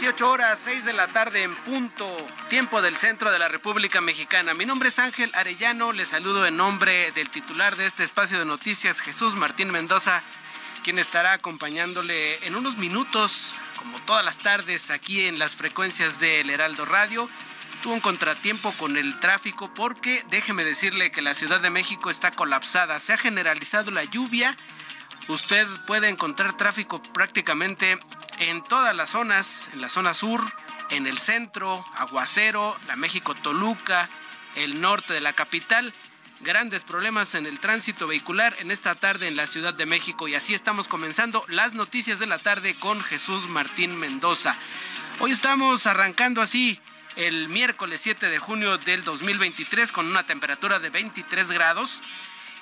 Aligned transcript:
18 0.00 0.30
horas, 0.30 0.58
6 0.64 0.86
de 0.86 0.94
la 0.94 1.08
tarde 1.08 1.42
en 1.42 1.54
punto, 1.56 2.16
tiempo 2.48 2.80
del 2.80 2.96
centro 2.96 3.30
de 3.30 3.38
la 3.38 3.48
República 3.48 4.00
Mexicana. 4.00 4.54
Mi 4.54 4.64
nombre 4.64 4.88
es 4.88 4.98
Ángel 4.98 5.30
Arellano, 5.34 5.92
le 5.92 6.06
saludo 6.06 6.46
en 6.46 6.56
nombre 6.56 7.12
del 7.12 7.28
titular 7.28 7.76
de 7.76 7.84
este 7.84 8.02
espacio 8.02 8.38
de 8.38 8.46
noticias, 8.46 9.02
Jesús 9.02 9.36
Martín 9.36 9.70
Mendoza, 9.70 10.22
quien 10.82 10.98
estará 10.98 11.34
acompañándole 11.34 12.46
en 12.46 12.56
unos 12.56 12.78
minutos, 12.78 13.54
como 13.76 14.00
todas 14.06 14.24
las 14.24 14.38
tardes, 14.38 14.90
aquí 14.90 15.26
en 15.26 15.38
las 15.38 15.54
frecuencias 15.54 16.18
del 16.18 16.48
Heraldo 16.48 16.86
Radio. 16.86 17.28
Tuvo 17.82 17.92
un 17.92 18.00
contratiempo 18.00 18.72
con 18.78 18.96
el 18.96 19.20
tráfico 19.20 19.74
porque 19.74 20.24
déjeme 20.30 20.64
decirle 20.64 21.10
que 21.10 21.20
la 21.20 21.34
Ciudad 21.34 21.60
de 21.60 21.68
México 21.68 22.08
está 22.08 22.30
colapsada. 22.30 22.98
Se 23.00 23.12
ha 23.12 23.18
generalizado 23.18 23.90
la 23.90 24.04
lluvia. 24.04 24.56
Usted 25.28 25.66
puede 25.86 26.08
encontrar 26.08 26.56
tráfico 26.56 27.02
prácticamente 27.02 27.98
en 28.40 28.62
todas 28.62 28.96
las 28.96 29.10
zonas, 29.10 29.68
en 29.74 29.82
la 29.82 29.90
zona 29.90 30.14
sur, 30.14 30.40
en 30.88 31.06
el 31.06 31.18
centro, 31.18 31.84
Aguacero, 31.94 32.74
la 32.88 32.96
México 32.96 33.34
Toluca, 33.34 34.08
el 34.56 34.80
norte 34.80 35.12
de 35.12 35.20
la 35.20 35.34
capital. 35.34 35.92
Grandes 36.40 36.82
problemas 36.82 37.34
en 37.34 37.44
el 37.44 37.60
tránsito 37.60 38.06
vehicular 38.06 38.56
en 38.60 38.70
esta 38.70 38.94
tarde 38.94 39.28
en 39.28 39.36
la 39.36 39.46
Ciudad 39.46 39.74
de 39.74 39.84
México 39.84 40.26
y 40.26 40.34
así 40.34 40.54
estamos 40.54 40.88
comenzando 40.88 41.44
las 41.48 41.74
noticias 41.74 42.18
de 42.18 42.26
la 42.26 42.38
tarde 42.38 42.74
con 42.74 43.02
Jesús 43.02 43.46
Martín 43.46 43.94
Mendoza. 43.98 44.56
Hoy 45.18 45.32
estamos 45.32 45.86
arrancando 45.86 46.40
así 46.40 46.80
el 47.16 47.50
miércoles 47.50 48.00
7 48.00 48.30
de 48.30 48.38
junio 48.38 48.78
del 48.78 49.04
2023 49.04 49.92
con 49.92 50.06
una 50.06 50.24
temperatura 50.24 50.78
de 50.78 50.88
23 50.88 51.48
grados. 51.50 52.00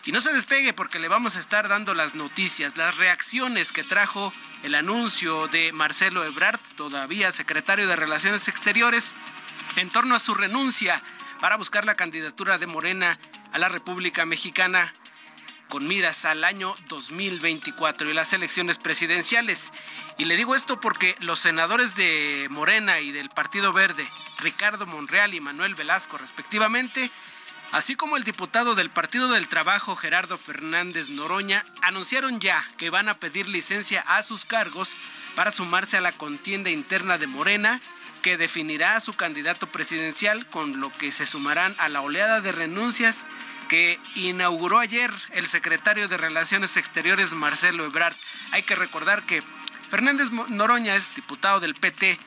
Y 0.04 0.12
no 0.12 0.20
se 0.20 0.32
despegue 0.32 0.72
porque 0.72 0.98
le 0.98 1.08
vamos 1.08 1.36
a 1.36 1.40
estar 1.40 1.68
dando 1.68 1.94
las 1.94 2.14
noticias, 2.14 2.76
las 2.76 2.96
reacciones 2.96 3.72
que 3.72 3.84
trajo 3.84 4.32
el 4.62 4.74
anuncio 4.74 5.48
de 5.48 5.72
Marcelo 5.72 6.24
Ebrard, 6.24 6.60
todavía 6.76 7.30
secretario 7.32 7.86
de 7.86 7.96
Relaciones 7.96 8.48
Exteriores, 8.48 9.12
en 9.76 9.90
torno 9.90 10.14
a 10.14 10.20
su 10.20 10.34
renuncia 10.34 11.02
para 11.40 11.56
buscar 11.56 11.84
la 11.84 11.94
candidatura 11.94 12.58
de 12.58 12.66
Morena 12.66 13.18
a 13.52 13.58
la 13.58 13.68
República 13.68 14.24
Mexicana 14.26 14.92
con 15.68 15.86
miras 15.86 16.24
al 16.24 16.44
año 16.44 16.74
2024 16.88 18.10
y 18.10 18.14
las 18.14 18.32
elecciones 18.32 18.78
presidenciales. 18.78 19.72
Y 20.16 20.24
le 20.24 20.36
digo 20.36 20.54
esto 20.54 20.80
porque 20.80 21.14
los 21.20 21.38
senadores 21.38 21.94
de 21.94 22.48
Morena 22.50 23.00
y 23.00 23.12
del 23.12 23.30
Partido 23.30 23.72
Verde, 23.72 24.08
Ricardo 24.38 24.86
Monreal 24.86 25.34
y 25.34 25.40
Manuel 25.40 25.74
Velasco 25.74 26.18
respectivamente, 26.18 27.10
así 27.72 27.96
como 27.96 28.16
el 28.16 28.24
diputado 28.24 28.74
del 28.74 28.90
Partido 28.90 29.30
del 29.30 29.48
Trabajo 29.48 29.96
Gerardo 29.96 30.38
Fernández 30.38 31.10
Noroña, 31.10 31.64
anunciaron 31.82 32.40
ya 32.40 32.64
que 32.76 32.90
van 32.90 33.08
a 33.08 33.14
pedir 33.14 33.48
licencia 33.48 34.00
a 34.00 34.22
sus 34.22 34.44
cargos 34.44 34.96
para 35.34 35.52
sumarse 35.52 35.96
a 35.96 36.00
la 36.00 36.12
contienda 36.12 36.70
interna 36.70 37.18
de 37.18 37.26
Morena 37.26 37.80
que 38.22 38.36
definirá 38.36 38.96
a 38.96 39.00
su 39.00 39.14
candidato 39.14 39.68
presidencial, 39.68 40.46
con 40.46 40.80
lo 40.80 40.92
que 40.98 41.12
se 41.12 41.26
sumarán 41.26 41.74
a 41.78 41.88
la 41.88 42.00
oleada 42.00 42.40
de 42.40 42.52
renuncias 42.52 43.24
que 43.68 44.00
inauguró 44.14 44.78
ayer 44.78 45.12
el 45.32 45.46
secretario 45.46 46.08
de 46.08 46.16
Relaciones 46.16 46.76
Exteriores 46.76 47.34
Marcelo 47.34 47.84
Ebrard. 47.84 48.16
Hay 48.52 48.62
que 48.62 48.74
recordar 48.74 49.24
que 49.24 49.42
Fernández 49.90 50.30
Noroña 50.30 50.96
es 50.96 51.14
diputado 51.14 51.60
del 51.60 51.74
PT, 51.74 52.18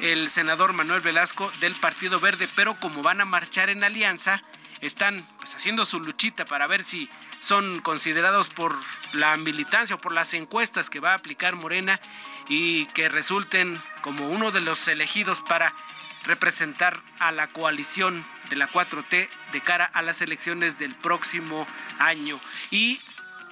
el 0.00 0.30
senador 0.30 0.72
Manuel 0.72 1.00
Velasco 1.00 1.52
del 1.60 1.74
Partido 1.74 2.20
Verde, 2.20 2.48
pero 2.54 2.74
como 2.74 3.02
van 3.02 3.20
a 3.20 3.24
marchar 3.24 3.68
en 3.68 3.84
alianza, 3.84 4.42
están 4.80 5.26
pues, 5.38 5.54
haciendo 5.54 5.86
su 5.86 6.00
luchita 6.00 6.44
para 6.44 6.66
ver 6.66 6.84
si 6.84 7.08
son 7.38 7.80
considerados 7.80 8.48
por 8.48 8.76
la 9.12 9.36
militancia 9.36 9.96
o 9.96 10.00
por 10.00 10.12
las 10.12 10.34
encuestas 10.34 10.90
que 10.90 11.00
va 11.00 11.12
a 11.12 11.16
aplicar 11.16 11.56
Morena 11.56 12.00
y 12.48 12.86
que 12.86 13.08
resulten 13.08 13.80
como 14.02 14.28
uno 14.28 14.50
de 14.50 14.60
los 14.60 14.86
elegidos 14.88 15.42
para 15.42 15.74
representar 16.24 17.00
a 17.18 17.32
la 17.32 17.48
coalición 17.48 18.24
de 18.50 18.56
la 18.56 18.68
4T 18.68 19.28
de 19.52 19.60
cara 19.60 19.84
a 19.84 20.02
las 20.02 20.20
elecciones 20.20 20.78
del 20.78 20.94
próximo 20.94 21.66
año. 21.98 22.40
Y 22.70 23.00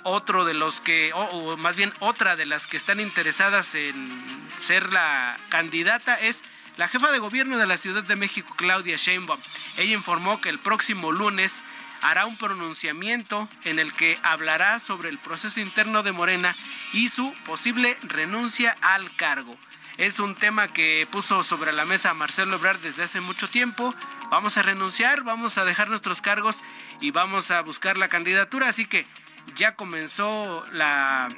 otro 0.03 0.45
de 0.45 0.55
los 0.55 0.81
que, 0.81 1.13
o, 1.13 1.19
o 1.19 1.57
más 1.57 1.77
bien 1.77 1.93
otra 2.01 2.37
de 2.37 2.47
las 2.47 2.67
que 2.67 2.77
están 2.77 3.01
interesadas 3.01 3.75
en 3.75 4.51
ser 4.59 4.93
la 4.93 5.37
candidata 5.49 6.15
es 6.15 6.43
la 6.77 6.89
jefa 6.89 7.11
de 7.11 7.19
gobierno 7.19 7.59
de 7.59 7.67
la 7.67 7.79
Ciudad 7.79 8.05
de 8.05 8.17
México, 8.17 8.55
Claudia 8.57 8.97
Sheinbaum. 8.97 9.41
Ella 9.79 9.95
informó 9.95 10.41
que 10.41 10.49
el 10.49 10.59
próximo 10.59 11.13
lunes 11.13 11.63
hará 12.03 12.27
un 12.27 12.37
pronunciamiento 12.37 13.49
en 13.65 13.79
el 13.79 13.93
que 13.93 14.19
hablará 14.23 14.79
sobre 14.81 15.09
el 15.09 15.19
proceso 15.19 15.61
interno 15.61 16.03
de 16.03 16.13
Morena 16.13 16.55
y 16.93 17.09
su 17.09 17.35
posible 17.45 17.97
renuncia 18.03 18.77
al 18.83 19.15
cargo. 19.17 19.57
Es 19.97 20.19
un 20.19 20.35
tema 20.35 20.69
que 20.69 21.09
puso 21.11 21.43
sobre 21.43 21.73
la 21.73 21.87
mesa 21.87 22.13
Marcelo 22.13 22.57
Ebrard 22.57 22.81
desde 22.81 23.05
hace 23.05 23.23
mucho 23.23 23.49
tiempo. 23.49 23.95
Vamos 24.31 24.59
a 24.59 24.63
renunciar, 24.63 25.23
vamos 25.23 25.57
a 25.57 25.65
dejar 25.65 25.89
nuestros 25.89 26.21
cargos 26.21 26.61
y 27.01 27.13
vamos 27.13 27.51
a 27.51 27.63
buscar 27.63 27.97
la 27.97 28.09
candidatura. 28.09 28.69
Así 28.69 28.85
que 28.85 29.07
ya 29.55 29.75
comenzó 29.75 30.67
la 30.73 31.29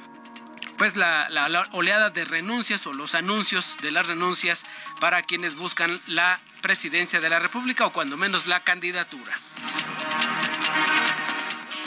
pues 0.79 0.95
la, 0.95 1.27
oleada 1.73 2.09
de 2.09 2.23
renuncias 2.23 2.87
o 2.87 2.93
los 2.93 3.13
anuncios 3.13 3.75
de 3.81 3.91
las 3.91 4.07
renuncias 4.07 4.63
para 5.01 5.21
quienes 5.21 5.55
buscan 5.55 5.99
la 6.07 6.39
presidencia 6.61 7.19
de 7.19 7.29
la 7.29 7.37
República 7.37 7.85
o 7.85 7.91
cuando 7.91 8.15
menos 8.15 8.47
la 8.47 8.61
candidatura. 8.61 9.37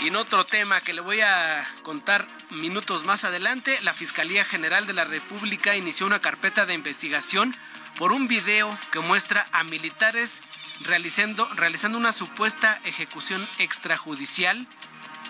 Y 0.02 0.08
en 0.08 0.16
otro 0.16 0.44
tema 0.44 0.82
que 0.82 0.92
le 0.92 1.00
voy 1.00 1.22
a 1.22 1.66
contar 1.82 2.26
minutos 2.50 3.04
más 3.04 3.24
adelante, 3.24 3.78
la 3.82 3.94
Fiscalía 3.94 4.44
General 4.44 4.86
de 4.86 4.92
la 4.92 5.04
República 5.04 5.74
inició 5.74 6.04
una 6.04 6.20
carpeta 6.20 6.66
de 6.66 6.74
investigación 6.74 7.56
por 7.96 8.12
un 8.12 8.28
video 8.28 8.78
que 8.90 9.00
muestra 9.00 9.46
a 9.52 9.64
militares 9.64 10.42
realizando, 10.84 11.48
realizando 11.54 11.96
una 11.96 12.12
supuesta 12.12 12.78
ejecución 12.84 13.48
extrajudicial 13.58 14.66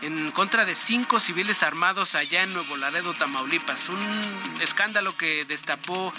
en 0.03 0.33
contra 0.33 0.65
de 0.65 0.75
cinco 0.75 1.21
civiles 1.21 1.63
armados 1.63 2.15
allá 2.15 2.43
en 2.43 2.53
Nuevo 2.53 2.77
Laredo, 2.77 3.15
Tamaulipas. 3.15 3.89
Un 3.89 4.01
escándalo 4.61 5.17
que 5.17 5.45
destapó 5.45 6.13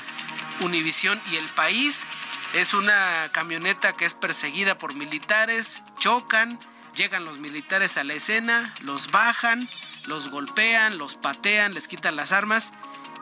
Univisión 0.62 1.22
y 1.32 1.36
el 1.36 1.50
país. 1.50 2.08
Es 2.54 2.74
una 2.74 3.30
camioneta 3.32 3.94
que 3.94 4.06
es 4.06 4.14
perseguida 4.14 4.78
por 4.78 4.96
militares, 4.96 5.82
chocan, 6.00 6.60
llegan 6.96 7.26
los 7.26 7.40
militares 7.40 7.98
a 7.98 8.04
la 8.04 8.14
escena, 8.14 8.74
los 8.82 9.12
bajan, 9.12 9.68
los 10.06 10.30
golpean, 10.30 10.98
los 10.98 11.16
patean, 11.16 11.74
les 11.74 11.88
quitan 11.88 12.16
las 12.16 12.32
armas 12.32 12.72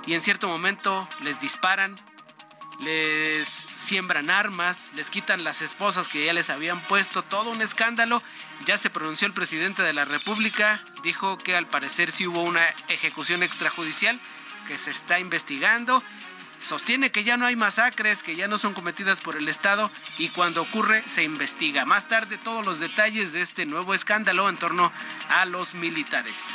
y 0.06 0.14
en 0.14 0.22
cierto 0.22 0.48
momento 0.48 1.08
les 1.22 1.40
disparan, 1.40 1.96
les 2.82 3.48
siembran 3.78 4.30
armas, 4.30 4.92
les 4.96 5.10
quitan 5.10 5.44
las 5.44 5.62
esposas 5.62 6.08
que 6.08 6.26
ya 6.26 6.34
les 6.34 6.50
habían 6.50 6.82
puesto, 6.88 7.24
todo 7.24 7.52
un 7.52 7.62
escándalo. 7.62 8.22
Ya 8.66 8.78
se 8.78 8.90
pronunció 8.90 9.28
el 9.28 9.34
presidente 9.34 9.84
de 9.84 9.94
la 9.94 10.06
República, 10.06 10.84
dijo 11.04 11.38
que 11.38 11.56
al 11.56 11.68
parecer 11.68 12.12
sí 12.12 12.28
hubo 12.28 12.42
una 12.42 12.66
ejecución 12.90 13.44
extrajudicial 13.44 14.20
que 14.68 14.78
se 14.78 14.92
está 14.92 15.20
investigando. 15.20 16.04
Sostiene 16.62 17.12
que 17.12 17.24
ya 17.24 17.38
no 17.38 17.46
hay 17.46 17.56
masacres, 17.56 18.24
que 18.24 18.36
ya 18.36 18.48
no 18.48 18.58
son 18.58 18.74
cometidas 18.74 19.22
por 19.22 19.36
el 19.36 19.48
Estado 19.48 19.92
y 20.18 20.30
cuando 20.30 20.62
ocurre 20.62 21.04
se 21.06 21.24
investiga. 21.24 21.86
Más 21.86 22.08
tarde 22.08 22.38
todos 22.38 22.66
los 22.66 22.80
detalles 22.80 23.34
de 23.34 23.42
este 23.42 23.66
nuevo 23.66 23.94
escándalo 23.94 24.48
en 24.50 24.58
torno 24.58 24.92
a 25.30 25.46
los 25.46 25.74
militares. 25.74 26.46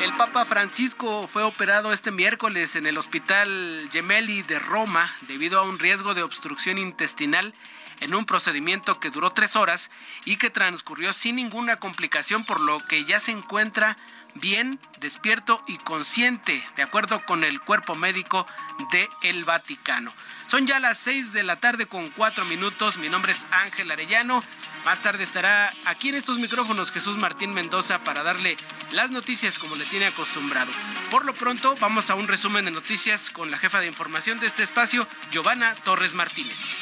El 0.00 0.12
Papa 0.14 0.44
Francisco 0.44 1.26
fue 1.26 1.44
operado 1.44 1.92
este 1.92 2.10
miércoles 2.10 2.76
en 2.76 2.86
el 2.86 2.98
Hospital 2.98 3.88
Gemelli 3.92 4.42
de 4.42 4.58
Roma 4.58 5.10
debido 5.22 5.58
a 5.58 5.62
un 5.62 5.78
riesgo 5.78 6.14
de 6.14 6.22
obstrucción 6.22 6.78
intestinal 6.78 7.54
en 8.00 8.14
un 8.14 8.26
procedimiento 8.26 8.98
que 8.98 9.10
duró 9.10 9.30
tres 9.30 9.56
horas 9.56 9.90
y 10.24 10.36
que 10.36 10.50
transcurrió 10.50 11.12
sin 11.12 11.36
ninguna 11.36 11.76
complicación, 11.76 12.44
por 12.44 12.60
lo 12.60 12.80
que 12.80 13.04
ya 13.04 13.20
se 13.20 13.30
encuentra 13.30 13.96
bien, 14.34 14.80
despierto 15.00 15.62
y 15.66 15.78
consciente, 15.78 16.62
de 16.76 16.82
acuerdo 16.82 17.24
con 17.24 17.44
el 17.44 17.60
cuerpo 17.60 17.94
médico 17.94 18.46
de 18.92 19.08
el 19.22 19.44
Vaticano. 19.44 20.12
Son 20.48 20.66
ya 20.66 20.78
las 20.80 20.98
seis 20.98 21.32
de 21.32 21.42
la 21.42 21.56
tarde 21.56 21.86
con 21.86 22.08
cuatro 22.10 22.44
minutos. 22.44 22.98
Mi 22.98 23.08
nombre 23.08 23.32
es 23.32 23.46
Ángel 23.50 23.90
Arellano. 23.90 24.42
Más 24.84 25.00
tarde 25.00 25.24
estará 25.24 25.72
aquí 25.86 26.10
en 26.10 26.16
estos 26.16 26.38
micrófonos 26.38 26.92
Jesús 26.92 27.16
Martín 27.16 27.54
Mendoza 27.54 28.02
para 28.04 28.22
darle 28.22 28.56
las 28.92 29.10
noticias 29.10 29.58
como 29.58 29.76
le 29.76 29.84
tiene 29.86 30.06
acostumbrado. 30.06 30.70
Por 31.10 31.24
lo 31.24 31.34
pronto, 31.34 31.76
vamos 31.80 32.10
a 32.10 32.14
un 32.14 32.28
resumen 32.28 32.66
de 32.66 32.70
noticias 32.70 33.30
con 33.30 33.50
la 33.50 33.58
jefa 33.58 33.80
de 33.80 33.86
información 33.86 34.38
de 34.40 34.46
este 34.46 34.62
espacio, 34.62 35.08
Giovanna 35.30 35.74
Torres 35.76 36.14
Martínez 36.14 36.78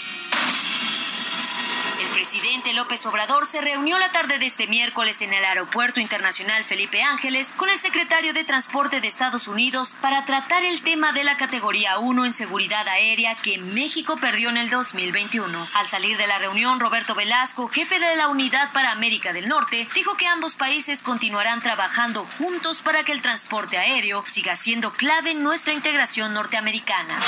presidente 2.12 2.72
López 2.72 3.04
Obrador 3.06 3.46
se 3.46 3.60
reunió 3.60 3.98
la 3.98 4.12
tarde 4.12 4.38
de 4.38 4.46
este 4.46 4.66
miércoles 4.66 5.22
en 5.22 5.32
el 5.32 5.44
Aeropuerto 5.44 6.00
Internacional 6.00 6.64
Felipe 6.64 7.02
Ángeles 7.02 7.52
con 7.56 7.68
el 7.68 7.78
secretario 7.78 8.32
de 8.32 8.44
Transporte 8.44 9.00
de 9.00 9.08
Estados 9.08 9.48
Unidos 9.48 9.96
para 10.00 10.24
tratar 10.24 10.62
el 10.62 10.82
tema 10.82 11.12
de 11.12 11.24
la 11.24 11.36
categoría 11.36 11.98
1 11.98 12.24
en 12.24 12.32
seguridad 12.32 12.86
aérea 12.86 13.34
que 13.34 13.58
México 13.58 14.18
perdió 14.18 14.50
en 14.50 14.56
el 14.56 14.70
2021. 14.70 15.66
Al 15.74 15.86
salir 15.88 16.16
de 16.16 16.26
la 16.26 16.38
reunión, 16.38 16.78
Roberto 16.80 17.14
Velasco, 17.14 17.68
jefe 17.68 17.98
de 17.98 18.16
la 18.16 18.28
Unidad 18.28 18.72
para 18.72 18.92
América 18.92 19.32
del 19.32 19.48
Norte, 19.48 19.88
dijo 19.94 20.16
que 20.16 20.28
ambos 20.28 20.54
países 20.54 21.02
continuarán 21.02 21.60
trabajando 21.60 22.26
juntos 22.38 22.82
para 22.82 23.04
que 23.04 23.12
el 23.12 23.22
transporte 23.22 23.78
aéreo 23.78 24.24
siga 24.26 24.56
siendo 24.56 24.92
clave 24.92 25.32
en 25.32 25.42
nuestra 25.42 25.72
integración 25.72 26.34
norteamericana 26.34 27.20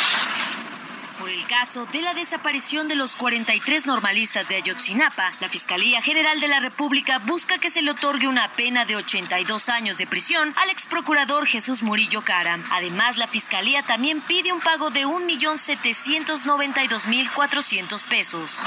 por 1.18 1.30
el 1.30 1.46
caso 1.46 1.86
de 1.86 2.02
la 2.02 2.12
desaparición 2.14 2.86
de 2.88 2.94
los 2.94 3.16
43 3.16 3.86
normalistas 3.86 4.46
de 4.48 4.56
Ayotzinapa, 4.56 5.32
la 5.40 5.48
Fiscalía 5.48 6.02
General 6.02 6.38
de 6.40 6.48
la 6.48 6.60
República 6.60 7.18
busca 7.20 7.56
que 7.58 7.70
se 7.70 7.80
le 7.82 7.90
otorgue 7.90 8.28
una 8.28 8.52
pena 8.52 8.84
de 8.84 8.96
82 8.96 9.68
años 9.68 9.98
de 9.98 10.06
prisión 10.06 10.54
al 10.56 10.70
ex 10.70 10.86
procurador 10.86 11.46
Jesús 11.46 11.82
Murillo 11.82 12.22
Cara. 12.22 12.60
Además, 12.72 13.16
la 13.16 13.26
Fiscalía 13.26 13.82
también 13.82 14.20
pide 14.20 14.52
un 14.52 14.60
pago 14.60 14.90
de 14.90 15.06
1.792.400 15.06 18.04
pesos. 18.04 18.60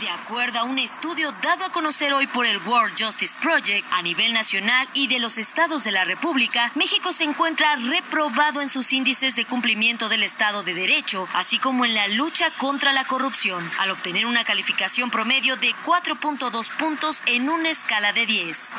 De 0.00 0.10
acuerdo 0.10 0.60
a 0.60 0.62
un 0.62 0.78
estudio 0.78 1.32
dado 1.42 1.64
a 1.64 1.72
conocer 1.72 2.12
hoy 2.12 2.28
por 2.28 2.46
el 2.46 2.58
World 2.58 2.94
Justice 2.96 3.36
Project 3.40 3.84
a 3.90 4.00
nivel 4.00 4.32
nacional 4.32 4.88
y 4.92 5.08
de 5.08 5.18
los 5.18 5.38
estados 5.38 5.82
de 5.82 5.90
la 5.90 6.04
República, 6.04 6.70
México 6.76 7.10
se 7.10 7.24
encuentra 7.24 7.74
reprobado 7.74 8.60
en 8.60 8.68
sus 8.68 8.92
índices 8.92 9.34
de 9.34 9.44
cumplimiento 9.44 10.08
del 10.08 10.22
Estado 10.22 10.62
de 10.62 10.74
Derecho, 10.74 11.26
así 11.34 11.58
como 11.58 11.84
en 11.84 11.94
la 11.94 12.06
lucha 12.06 12.48
contra 12.52 12.92
la 12.92 13.06
corrupción, 13.06 13.68
al 13.80 13.90
obtener 13.90 14.26
una 14.26 14.44
calificación 14.44 15.10
promedio 15.10 15.56
de 15.56 15.74
4.2 15.84 16.76
puntos 16.76 17.24
en 17.26 17.50
una 17.50 17.68
escala 17.68 18.12
de 18.12 18.24
10. 18.24 18.76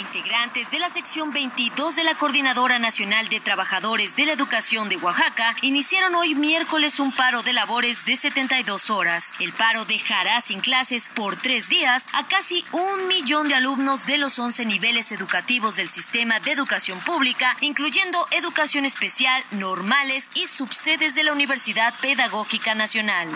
Integrantes 0.00 0.70
de 0.70 0.78
la 0.78 0.88
sección 0.88 1.30
22 1.30 1.94
de 1.94 2.04
la 2.04 2.14
Coordinadora 2.14 2.78
Nacional 2.78 3.28
de 3.28 3.38
Trabajadores 3.38 4.16
de 4.16 4.24
la 4.24 4.32
Educación 4.32 4.88
de 4.88 4.96
Oaxaca 4.96 5.54
iniciaron 5.60 6.14
hoy 6.14 6.34
miércoles 6.34 7.00
un 7.00 7.12
paro 7.12 7.42
de 7.42 7.52
labores 7.52 8.06
de 8.06 8.16
72 8.16 8.88
horas. 8.88 9.34
El 9.40 9.52
paro 9.52 9.84
dejará 9.84 10.40
sin 10.40 10.60
clases 10.60 11.08
por 11.08 11.36
tres 11.36 11.68
días 11.68 12.06
a 12.14 12.26
casi 12.28 12.64
un 12.72 13.08
millón 13.08 13.48
de 13.48 13.56
alumnos 13.56 14.06
de 14.06 14.16
los 14.16 14.38
11 14.38 14.64
niveles 14.64 15.12
educativos 15.12 15.76
del 15.76 15.90
sistema 15.90 16.40
de 16.40 16.52
educación 16.52 16.98
pública, 17.00 17.56
incluyendo 17.60 18.26
educación 18.30 18.86
especial, 18.86 19.42
normales 19.50 20.30
y 20.34 20.46
subsedes 20.46 21.14
de 21.14 21.24
la 21.24 21.32
Universidad 21.32 21.94
Pedagógica 22.00 22.74
Nacional. 22.74 23.28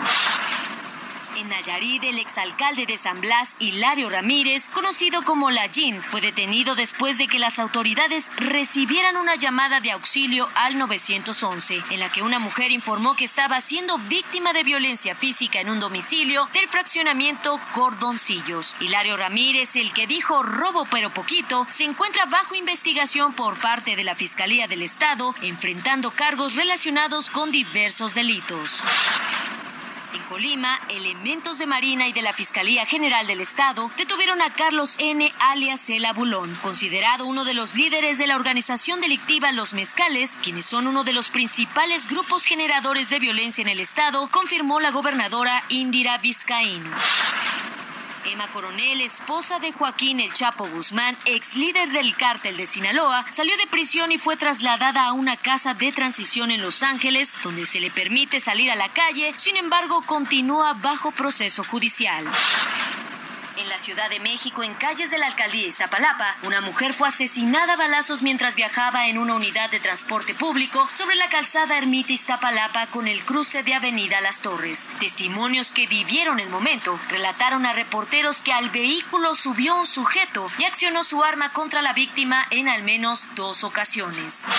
En 1.35 1.49
Nayarit, 1.49 2.01
el 2.05 2.19
exalcalde 2.19 2.85
de 2.85 2.95
San 2.95 3.19
Blas, 3.19 3.57
Hilario 3.59 4.09
Ramírez, 4.09 4.69
conocido 4.69 5.21
como 5.23 5.51
La 5.51 5.65
fue 6.07 6.21
detenido 6.21 6.75
después 6.75 7.17
de 7.17 7.27
que 7.27 7.39
las 7.39 7.59
autoridades 7.59 8.31
recibieran 8.37 9.17
una 9.17 9.35
llamada 9.35 9.81
de 9.81 9.91
auxilio 9.91 10.47
al 10.55 10.77
911, 10.77 11.83
en 11.89 11.99
la 11.99 12.09
que 12.09 12.21
una 12.21 12.39
mujer 12.39 12.71
informó 12.71 13.15
que 13.15 13.25
estaba 13.25 13.59
siendo 13.59 13.97
víctima 13.97 14.53
de 14.53 14.63
violencia 14.63 15.15
física 15.15 15.59
en 15.59 15.69
un 15.69 15.81
domicilio 15.81 16.47
del 16.53 16.67
fraccionamiento 16.67 17.59
Cordoncillos. 17.73 18.77
Hilario 18.79 19.17
Ramírez, 19.17 19.75
el 19.75 19.91
que 19.91 20.07
dijo 20.07 20.41
robo 20.43 20.85
pero 20.89 21.09
poquito, 21.09 21.67
se 21.69 21.83
encuentra 21.83 22.25
bajo 22.25 22.55
investigación 22.55 23.33
por 23.33 23.59
parte 23.59 23.97
de 23.97 24.05
la 24.05 24.15
Fiscalía 24.15 24.67
del 24.67 24.83
Estado, 24.83 25.35
enfrentando 25.41 26.11
cargos 26.11 26.55
relacionados 26.55 27.29
con 27.29 27.51
diversos 27.51 28.13
delitos. 28.13 28.83
En 30.15 30.21
Colima, 30.23 30.79
elementos 30.87 31.57
de 31.57 31.65
Marina 31.65 32.07
y 32.07 32.13
de 32.13 32.21
la 32.21 32.31
Fiscalía 32.31 32.85
General 32.85 33.27
del 33.27 33.41
Estado 33.41 33.91
detuvieron 33.97 34.41
a 34.41 34.49
Carlos 34.49 34.95
N. 34.97 35.33
alias 35.39 35.89
El 35.89 36.05
Abulón, 36.05 36.57
considerado 36.61 37.25
uno 37.25 37.43
de 37.43 37.53
los 37.53 37.75
líderes 37.75 38.17
de 38.17 38.25
la 38.25 38.37
organización 38.37 39.01
delictiva 39.01 39.51
Los 39.51 39.73
Mezcales, 39.73 40.37
quienes 40.41 40.65
son 40.65 40.87
uno 40.87 41.03
de 41.03 41.11
los 41.11 41.29
principales 41.31 42.07
grupos 42.07 42.45
generadores 42.45 43.09
de 43.09 43.19
violencia 43.19 43.61
en 43.61 43.67
el 43.67 43.81
Estado, 43.81 44.29
confirmó 44.31 44.79
la 44.79 44.91
gobernadora 44.91 45.61
Indira 45.67 46.17
Vizcaíno. 46.19 46.91
Emma 48.25 48.49
Coronel, 48.51 49.01
esposa 49.01 49.59
de 49.59 49.71
Joaquín 49.71 50.19
El 50.19 50.33
Chapo 50.33 50.67
Guzmán, 50.67 51.15
ex 51.25 51.55
líder 51.55 51.91
del 51.91 52.15
cártel 52.15 52.57
de 52.57 52.65
Sinaloa, 52.65 53.25
salió 53.31 53.55
de 53.57 53.67
prisión 53.67 54.11
y 54.11 54.17
fue 54.17 54.35
trasladada 54.35 55.05
a 55.05 55.13
una 55.13 55.37
casa 55.37 55.73
de 55.75 55.91
transición 55.91 56.49
en 56.49 56.61
Los 56.61 56.81
Ángeles, 56.81 57.35
donde 57.43 57.65
se 57.65 57.79
le 57.79 57.91
permite 57.91 58.39
salir 58.39 58.71
a 58.71 58.75
la 58.75 58.89
calle, 58.89 59.33
sin 59.37 59.57
embargo 59.57 60.01
continúa 60.01 60.73
bajo 60.73 61.11
proceso 61.11 61.63
judicial. 61.63 62.25
En 63.57 63.69
la 63.69 63.77
Ciudad 63.77 64.09
de 64.09 64.19
México, 64.19 64.63
en 64.63 64.73
calles 64.73 65.11
de 65.11 65.17
la 65.17 65.27
alcaldía 65.27 65.67
Iztapalapa, 65.67 66.35
una 66.43 66.59
mujer 66.59 66.93
fue 66.93 67.07
asesinada 67.07 67.73
a 67.73 67.77
balazos 67.77 68.21
mientras 68.21 68.55
viajaba 68.55 69.07
en 69.07 69.17
una 69.17 69.35
unidad 69.35 69.69
de 69.69 69.79
transporte 69.79 70.33
público 70.33 70.89
sobre 70.91 71.15
la 71.15 71.29
calzada 71.29 71.77
Ermita 71.77 72.11
Iztapalapa 72.11 72.87
con 72.87 73.07
el 73.07 73.23
cruce 73.23 73.63
de 73.63 73.73
Avenida 73.73 74.19
Las 74.19 74.41
Torres. 74.41 74.89
Testimonios 74.99 75.71
que 75.71 75.87
vivieron 75.87 76.41
el 76.41 76.49
momento 76.49 76.99
relataron 77.09 77.65
a 77.65 77.71
reporteros 77.71 78.41
que 78.41 78.51
al 78.51 78.69
vehículo 78.71 79.35
subió 79.35 79.75
un 79.75 79.87
sujeto 79.87 80.51
y 80.57 80.65
accionó 80.65 81.05
su 81.05 81.23
arma 81.23 81.53
contra 81.53 81.81
la 81.81 81.93
víctima 81.93 82.45
en 82.49 82.67
al 82.67 82.83
menos 82.83 83.29
dos 83.35 83.63
ocasiones. 83.63 84.49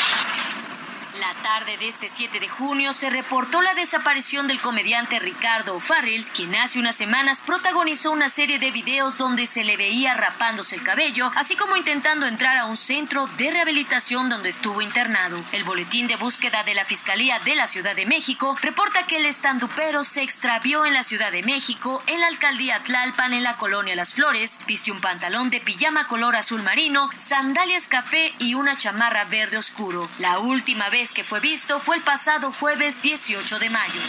La 1.20 1.32
tarde 1.42 1.78
de 1.78 1.88
este 1.88 2.10
7 2.10 2.40
de 2.40 2.48
junio 2.48 2.92
se 2.92 3.08
reportó 3.08 3.62
la 3.62 3.72
desaparición 3.72 4.46
del 4.46 4.60
comediante 4.60 5.18
Ricardo 5.18 5.80
Farrell, 5.80 6.26
quien 6.26 6.54
hace 6.56 6.78
unas 6.78 6.94
semanas 6.94 7.40
protagonizó 7.40 8.10
una 8.10 8.28
serie 8.28 8.58
de 8.58 8.70
videos 8.70 9.16
donde 9.16 9.46
se 9.46 9.64
le 9.64 9.78
veía 9.78 10.12
rapándose 10.12 10.74
el 10.74 10.82
cabello, 10.82 11.32
así 11.36 11.56
como 11.56 11.76
intentando 11.76 12.26
entrar 12.26 12.58
a 12.58 12.66
un 12.66 12.76
centro 12.76 13.28
de 13.38 13.50
rehabilitación 13.50 14.28
donde 14.28 14.50
estuvo 14.50 14.82
internado. 14.82 15.42
El 15.52 15.64
boletín 15.64 16.06
de 16.06 16.16
búsqueda 16.16 16.64
de 16.64 16.74
la 16.74 16.84
Fiscalía 16.84 17.38
de 17.38 17.54
la 17.54 17.66
Ciudad 17.66 17.96
de 17.96 18.04
México 18.04 18.54
reporta 18.60 19.06
que 19.06 19.16
el 19.16 19.24
estandupero 19.24 20.04
se 20.04 20.22
extravió 20.22 20.84
en 20.84 20.92
la 20.92 21.02
Ciudad 21.02 21.32
de 21.32 21.42
México, 21.42 22.02
en 22.08 22.20
la 22.20 22.26
alcaldía 22.26 22.82
Tlalpan, 22.82 23.32
en 23.32 23.42
la 23.42 23.56
colonia 23.56 23.96
Las 23.96 24.12
Flores, 24.14 24.60
viste 24.66 24.92
un 24.92 25.00
pantalón 25.00 25.48
de 25.48 25.60
pijama 25.60 26.08
color 26.08 26.36
azul 26.36 26.62
marino, 26.62 27.08
sandalias 27.16 27.88
café 27.88 28.34
y 28.38 28.52
una 28.54 28.76
chamarra 28.76 29.24
verde 29.24 29.56
oscuro. 29.56 30.10
La 30.18 30.40
última 30.40 30.90
vez 30.90 31.05
que 31.12 31.24
fue 31.24 31.40
visto 31.40 31.78
fue 31.80 31.96
el 31.96 32.02
pasado 32.02 32.52
jueves 32.52 33.02
18 33.02 33.58
de 33.58 33.70
mayo. 33.70 34.00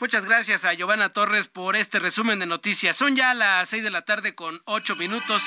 Muchas 0.00 0.24
gracias 0.24 0.64
a 0.64 0.74
Giovanna 0.74 1.10
Torres 1.10 1.48
por 1.48 1.76
este 1.76 1.98
resumen 1.98 2.38
de 2.38 2.46
noticias. 2.46 2.96
Son 2.96 3.14
ya 3.14 3.34
las 3.34 3.68
seis 3.68 3.84
de 3.84 3.90
la 3.90 4.02
tarde 4.02 4.34
con 4.34 4.60
ocho 4.64 4.96
minutos. 4.96 5.42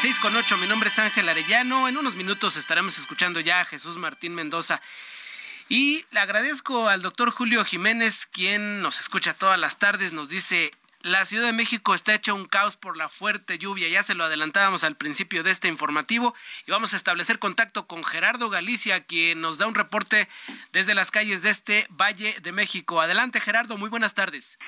Seis 0.00 0.20
con 0.20 0.36
ocho. 0.36 0.56
Mi 0.58 0.66
nombre 0.66 0.90
es 0.90 0.98
Ángel 0.98 1.28
Arellano. 1.28 1.88
En 1.88 1.96
unos 1.96 2.14
minutos 2.14 2.56
estaremos 2.56 2.98
escuchando 2.98 3.40
ya 3.40 3.60
a 3.60 3.64
Jesús 3.64 3.96
Martín 3.96 4.34
Mendoza. 4.34 4.80
Y 5.68 6.04
le 6.12 6.20
agradezco 6.20 6.88
al 6.88 7.02
doctor 7.02 7.30
Julio 7.32 7.64
Jiménez, 7.64 8.26
quien 8.26 8.80
nos 8.80 9.00
escucha 9.00 9.34
todas 9.34 9.58
las 9.58 9.78
tardes, 9.78 10.12
nos 10.12 10.28
dice, 10.28 10.70
la 11.06 11.24
Ciudad 11.24 11.46
de 11.46 11.52
México 11.52 11.94
está 11.94 12.14
hecha 12.14 12.34
un 12.34 12.46
caos 12.46 12.76
por 12.76 12.96
la 12.96 13.08
fuerte 13.08 13.58
lluvia, 13.58 13.88
ya 13.88 14.02
se 14.02 14.16
lo 14.16 14.24
adelantábamos 14.24 14.82
al 14.82 14.96
principio 14.96 15.44
de 15.44 15.52
este 15.52 15.68
informativo. 15.68 16.34
Y 16.66 16.72
vamos 16.72 16.94
a 16.94 16.96
establecer 16.96 17.38
contacto 17.38 17.86
con 17.86 18.02
Gerardo 18.02 18.50
Galicia, 18.50 19.04
quien 19.04 19.40
nos 19.40 19.58
da 19.58 19.68
un 19.68 19.76
reporte 19.76 20.28
desde 20.72 20.96
las 20.96 21.12
calles 21.12 21.42
de 21.42 21.50
este 21.50 21.86
Valle 21.90 22.34
de 22.42 22.50
México. 22.50 23.00
Adelante 23.00 23.40
Gerardo, 23.40 23.78
muy 23.78 23.88
buenas 23.88 24.14
tardes. 24.14 24.58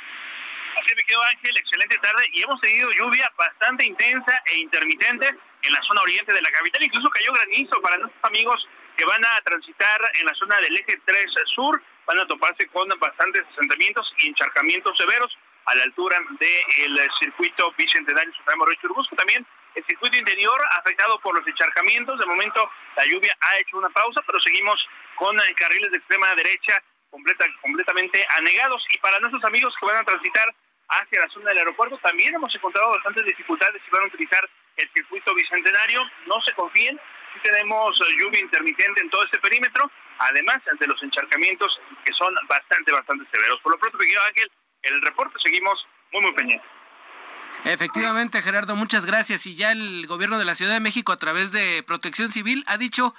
Así 0.80 0.94
me 0.94 1.02
quedo 1.04 1.20
Ángel, 1.24 1.56
excelente 1.56 1.98
tarde. 1.98 2.24
Y 2.32 2.42
hemos 2.42 2.60
tenido 2.60 2.88
lluvia 2.92 3.28
bastante 3.36 3.84
intensa 3.84 4.40
e 4.52 4.60
intermitente 4.60 5.26
en 5.26 5.72
la 5.72 5.82
zona 5.82 6.02
oriente 6.02 6.32
de 6.32 6.40
la 6.40 6.50
capital, 6.52 6.84
incluso 6.84 7.10
cayó 7.10 7.32
granizo 7.32 7.82
para 7.82 7.98
nuestros 7.98 8.24
amigos 8.24 8.64
que 8.96 9.04
van 9.06 9.24
a 9.24 9.40
transitar 9.42 10.00
en 10.14 10.26
la 10.26 10.34
zona 10.34 10.56
del 10.60 10.76
eje 10.76 11.00
3 11.04 11.24
sur, 11.54 11.82
van 12.06 12.20
a 12.20 12.26
toparse 12.26 12.66
con 12.68 12.88
bastantes 13.00 13.44
asentamientos 13.52 14.12
y 14.18 14.28
encharcamientos 14.28 14.96
severos 14.96 15.36
a 15.68 15.74
la 15.74 15.84
altura 15.84 16.18
del 16.40 16.98
circuito 17.20 17.72
Bicentenario 17.76 18.32
Supremo 18.34 18.64
Río 18.64 18.78
Churubusco. 18.80 19.16
También 19.16 19.46
el 19.74 19.84
circuito 19.84 20.16
interior 20.16 20.58
afectado 20.78 21.20
por 21.20 21.38
los 21.38 21.46
encharcamientos. 21.46 22.18
De 22.18 22.26
momento 22.26 22.70
la 22.96 23.04
lluvia 23.04 23.36
ha 23.40 23.58
hecho 23.58 23.76
una 23.76 23.90
pausa, 23.90 24.20
pero 24.26 24.40
seguimos 24.40 24.80
con 25.16 25.36
carriles 25.56 25.90
de 25.90 25.98
extrema 25.98 26.34
derecha 26.34 26.82
completa, 27.10 27.44
completamente 27.60 28.26
anegados. 28.38 28.82
Y 28.94 28.98
para 28.98 29.20
nuestros 29.20 29.44
amigos 29.44 29.74
que 29.78 29.86
van 29.86 29.96
a 29.96 30.04
transitar 30.04 30.54
hacia 30.88 31.20
la 31.20 31.28
zona 31.28 31.50
del 31.50 31.58
aeropuerto, 31.58 31.98
también 31.98 32.34
hemos 32.34 32.54
encontrado 32.54 32.90
bastantes 32.90 33.26
dificultades 33.26 33.82
si 33.84 33.90
van 33.90 34.04
a 34.04 34.06
utilizar 34.06 34.48
el 34.76 34.90
circuito 34.94 35.34
bicentenario. 35.34 36.00
No 36.26 36.40
se 36.46 36.54
confíen, 36.54 36.98
si 37.34 37.40
tenemos 37.40 37.98
lluvia 38.18 38.40
intermitente 38.40 39.02
en 39.02 39.10
todo 39.10 39.22
este 39.24 39.38
perímetro, 39.38 39.90
además 40.18 40.58
de 40.80 40.86
los 40.86 41.02
encharcamientos 41.02 41.78
que 42.04 42.12
son 42.14 42.34
bastante, 42.48 42.90
bastante 42.90 43.26
severos. 43.30 43.60
Por 43.60 43.72
lo 43.72 43.78
pronto, 43.78 43.98
pequeño 43.98 44.20
Ángel, 44.28 44.50
el 44.88 45.02
reporte 45.02 45.38
seguimos 45.42 45.86
muy, 46.12 46.22
muy 46.22 46.32
pendientes. 46.32 46.68
Efectivamente, 47.64 48.40
Gerardo, 48.42 48.76
muchas 48.76 49.04
gracias. 49.04 49.46
Y 49.46 49.56
ya 49.56 49.72
el 49.72 50.06
gobierno 50.06 50.38
de 50.38 50.44
la 50.44 50.54
Ciudad 50.54 50.74
de 50.74 50.80
México, 50.80 51.12
a 51.12 51.16
través 51.16 51.52
de 51.52 51.82
Protección 51.82 52.30
Civil, 52.30 52.64
ha 52.66 52.78
dicho 52.78 53.14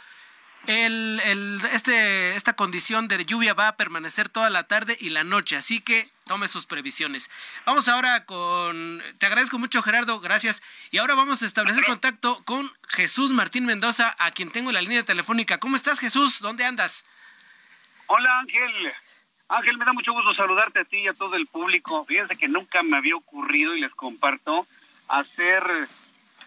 el, 0.68 1.22
el, 1.26 1.62
este, 1.74 2.36
esta 2.36 2.54
condición 2.54 3.08
de 3.08 3.26
lluvia 3.26 3.54
va 3.54 3.70
a 3.70 3.78
permanecer 3.78 4.30
toda 4.30 4.50
la 4.50 4.64
tarde 4.64 4.98
y 5.00 5.10
la 5.10 5.24
noche, 5.24 5.56
así 5.56 5.82
que 5.82 6.08
tome 6.26 6.48
sus 6.48 6.66
previsiones. 6.66 7.30
Vamos 7.66 7.88
ahora 7.88 8.26
con, 8.26 9.02
te 9.18 9.26
agradezco 9.26 9.58
mucho 9.58 9.82
Gerardo, 9.82 10.20
gracias. 10.20 10.62
Y 10.92 10.98
ahora 10.98 11.16
vamos 11.16 11.42
a 11.42 11.46
establecer 11.46 11.84
contacto 11.86 12.44
con 12.46 12.70
Jesús 12.90 13.32
Martín 13.32 13.66
Mendoza, 13.66 14.16
a 14.20 14.32
quien 14.32 14.52
tengo 14.52 14.70
en 14.70 14.76
la 14.76 14.82
línea 14.82 15.04
telefónica. 15.04 15.60
¿Cómo 15.60 15.76
estás 15.76 16.00
Jesús? 16.00 16.40
¿Dónde 16.40 16.66
andas? 16.66 17.06
Hola 18.08 18.40
Ángel. 18.40 18.94
Ángel, 19.50 19.80
me 19.80 19.86
da 19.86 19.94
mucho 19.94 20.14
gusto 20.14 20.32
saludarte 20.36 20.80
a 20.80 20.86
ti 20.86 20.98
y 20.98 21.08
a 21.08 21.14
todo 21.14 21.36
el 21.36 21.48
público. 21.48 22.06
Fíjense 22.06 22.38
que 22.38 22.48
nunca 22.48 22.84
me 22.84 22.98
había 22.98 23.16
ocurrido 23.16 23.76
y 23.76 23.82
les 23.82 23.94
comparto 23.96 24.68
hacer, 25.08 25.64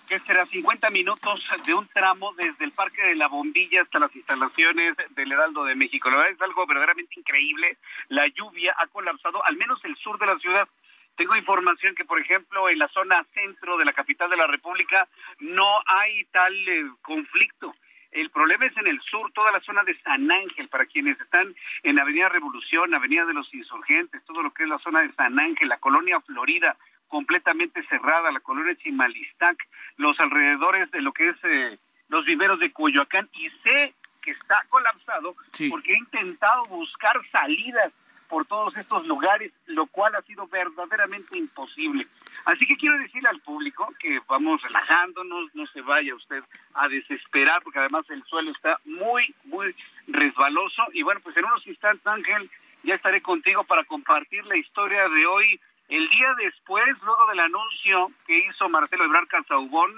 ¿qué 0.08 0.20
será? 0.20 0.46
50 0.46 0.88
minutos 0.90 1.44
de 1.66 1.74
un 1.74 1.88
tramo 1.88 2.32
desde 2.34 2.64
el 2.64 2.70
Parque 2.70 3.02
de 3.02 3.16
la 3.16 3.26
Bombilla 3.26 3.82
hasta 3.82 3.98
las 3.98 4.14
instalaciones 4.14 4.94
del 5.16 5.32
Heraldo 5.32 5.64
de 5.64 5.74
México. 5.74 6.10
La 6.10 6.18
verdad 6.18 6.32
es 6.32 6.42
algo 6.42 6.64
verdaderamente 6.64 7.18
increíble. 7.18 7.76
La 8.08 8.28
lluvia 8.28 8.72
ha 8.78 8.86
colapsado 8.86 9.44
al 9.44 9.56
menos 9.56 9.84
el 9.84 9.96
sur 9.96 10.16
de 10.20 10.26
la 10.26 10.38
ciudad. 10.38 10.68
Tengo 11.16 11.34
información 11.34 11.96
que, 11.96 12.04
por 12.04 12.20
ejemplo, 12.20 12.68
en 12.68 12.78
la 12.78 12.86
zona 12.86 13.26
centro 13.34 13.78
de 13.78 13.84
la 13.84 13.92
capital 13.92 14.30
de 14.30 14.36
la 14.36 14.46
República 14.46 15.08
no 15.40 15.68
hay 15.86 16.24
tal 16.26 16.54
eh, 16.68 16.84
conflicto. 17.02 17.74
El 18.12 18.28
problema 18.30 18.66
es 18.66 18.76
en 18.76 18.86
el 18.86 19.00
sur, 19.00 19.32
toda 19.32 19.50
la 19.52 19.60
zona 19.60 19.82
de 19.84 19.98
San 20.02 20.30
Ángel, 20.30 20.68
para 20.68 20.84
quienes 20.84 21.18
están 21.18 21.54
en 21.82 21.98
Avenida 21.98 22.28
Revolución, 22.28 22.94
Avenida 22.94 23.24
de 23.24 23.32
los 23.32 23.52
Insurgentes, 23.54 24.22
todo 24.26 24.42
lo 24.42 24.52
que 24.52 24.64
es 24.64 24.68
la 24.68 24.78
zona 24.78 25.00
de 25.00 25.12
San 25.14 25.38
Ángel, 25.38 25.68
la 25.68 25.78
colonia 25.78 26.20
Florida, 26.20 26.76
completamente 27.08 27.82
cerrada, 27.84 28.30
la 28.30 28.40
colonia 28.40 28.76
Chimalistac, 28.76 29.56
los 29.96 30.18
alrededores 30.20 30.90
de 30.90 31.00
lo 31.00 31.12
que 31.12 31.30
es 31.30 31.36
eh, 31.44 31.78
los 32.08 32.26
viveros 32.26 32.60
de 32.60 32.70
Coyoacán, 32.70 33.30
y 33.32 33.48
sé 33.62 33.94
que 34.22 34.32
está 34.32 34.62
colapsado 34.68 35.34
porque 35.70 35.92
he 35.92 35.98
intentado 35.98 36.64
buscar 36.66 37.16
salidas 37.30 37.92
por 38.32 38.46
todos 38.46 38.74
estos 38.78 39.06
lugares, 39.06 39.52
lo 39.66 39.84
cual 39.88 40.14
ha 40.14 40.22
sido 40.22 40.46
verdaderamente 40.46 41.36
imposible. 41.36 42.06
Así 42.46 42.64
que 42.64 42.78
quiero 42.78 42.96
decirle 42.96 43.28
al 43.28 43.42
público 43.42 43.86
que 44.00 44.22
vamos 44.26 44.62
relajándonos, 44.62 45.54
no 45.54 45.66
se 45.66 45.82
vaya 45.82 46.14
usted 46.14 46.42
a 46.72 46.88
desesperar, 46.88 47.62
porque 47.62 47.80
además 47.80 48.08
el 48.08 48.24
suelo 48.24 48.50
está 48.50 48.78
muy, 48.86 49.34
muy 49.44 49.76
resbaloso. 50.06 50.82
Y 50.94 51.02
bueno, 51.02 51.20
pues 51.22 51.36
en 51.36 51.44
unos 51.44 51.66
instantes, 51.66 52.06
Ángel, 52.06 52.50
ya 52.84 52.94
estaré 52.94 53.20
contigo 53.20 53.64
para 53.64 53.84
compartir 53.84 54.46
la 54.46 54.56
historia 54.56 55.06
de 55.10 55.26
hoy. 55.26 55.60
El 55.90 56.08
día 56.08 56.32
después, 56.38 56.86
luego 57.02 57.26
del 57.26 57.40
anuncio 57.40 58.08
que 58.26 58.38
hizo 58.38 58.66
Marcelo 58.70 59.04
Ebrard 59.04 59.26
Casaubón, 59.26 59.92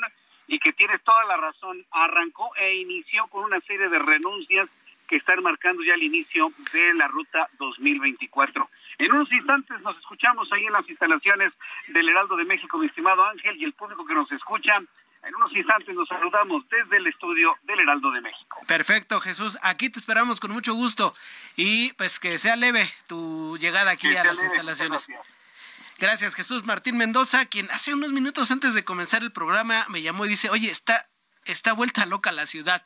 y 0.48 0.58
que 0.58 0.72
tiene 0.72 0.98
toda 0.98 1.24
la 1.26 1.36
razón, 1.36 1.86
arrancó 1.92 2.50
e 2.56 2.74
inició 2.74 3.28
con 3.28 3.44
una 3.44 3.60
serie 3.60 3.88
de 3.88 3.98
renuncias 4.00 4.68
que 5.08 5.16
están 5.16 5.42
marcando 5.42 5.82
ya 5.82 5.94
el 5.94 6.02
inicio 6.02 6.48
de 6.72 6.94
la 6.94 7.08
ruta 7.08 7.48
2024. 7.58 8.68
En 8.98 9.14
unos 9.14 9.30
instantes 9.32 9.80
nos 9.80 9.96
escuchamos 9.98 10.50
ahí 10.52 10.64
en 10.64 10.72
las 10.72 10.88
instalaciones 10.88 11.52
del 11.88 12.08
Heraldo 12.08 12.36
de 12.36 12.44
México, 12.44 12.78
mi 12.78 12.86
estimado 12.86 13.24
Ángel, 13.24 13.56
y 13.56 13.64
el 13.64 13.72
público 13.72 14.04
que 14.06 14.14
nos 14.14 14.30
escucha. 14.32 14.76
En 15.22 15.34
unos 15.36 15.56
instantes 15.56 15.94
nos 15.94 16.06
saludamos 16.06 16.68
desde 16.68 16.98
el 16.98 17.06
estudio 17.06 17.56
del 17.62 17.80
Heraldo 17.80 18.10
de 18.10 18.20
México. 18.20 18.60
Perfecto, 18.66 19.20
Jesús. 19.20 19.58
Aquí 19.62 19.88
te 19.88 19.98
esperamos 19.98 20.38
con 20.38 20.50
mucho 20.50 20.74
gusto 20.74 21.14
y 21.56 21.92
pues 21.94 22.20
que 22.20 22.38
sea 22.38 22.56
leve 22.56 22.86
tu 23.06 23.56
llegada 23.58 23.92
aquí 23.92 24.14
a 24.14 24.24
las 24.24 24.42
instalaciones. 24.42 25.08
Gracias, 25.98 26.34
Jesús 26.34 26.64
Martín 26.64 26.98
Mendoza, 26.98 27.46
quien 27.46 27.70
hace 27.70 27.94
unos 27.94 28.12
minutos 28.12 28.50
antes 28.50 28.74
de 28.74 28.84
comenzar 28.84 29.22
el 29.22 29.32
programa 29.32 29.86
me 29.88 30.02
llamó 30.02 30.26
y 30.26 30.28
dice, 30.28 30.50
oye, 30.50 30.70
está, 30.70 31.08
está 31.46 31.72
vuelta 31.72 32.04
loca 32.04 32.30
la 32.30 32.46
ciudad 32.46 32.84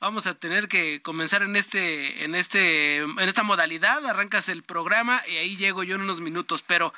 vamos 0.00 0.26
a 0.26 0.34
tener 0.34 0.68
que 0.68 1.00
comenzar 1.02 1.42
en 1.42 1.56
este 1.56 2.24
en 2.24 2.34
este 2.34 2.98
en 2.98 3.20
esta 3.20 3.42
modalidad. 3.42 4.06
Arrancas 4.06 4.48
el 4.48 4.62
programa 4.62 5.20
y 5.28 5.36
ahí 5.36 5.56
llego 5.56 5.82
yo 5.82 5.96
en 5.96 6.02
unos 6.02 6.20
minutos 6.20 6.62
pero 6.62 6.92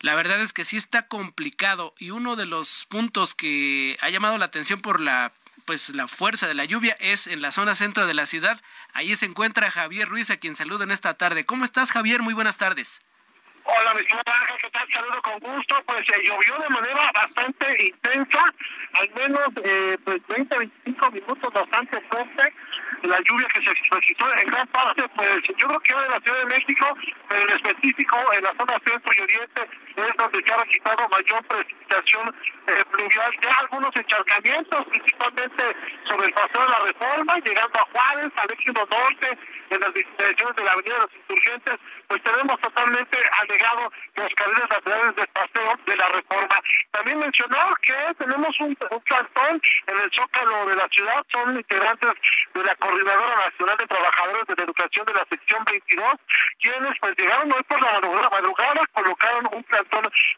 la 0.00 0.14
verdad 0.14 0.40
es 0.40 0.52
que 0.52 0.64
sí 0.64 0.76
está 0.76 1.06
complicado 1.08 1.94
y 1.98 2.10
uno 2.10 2.36
de 2.36 2.46
los 2.46 2.86
puntos 2.88 3.34
que 3.34 3.96
ha 4.00 4.10
llamado 4.10 4.38
la 4.38 4.46
atención 4.46 4.80
por 4.80 5.00
la 5.00 5.32
pues 5.64 5.88
la 5.90 6.06
fuerza 6.06 6.46
de 6.46 6.54
la 6.54 6.64
lluvia 6.64 6.96
es 7.00 7.26
en 7.26 7.42
la 7.42 7.50
zona 7.50 7.74
centro 7.74 8.06
de 8.06 8.14
la 8.14 8.26
ciudad. 8.26 8.60
Ahí 8.92 9.16
se 9.16 9.26
encuentra 9.26 9.70
Javier 9.70 10.08
Ruiz 10.08 10.30
a 10.30 10.36
quien 10.36 10.54
saludo 10.54 10.84
en 10.84 10.92
esta 10.92 11.14
tarde. 11.14 11.44
Cómo 11.44 11.64
estás 11.64 11.90
Javier 11.90 12.22
muy 12.22 12.34
buenas 12.34 12.58
tardes 12.58 13.00
Hola, 13.68 13.94
mi 13.94 14.00
Ángel, 14.00 14.56
¿qué 14.62 14.70
tal? 14.70 14.86
Saludo 14.92 15.22
con 15.22 15.38
gusto. 15.40 15.74
Pues 15.86 16.00
se 16.06 16.22
llovió 16.22 16.56
de 16.56 16.68
manera 16.68 17.10
bastante 17.12 17.66
intensa, 17.84 18.44
al 18.94 19.10
menos 19.10 19.48
eh, 19.64 19.98
pues 20.04 20.18
20, 20.28 20.56
25 20.56 21.10
minutos 21.10 21.52
bastante 21.52 22.00
fuerte. 22.08 22.54
La 23.02 23.18
lluvia 23.28 23.48
que 23.48 23.66
se 23.66 23.74
registró 23.90 24.38
en 24.38 24.46
gran 24.46 24.66
parte, 24.68 25.02
pues 25.16 25.40
yo 25.58 25.66
creo 25.66 25.80
que 25.80 25.94
de 25.94 26.08
la 26.08 26.20
Ciudad 26.20 26.38
de 26.38 26.46
México, 26.46 26.96
pero 27.28 27.42
en 27.42 27.56
específico 27.56 28.32
en 28.34 28.44
la 28.44 28.54
zona 28.56 28.78
centro 28.86 29.12
y 29.18 29.20
oriente, 29.22 29.68
es 29.96 30.16
donde 30.16 30.42
se 30.44 30.52
ha 30.52 30.56
registrado 30.58 31.08
mayor 31.08 31.44
precipitación 31.46 32.34
eh, 32.66 32.84
pluvial. 32.90 33.32
Ya 33.42 33.54
algunos 33.60 33.90
encharcamientos, 33.96 34.84
principalmente 34.86 35.76
sobre 36.08 36.26
el 36.26 36.34
paseo 36.34 36.62
de 36.62 36.68
la 36.68 36.78
Reforma, 36.80 37.38
llegando 37.38 37.80
a 37.80 37.88
Juárez, 37.92 38.30
al 38.36 38.50
Éxito 38.50 38.88
Norte, 38.90 39.38
en 39.70 39.80
las 39.80 39.94
direcciones 39.94 40.56
de 40.56 40.64
la 40.64 40.72
Avenida 40.72 40.94
de 40.94 41.00
los 41.00 41.10
Insurgentes, 41.16 41.76
pues 42.06 42.22
tenemos 42.22 42.60
totalmente 42.60 43.18
alegado 43.40 43.90
los 44.14 44.28
carriles 44.36 44.70
laterales 44.70 45.16
del 45.16 45.26
paseo 45.28 45.74
de 45.86 45.96
la 45.96 46.08
reforma. 46.08 46.60
También 46.92 47.18
mencionó 47.18 47.58
que 47.82 48.14
tenemos 48.18 48.50
un, 48.60 48.76
un 48.90 49.00
plantón 49.00 49.60
en 49.86 49.98
el 49.98 50.10
zócalo 50.14 50.66
de 50.66 50.76
la 50.76 50.88
ciudad, 50.88 51.24
son 51.32 51.56
integrantes 51.56 52.10
de 52.54 52.64
la 52.64 52.74
Coordinadora 52.76 53.34
Nacional 53.46 53.76
de 53.76 53.86
Trabajadores 53.86 54.44
de 54.46 54.54
la 54.56 54.62
Educación 54.62 55.06
de 55.06 55.14
la 55.14 55.26
sección 55.30 55.64
22, 55.64 56.14
quienes 56.60 56.92
pues 57.00 57.14
llegaron 57.16 57.52
hoy 57.52 57.62
por 57.64 57.82
la 57.82 58.00
madrugada, 58.30 58.86
colocaron 58.92 59.48
un 59.52 59.62
plantón 59.64 59.85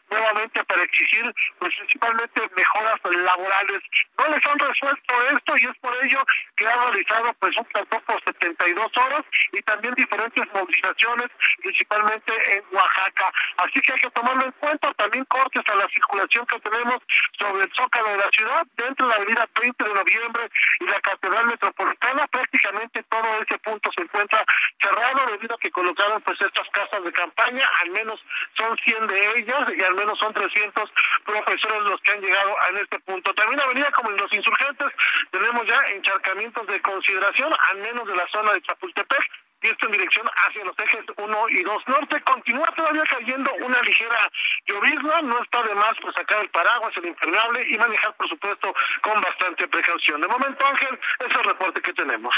nuevamente 0.09 0.63
para 0.65 0.83
exigir 0.83 1.33
pues 1.59 1.75
principalmente 1.77 2.41
mejoras 2.55 2.99
laborales. 3.03 3.79
No 4.17 4.27
les 4.27 4.45
han 4.45 4.59
resuelto 4.59 5.13
esto 5.35 5.53
y 5.57 5.65
es 5.65 5.77
por 5.81 6.05
ello 6.05 6.23
que 6.55 6.67
ha 6.67 6.75
realizado 6.75 7.33
pues 7.39 7.55
un 7.57 7.65
plantón 7.65 8.01
por 8.05 8.23
72 8.23 8.87
horas 8.97 9.21
y 9.51 9.61
también 9.61 9.93
diferentes 9.95 10.43
movilizaciones 10.53 11.27
principalmente 11.61 12.33
en 12.55 12.63
Oaxaca. 12.71 13.31
Así 13.57 13.79
que 13.81 13.93
hay 13.93 13.99
que 13.99 14.09
tomarlo 14.11 14.45
en 14.45 14.51
cuenta, 14.53 14.93
también 14.93 15.25
cortes 15.25 15.63
a 15.67 15.75
la 15.75 15.87
circulación 15.87 16.45
que 16.45 16.59
tenemos 16.59 16.97
sobre 17.39 17.63
el 17.63 17.71
zócalo 17.75 18.09
de 18.09 18.17
la 18.17 18.29
ciudad, 18.35 18.65
dentro 18.77 19.07
de 19.07 19.13
la 19.13 19.21
avenida 19.21 19.49
20 19.61 19.83
de 19.83 19.93
noviembre 19.93 20.49
y 20.79 20.85
la 20.85 20.99
Catedral 21.01 21.45
Metropolitana, 21.45 22.27
prácticamente 22.27 23.03
todo 23.03 23.41
ese 23.41 23.57
punto 23.59 23.89
se 23.95 24.03
encuentra 24.03 24.43
cerrado 24.81 25.31
debido 25.31 25.55
a 25.55 25.59
que 25.59 25.71
colocaron 25.71 26.21
pues 26.21 26.37
estas 26.41 26.67
casas 26.69 27.03
de 27.03 27.11
campaña, 27.11 27.67
al 27.81 27.89
menos 27.91 28.19
son 28.57 28.77
100 28.77 29.07
de 29.07 29.19
ellas 29.19 29.38
y 29.47 29.83
al 29.83 29.95
menos 29.95 30.17
son 30.19 30.33
300 30.33 30.91
profesores 31.25 31.81
los 31.81 32.01
que 32.01 32.11
han 32.11 32.21
llegado 32.21 32.55
en 32.69 32.77
este 32.77 32.99
punto. 32.99 33.33
También 33.33 33.59
avenida 33.59 33.91
como 33.91 34.11
en 34.11 34.17
los 34.17 34.31
insurgentes 34.33 34.87
tenemos 35.31 35.65
ya 35.67 35.81
encharcamientos 35.93 36.67
de 36.67 36.81
consideración, 36.81 37.53
al 37.69 37.77
menos 37.77 38.07
de 38.07 38.15
la 38.15 38.27
zona 38.31 38.53
de 38.53 38.61
Chapultepec, 38.61 39.29
y 39.61 39.67
esto 39.67 39.87
en 39.87 39.91
dirección 39.91 40.27
hacia 40.27 40.63
los 40.63 40.79
ejes 40.79 41.03
1 41.17 41.49
y 41.49 41.63
2 41.63 41.77
norte. 41.87 42.21
Continúa 42.21 42.67
todavía 42.77 43.03
cayendo 43.09 43.51
una 43.61 43.81
ligera 43.81 44.31
llovizna, 44.65 45.21
no 45.23 45.41
está 45.41 45.63
de 45.63 45.75
más 45.75 45.93
pues 46.01 46.15
sacar 46.15 46.41
el 46.41 46.49
paraguas, 46.49 46.91
el 46.95 47.07
impermeable 47.07 47.67
y 47.69 47.77
manejar 47.77 48.15
por 48.15 48.29
supuesto 48.29 48.73
con 49.01 49.19
bastante 49.19 49.67
precaución. 49.67 50.21
De 50.21 50.27
momento 50.27 50.65
Ángel, 50.65 50.99
ese 51.19 51.31
es 51.31 51.37
el 51.37 51.43
reporte 51.43 51.81
que 51.81 51.93
tenemos. 51.93 52.33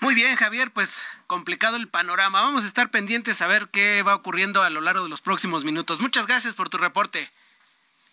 Muy 0.00 0.14
bien, 0.14 0.34
Javier, 0.36 0.70
pues 0.72 1.06
complicado 1.26 1.76
el 1.76 1.86
panorama. 1.86 2.40
Vamos 2.40 2.64
a 2.64 2.66
estar 2.66 2.90
pendientes 2.90 3.42
a 3.42 3.46
ver 3.46 3.68
qué 3.68 4.02
va 4.02 4.14
ocurriendo 4.14 4.62
a 4.62 4.70
lo 4.70 4.80
largo 4.80 5.04
de 5.04 5.10
los 5.10 5.20
próximos 5.20 5.64
minutos. 5.64 6.00
Muchas 6.00 6.26
gracias 6.26 6.54
por 6.54 6.70
tu 6.70 6.78
reporte. 6.78 7.30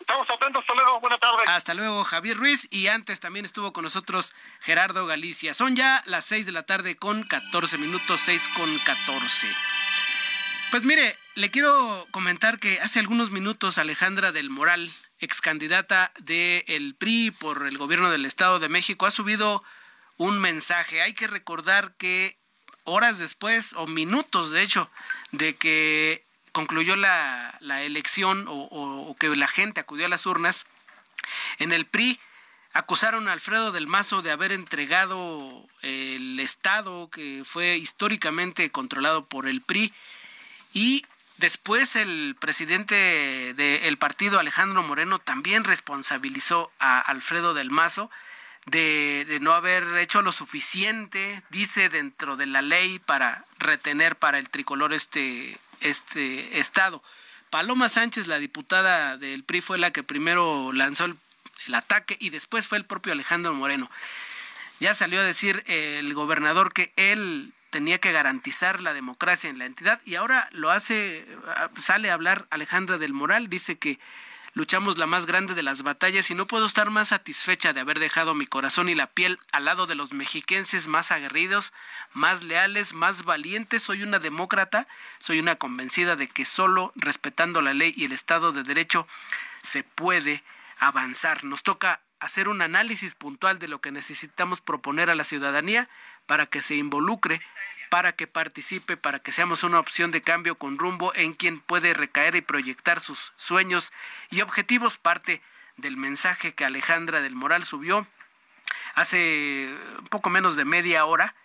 Estamos 0.01 0.27
atentos, 0.29 0.61
hasta 0.61 0.73
luego, 0.73 0.99
buena 0.99 1.17
tarde. 1.17 1.37
Hasta 1.47 1.73
luego, 1.73 2.03
Javier 2.03 2.35
Ruiz. 2.35 2.67
Y 2.71 2.87
antes 2.87 3.21
también 3.21 3.45
estuvo 3.45 3.71
con 3.71 3.85
nosotros 3.85 4.33
Gerardo 4.59 5.05
Galicia. 5.05 5.53
Son 5.53 5.77
ya 5.77 6.03
las 6.05 6.25
6 6.25 6.45
de 6.45 6.51
la 6.51 6.63
tarde 6.63 6.97
con 6.97 7.23
14 7.23 7.77
minutos, 7.77 8.19
6 8.25 8.49
con 8.57 8.77
14. 8.79 9.47
Pues 10.71 10.83
mire, 10.83 11.15
le 11.35 11.49
quiero 11.49 12.05
comentar 12.11 12.59
que 12.59 12.81
hace 12.81 12.99
algunos 12.99 13.31
minutos 13.31 13.77
Alejandra 13.77 14.33
del 14.33 14.49
Moral, 14.49 14.93
ex 15.19 15.39
candidata 15.39 16.11
del 16.19 16.95
PRI 16.95 17.31
por 17.31 17.65
el 17.65 17.77
gobierno 17.77 18.11
del 18.11 18.25
Estado 18.25 18.59
de 18.59 18.67
México, 18.67 19.05
ha 19.05 19.11
subido 19.11 19.63
un 20.17 20.39
mensaje. 20.39 21.01
Hay 21.01 21.13
que 21.13 21.27
recordar 21.27 21.95
que 21.97 22.37
horas 22.83 23.19
después, 23.19 23.73
o 23.73 23.87
minutos 23.87 24.51
de 24.51 24.63
hecho, 24.63 24.89
de 25.31 25.55
que 25.55 26.25
concluyó 26.51 26.95
la, 26.95 27.55
la 27.59 27.83
elección 27.83 28.45
o, 28.47 29.15
que 29.19 29.35
la 29.35 29.47
gente 29.47 29.79
acudió 29.79 30.07
a 30.07 30.09
las 30.09 30.25
urnas, 30.25 30.65
en 31.59 31.71
el 31.71 31.85
PRI 31.85 32.19
acusaron 32.73 33.27
a 33.27 33.33
Alfredo 33.33 33.71
del 33.71 33.87
Mazo 33.87 34.21
de 34.21 34.31
haber 34.31 34.51
entregado 34.51 35.67
el 35.81 36.39
Estado 36.39 37.09
que 37.09 37.43
fue 37.45 37.75
históricamente 37.77 38.71
controlado 38.71 39.25
por 39.25 39.47
el 39.47 39.61
PRI 39.61 39.93
y 40.73 41.03
después 41.37 41.95
el 41.95 42.35
presidente 42.39 43.53
del 43.55 43.97
partido 43.97 44.39
Alejandro 44.39 44.83
Moreno 44.83 45.19
también 45.19 45.63
responsabilizó 45.63 46.71
a 46.79 46.99
Alfredo 46.99 47.53
del 47.53 47.71
Mazo 47.71 48.09
de, 48.67 49.25
de, 49.27 49.39
no 49.39 49.53
haber 49.53 49.97
hecho 49.97 50.21
lo 50.21 50.31
suficiente, 50.31 51.41
dice 51.49 51.89
dentro 51.89 52.37
de 52.37 52.45
la 52.45 52.61
ley 52.61 52.99
para 52.99 53.45
retener 53.59 54.15
para 54.15 54.37
el 54.37 54.49
tricolor 54.49 54.93
este 54.93 55.59
este 55.81 56.59
estado. 56.59 57.03
Paloma 57.49 57.89
Sánchez, 57.89 58.27
la 58.27 58.39
diputada 58.39 59.17
del 59.17 59.43
PRI, 59.43 59.61
fue 59.61 59.77
la 59.77 59.91
que 59.91 60.03
primero 60.03 60.71
lanzó 60.73 61.05
el, 61.05 61.17
ataque 61.73 62.15
y 62.19 62.29
después 62.29 62.67
fue 62.67 62.77
el 62.77 62.85
propio 62.85 63.13
Alejandro 63.13 63.53
Moreno. 63.53 63.89
Ya 64.79 64.93
salió 64.93 65.19
a 65.19 65.23
decir 65.23 65.63
el 65.67 66.13
gobernador 66.13 66.71
que 66.71 66.93
él 66.95 67.51
tenía 67.71 67.97
que 67.97 68.11
garantizar 68.11 68.79
la 68.79 68.93
democracia 68.93 69.49
en 69.49 69.57
la 69.57 69.65
entidad 69.65 69.99
y 70.05 70.15
ahora 70.15 70.47
lo 70.51 70.71
hace, 70.71 71.25
sale 71.75 72.09
a 72.09 72.13
hablar 72.13 72.45
Alejandra 72.51 72.97
del 72.97 73.11
Moral, 73.11 73.49
dice 73.49 73.77
que 73.77 73.99
luchamos 74.57 74.97
la 74.97 75.05
más 75.05 75.27
grande 75.27 75.53
de 75.53 75.61
las 75.61 75.83
batallas 75.83 76.31
y 76.31 76.35
no 76.35 76.47
puedo 76.47 76.65
estar 76.65 76.89
más 76.89 77.09
satisfecha 77.09 77.73
de 77.73 77.79
haber 77.79 77.99
dejado 77.99 78.33
mi 78.33 78.47
corazón 78.47 78.89
y 78.89 78.95
la 78.95 79.05
piel 79.05 79.39
al 79.51 79.65
lado 79.65 79.85
de 79.85 79.93
los 79.93 80.13
mexiquenses 80.13 80.87
más 80.87 81.11
aguerridos, 81.11 81.73
más 82.13 82.41
leales, 82.41 82.93
más 82.93 83.23
valientes. 83.23 83.83
Soy 83.83 84.01
una 84.01 84.17
demócrata, 84.17 84.87
soy 85.19 85.39
una 85.39 85.57
convencida 85.57 86.15
de 86.15 86.27
que 86.27 86.43
solo 86.43 86.91
respetando 86.95 87.61
la 87.61 87.75
ley 87.75 87.93
y 87.95 88.05
el 88.05 88.13
Estado 88.13 88.51
de 88.51 88.63
Derecho 88.63 89.07
se 89.61 89.83
puede 89.83 90.43
avanzar. 90.79 91.43
Nos 91.43 91.61
toca 91.61 92.01
hacer 92.19 92.47
un 92.47 92.63
análisis 92.63 93.13
puntual 93.13 93.59
de 93.59 93.67
lo 93.67 93.79
que 93.79 93.91
necesitamos 93.91 94.59
proponer 94.59 95.11
a 95.11 95.15
la 95.15 95.23
ciudadanía 95.23 95.87
para 96.25 96.47
que 96.47 96.63
se 96.63 96.73
involucre 96.75 97.43
para 97.89 98.11
que 98.11 98.27
participe, 98.27 98.97
para 98.97 99.19
que 99.19 99.31
seamos 99.31 99.63
una 99.63 99.79
opción 99.79 100.11
de 100.11 100.21
cambio 100.21 100.55
con 100.55 100.77
rumbo 100.77 101.13
en 101.15 101.33
quien 101.33 101.59
puede 101.59 101.93
recaer 101.93 102.35
y 102.35 102.41
proyectar 102.41 102.99
sus 102.99 103.33
sueños 103.35 103.91
y 104.29 104.41
objetivos, 104.41 104.97
parte 104.97 105.41
del 105.77 105.97
mensaje 105.97 106.53
que 106.53 106.65
Alejandra 106.65 107.21
del 107.21 107.35
Moral 107.35 107.65
subió 107.65 108.07
hace 108.95 109.73
poco 110.09 110.29
menos 110.29 110.55
de 110.55 110.65
media 110.65 111.05
hora, 111.05 111.35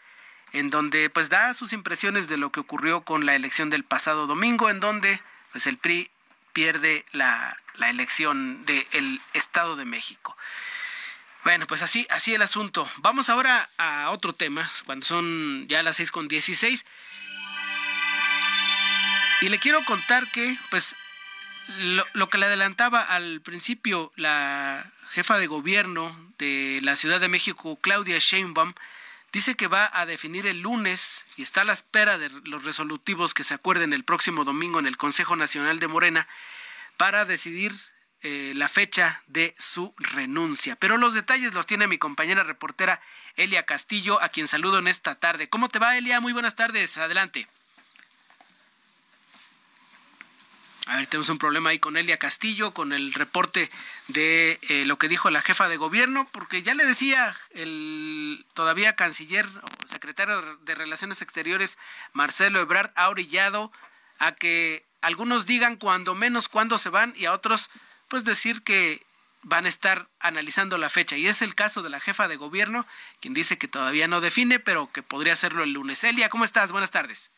en 0.52 0.70
donde 0.70 1.11
pues 1.11 1.28
da 1.28 1.54
sus 1.54 1.72
impresiones 1.72 2.28
de 2.28 2.37
lo 2.37 2.50
que 2.50 2.61
ocurrió 2.61 3.02
con 3.02 3.26
la 3.26 3.34
elección 3.34 3.70
del 3.70 3.84
pasado 3.84 4.26
domingo, 4.26 4.70
en 4.70 4.80
donde 4.80 5.20
pues 5.52 5.66
el 5.66 5.78
PRI 5.78 6.11
pierde 6.52 7.04
la, 7.12 7.56
elección 7.88 8.64
del 8.64 9.20
Estado 9.34 9.76
de 9.76 9.84
México. 9.84 10.37
Bueno, 11.44 11.66
pues 11.66 11.82
así, 11.82 12.06
así 12.11 12.34
el 12.34 12.42
asunto. 12.42 12.88
Vamos 12.99 13.28
ahora 13.28 13.68
a 13.76 14.11
otro 14.11 14.32
tema, 14.32 14.70
cuando 14.87 15.04
son 15.04 15.66
ya 15.68 15.82
las 15.82 15.96
seis 15.96 16.12
con 16.12 16.28
dieciséis. 16.28 16.87
Y 19.40 19.49
le 19.49 19.58
quiero 19.58 19.84
contar 19.84 20.30
que, 20.30 20.56
pues, 20.70 20.94
lo, 21.78 22.04
lo, 22.12 22.28
que 22.28 22.38
le 22.38 22.46
adelantaba 22.46 23.02
al 23.02 23.40
principio 23.40 24.12
la 24.14 24.88
jefa 25.11 25.37
de 25.37 25.49
gobierno 25.49 26.32
de 26.38 26.78
la 26.82 26.94
Ciudad 26.94 27.21
de 27.21 27.28
México, 27.28 27.76
Claudia 27.80 28.19
Sheinbaum, 28.21 28.75
dice 29.32 29.56
que 29.56 29.67
va 29.67 29.90
a 29.93 30.06
definir 30.06 30.47
el 30.47 30.60
lunes 30.60 31.26
y 31.36 31.43
está 31.43 31.62
a 31.62 31.64
la 31.64 31.73
espera 31.73 32.19
de 32.19 32.30
los 32.45 32.64
resolutivos 32.64 33.34
que 33.34 33.45
se 33.45 33.54
acuerden 33.54 33.93
el 33.93 34.04
próximo 34.04 34.45
domingo 34.45 34.78
en 34.78 34.86
el 34.86 34.97
Consejo 34.97 35.34
Nacional 35.34 35.80
de 35.80 35.88
Morena 35.88 36.28
para 36.97 37.25
decidir 37.25 37.73
eh, 38.23 38.52
la 38.54 38.69
fecha 38.69 39.23
de 39.26 39.54
su 39.58 39.95
renuncia. 39.99 40.76
Pero 40.76 40.97
los 40.97 41.15
detalles 41.15 41.54
los 41.54 41.67
tiene 41.67 41.87
mi 41.87 41.99
compañera 41.99 42.45
reportera 42.45 43.00
Elia 43.37 43.65
Castillo, 43.65 44.23
a 44.23 44.28
quien 44.28 44.49
saludo 44.49 44.78
en 44.78 44.89
esta 44.89 45.15
tarde. 45.17 45.49
¿Cómo 45.49 45.69
te 45.69 45.78
va, 45.78 45.97
Elia? 45.97 46.21
Muy 46.21 46.32
buenas 46.32 46.54
tardes. 46.54 46.99
Adelante. 46.99 47.49
A 50.87 50.97
ver, 50.97 51.06
tenemos 51.06 51.28
un 51.28 51.39
problema 51.39 51.71
ahí 51.71 51.78
con 51.78 51.97
Elia 51.97 52.19
Castillo, 52.19 52.75
con 52.75 52.93
el 52.93 53.15
reporte 53.15 53.71
de 54.08 54.58
eh, 54.69 54.85
lo 54.85 54.99
que 54.99 55.08
dijo 55.08 55.30
la 55.30 55.41
jefa 55.41 55.69
de 55.69 55.76
gobierno, 55.76 56.26
porque 56.32 56.63
ya 56.63 56.75
le 56.75 56.85
decía 56.85 57.37
el 57.50 58.45
todavía 58.54 58.97
canciller 58.97 59.47
o 59.47 59.87
secretario 59.87 60.58
de 60.58 60.75
Relaciones 60.75 61.23
Exteriores, 61.23 61.78
Marcelo 62.13 62.61
Ebrard, 62.61 62.91
ha 62.97 63.08
orillado 63.11 63.71
a 64.19 64.32
que 64.32 64.85
algunos 65.02 65.47
digan 65.47 65.76
cuando 65.76 66.15
menos 66.15 66.49
cuándo 66.49 66.78
se 66.78 66.91
van 66.91 67.15
y 67.17 67.26
a 67.26 67.32
otros 67.32 67.71
pues 68.12 68.26
decir 68.26 68.62
que 68.62 69.06
van 69.40 69.64
a 69.64 69.70
estar 69.70 70.06
analizando 70.20 70.76
la 70.76 70.90
fecha. 70.90 71.16
Y 71.16 71.28
es 71.28 71.40
el 71.40 71.54
caso 71.54 71.82
de 71.82 71.88
la 71.88 71.98
jefa 71.98 72.28
de 72.28 72.36
gobierno, 72.36 72.86
quien 73.20 73.32
dice 73.32 73.56
que 73.56 73.68
todavía 73.68 74.06
no 74.06 74.20
define, 74.20 74.60
pero 74.60 74.92
que 74.92 75.02
podría 75.02 75.32
hacerlo 75.32 75.62
el 75.62 75.72
lunes. 75.72 76.04
Elia, 76.04 76.28
¿cómo 76.28 76.44
estás? 76.44 76.72
Buenas 76.72 76.90
tardes. 76.90 77.30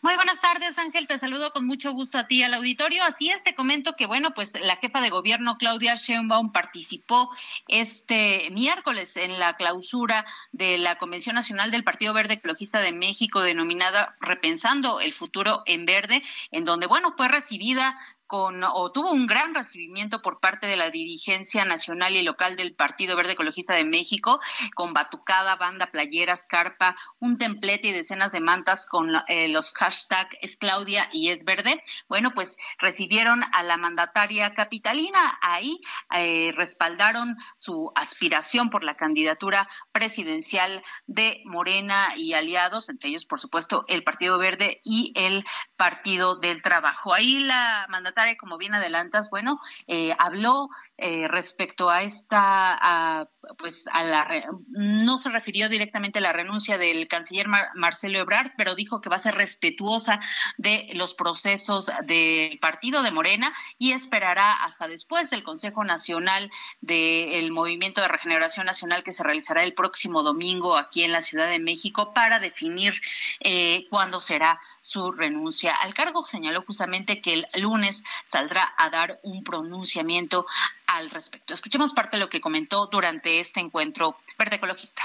Muy 0.00 0.14
buenas 0.14 0.40
tardes, 0.40 0.78
Ángel. 0.78 1.06
Te 1.06 1.18
saludo 1.18 1.52
con 1.52 1.66
mucho 1.66 1.92
gusto 1.92 2.16
a 2.16 2.26
ti 2.26 2.42
al 2.42 2.54
auditorio. 2.54 3.04
Así 3.04 3.30
es, 3.30 3.42
te 3.42 3.54
comento 3.54 3.96
que, 3.96 4.06
bueno, 4.06 4.32
pues 4.32 4.54
la 4.58 4.76
jefa 4.76 5.02
de 5.02 5.10
gobierno, 5.10 5.58
Claudia 5.58 5.94
Sheinbaum, 5.94 6.52
participó 6.52 7.28
este 7.66 8.48
miércoles 8.50 9.14
en 9.18 9.38
la 9.38 9.56
clausura 9.56 10.24
de 10.52 10.78
la 10.78 10.96
Convención 10.96 11.34
Nacional 11.34 11.70
del 11.70 11.84
Partido 11.84 12.14
Verde 12.14 12.34
Ecologista 12.34 12.80
de 12.80 12.92
México, 12.92 13.42
denominada 13.42 14.16
Repensando 14.20 15.00
el 15.00 15.12
Futuro 15.12 15.64
en 15.66 15.84
Verde, 15.84 16.22
en 16.50 16.64
donde, 16.64 16.86
bueno, 16.86 17.12
fue 17.16 17.28
recibida 17.28 17.94
con 18.28 18.62
o 18.62 18.92
tuvo 18.92 19.10
un 19.10 19.26
gran 19.26 19.54
recibimiento 19.54 20.20
por 20.20 20.38
parte 20.38 20.66
de 20.66 20.76
la 20.76 20.90
dirigencia 20.90 21.64
nacional 21.64 22.14
y 22.14 22.22
local 22.22 22.56
del 22.56 22.74
Partido 22.74 23.16
Verde 23.16 23.32
Ecologista 23.32 23.74
de 23.74 23.84
México, 23.84 24.38
con 24.74 24.92
batucada, 24.92 25.56
banda, 25.56 25.90
playeras, 25.90 26.44
carpa, 26.46 26.94
un 27.18 27.38
templete 27.38 27.88
y 27.88 27.92
decenas 27.92 28.30
de 28.30 28.40
mantas 28.40 28.84
con 28.86 29.10
eh, 29.28 29.48
los 29.48 29.72
hashtag 29.72 30.28
es 30.42 30.58
Claudia 30.58 31.08
y 31.10 31.30
es 31.30 31.44
verde. 31.44 31.82
Bueno, 32.06 32.32
pues 32.34 32.58
recibieron 32.78 33.42
a 33.52 33.62
la 33.62 33.78
mandataria 33.78 34.52
capitalina, 34.52 35.38
ahí 35.40 35.80
eh, 36.14 36.52
respaldaron 36.54 37.34
su 37.56 37.90
aspiración 37.94 38.68
por 38.68 38.84
la 38.84 38.96
candidatura 38.96 39.70
presidencial 39.90 40.82
de 41.06 41.40
Morena 41.46 42.14
y 42.14 42.34
aliados, 42.34 42.90
entre 42.90 43.08
ellos, 43.08 43.24
por 43.24 43.40
supuesto, 43.40 43.86
el 43.88 44.04
Partido 44.04 44.38
Verde 44.38 44.82
y 44.84 45.14
el 45.16 45.46
Partido 45.76 46.36
del 46.36 46.60
Trabajo. 46.60 47.14
Ahí 47.14 47.38
la 47.40 47.86
mandataria 47.88 48.17
como 48.38 48.58
bien 48.58 48.74
adelantas, 48.74 49.30
bueno, 49.30 49.60
eh, 49.86 50.14
habló 50.18 50.68
eh, 50.96 51.28
respecto 51.28 51.88
a 51.90 52.02
esta, 52.02 53.28
pues 53.58 53.86
a 53.92 54.04
la, 54.04 54.28
no 54.68 55.18
se 55.18 55.30
refirió 55.30 55.68
directamente 55.68 56.18
a 56.18 56.22
la 56.22 56.32
renuncia 56.32 56.78
del 56.78 57.08
canciller 57.08 57.46
Marcelo 57.74 58.18
Ebrard, 58.18 58.52
pero 58.56 58.74
dijo 58.74 59.00
que 59.00 59.08
va 59.08 59.16
a 59.16 59.20
ser 59.20 59.34
respetuosa 59.34 60.20
de 60.56 60.90
los 60.94 61.14
procesos 61.14 61.90
del 62.04 62.58
partido 62.58 63.02
de 63.02 63.10
Morena 63.10 63.52
y 63.78 63.92
esperará 63.92 64.64
hasta 64.64 64.88
después 64.88 65.30
del 65.30 65.44
Consejo 65.44 65.84
Nacional 65.84 66.50
del 66.80 67.50
Movimiento 67.52 68.00
de 68.00 68.08
Regeneración 68.08 68.66
Nacional 68.66 69.02
que 69.02 69.12
se 69.12 69.22
realizará 69.22 69.62
el 69.62 69.74
próximo 69.74 70.22
domingo 70.22 70.76
aquí 70.76 71.04
en 71.04 71.12
la 71.12 71.22
Ciudad 71.22 71.48
de 71.48 71.58
México 71.58 72.12
para 72.12 72.38
definir 72.40 73.00
eh, 73.40 73.86
cuándo 73.90 74.20
será 74.20 74.60
su 74.80 75.12
renuncia 75.12 75.74
al 75.74 75.94
cargo. 75.94 76.26
Señaló 76.26 76.62
justamente 76.62 77.20
que 77.20 77.34
el 77.34 77.46
lunes 77.62 78.02
saldrá 78.24 78.74
a 78.76 78.90
dar 78.90 79.18
un 79.22 79.44
pronunciamiento 79.44 80.46
al 80.86 81.10
respecto. 81.10 81.54
Escuchemos 81.54 81.92
parte 81.92 82.16
de 82.16 82.22
lo 82.22 82.28
que 82.28 82.40
comentó 82.40 82.86
durante 82.86 83.40
este 83.40 83.60
encuentro 83.60 84.16
verde 84.38 84.56
ecologista. 84.56 85.02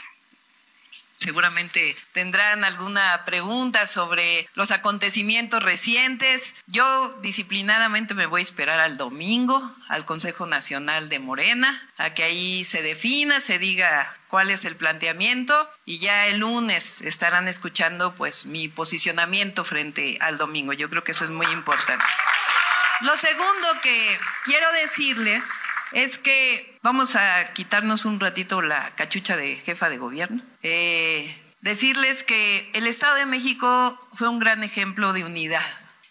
Seguramente 1.23 1.95
tendrán 2.11 2.65
alguna 2.65 3.23
pregunta 3.25 3.87
sobre 3.87 4.49
los 4.55 4.71
acontecimientos 4.71 5.63
recientes. 5.63 6.55
Yo 6.67 7.17
disciplinadamente 7.21 8.13
me 8.13 8.25
voy 8.25 8.41
a 8.41 8.43
esperar 8.43 8.81
al 8.81 8.97
domingo, 8.97 9.73
al 9.87 10.03
Consejo 10.03 10.47
Nacional 10.47 11.07
de 11.07 11.19
Morena, 11.19 11.89
a 11.97 12.13
que 12.13 12.23
ahí 12.23 12.65
se 12.65 12.81
defina, 12.81 13.39
se 13.39 13.57
diga 13.57 14.13
cuál 14.27 14.49
es 14.49 14.65
el 14.65 14.75
planteamiento 14.75 15.69
y 15.85 15.99
ya 15.99 16.27
el 16.27 16.39
lunes 16.39 17.01
estarán 17.01 17.47
escuchando 17.47 18.13
pues 18.15 18.45
mi 18.45 18.67
posicionamiento 18.67 19.63
frente 19.63 20.17
al 20.19 20.37
domingo. 20.37 20.73
Yo 20.73 20.89
creo 20.89 21.05
que 21.05 21.13
eso 21.13 21.23
es 21.23 21.29
muy 21.29 21.45
importante. 21.47 22.03
Lo 23.01 23.17
segundo 23.17 23.81
que 23.81 24.19
quiero 24.45 24.71
decirles 24.73 25.43
es 25.91 26.17
que 26.17 26.77
vamos 26.81 27.15
a 27.15 27.53
quitarnos 27.53 28.05
un 28.05 28.19
ratito 28.19 28.61
la 28.61 28.95
cachucha 28.95 29.35
de 29.37 29.57
jefa 29.57 29.89
de 29.89 29.97
gobierno. 29.97 30.41
Eh, 30.61 31.39
decirles 31.61 32.23
que 32.23 32.69
el 32.73 32.87
Estado 32.87 33.15
de 33.15 33.25
México 33.25 33.99
fue 34.13 34.27
un 34.27 34.39
gran 34.39 34.63
ejemplo 34.63 35.13
de 35.13 35.23
unidad 35.23 35.65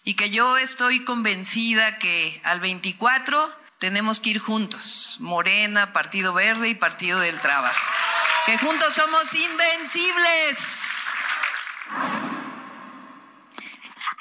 y 0.04 0.14
que 0.14 0.30
yo 0.30 0.56
estoy 0.58 1.04
convencida 1.04 1.98
que 1.98 2.40
al 2.44 2.60
24 2.60 3.50
tenemos 3.78 4.20
que 4.20 4.30
ir 4.30 4.38
juntos, 4.38 5.16
Morena, 5.20 5.92
Partido 5.92 6.32
Verde 6.32 6.68
y 6.68 6.74
Partido 6.74 7.20
del 7.20 7.40
Trabajo, 7.40 7.84
que 8.46 8.58
juntos 8.58 8.94
somos 8.94 9.34
invencibles. 9.34 10.58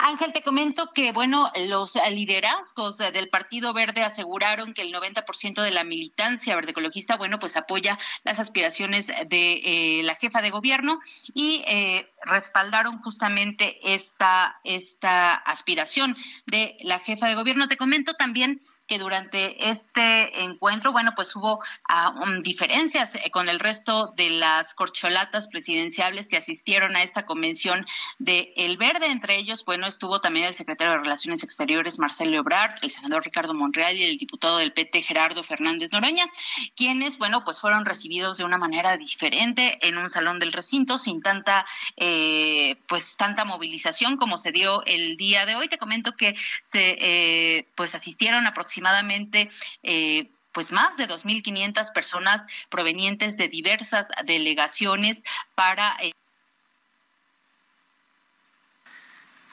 Ángel, 0.04 0.34
te 0.34 0.42
comento 0.42 0.92
que, 0.94 1.12
bueno, 1.12 1.52
los 1.56 1.94
liderazgos 2.10 2.98
del 2.98 3.30
Partido 3.30 3.74
Verde 3.74 4.04
aseguraron 4.04 4.74
que 4.74 4.82
el 4.82 4.94
90% 4.94 5.62
de 5.62 5.72
la 5.72 5.84
militancia 5.84 6.56
verde 6.56 6.72
ecologista, 6.72 7.18
bueno, 7.18 7.40
pues 7.40 7.56
apoya 7.56 8.00
las 8.24 8.40
aspiraciones 8.40 9.08
de 9.08 9.62
eh, 9.64 10.02
la 10.04 10.16
jefa 10.16 10.42
de 10.42 10.50
gobierno 10.50 11.00
y 11.34 11.64
eh, 11.68 12.12
respaldaron 12.24 13.00
justamente 13.02 13.78
esta, 13.94 14.60
esta 14.64 15.36
aspiración 15.36 16.16
de 16.46 16.78
la 16.82 17.00
jefa 17.00 17.28
de 17.28 17.36
gobierno. 17.36 17.68
Te 17.68 17.78
comento 17.78 18.16
también 18.16 18.62
que 18.88 19.00
durante 19.00 19.70
este 19.70 20.44
encuentro, 20.44 20.92
bueno, 20.92 21.14
pues 21.16 21.34
hubo 21.36 21.64
ah, 21.88 22.14
diferencias 22.44 23.16
eh, 23.16 23.32
con 23.32 23.48
el 23.48 23.60
resto 23.60 24.12
de 24.18 24.32
las 24.32 24.74
corcholatas 24.74 25.48
presidenciables 25.48 26.28
que 26.28 26.36
asistieron 26.36 26.98
a 26.98 27.04
esta 27.04 27.26
convención 27.26 27.86
de 28.20 28.52
El 28.58 28.76
Verde. 28.76 29.08
Entre 29.08 29.38
ellos, 29.38 29.64
bueno, 29.64 29.88
estuvo 29.88 30.20
también 30.20 30.46
el 30.46 30.56
secretario 30.56 30.92
de 30.92 31.00
Relaciones 31.00 31.42
Exteriores, 31.42 32.00
Marcelo 32.00 32.36
Ebrard, 32.36 32.76
el 32.82 32.92
senador 32.92 33.24
Ricardo 33.24 33.54
Monreal 33.54 33.96
y 33.96 34.04
el 34.04 34.18
diputado 34.18 34.58
del 34.58 34.74
PT, 34.74 35.02
Gerardo 35.04 35.42
Fernández 35.44 35.92
Noroña, 35.94 36.28
quienes, 36.76 37.18
bueno, 37.18 37.46
pues 37.46 37.62
fueron 37.62 37.86
recibidos 37.86 38.38
de 38.38 38.44
una 38.44 38.58
manera 38.58 38.98
diferente 38.98 39.80
en 39.88 39.98
un 39.98 40.10
salón 40.10 40.38
del 40.38 40.52
recinto, 40.52 40.98
sin 40.98 41.22
tanta, 41.22 41.66
eh, 41.96 42.76
pues, 42.88 43.16
tanta 43.16 43.46
movilización 43.46 44.18
como 44.18 44.38
se 44.38 44.52
dio 44.52 44.84
el 44.86 45.16
día 45.16 45.46
de 45.46 45.56
hoy. 45.56 45.70
Te 45.70 45.78
comento 45.78 46.12
que 46.12 46.36
se, 46.64 46.98
eh, 47.00 47.68
pues, 47.76 47.96
asistieron 47.96 48.48
aproximadamente 48.48 48.81
aproximadamente 48.82 49.50
eh, 49.84 50.30
pues 50.52 50.72
más 50.72 50.98
de 50.98 51.08
2.500 51.08 51.94
personas 51.94 52.42
provenientes 52.70 53.38
de 53.38 53.48
diversas 53.48 54.08
delegaciones 54.26 55.24
para... 55.56 55.96
Eh, 56.02 56.12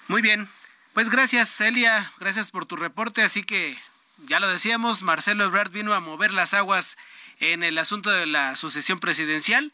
Muy 0.08 0.22
bien, 0.22 0.48
pues 0.94 1.10
gracias 1.10 1.50
Celia, 1.50 2.12
gracias 2.18 2.50
por 2.50 2.64
tu 2.66 2.76
reporte, 2.76 3.22
así 3.22 3.44
que 3.44 3.76
ya 4.26 4.40
lo 4.40 4.48
decíamos, 4.48 5.02
Marcelo 5.02 5.44
Ebrard 5.44 5.70
vino 5.70 5.92
a 5.92 6.00
mover 6.00 6.32
las 6.32 6.54
aguas 6.54 6.96
en 7.38 7.62
el 7.62 7.76
asunto 7.78 8.10
de 8.10 8.26
la 8.26 8.56
sucesión 8.56 8.98
presidencial, 8.98 9.72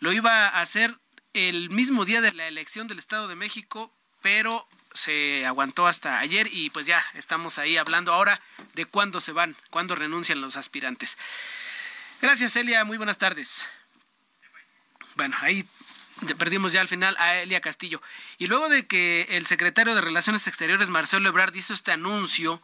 lo 0.00 0.12
iba 0.12 0.48
a 0.48 0.60
hacer 0.62 0.98
el 1.34 1.68
mismo 1.68 2.06
día 2.06 2.22
de 2.22 2.32
la 2.32 2.48
elección 2.48 2.88
del 2.88 2.98
Estado 2.98 3.28
de 3.28 3.36
México, 3.36 3.94
pero 4.22 4.66
se 4.96 5.46
aguantó 5.46 5.86
hasta 5.86 6.18
ayer 6.18 6.48
y 6.50 6.70
pues 6.70 6.86
ya 6.86 7.04
estamos 7.14 7.58
ahí 7.58 7.76
hablando 7.76 8.12
ahora 8.12 8.40
de 8.74 8.86
cuándo 8.86 9.20
se 9.20 9.32
van, 9.32 9.56
cuándo 9.70 9.94
renuncian 9.94 10.40
los 10.40 10.56
aspirantes. 10.56 11.16
Gracias, 12.20 12.56
Elia. 12.56 12.84
Muy 12.84 12.96
buenas 12.96 13.18
tardes. 13.18 13.66
Bueno, 15.14 15.36
ahí 15.40 15.68
perdimos 16.38 16.72
ya 16.72 16.80
al 16.80 16.88
final 16.88 17.14
a 17.18 17.36
Elia 17.36 17.60
Castillo. 17.60 18.00
Y 18.38 18.46
luego 18.46 18.68
de 18.68 18.86
que 18.86 19.26
el 19.30 19.46
secretario 19.46 19.94
de 19.94 20.00
Relaciones 20.00 20.46
Exteriores, 20.46 20.88
Marcelo 20.88 21.28
Ebrard, 21.28 21.54
hizo 21.54 21.74
este 21.74 21.92
anuncio 21.92 22.62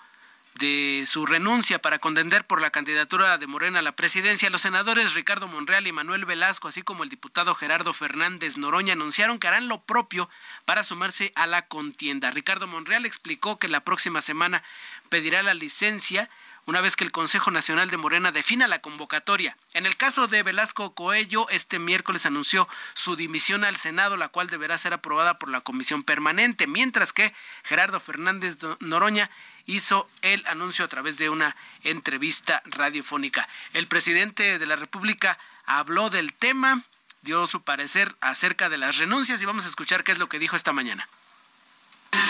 de 0.59 1.05
su 1.07 1.27
renuncia 1.27 1.81
para 1.81 1.99
contender 1.99 2.47
por 2.47 2.61
la 2.61 2.71
candidatura 2.71 3.39
de 3.39 3.47
Morena 3.47 3.79
a 3.79 3.83
la 3.83 3.97
presidencia, 3.97 4.51
los 4.51 4.63
senadores 4.63 5.15
Ricardo 5.15 5.49
Monreal 5.49 5.87
y 5.87 5.93
Manuel 5.93 6.25
Velasco, 6.25 6.69
así 6.69 6.83
como 6.83 7.03
el 7.03 7.09
diputado 7.09 7.55
Gerardo 7.55 7.93
Fernández 7.93 8.59
Noroña, 8.59 8.93
anunciaron 8.93 9.39
que 9.39 9.49
harán 9.49 9.69
lo 9.69 9.83
propio 9.83 10.29
para 10.65 10.85
sumarse 10.85 11.33
a 11.35 11.47
la 11.47 11.63
contienda. 11.63 12.31
Ricardo 12.31 12.67
Monreal 12.67 13.07
explicó 13.07 13.59
que 13.59 13.69
la 13.69 13.85
próxima 13.85 14.23
semana 14.23 14.63
pedirá 15.09 15.43
la 15.43 15.55
licencia 15.55 16.29
una 16.67 16.81
vez 16.81 16.97
que 16.97 17.05
el 17.05 17.13
Consejo 17.13 17.51
Nacional 17.51 17.91
de 17.91 17.97
Morena 17.97 18.31
defina 18.31 18.69
la 18.69 18.81
convocatoria. 18.81 19.57
En 19.75 19.85
el 19.85 19.97
caso 19.97 20.29
de 20.29 20.43
Velasco 20.43 20.95
Coello, 20.95 21.49
este 21.51 21.79
miércoles 21.79 22.25
anunció 22.25 22.69
su 22.95 23.17
dimisión 23.17 23.65
al 23.65 23.77
Senado, 23.77 24.17
la 24.17 24.29
cual 24.29 24.47
deberá 24.47 24.79
ser 24.79 24.93
aprobada 24.93 25.39
por 25.39 25.49
la 25.49 25.61
Comisión 25.61 26.05
Permanente, 26.05 26.67
mientras 26.67 27.13
que 27.13 27.35
Gerardo 27.65 27.99
Fernández 27.99 28.59
Noroña 28.81 29.31
hizo 29.67 30.09
el 30.23 30.47
anuncio 30.47 30.85
a 30.85 30.89
través 30.89 31.19
de 31.19 31.31
una 31.31 31.57
entrevista 31.83 32.63
radiofónica. 32.67 33.49
El 33.73 33.87
presidente 33.87 34.59
de 34.59 34.67
la 34.67 34.77
República 34.77 35.39
habló 35.67 36.11
del 36.11 36.33
tema, 36.33 36.83
dio 37.23 37.47
su 37.47 37.63
parecer 37.63 38.15
acerca 38.21 38.69
de 38.69 38.79
las 38.79 38.99
renuncias 38.99 39.43
y 39.43 39.47
vamos 39.47 39.65
a 39.65 39.69
escuchar 39.69 40.05
qué 40.05 40.13
es 40.13 40.19
lo 40.19 40.29
que 40.29 40.39
dijo 40.39 40.57
esta 40.57 40.73
mañana. 40.73 41.09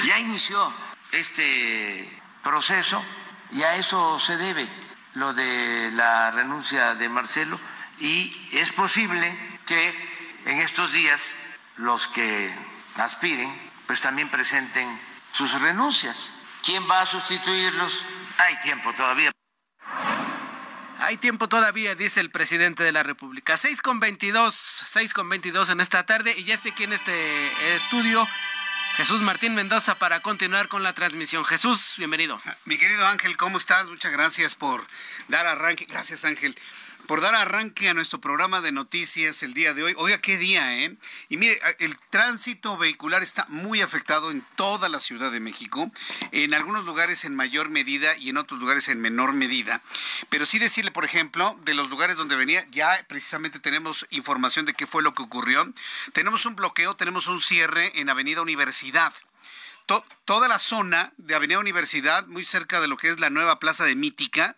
Ya 0.07 0.19
inició 0.19 0.73
este 1.13 2.09
proceso 2.43 3.05
y 3.53 3.63
a 3.63 3.77
eso 3.77 4.19
se 4.19 4.37
debe 4.37 4.69
lo 5.15 5.35
de 5.35 5.91
la 5.93 6.31
renuncia 6.31 6.95
de 6.95 7.09
Marcelo 7.09 7.61
y 7.99 8.35
es 8.53 8.73
posible 8.73 9.37
que 9.67 9.95
en 10.47 10.59
estos 10.59 10.93
días 10.93 11.35
los 11.77 12.09
que 12.09 12.53
aspiren 12.97 13.53
pues 13.87 14.01
también 14.01 14.31
presenten 14.31 14.99
sus 15.33 15.61
renuncias. 15.61 16.33
¿Quién 16.65 16.89
va 16.89 17.03
a 17.03 17.07
sustituirlos? 17.07 18.07
Hay 18.39 18.59
tiempo 18.61 18.93
todavía. 18.95 19.31
Hay 21.01 21.17
tiempo 21.17 21.49
todavía, 21.49 21.97
dice 21.97 22.21
el 22.21 22.31
presidente 22.31 22.85
de 22.85 22.93
la 22.93 23.03
República. 23.03 23.57
6 23.57 23.83
con 23.83 23.99
22, 23.99 24.55
6 24.87 25.13
con 25.13 25.29
22 25.29 25.71
en 25.71 25.81
esta 25.81 26.07
tarde 26.07 26.33
y 26.37 26.45
ya 26.45 26.55
estoy 26.55 26.71
aquí 26.71 26.85
en 26.85 26.93
este 26.93 27.75
estudio. 27.75 28.27
Jesús 28.97 29.23
Martín 29.23 29.55
Mendoza 29.55 29.95
para 29.95 30.21
continuar 30.21 30.69
con 30.69 30.83
la 30.83 30.93
transmisión. 30.93 31.45
Jesús, 31.47 31.95
bienvenido. 31.97 32.41
Mi 32.67 32.77
querido 32.77 33.07
Ángel, 33.07 33.39
¿cómo 33.39 33.57
estás? 33.57 33.89
Muchas 33.89 34.13
gracias 34.13 34.55
por 34.55 34.87
dar 35.29 35.47
arranque. 35.47 35.87
Gracias, 35.89 36.27
Ángel 36.27 36.55
por 37.07 37.21
dar 37.21 37.35
arranque 37.35 37.89
a 37.89 37.95
nuestro 37.95 38.21
programa 38.21 38.61
de 38.61 38.73
noticias 38.73 39.43
el 39.43 39.55
día 39.55 39.75
de 39.75 39.83
hoy. 39.83 39.95
Oiga, 39.97 40.19
qué 40.19 40.39
día, 40.39 40.79
¿eh? 40.79 40.97
Y 41.29 41.37
mire, 41.37 41.61
el 41.79 41.97
tránsito 42.11 42.77
vehicular 42.77 43.23
está 43.23 43.47
muy 43.49 43.81
afectado 43.81 44.31
en 44.31 44.45
toda 44.57 44.89
la 44.89 45.01
Ciudad 45.01 45.31
de 45.33 45.41
México, 45.41 45.91
en 46.31 46.55
algunos 46.55 46.85
lugares 46.85 47.25
en 47.25 47.35
mayor 47.35 47.69
medida 47.69 48.17
y 48.17 48.31
en 48.31 48.37
otros 48.37 48.61
lugares 48.61 48.89
en 48.89 49.01
menor 49.01 49.33
medida. 49.33 49.81
Pero 50.29 50.47
sí 50.47 50.59
decirle, 50.59 50.91
por 50.91 51.05
ejemplo, 51.05 51.59
de 51.65 51.75
los 51.75 51.91
lugares 51.91 52.17
donde 52.17 52.37
venía, 52.37 52.67
ya 52.71 53.05
precisamente 53.09 53.59
tenemos 53.59 54.07
información 54.11 54.67
de 54.67 54.75
qué 54.75 54.87
fue 54.87 55.03
lo 55.03 55.15
que 55.15 55.23
ocurrió. 55.23 55.73
Tenemos 56.13 56.47
un 56.47 56.57
bloqueo, 56.57 56.97
tenemos 56.97 57.27
un 57.27 57.41
cierre 57.41 57.93
en 58.01 58.09
Avenida 58.09 58.43
Universidad. 58.43 59.13
toda 60.25 60.49
la 60.49 60.59
zona 60.59 61.13
de 61.19 61.35
Avenida 61.35 61.59
Universidad, 61.59 62.27
muy 62.27 62.45
cerca 62.45 62.81
de 62.81 62.89
lo 62.89 62.97
que 62.97 63.09
es 63.09 63.21
la 63.21 63.31
nueva 63.31 63.59
Plaza 63.59 63.85
de 63.85 63.97
Mítica, 63.97 64.57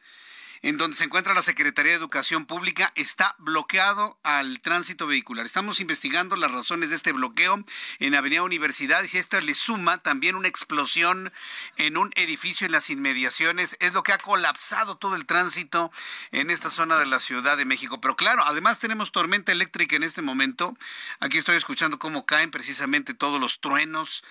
en 0.65 0.79
donde 0.79 0.97
se 0.97 1.05
encuentra 1.05 1.35
la 1.35 1.43
Secretaría 1.43 1.93
de 1.93 1.99
Educación 1.99 2.47
Pública, 2.47 2.91
está 2.95 3.35
bloqueado 3.37 4.19
al 4.23 4.63
tránsito 4.63 5.07
vehicular. 5.07 5.45
Estamos 5.45 5.79
investigando 5.79 6.37
las 6.37 6.51
razones 6.51 6.89
de 6.89 6.97
este 6.97 7.13
bloqueo 7.13 7.63
en 7.99 8.15
Avenida 8.15 8.43
Universidad 8.43 9.03
y 9.03 9.09
si 9.09 9.19
esto 9.19 9.39
le 9.43 9.55
suma 9.55 9.99
también 9.99 10.37
una 10.37 10.49
explosión 10.49 11.31
en 11.77 11.99
un 11.99 12.13
edificio 12.17 12.65
en 12.65 12.73
las 12.73 12.89
inmediaciones, 12.89 13.77
es 13.79 13.93
lo 13.93 14.03
que 14.03 14.15
ha 14.15 14.19
colapsado 14.19 14.97
todo 14.97 15.17
el 15.17 15.27
tránsito 15.27 15.93
en 16.33 16.49
esta 16.49 16.71
zona 16.71 16.99
de 16.99 17.05
la 17.05 17.21
Ciudad 17.21 17.59
de 17.59 17.67
México. 17.67 18.01
Pero 18.01 18.17
claro, 18.17 18.43
además 18.47 18.79
tenemos 18.79 19.13
tormenta 19.13 19.53
eléctrica 19.53 19.97
en 19.97 20.03
este 20.03 20.23
momento. 20.23 20.75
Aquí 21.21 21.37
estoy 21.37 21.57
escuchando 21.57 21.99
cómo 21.99 22.25
caen 22.25 22.51
precisamente 22.51 23.13
todos 23.13 23.39
los 23.39 23.61
truenos. 23.61 24.25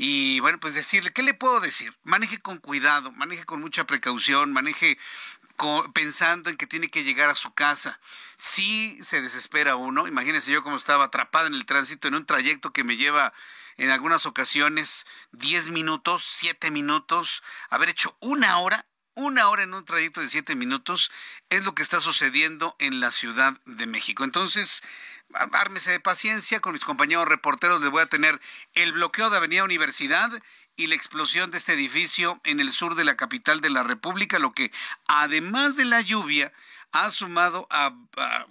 Y 0.00 0.38
bueno, 0.40 0.60
pues 0.60 0.74
decirle, 0.74 1.12
¿qué 1.12 1.22
le 1.22 1.34
puedo 1.34 1.60
decir? 1.60 1.92
Maneje 2.04 2.38
con 2.38 2.58
cuidado, 2.58 3.10
maneje 3.12 3.44
con 3.44 3.60
mucha 3.60 3.84
precaución, 3.84 4.52
maneje 4.52 4.96
pensando 5.92 6.50
en 6.50 6.56
que 6.56 6.66
tiene 6.66 6.90
que 6.90 7.04
llegar 7.04 7.30
a 7.30 7.34
su 7.34 7.52
casa. 7.52 8.00
Sí 8.36 8.98
se 9.02 9.20
desespera 9.20 9.76
uno. 9.76 10.06
Imagínense 10.06 10.52
yo 10.52 10.62
cómo 10.62 10.76
estaba 10.76 11.04
atrapado 11.04 11.46
en 11.46 11.54
el 11.54 11.66
tránsito 11.66 12.08
en 12.08 12.14
un 12.14 12.26
trayecto 12.26 12.72
que 12.72 12.84
me 12.84 12.96
lleva 12.96 13.32
en 13.76 13.90
algunas 13.90 14.26
ocasiones 14.26 15.06
10 15.32 15.70
minutos, 15.70 16.24
7 16.26 16.70
minutos, 16.70 17.42
haber 17.70 17.88
hecho 17.88 18.16
una 18.20 18.58
hora, 18.58 18.86
una 19.14 19.48
hora 19.48 19.62
en 19.62 19.74
un 19.74 19.84
trayecto 19.84 20.20
de 20.20 20.28
7 20.28 20.54
minutos, 20.56 21.10
es 21.48 21.64
lo 21.64 21.74
que 21.74 21.82
está 21.82 22.00
sucediendo 22.00 22.76
en 22.78 23.00
la 23.00 23.12
Ciudad 23.12 23.54
de 23.66 23.86
México. 23.86 24.24
Entonces, 24.24 24.82
ármese 25.52 25.92
de 25.92 26.00
paciencia, 26.00 26.60
con 26.60 26.72
mis 26.72 26.84
compañeros 26.84 27.28
reporteros 27.28 27.80
les 27.80 27.90
voy 27.90 28.02
a 28.02 28.06
tener 28.06 28.40
el 28.74 28.92
bloqueo 28.92 29.30
de 29.30 29.36
Avenida 29.36 29.64
Universidad 29.64 30.30
y 30.78 30.86
la 30.86 30.94
explosión 30.94 31.50
de 31.50 31.58
este 31.58 31.74
edificio 31.74 32.40
en 32.44 32.60
el 32.60 32.72
sur 32.72 32.94
de 32.94 33.04
la 33.04 33.16
capital 33.16 33.60
de 33.60 33.68
la 33.68 33.82
República, 33.82 34.38
lo 34.38 34.52
que 34.52 34.72
además 35.08 35.76
de 35.76 35.84
la 35.84 36.00
lluvia 36.00 36.52
ha 36.92 37.10
sumado 37.10 37.66
a, 37.70 37.94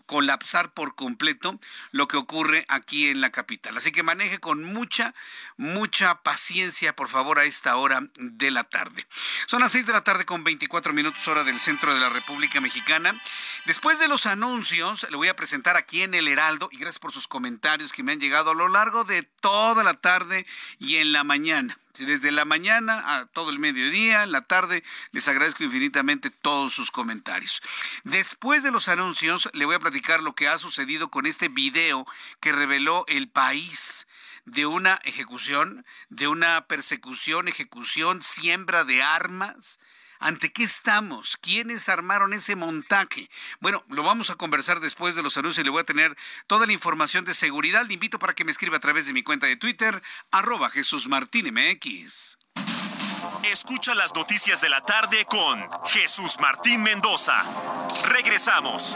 colapsar 0.06 0.74
por 0.74 0.96
completo 0.96 1.60
lo 1.92 2.08
que 2.08 2.16
ocurre 2.18 2.66
aquí 2.70 3.10
en 3.10 3.20
la 3.20 3.32
capital. 3.32 3.76
Así 3.76 3.92
que 3.92 4.04
maneje 4.04 4.40
con 4.40 4.64
mucha, 4.64 5.14
mucha 5.58 6.22
paciencia, 6.22 6.96
por 6.96 7.10
favor, 7.10 7.40
a 7.40 7.44
esta 7.46 7.76
hora 7.76 8.08
de 8.18 8.52
la 8.52 8.64
tarde. 8.64 9.06
Son 9.48 9.60
las 9.60 9.72
6 9.72 9.86
de 9.88 9.94
la 9.94 10.04
tarde 10.04 10.26
con 10.26 10.44
24 10.44 10.94
minutos 10.94 11.28
hora 11.28 11.44
del 11.44 11.60
centro 11.60 11.94
de 11.94 12.00
la 12.00 12.10
República 12.10 12.62
Mexicana. 12.62 13.22
Después 13.66 14.00
de 14.00 14.08
los 14.08 14.26
anuncios, 14.26 15.06
le 15.10 15.18
voy 15.18 15.28
a 15.28 15.36
presentar 15.36 15.76
aquí 15.76 16.04
en 16.04 16.14
el 16.14 16.28
Heraldo, 16.28 16.70
y 16.72 16.78
gracias 16.78 17.00
por 17.00 17.12
sus 17.12 17.28
comentarios 17.28 17.92
que 17.92 18.04
me 18.04 18.14
han 18.14 18.20
llegado 18.20 18.52
a 18.52 18.56
lo 18.56 18.70
largo 18.70 19.04
de 19.04 19.24
toda 19.24 19.84
la 19.84 19.96
tarde 19.96 20.46
y 20.80 20.98
en 20.98 21.12
la 21.12 21.24
mañana 21.24 21.78
desde 22.06 22.32
la 22.32 22.46
mañana 22.46 23.18
a 23.18 23.26
todo 23.26 23.50
el 23.50 23.60
mediodía, 23.60 24.24
en 24.24 24.32
la 24.32 24.42
tarde, 24.42 24.84
les 25.12 25.28
agradezco 25.28 25.64
infinitamente 25.64 26.30
todos 26.30 26.74
sus 26.74 26.92
comentarios. 26.92 27.62
Después 28.04 28.64
de 28.64 28.72
los 28.72 28.88
anuncios, 28.88 29.50
le 29.54 29.66
voy 29.66 29.76
a 29.76 29.80
platicar 29.80 30.22
lo 30.22 30.36
que 30.36 30.48
ha 30.48 30.58
sucedido 30.58 31.10
con 31.10 31.26
este 31.26 31.50
video 31.50 32.06
que 32.40 32.52
reveló 32.52 33.06
el 33.08 33.30
país 33.30 34.08
de 34.46 34.66
una 34.66 35.00
ejecución, 35.04 35.86
de 36.10 36.28
una 36.28 36.66
persecución, 36.68 37.48
ejecución, 37.48 38.22
siembra 38.22 38.84
de 38.84 39.04
armas 39.04 39.80
¿Ante 40.20 40.52
qué 40.52 40.64
estamos? 40.64 41.38
¿Quiénes 41.42 41.90
armaron 41.90 42.34
ese 42.34 42.56
montaje? 42.56 43.30
Bueno, 43.60 43.84
lo 43.90 44.04
vamos 44.04 44.30
a 44.30 44.36
conversar 44.36 44.80
después 44.80 45.16
de 45.16 45.24
los 45.24 45.38
anuncios 45.38 45.64
y 45.64 45.66
le 45.66 45.72
voy 45.72 45.82
a 45.82 45.86
tener 45.86 46.18
toda 46.48 46.66
la 46.66 46.74
información 46.74 47.26
de 47.26 47.34
seguridad. 47.34 47.86
Le 47.86 47.94
invito 47.94 48.20
para 48.20 48.34
que 48.34 48.46
me 48.46 48.52
escriba 48.52 48.78
a 48.78 48.82
través 48.82 49.06
de 49.08 49.14
mi 49.14 49.24
cuenta 49.24 49.48
de 49.48 49.56
Twitter, 49.56 50.02
arroba 50.32 50.70
Jesús 50.70 51.08
Martín 51.08 51.54
MX. 51.54 52.38
Escucha 53.44 53.96
las 53.96 54.14
noticias 54.14 54.62
de 54.62 54.70
la 54.70 54.82
tarde 54.82 55.26
con 55.26 55.68
Jesús 55.86 56.38
Martín 56.40 56.84
Mendoza. 56.84 57.44
Regresamos. 58.04 58.96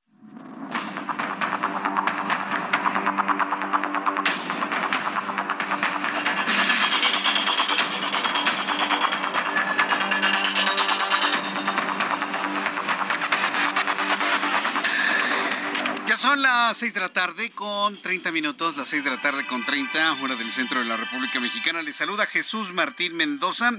Son 16.21 16.39
las 16.39 16.77
6 16.77 16.93
de 16.93 16.99
la 16.99 17.11
tarde 17.11 17.49
con 17.49 17.99
30 17.99 18.31
minutos, 18.31 18.77
las 18.77 18.89
6 18.89 19.05
de 19.05 19.09
la 19.09 19.17
tarde 19.17 19.43
con 19.47 19.65
30, 19.65 20.17
hora 20.21 20.35
del 20.35 20.51
centro 20.51 20.77
de 20.77 20.85
la 20.85 20.95
República 20.95 21.39
Mexicana. 21.39 21.81
Les 21.81 21.95
saluda 21.95 22.27
Jesús 22.27 22.73
Martín 22.73 23.15
Mendoza 23.15 23.71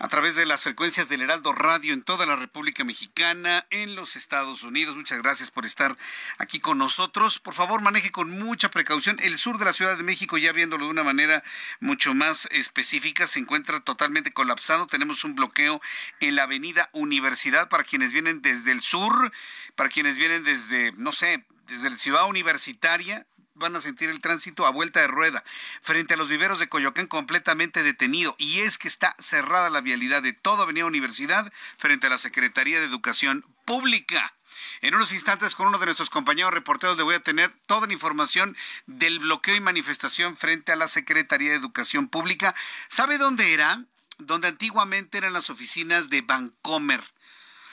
a 0.00 0.08
través 0.08 0.34
de 0.34 0.44
las 0.44 0.62
frecuencias 0.62 1.08
del 1.08 1.20
Heraldo 1.20 1.52
Radio 1.52 1.94
en 1.94 2.02
toda 2.02 2.26
la 2.26 2.34
República 2.34 2.82
Mexicana, 2.82 3.64
en 3.70 3.94
los 3.94 4.16
Estados 4.16 4.64
Unidos. 4.64 4.96
Muchas 4.96 5.22
gracias 5.22 5.52
por 5.52 5.64
estar 5.64 5.96
aquí 6.38 6.58
con 6.58 6.78
nosotros. 6.78 7.38
Por 7.38 7.54
favor, 7.54 7.80
maneje 7.80 8.10
con 8.10 8.28
mucha 8.28 8.68
precaución. 8.68 9.18
El 9.20 9.38
sur 9.38 9.58
de 9.58 9.64
la 9.64 9.72
Ciudad 9.72 9.96
de 9.96 10.02
México, 10.02 10.38
ya 10.38 10.50
viéndolo 10.50 10.86
de 10.86 10.90
una 10.90 11.04
manera 11.04 11.44
mucho 11.78 12.12
más 12.12 12.48
específica, 12.50 13.28
se 13.28 13.38
encuentra 13.38 13.78
totalmente 13.78 14.32
colapsado. 14.32 14.88
Tenemos 14.88 15.22
un 15.22 15.36
bloqueo 15.36 15.80
en 16.18 16.34
la 16.34 16.42
avenida 16.42 16.90
Universidad 16.90 17.68
para 17.68 17.84
quienes 17.84 18.10
vienen 18.10 18.42
desde 18.42 18.72
el 18.72 18.82
sur, 18.82 19.30
para 19.76 19.90
quienes 19.90 20.16
vienen 20.16 20.42
desde, 20.42 20.90
no 20.96 21.12
sé, 21.12 21.44
desde 21.72 21.96
ciudad 21.96 22.28
universitaria 22.28 23.26
van 23.54 23.76
a 23.76 23.80
sentir 23.80 24.10
el 24.10 24.20
tránsito 24.20 24.66
a 24.66 24.70
vuelta 24.70 25.00
de 25.00 25.06
rueda 25.06 25.42
frente 25.80 26.14
a 26.14 26.16
los 26.16 26.28
viveros 26.28 26.58
de 26.58 26.68
Coyoacán 26.68 27.06
completamente 27.06 27.82
detenido 27.82 28.34
y 28.38 28.60
es 28.60 28.76
que 28.76 28.88
está 28.88 29.14
cerrada 29.18 29.70
la 29.70 29.80
vialidad 29.80 30.22
de 30.22 30.32
toda 30.32 30.64
Avenida 30.64 30.84
Universidad 30.84 31.50
frente 31.78 32.06
a 32.06 32.10
la 32.10 32.18
Secretaría 32.18 32.78
de 32.78 32.86
Educación 32.86 33.44
Pública. 33.64 34.34
En 34.80 34.94
unos 34.94 35.12
instantes 35.12 35.54
con 35.54 35.68
uno 35.68 35.78
de 35.78 35.86
nuestros 35.86 36.10
compañeros 36.10 36.52
reporteros 36.52 36.96
le 36.96 37.04
voy 37.04 37.14
a 37.14 37.20
tener 37.20 37.52
toda 37.66 37.86
la 37.86 37.92
información 37.92 38.56
del 38.86 39.18
bloqueo 39.18 39.56
y 39.56 39.60
manifestación 39.60 40.36
frente 40.36 40.72
a 40.72 40.76
la 40.76 40.88
Secretaría 40.88 41.50
de 41.50 41.56
Educación 41.56 42.08
Pública. 42.08 42.54
¿Sabe 42.88 43.16
dónde 43.16 43.54
era? 43.54 43.84
Donde 44.18 44.48
antiguamente 44.48 45.18
eran 45.18 45.32
las 45.32 45.50
oficinas 45.50 46.10
de 46.10 46.20
Bancomer. 46.20 47.02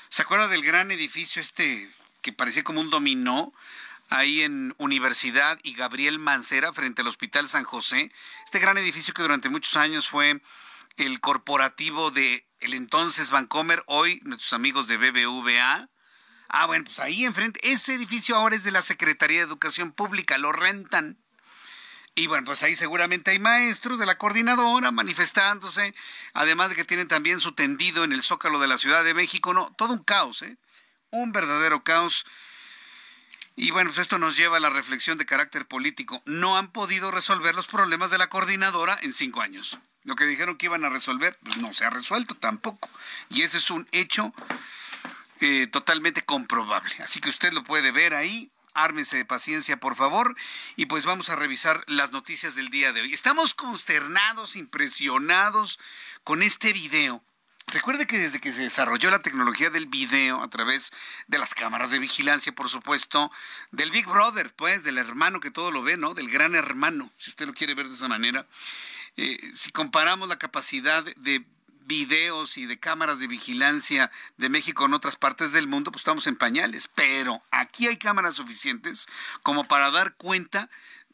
¿Se 0.09 0.21
acuerda 0.21 0.47
del 0.47 0.63
gran 0.63 0.91
edificio 0.91 1.41
este 1.41 1.91
que 2.21 2.33
parecía 2.33 2.63
como 2.63 2.81
un 2.81 2.89
dominó? 2.89 3.53
Ahí 4.09 4.41
en 4.41 4.73
Universidad 4.77 5.59
y 5.63 5.73
Gabriel 5.73 6.19
Mancera 6.19 6.73
frente 6.73 7.01
al 7.01 7.07
Hospital 7.07 7.47
San 7.47 7.63
José. 7.63 8.11
Este 8.45 8.59
gran 8.59 8.77
edificio 8.77 9.13
que 9.13 9.21
durante 9.21 9.49
muchos 9.49 9.75
años 9.77 10.07
fue 10.07 10.41
el 10.97 11.19
corporativo 11.19 12.11
de 12.11 12.45
el 12.59 12.73
entonces 12.73 13.29
Vancomer, 13.29 13.83
hoy 13.85 14.19
nuestros 14.23 14.53
amigos 14.53 14.87
de 14.87 14.97
BBVA. 14.97 15.89
Ah, 16.49 16.65
bueno, 16.65 16.83
pues 16.85 16.99
ahí 16.99 17.25
enfrente, 17.25 17.59
ese 17.63 17.93
edificio 17.93 18.35
ahora 18.35 18.55
es 18.55 18.63
de 18.63 18.71
la 18.71 18.81
Secretaría 18.81 19.37
de 19.37 19.45
Educación 19.45 19.91
Pública, 19.91 20.37
lo 20.37 20.51
rentan. 20.51 21.17
Y 22.15 22.27
bueno, 22.27 22.43
pues 22.45 22.63
ahí 22.63 22.75
seguramente 22.75 23.31
hay 23.31 23.39
maestros 23.39 23.99
de 23.99 24.05
la 24.05 24.17
coordinadora 24.17 24.91
manifestándose, 24.91 25.93
además 26.33 26.69
de 26.69 26.75
que 26.75 26.83
tienen 26.83 27.07
también 27.07 27.39
su 27.39 27.53
tendido 27.53 28.03
en 28.03 28.11
el 28.11 28.23
zócalo 28.23 28.59
de 28.59 28.67
la 28.67 28.77
Ciudad 28.77 29.03
de 29.03 29.13
México, 29.13 29.53
no, 29.53 29.73
todo 29.77 29.93
un 29.93 30.03
caos, 30.03 30.41
¿eh? 30.41 30.57
Un 31.11 31.31
verdadero 31.31 31.83
caos 31.83 32.25
y 33.59 33.71
bueno, 33.71 33.89
pues 33.89 33.99
esto 33.99 34.17
nos 34.19 34.37
lleva 34.37 34.55
a 34.55 34.61
la 34.61 34.69
reflexión 34.69 35.17
de 35.17 35.25
carácter 35.25 35.65
político. 35.65 36.21
No 36.25 36.57
han 36.57 36.71
podido 36.71 37.11
resolver 37.11 37.53
los 37.55 37.67
problemas 37.67 38.09
de 38.09 38.17
la 38.17 38.29
coordinadora 38.29 38.97
en 39.01 39.11
cinco 39.11 39.41
años. 39.41 39.77
Lo 40.05 40.15
que 40.15 40.23
dijeron 40.23 40.55
que 40.55 40.67
iban 40.67 40.85
a 40.85 40.89
resolver, 40.89 41.37
pues 41.43 41.57
no 41.57 41.73
se 41.73 41.83
ha 41.83 41.89
resuelto 41.89 42.35
tampoco. 42.35 42.89
Y 43.29 43.41
ese 43.41 43.57
es 43.57 43.69
un 43.69 43.85
hecho 43.91 44.33
eh, 45.41 45.67
totalmente 45.67 46.21
comprobable. 46.21 46.95
Así 47.03 47.19
que 47.19 47.27
usted 47.27 47.51
lo 47.51 47.65
puede 47.65 47.91
ver 47.91 48.13
ahí. 48.13 48.49
Ármese 48.75 49.17
de 49.17 49.25
paciencia, 49.25 49.77
por 49.77 49.97
favor. 49.97 50.37
Y 50.77 50.85
pues 50.85 51.03
vamos 51.03 51.29
a 51.29 51.35
revisar 51.35 51.83
las 51.87 52.13
noticias 52.13 52.55
del 52.55 52.69
día 52.69 52.93
de 52.93 53.01
hoy. 53.01 53.13
Estamos 53.13 53.55
consternados, 53.55 54.55
impresionados 54.55 55.79
con 56.23 56.43
este 56.43 56.71
video 56.71 57.25
Recuerde 57.71 58.07
que 58.07 58.17
desde 58.17 58.39
que 58.39 58.51
se 58.51 58.63
desarrolló 58.63 59.11
la 59.11 59.21
tecnología 59.21 59.69
del 59.69 59.85
video 59.85 60.41
a 60.41 60.49
través 60.49 60.91
de 61.27 61.37
las 61.37 61.53
cámaras 61.53 61.91
de 61.91 61.99
vigilancia, 61.99 62.51
por 62.51 62.67
supuesto, 62.67 63.31
del 63.71 63.91
Big 63.91 64.07
Brother, 64.07 64.51
pues, 64.55 64.83
del 64.83 64.97
hermano 64.97 65.39
que 65.39 65.51
todo 65.51 65.69
lo 65.69 65.83
ve, 65.83 65.95
¿no? 65.95 66.15
Del 66.15 66.31
gran 66.31 66.55
hermano, 66.55 67.11
si 67.17 67.29
usted 67.29 67.45
lo 67.45 67.53
quiere 67.53 67.75
ver 67.75 67.87
de 67.87 67.93
esa 67.93 68.07
manera. 68.07 68.47
Eh, 69.17 69.37
si 69.55 69.71
comparamos 69.71 70.27
la 70.29 70.37
capacidad 70.37 71.03
de 71.03 71.45
videos 71.89 72.57
y 72.57 72.67
de 72.67 72.79
cámaras 72.79 73.19
de 73.19 73.27
vigilancia 73.27 74.11
de 74.37 74.47
México 74.49 74.85
en 74.85 74.93
otras 74.93 75.15
partes 75.15 75.51
del 75.51 75.67
mundo, 75.67 75.91
pues 75.91 76.01
estamos 76.01 76.27
en 76.27 76.37
pañales. 76.37 76.87
Pero 76.87 77.41
aquí 77.51 77.87
hay 77.87 77.97
cámaras 77.97 78.35
suficientes 78.35 79.07
como 79.43 79.63
para 79.65 79.91
dar 79.91 80.13
cuenta 80.15 80.69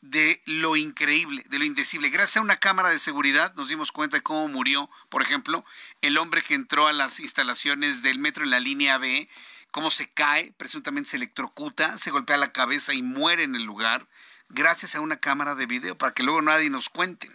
de 0.10 0.42
lo 0.46 0.76
increíble, 0.76 1.44
de 1.50 1.60
lo 1.60 1.66
indecible. 1.66 2.10
Gracias 2.10 2.38
a 2.38 2.42
una 2.42 2.58
cámara 2.58 2.90
de 2.90 3.00
seguridad 3.00 3.54
nos 3.56 3.70
dimos 3.70 3.92
cuenta 3.92 4.18
de 4.18 4.24
cómo 4.24 4.48
murió, 4.48 4.90
por 5.10 5.22
ejemplo, 5.22 5.66
el 6.02 6.18
hombre 6.18 6.42
que 6.42 6.54
entró 6.54 6.88
a 6.88 6.94
las 6.94 7.20
instalaciones 7.20 8.04
del 8.04 8.20
metro 8.20 8.44
en 8.44 8.52
la 8.52 8.60
línea 8.60 8.98
B, 8.98 9.28
cómo 9.72 9.92
se 9.92 10.08
cae, 10.08 10.54
presuntamente 10.58 11.10
se 11.10 11.18
electrocuta, 11.18 11.98
se 11.98 12.12
golpea 12.12 12.38
la 12.38 12.52
cabeza 12.52 12.94
y 12.94 13.02
muere 13.02 13.44
en 13.44 13.56
el 13.56 13.64
lugar, 13.64 14.08
gracias 14.50 14.96
a 14.96 15.02
una 15.02 15.18
cámara 15.18 15.56
de 15.56 15.66
video, 15.66 15.98
para 15.98 16.14
que 16.14 16.24
luego 16.24 16.42
nadie 16.42 16.70
nos 16.70 16.90
cuente. 16.90 17.30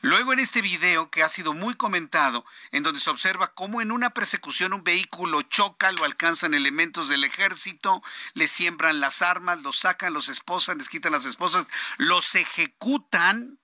Luego 0.00 0.32
en 0.32 0.38
este 0.38 0.62
video 0.62 1.10
que 1.10 1.22
ha 1.22 1.28
sido 1.28 1.52
muy 1.52 1.74
comentado, 1.74 2.44
en 2.70 2.82
donde 2.82 3.00
se 3.00 3.10
observa 3.10 3.54
cómo 3.54 3.80
en 3.80 3.92
una 3.92 4.10
persecución 4.10 4.72
un 4.72 4.84
vehículo 4.84 5.42
choca, 5.42 5.92
lo 5.92 6.04
alcanzan 6.04 6.54
elementos 6.54 7.08
del 7.08 7.24
ejército, 7.24 8.02
le 8.34 8.46
siembran 8.46 9.00
las 9.00 9.22
armas, 9.22 9.62
los 9.62 9.78
sacan, 9.78 10.12
los 10.12 10.28
esposan, 10.28 10.78
les 10.78 10.88
quitan 10.88 11.12
las 11.12 11.24
esposas, 11.24 11.66
los 11.96 12.34
ejecutan. 12.34 13.58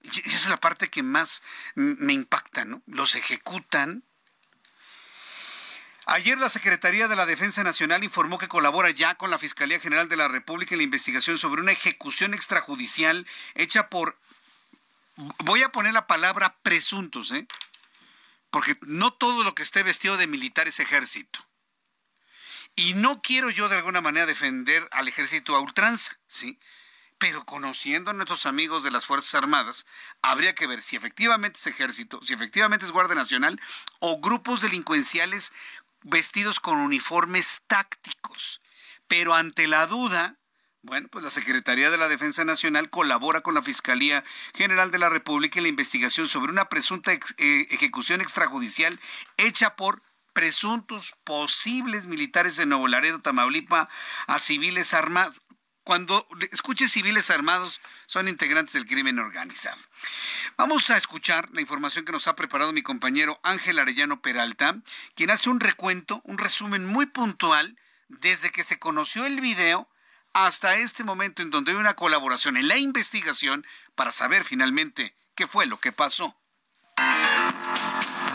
Y 0.00 0.08
esa 0.08 0.36
es 0.36 0.48
la 0.48 0.60
parte 0.60 0.90
que 0.90 1.02
más 1.02 1.42
me 1.74 2.12
impacta, 2.12 2.64
¿no? 2.64 2.82
Los 2.86 3.14
ejecutan. 3.14 4.04
Ayer 6.06 6.38
la 6.38 6.50
Secretaría 6.50 7.08
de 7.08 7.16
la 7.16 7.24
Defensa 7.24 7.64
Nacional 7.64 8.04
informó 8.04 8.36
que 8.36 8.48
colabora 8.48 8.90
ya 8.90 9.14
con 9.14 9.30
la 9.30 9.38
Fiscalía 9.38 9.80
General 9.80 10.08
de 10.08 10.16
la 10.16 10.28
República 10.28 10.74
en 10.74 10.78
la 10.78 10.84
investigación 10.84 11.38
sobre 11.38 11.62
una 11.62 11.72
ejecución 11.72 12.34
extrajudicial 12.34 13.26
hecha 13.54 13.88
por, 13.88 14.18
voy 15.16 15.62
a 15.62 15.70
poner 15.70 15.94
la 15.94 16.06
palabra 16.06 16.56
presuntos, 16.62 17.32
¿eh? 17.32 17.46
porque 18.50 18.78
no 18.82 19.12
todo 19.12 19.42
lo 19.42 19.54
que 19.54 19.62
esté 19.62 19.82
vestido 19.82 20.16
de 20.16 20.26
militar 20.26 20.68
es 20.68 20.78
ejército. 20.78 21.40
Y 22.76 22.94
no 22.94 23.22
quiero 23.22 23.50
yo 23.50 23.68
de 23.68 23.76
alguna 23.76 24.00
manera 24.00 24.26
defender 24.26 24.86
al 24.90 25.08
ejército 25.08 25.56
a 25.56 25.60
ultranza, 25.60 26.18
¿sí? 26.28 26.58
Pero 27.18 27.44
conociendo 27.44 28.10
a 28.10 28.14
nuestros 28.14 28.46
amigos 28.46 28.82
de 28.82 28.90
las 28.90 29.06
Fuerzas 29.06 29.34
Armadas, 29.36 29.86
habría 30.22 30.54
que 30.54 30.66
ver 30.66 30.82
si 30.82 30.96
efectivamente 30.96 31.58
es 31.58 31.66
ejército, 31.66 32.20
si 32.22 32.34
efectivamente 32.34 32.84
es 32.84 32.92
Guardia 32.92 33.14
Nacional 33.14 33.60
o 34.00 34.20
grupos 34.20 34.62
delincuenciales 34.62 35.52
vestidos 36.04 36.60
con 36.60 36.78
uniformes 36.78 37.62
tácticos. 37.66 38.60
Pero 39.08 39.34
ante 39.34 39.66
la 39.66 39.86
duda, 39.86 40.38
bueno, 40.82 41.08
pues 41.10 41.24
la 41.24 41.30
Secretaría 41.30 41.90
de 41.90 41.98
la 41.98 42.08
Defensa 42.08 42.44
Nacional 42.44 42.90
colabora 42.90 43.40
con 43.40 43.54
la 43.54 43.62
Fiscalía 43.62 44.22
General 44.54 44.90
de 44.90 44.98
la 44.98 45.08
República 45.08 45.58
en 45.58 45.64
la 45.64 45.70
investigación 45.70 46.28
sobre 46.28 46.52
una 46.52 46.68
presunta 46.68 47.12
eh, 47.12 47.20
ejecución 47.70 48.20
extrajudicial 48.20 49.00
hecha 49.36 49.76
por 49.76 50.02
presuntos 50.34 51.14
posibles 51.24 52.06
militares 52.06 52.56
de 52.56 52.66
Nuevo 52.66 52.88
Laredo, 52.88 53.20
Tamaulipa, 53.20 53.88
a 54.26 54.38
civiles 54.38 54.92
armados. 54.92 55.40
Cuando 55.84 56.26
escuche 56.50 56.88
civiles 56.88 57.30
armados, 57.30 57.82
son 58.06 58.26
integrantes 58.26 58.72
del 58.72 58.86
crimen 58.86 59.18
organizado. 59.18 59.80
Vamos 60.56 60.88
a 60.88 60.96
escuchar 60.96 61.50
la 61.52 61.60
información 61.60 62.06
que 62.06 62.12
nos 62.12 62.26
ha 62.26 62.34
preparado 62.34 62.72
mi 62.72 62.82
compañero 62.82 63.38
Ángel 63.42 63.78
Arellano 63.78 64.22
Peralta, 64.22 64.78
quien 65.14 65.30
hace 65.30 65.50
un 65.50 65.60
recuento, 65.60 66.22
un 66.24 66.38
resumen 66.38 66.86
muy 66.86 67.04
puntual 67.04 67.78
desde 68.08 68.50
que 68.50 68.64
se 68.64 68.78
conoció 68.78 69.26
el 69.26 69.42
video 69.42 69.86
hasta 70.32 70.76
este 70.76 71.04
momento 71.04 71.42
en 71.42 71.50
donde 71.50 71.72
hay 71.72 71.76
una 71.76 71.94
colaboración 71.94 72.56
en 72.56 72.68
la 72.68 72.78
investigación 72.78 73.66
para 73.94 74.10
saber 74.10 74.44
finalmente 74.44 75.14
qué 75.34 75.46
fue 75.46 75.66
lo 75.66 75.78
que 75.78 75.92
pasó. 75.92 76.34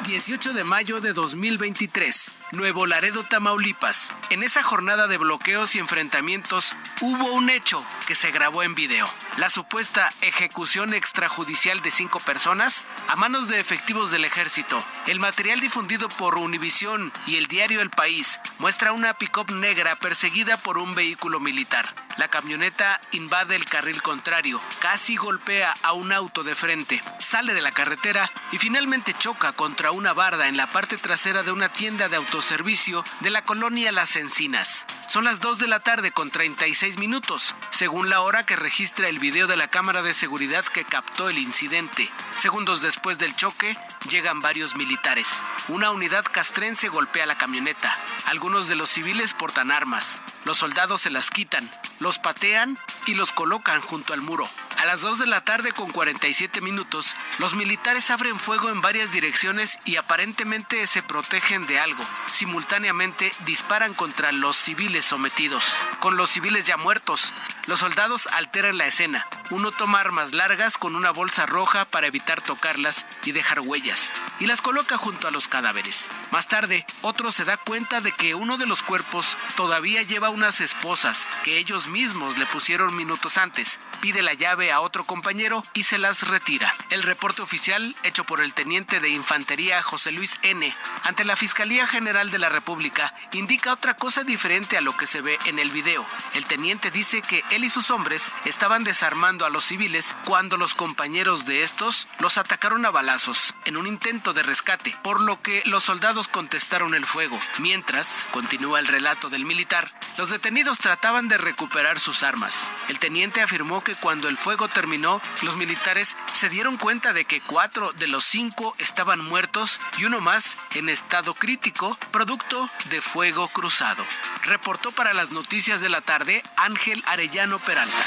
18 0.09 0.53
de 0.53 0.63
mayo 0.63 1.01
de 1.01 1.13
2023, 1.13 2.31
Nuevo 2.53 2.87
Laredo, 2.87 3.23
Tamaulipas. 3.23 4.11
En 4.31 4.41
esa 4.41 4.63
jornada 4.63 5.07
de 5.07 5.19
bloqueos 5.19 5.75
y 5.75 5.79
enfrentamientos 5.79 6.73
hubo 6.99 7.31
un 7.33 7.51
hecho 7.51 7.85
que 8.07 8.15
se 8.15 8.31
grabó 8.31 8.63
en 8.63 8.73
video. 8.73 9.07
La 9.37 9.51
supuesta 9.51 10.11
ejecución 10.21 10.95
extrajudicial 10.95 11.81
de 11.81 11.91
cinco 11.91 12.19
personas 12.21 12.87
a 13.07 13.15
manos 13.15 13.49
de 13.49 13.59
efectivos 13.59 14.09
del 14.09 14.25
ejército. 14.25 14.83
El 15.05 15.19
material 15.19 15.59
difundido 15.59 16.09
por 16.09 16.39
Univisión 16.39 17.13
y 17.27 17.35
el 17.35 17.45
diario 17.45 17.79
El 17.79 17.91
País 17.91 18.39
muestra 18.57 18.93
una 18.93 19.13
pick-up 19.13 19.51
negra 19.51 19.95
perseguida 19.97 20.57
por 20.57 20.79
un 20.79 20.95
vehículo 20.95 21.39
militar. 21.39 21.93
La 22.17 22.29
camioneta 22.29 22.99
invade 23.11 23.55
el 23.55 23.65
carril 23.65 24.01
contrario, 24.01 24.59
casi 24.79 25.15
golpea 25.15 25.73
a 25.83 25.93
un 25.93 26.11
auto 26.11 26.43
de 26.43 26.55
frente, 26.55 27.01
sale 27.19 27.53
de 27.53 27.61
la 27.61 27.71
carretera 27.71 28.29
y 28.51 28.57
finalmente 28.57 29.13
choca 29.13 29.53
contra 29.53 29.91
una 29.99 30.13
barda 30.13 30.47
en 30.47 30.55
la 30.55 30.69
parte 30.69 30.97
trasera 30.97 31.43
de 31.43 31.51
una 31.51 31.67
tienda 31.67 32.07
de 32.07 32.15
autoservicio 32.15 33.03
de 33.19 33.31
la 33.31 33.41
colonia 33.41 33.91
Las 33.91 34.15
Encinas. 34.15 34.85
Son 35.09 35.25
las 35.25 35.41
2 35.41 35.59
de 35.59 35.67
la 35.67 35.81
tarde 35.81 36.13
con 36.13 36.31
36 36.31 36.97
minutos, 36.99 37.53
según 37.69 38.09
la 38.09 38.21
hora 38.21 38.45
que 38.45 38.55
registra 38.55 39.09
el 39.09 39.19
video 39.19 39.45
de 39.45 39.57
la 39.57 39.67
cámara 39.67 40.01
de 40.01 40.13
seguridad 40.13 40.63
que 40.63 40.85
captó 40.85 41.27
el 41.27 41.37
incidente. 41.37 42.09
Segundos 42.37 42.81
después 42.81 43.17
del 43.17 43.35
choque, 43.35 43.75
llegan 44.09 44.39
varios 44.39 44.77
militares. 44.77 45.43
Una 45.67 45.91
unidad 45.91 46.23
castrense 46.31 46.87
golpea 46.87 47.25
la 47.25 47.37
camioneta. 47.37 47.93
Algunos 48.27 48.69
de 48.69 48.75
los 48.75 48.89
civiles 48.89 49.33
portan 49.33 49.69
armas. 49.69 50.21
Los 50.45 50.59
soldados 50.59 51.01
se 51.01 51.09
las 51.09 51.29
quitan, 51.29 51.69
los 51.99 52.19
patean 52.19 52.77
y 53.05 53.15
los 53.15 53.33
colocan 53.33 53.81
junto 53.81 54.13
al 54.13 54.21
muro. 54.21 54.47
A 54.77 54.85
las 54.85 55.01
2 55.01 55.19
de 55.19 55.25
la 55.25 55.43
tarde 55.43 55.73
con 55.73 55.91
47 55.91 56.61
minutos, 56.61 57.17
los 57.39 57.55
militares 57.55 58.09
abren 58.11 58.39
fuego 58.39 58.69
en 58.69 58.79
varias 58.79 59.11
direcciones 59.11 59.77
y 59.89 59.97
aparentemente 59.97 60.85
se 60.85 61.01
protegen 61.01 61.65
de 61.65 61.79
algo. 61.79 62.05
Simultáneamente 62.31 63.31
disparan 63.45 63.95
contra 63.95 64.31
los 64.31 64.55
civiles 64.55 65.03
sometidos. 65.03 65.65
Con 65.99 66.15
los 66.15 66.29
civiles 66.29 66.67
ya 66.67 66.77
muertos, 66.77 67.33
los 67.65 67.79
soldados 67.79 68.27
alteran 68.27 68.77
la 68.77 68.85
escena. 68.85 69.27
Uno 69.49 69.71
toma 69.71 69.99
armas 69.99 70.33
largas 70.33 70.77
con 70.77 70.95
una 70.95 71.09
bolsa 71.09 71.47
roja 71.47 71.85
para 71.85 72.05
evitar 72.05 72.39
tocarlas 72.43 73.07
y 73.23 73.31
dejar 73.31 73.61
huellas, 73.61 74.13
y 74.39 74.45
las 74.45 74.61
coloca 74.61 74.95
junto 74.95 75.27
a 75.27 75.31
los 75.31 75.47
cadáveres. 75.47 76.11
Más 76.29 76.47
tarde, 76.47 76.85
otro 77.01 77.31
se 77.31 77.45
da 77.45 77.57
cuenta 77.57 77.99
de 77.99 78.11
que 78.11 78.35
uno 78.35 78.57
de 78.57 78.67
los 78.67 78.83
cuerpos 78.83 79.37
todavía 79.55 80.03
lleva 80.03 80.29
unas 80.29 80.61
esposas 80.61 81.27
que 81.43 81.57
ellos 81.57 81.87
mismos 81.87 82.37
le 82.37 82.45
pusieron 82.45 82.95
minutos 82.95 83.39
antes. 83.39 83.79
Pide 84.01 84.21
la 84.21 84.35
llave 84.35 84.71
a 84.71 84.81
otro 84.81 85.03
compañero 85.03 85.63
y 85.73 85.83
se 85.83 85.97
las 85.97 86.27
retira. 86.27 86.75
El 86.91 87.01
reporte 87.01 87.41
oficial, 87.41 87.95
hecho 88.03 88.23
por 88.23 88.41
el 88.41 88.53
teniente 88.53 88.99
de 88.99 89.09
infantería 89.09 89.68
José 89.83 90.11
Luis 90.11 90.39
N., 90.41 90.73
ante 91.03 91.23
la 91.23 91.35
Fiscalía 91.35 91.87
General 91.87 92.31
de 92.31 92.39
la 92.39 92.49
República, 92.49 93.13
indica 93.33 93.71
otra 93.71 93.93
cosa 93.93 94.23
diferente 94.23 94.77
a 94.77 94.81
lo 94.81 94.97
que 94.97 95.05
se 95.05 95.21
ve 95.21 95.37
en 95.45 95.59
el 95.59 95.69
video. 95.69 96.03
El 96.33 96.45
teniente 96.45 96.89
dice 96.89 97.21
que 97.21 97.43
él 97.51 97.63
y 97.63 97.69
sus 97.69 97.91
hombres 97.91 98.31
estaban 98.45 98.83
desarmando 98.83 99.45
a 99.45 99.49
los 99.49 99.65
civiles 99.65 100.15
cuando 100.25 100.57
los 100.57 100.73
compañeros 100.73 101.45
de 101.45 101.61
estos 101.61 102.07
los 102.17 102.37
atacaron 102.37 102.85
a 102.85 102.89
balazos 102.91 103.53
en 103.65 103.77
un 103.77 103.85
intento 103.85 104.33
de 104.33 104.43
rescate, 104.43 104.97
por 105.03 105.21
lo 105.21 105.41
que 105.41 105.61
los 105.65 105.83
soldados 105.83 106.27
contestaron 106.27 106.95
el 106.95 107.05
fuego. 107.05 107.39
Mientras, 107.59 108.25
continúa 108.31 108.79
el 108.79 108.87
relato 108.87 109.29
del 109.29 109.45
militar, 109.45 109.91
los 110.17 110.29
detenidos 110.29 110.79
trataban 110.79 111.27
de 111.27 111.37
recuperar 111.37 111.99
sus 111.99 112.23
armas. 112.23 112.73
El 112.87 112.97
teniente 112.97 113.41
afirmó 113.41 113.83
que 113.83 113.95
cuando 113.95 114.27
el 114.27 114.37
fuego 114.37 114.67
terminó, 114.67 115.21
los 115.43 115.55
militares 115.55 116.17
se 116.33 116.49
dieron 116.49 116.77
cuenta 116.77 117.13
de 117.13 117.25
que 117.25 117.41
cuatro 117.41 117.93
de 117.93 118.07
los 118.07 118.23
cinco 118.23 118.75
estaban 118.79 119.23
muertos 119.23 119.58
y 119.97 120.05
uno 120.05 120.21
más 120.21 120.57
en 120.75 120.87
estado 120.87 121.33
crítico, 121.33 121.97
producto 122.11 122.69
de 122.89 123.01
fuego 123.01 123.49
cruzado. 123.49 124.05
Reportó 124.43 124.91
para 124.93 125.13
las 125.13 125.31
noticias 125.31 125.81
de 125.81 125.89
la 125.89 125.99
tarde 125.99 126.41
Ángel 126.55 127.03
Arellano 127.07 127.59
Peralta. 127.59 128.05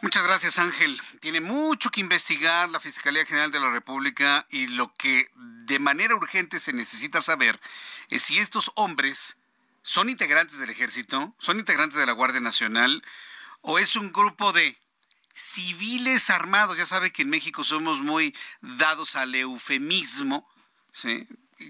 Muchas 0.00 0.22
gracias, 0.24 0.58
Ángel. 0.58 0.98
Tiene 1.20 1.42
mucho 1.42 1.90
que 1.90 2.00
investigar 2.00 2.70
la 2.70 2.80
Fiscalía 2.80 3.26
General 3.26 3.50
de 3.50 3.60
la 3.60 3.70
República 3.70 4.46
y 4.48 4.68
lo 4.68 4.94
que 4.94 5.28
de 5.34 5.78
manera 5.78 6.14
urgente 6.14 6.60
se 6.60 6.72
necesita 6.72 7.20
saber 7.20 7.60
es 8.08 8.22
si 8.22 8.38
estos 8.38 8.72
hombres 8.76 9.36
son 9.82 10.08
integrantes 10.08 10.58
del 10.58 10.70
ejército, 10.70 11.34
son 11.38 11.58
integrantes 11.58 11.98
de 11.98 12.06
la 12.06 12.12
Guardia 12.12 12.40
Nacional 12.40 13.04
o 13.60 13.78
es 13.78 13.96
un 13.96 14.12
grupo 14.12 14.54
de 14.54 14.79
civiles 15.40 16.28
armados. 16.30 16.76
Ya 16.76 16.86
sabe 16.86 17.12
que 17.12 17.22
en 17.22 17.30
México 17.30 17.64
somos 17.64 18.00
muy 18.00 18.36
dados 18.60 19.16
al 19.16 19.34
eufemismo. 19.34 20.48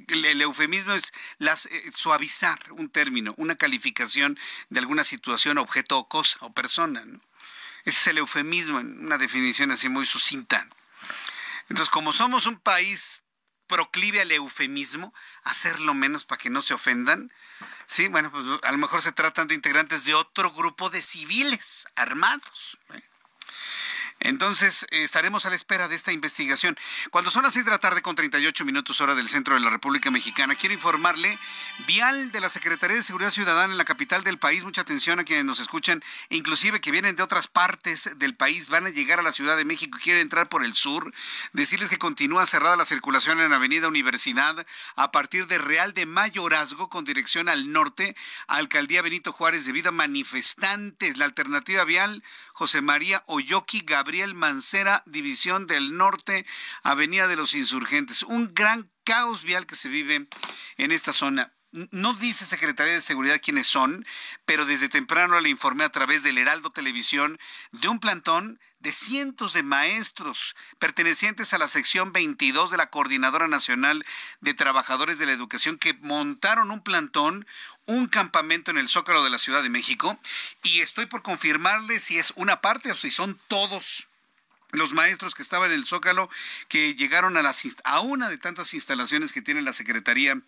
El, 0.09 0.41
eufemismo 0.41 0.93
es 0.93 1.13
eh, 1.39 1.91
suavizar 1.95 2.59
un 2.73 2.91
término, 2.91 3.35
una 3.37 3.57
calificación 3.57 4.39
de 4.71 4.81
alguna 4.81 5.05
situación, 5.05 5.59
objeto 5.59 5.99
o 5.99 6.09
cosa 6.09 6.39
o 6.41 6.53
persona. 6.53 7.05
Ese 7.85 8.01
es 8.01 8.07
el 8.09 8.19
eufemismo 8.19 8.81
en 8.81 9.07
una 9.07 9.19
definición 9.19 9.71
así 9.71 9.89
muy 9.89 10.05
sucinta. 10.05 10.69
Entonces, 11.69 11.91
como 11.91 12.13
somos 12.13 12.47
un 12.47 12.59
país 12.59 13.23
proclive 13.67 14.21
al 14.21 14.33
eufemismo, 14.33 15.15
hacerlo 15.45 15.95
menos 15.95 16.25
para 16.25 16.41
que 16.41 16.51
no 16.51 16.61
se 16.61 16.75
ofendan, 16.75 17.33
Sí, 17.87 18.07
bueno, 18.07 18.31
pues 18.31 18.47
a 18.63 18.71
lo 18.71 18.79
mejor 18.79 19.03
se 19.03 19.11
tratan 19.11 19.49
de 19.49 19.55
integrantes 19.57 20.05
de 20.05 20.15
otro 20.15 20.53
grupo 20.53 20.91
de 20.91 21.03
civiles 21.03 21.89
armados. 21.97 22.79
¿eh? 22.95 23.03
Entonces, 24.21 24.87
estaremos 24.91 25.47
a 25.47 25.51
la 25.51 25.57
espera 25.57 25.89
de 25.89 25.97
esta 25.97 26.13
investigación. 26.13 26.77
Cuando 27.11 27.31
son 27.31 27.43
las 27.43 27.55
6 27.55 27.65
de 27.65 27.71
la 27.71 27.79
tarde 27.79 28.03
con 28.03 28.15
38 28.15 28.65
minutos 28.67 29.01
hora 29.01 29.15
del 29.15 29.31
centro 29.31 29.55
de 29.55 29.61
la 29.61 29.71
República 29.71 30.11
Mexicana, 30.11 30.55
quiero 30.55 30.75
informarle, 30.75 31.39
vial 31.87 32.31
de 32.31 32.41
la 32.41 32.51
Secretaría 32.51 32.97
de 32.97 33.03
Seguridad 33.03 33.31
Ciudadana 33.31 33.73
en 33.73 33.79
la 33.79 33.87
capital 33.87 34.23
del 34.23 34.37
país, 34.39 34.63
mucha 34.63 34.83
atención 34.83 35.21
a 35.21 35.25
quienes 35.25 35.47
nos 35.47 35.59
escuchan, 35.59 36.05
inclusive 36.29 36.83
que 36.83 36.91
vienen 36.91 37.17
de 37.17 37.23
otras 37.23 37.49
partes 37.49 38.11
del 38.19 38.35
país, 38.35 38.69
van 38.69 38.87
a 38.87 38.91
llegar 38.91 39.21
a 39.21 39.23
la 39.23 39.33
Ciudad 39.33 39.57
de 39.57 39.65
México 39.65 39.97
y 39.99 40.03
quieren 40.03 40.23
entrar 40.23 40.51
por 40.51 40.65
el 40.65 40.75
sur, 40.75 41.15
decirles 41.55 41.89
que 41.89 41.99
continúa 41.99 42.47
cerrada 42.47 42.77
la 42.77 42.85
circulación 42.85 43.41
en 43.41 43.55
Avenida 43.55 43.89
Universidad 43.89 44.67
a 44.97 45.13
partir 45.13 45.47
de 45.47 45.59
Real 45.59 45.95
de 45.95 46.05
Mayorazgo 46.05 46.91
con 46.91 47.05
dirección 47.05 47.49
al 47.49 47.73
norte, 47.73 48.15
Alcaldía 48.49 49.01
Benito 49.01 49.33
Juárez 49.33 49.65
debido 49.65 49.89
a 49.89 49.93
manifestantes. 49.93 51.17
La 51.17 51.25
alternativa 51.25 51.85
vial, 51.85 52.23
José 52.61 52.83
María 52.83 53.25
Oyoki 53.27 53.81
Gabriel 53.81 54.35
Mancera, 54.35 55.03
División 55.07 55.67
del 55.67 55.97
Norte, 55.97 56.45
Avenida 56.83 57.27
de 57.27 57.35
los 57.35 57.55
Insurgentes. 57.55 58.23
Un 58.23 58.53
gran 58.53 58.91
caos 59.03 59.45
vial 59.45 59.65
que 59.67 59.77
se 59.77 59.89
vive 59.89 60.29
en 60.77 60.93
esta 60.93 61.15
zona. 61.15 61.55
No 61.73 62.15
dice 62.15 62.45
Secretaría 62.45 62.95
de 62.95 63.01
Seguridad 63.01 63.41
quiénes 63.41 63.69
son, 63.69 64.05
pero 64.45 64.67
desde 64.67 64.89
temprano 64.89 65.39
le 65.39 65.51
informé 65.51 65.85
a 65.85 65.93
través 65.93 66.25
del 66.25 66.39
Heraldo 66.39 66.71
Televisión 66.71 67.39
de 67.71 67.87
un 67.87 68.01
plantón 68.01 68.59
de 68.81 68.91
cientos 68.91 69.53
de 69.53 69.63
maestros 69.63 70.57
pertenecientes 70.81 71.53
a 71.53 71.59
la 71.59 71.69
sección 71.69 72.13
22 72.13 72.73
de 72.73 72.77
la 72.77 72.91
Coordinadora 72.91 73.47
Nacional 73.47 74.05
de 74.41 74.55
Trabajadores 74.55 75.21
de 75.21 75.27
la 75.27 75.33
Educación 75.33 75.79
que 75.79 75.95
montaron 75.95 76.73
un 76.73 76.83
plantón, 76.83 77.47
un 77.87 78.09
campamento 78.09 78.73
en 78.73 78.79
el 78.79 78.89
Zócalo 78.89 79.23
de 79.23 79.31
la 79.31 79.39
Ciudad 79.39 79.63
de 79.63 79.69
México. 79.69 80.19
Y 80.65 80.81
estoy 80.81 81.07
por 81.07 81.23
confirmarle 81.23 82.01
si 82.01 82.19
es 82.19 82.33
una 82.35 82.61
parte 82.61 82.91
o 82.91 82.97
si 82.97 83.13
son 83.13 83.39
todos 83.47 84.09
los 84.73 84.93
maestros 84.93 85.37
que 85.37 85.43
estaban 85.43 85.71
en 85.71 85.79
el 85.79 85.87
Zócalo 85.87 86.31
que 86.69 86.97
llegaron 86.97 87.37
a, 87.37 87.43
las, 87.43 87.65
a 87.85 88.01
una 88.01 88.29
de 88.29 88.39
tantas 88.39 88.75
instalaciones 88.75 89.33
que 89.33 89.43
tiene 89.43 89.63
la 89.63 89.73
Secretaría 89.73 90.41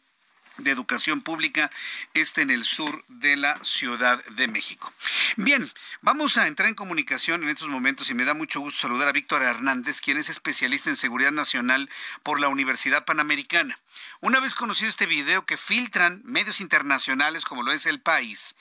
de 0.58 0.70
Educación 0.70 1.22
Pública, 1.22 1.70
este 2.14 2.42
en 2.42 2.50
el 2.50 2.64
sur 2.64 3.04
de 3.08 3.36
la 3.36 3.58
Ciudad 3.62 4.24
de 4.26 4.48
México. 4.48 4.92
Bien, 5.36 5.72
vamos 6.00 6.36
a 6.36 6.46
entrar 6.46 6.68
en 6.68 6.74
comunicación 6.74 7.42
en 7.42 7.48
estos 7.48 7.68
momentos 7.68 8.10
y 8.10 8.14
me 8.14 8.24
da 8.24 8.34
mucho 8.34 8.60
gusto 8.60 8.80
saludar 8.80 9.08
a 9.08 9.12
Víctor 9.12 9.42
Hernández, 9.42 10.00
quien 10.00 10.18
es 10.18 10.28
especialista 10.28 10.90
en 10.90 10.96
seguridad 10.96 11.32
nacional 11.32 11.88
por 12.22 12.40
la 12.40 12.48
Universidad 12.48 13.04
Panamericana. 13.04 13.78
Una 14.20 14.40
vez 14.40 14.54
conocido 14.54 14.90
este 14.90 15.06
video 15.06 15.46
que 15.46 15.56
filtran 15.56 16.22
medios 16.24 16.60
internacionales 16.60 17.44
como 17.44 17.62
lo 17.62 17.72
es 17.72 17.86
El 17.86 18.00
País, 18.00 18.56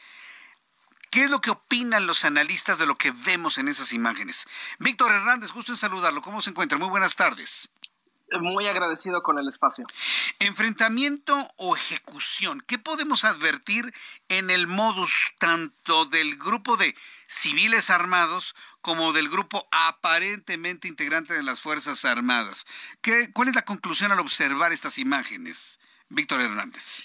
¿Qué 1.09 1.25
es 1.25 1.29
lo 1.29 1.41
que 1.41 1.51
opinan 1.51 2.07
los 2.07 2.23
analistas 2.23 2.77
de 2.79 2.85
lo 2.85 2.97
que 2.97 3.11
vemos 3.11 3.57
en 3.57 3.67
esas 3.67 3.91
imágenes? 3.91 4.47
Víctor 4.79 5.11
Hernández, 5.11 5.51
gusto 5.51 5.73
en 5.73 5.77
saludarlo. 5.77 6.21
¿Cómo 6.21 6.39
se 6.39 6.51
encuentra? 6.51 6.77
Muy 6.77 6.87
buenas 6.87 7.17
tardes 7.17 7.69
muy 8.39 8.67
agradecido 8.67 9.21
con 9.21 9.37
el 9.39 9.47
espacio. 9.47 9.85
Enfrentamiento 10.39 11.35
o 11.57 11.75
ejecución. 11.75 12.63
¿Qué 12.65 12.79
podemos 12.79 13.25
advertir 13.25 13.93
en 14.29 14.49
el 14.49 14.67
modus 14.67 15.33
tanto 15.37 16.05
del 16.05 16.37
grupo 16.37 16.77
de 16.77 16.95
civiles 17.27 17.89
armados 17.89 18.55
como 18.81 19.13
del 19.13 19.29
grupo 19.29 19.67
aparentemente 19.71 20.87
integrante 20.87 21.33
de 21.33 21.43
las 21.43 21.61
Fuerzas 21.61 22.05
Armadas? 22.05 22.65
¿Qué, 23.01 23.31
¿Cuál 23.33 23.49
es 23.49 23.55
la 23.55 23.65
conclusión 23.65 24.11
al 24.11 24.19
observar 24.19 24.71
estas 24.71 24.97
imágenes, 24.97 25.79
Víctor 26.09 26.41
Hernández? 26.41 27.03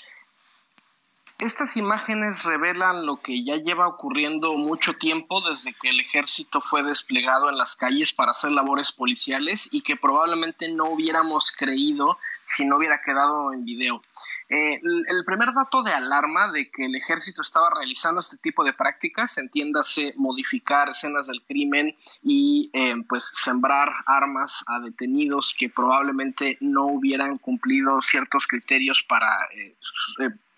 Estas 1.39 1.77
imágenes 1.77 2.45
revelan 2.45 3.05
lo 3.05 3.19
que 3.19 3.45
ya 3.45 3.57
lleva 3.57 3.87
ocurriendo 3.87 4.55
mucho 4.55 4.95
tiempo 4.95 5.43
desde 5.47 5.75
que 5.75 5.91
el 5.91 6.01
ejército 6.01 6.63
fue 6.63 6.83
desplegado 6.83 7.51
en 7.51 7.59
las 7.59 7.77
calles 7.77 8.15
para 8.15 8.31
hacer 8.31 8.53
labores 8.53 8.91
policiales 8.91 9.69
y 9.71 9.83
que 9.83 9.97
probablemente 9.97 10.73
no 10.73 10.87
hubiéramos 10.87 11.53
creído 11.53 12.17
si 12.43 12.65
no 12.65 12.79
hubiera 12.79 13.03
quedado 13.03 13.53
en 13.53 13.67
video. 13.67 14.03
Eh, 14.49 14.81
el 14.83 15.25
primer 15.27 15.53
dato 15.53 15.83
de 15.83 15.93
alarma 15.93 16.51
de 16.51 16.71
que 16.71 16.87
el 16.87 16.97
ejército 16.97 17.43
estaba 17.43 17.69
realizando 17.69 18.21
este 18.21 18.39
tipo 18.39 18.65
de 18.65 18.73
prácticas, 18.73 19.37
entiéndase 19.37 20.15
modificar 20.17 20.89
escenas 20.89 21.27
del 21.27 21.43
crimen 21.43 21.95
y 22.23 22.71
eh, 22.73 22.95
pues 23.07 23.31
sembrar 23.35 23.93
armas 24.07 24.65
a 24.69 24.81
detenidos 24.81 25.55
que 25.59 25.69
probablemente 25.69 26.57
no 26.61 26.87
hubieran 26.87 27.37
cumplido 27.37 28.01
ciertos 28.01 28.47
criterios 28.47 29.05
para 29.07 29.29
eh, 29.55 29.77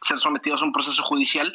ser 0.01 0.19
sometidos 0.19 0.63
a 0.63 0.65
un 0.65 0.73
proceso 0.73 1.03
judicial, 1.03 1.53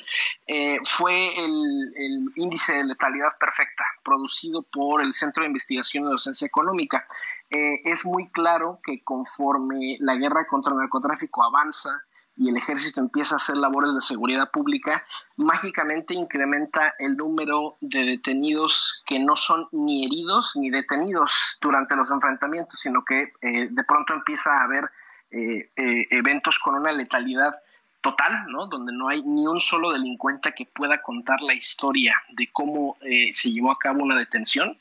eh, 0.47 0.77
fue 0.83 1.29
el, 1.37 2.31
índice 2.35 2.73
de 2.73 2.83
letalidad 2.83 3.31
perfecta 3.39 3.83
producido 4.03 4.63
por 4.63 5.01
el 5.01 5.13
Centro 5.13 5.41
de 5.41 5.47
Investigación 5.47 6.05
y 6.05 6.11
Docencia 6.11 6.45
Económica. 6.45 7.05
Eh, 7.49 7.81
es 7.83 8.05
muy 8.05 8.29
claro 8.29 8.79
que 8.83 9.03
conforme 9.03 9.97
la 9.99 10.15
guerra 10.15 10.47
contra 10.47 10.73
el 10.73 10.79
narcotráfico 10.79 11.43
avanza, 11.43 12.03
y 12.35 12.49
el 12.49 12.57
ejército 12.57 12.99
empieza 12.99 13.35
a 13.35 13.37
hacer 13.37 13.57
labores 13.57 13.93
de 13.93 14.01
seguridad 14.01 14.49
pública, 14.49 15.03
mágicamente 15.37 16.15
incrementa 16.15 16.95
el 16.97 17.15
número 17.15 17.77
de 17.79 18.05
detenidos 18.05 19.03
que 19.05 19.19
no 19.19 19.35
son 19.35 19.67
ni 19.71 20.03
heridos 20.03 20.55
ni 20.55 20.71
detenidos 20.71 21.59
durante 21.61 21.95
los 21.95 22.09
enfrentamientos, 22.09 22.79
sino 22.79 23.05
que 23.05 23.33
eh, 23.39 23.67
de 23.69 23.83
pronto 23.83 24.15
empieza 24.15 24.51
a 24.51 24.63
haber 24.63 24.89
eventos 25.35 26.59
con 26.59 26.75
una 26.75 26.91
letalidad 26.91 27.55
total, 28.03 28.45
¿no? 28.49 28.67
Donde 28.67 28.91
no 28.91 29.07
hay 29.07 29.23
ni 29.23 29.47
un 29.47 29.61
solo 29.61 29.93
delincuente 29.93 30.53
que 30.53 30.65
pueda 30.65 31.01
contar 31.01 31.41
la 31.41 31.53
historia 31.53 32.21
de 32.29 32.49
cómo 32.51 32.97
eh, 33.01 33.29
se 33.33 33.49
llevó 33.51 33.71
a 33.71 33.79
cabo 33.79 34.03
una 34.03 34.17
detención. 34.17 34.77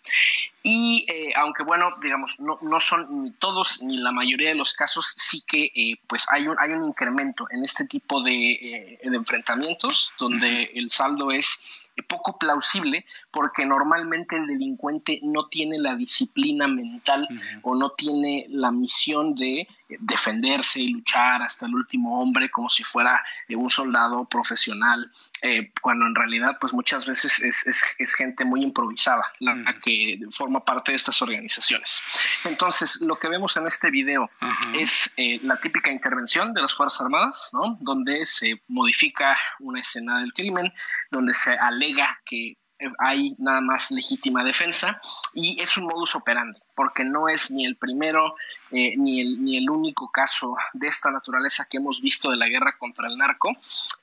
Y 0.65 1.07
eh, 1.09 1.33
aunque 1.37 1.63
bueno, 1.63 1.95
digamos, 2.03 2.39
no, 2.41 2.59
no, 2.63 2.81
son 2.81 3.23
ni 3.23 3.31
todos 3.31 3.81
ni 3.83 3.97
la 3.97 4.13
mayoría 4.13 4.51
de 4.51 4.57
los 4.57 4.75
casos, 4.75 5.15
sí 5.17 5.43
que 5.47 5.71
eh, 5.75 5.97
pues 6.07 6.27
hay 6.31 6.49
un, 6.49 6.57
hay 6.59 6.71
un 6.73 6.85
incremento 6.85 7.47
en 7.51 7.65
este 7.65 7.85
tipo 7.87 8.23
de, 8.23 8.99
de 9.03 9.17
enfrentamientos 9.17 10.13
donde 10.19 10.71
el 10.75 10.91
saldo 10.91 11.31
es 11.31 11.93
poco 12.09 12.39
plausible 12.39 13.05
porque 13.31 13.67
normalmente 13.67 14.37
el 14.37 14.47
delincuente 14.47 15.21
no 15.23 15.49
tiene 15.49 15.79
la 15.79 15.95
disciplina 15.95 16.67
mental 16.67 17.27
o 17.63 17.75
no 17.75 17.91
tiene 17.91 18.47
la 18.49 18.71
misión 18.71 19.35
de 19.35 19.69
defenderse 20.01 20.81
y 20.81 20.89
luchar 20.89 21.43
hasta 21.43 21.67
el 21.67 21.75
último 21.75 22.21
hombre 22.21 22.51
como 22.51 22.71
si 22.71 22.85
fuera 22.85 23.23
eh, 23.49 23.57
un 23.57 23.71
soldado 23.71 24.25
profesional, 24.25 25.11
eh, 25.43 25.73
cuando 25.81 26.07
en 26.07 26.15
realidad 26.15 26.57
pues 26.61 26.73
muchas 26.73 27.07
veces 27.07 27.39
es, 27.41 27.67
es, 27.99 28.15
gente 28.15 28.45
muy 28.45 28.63
improvisada 28.63 29.25
la, 29.41 29.75
que 29.83 30.19
forma 30.31 30.65
parte 30.65 30.93
de 30.93 30.97
estas 30.97 31.21
organizaciones. 31.23 32.01
Entonces 32.45 33.01
lo 33.01 33.19
que 33.19 33.29
vemos 33.29 33.57
en 33.57 33.67
este 33.67 33.91
video 33.91 34.31
es 34.75 35.13
eh, 35.17 35.41
la 35.43 35.59
típica 35.59 35.91
intervención 35.91 36.53
de 36.53 36.63
las 36.63 36.75
Fuerzas 36.75 37.03
Armadas, 37.03 37.51
¿no? 37.53 37.79
donde 37.81 38.25
se 38.27 38.63
modifica 38.69 39.37
una 39.61 39.81
escena 39.81 40.21
del 40.21 40.33
crimen, 40.33 40.73
donde 41.11 41.35
se 41.35 41.53
alega 41.53 42.21
que 42.25 42.57
hay 42.99 43.35
nada 43.39 43.61
más 43.61 43.91
legítima 43.91 44.45
defensa 44.45 44.99
y 45.35 45.61
es 45.61 45.77
un 45.77 45.85
modus 45.85 46.15
operandi, 46.15 46.59
porque 46.75 47.05
no 47.05 47.29
es 47.29 47.51
ni 47.51 47.67
el 47.67 47.77
primero 47.77 48.35
eh, 48.71 48.95
ni, 48.97 49.21
el, 49.21 49.45
ni 49.45 49.59
el 49.59 49.69
único 49.69 50.11
caso 50.11 50.55
de 50.73 50.89
esta 50.89 51.11
naturaleza 51.11 51.67
que 51.69 51.77
hemos 51.77 52.01
visto 52.01 52.31
de 52.31 52.37
la 52.37 52.49
guerra 52.49 52.77
contra 52.79 53.09
el 53.09 53.19
narco 53.19 53.51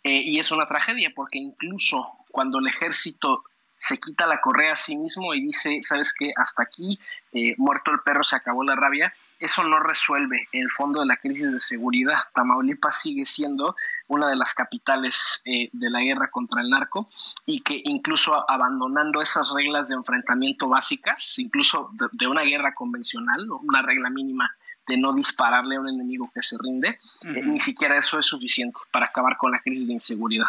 eh, 0.03 0.21
y 0.23 0.39
es 0.39 0.51
una 0.51 0.67
tragedia 0.67 1.11
porque 1.15 1.39
incluso 1.39 2.07
cuando 2.32 2.59
el 2.59 2.67
ejército 2.67 3.43
se 3.80 3.97
quita 3.97 4.27
la 4.27 4.41
correa 4.41 4.73
a 4.73 4.75
sí 4.75 4.97
mismo 4.97 5.34
y 5.34 5.41
dice, 5.41 5.80
sabes 5.82 6.13
qué, 6.13 6.34
hasta 6.36 6.63
aquí, 6.63 6.99
eh, 7.32 7.55
muerto 7.57 7.91
el 7.91 8.01
perro, 8.01 8.25
se 8.25 8.36
acabó 8.36 8.61
la 8.61 8.75
rabia, 8.75 9.11
eso 9.39 9.63
no 9.63 9.80
resuelve 9.80 10.49
el 10.51 10.69
fondo 10.69 10.99
de 10.99 11.05
la 11.05 11.15
crisis 11.15 11.53
de 11.53 11.61
seguridad. 11.61 12.17
Tamaulipas 12.34 12.99
sigue 12.99 13.23
siendo 13.23 13.77
una 14.10 14.28
de 14.28 14.36
las 14.36 14.53
capitales 14.53 15.41
eh, 15.45 15.70
de 15.72 15.89
la 15.89 16.01
guerra 16.01 16.30
contra 16.30 16.62
el 16.62 16.70
narco 16.70 17.07
y 17.45 17.62
que 17.62 17.82
incluso 17.86 18.49
abandonando 18.49 19.22
esas 19.22 19.51
reglas 19.55 19.88
de 19.88 19.95
enfrentamiento 19.95 20.68
básicas, 20.68 21.39
incluso 21.39 21.91
de, 22.12 22.28
una 22.28 22.41
guerra 22.41 22.74
convencional, 22.74 23.47
una 23.49 23.82
regla 23.82 24.10
mínima 24.10 24.53
de 24.88 24.97
no 24.97 25.14
dispararle 25.14 25.76
a 25.76 25.80
un 25.80 25.89
enemigo 25.89 26.30
que 26.34 26.41
se 26.41 26.57
rinde, 26.60 26.89
eh, 26.89 27.41
ni 27.43 27.60
siquiera 27.60 27.97
eso 27.97 28.18
es 28.20 28.26
suficiente 28.26 28.80
para 28.91 29.05
acabar 29.05 29.38
con 29.38 29.51
la 29.51 29.62
crisis 29.62 29.88
de 29.88 29.93
inseguridad. 29.93 30.47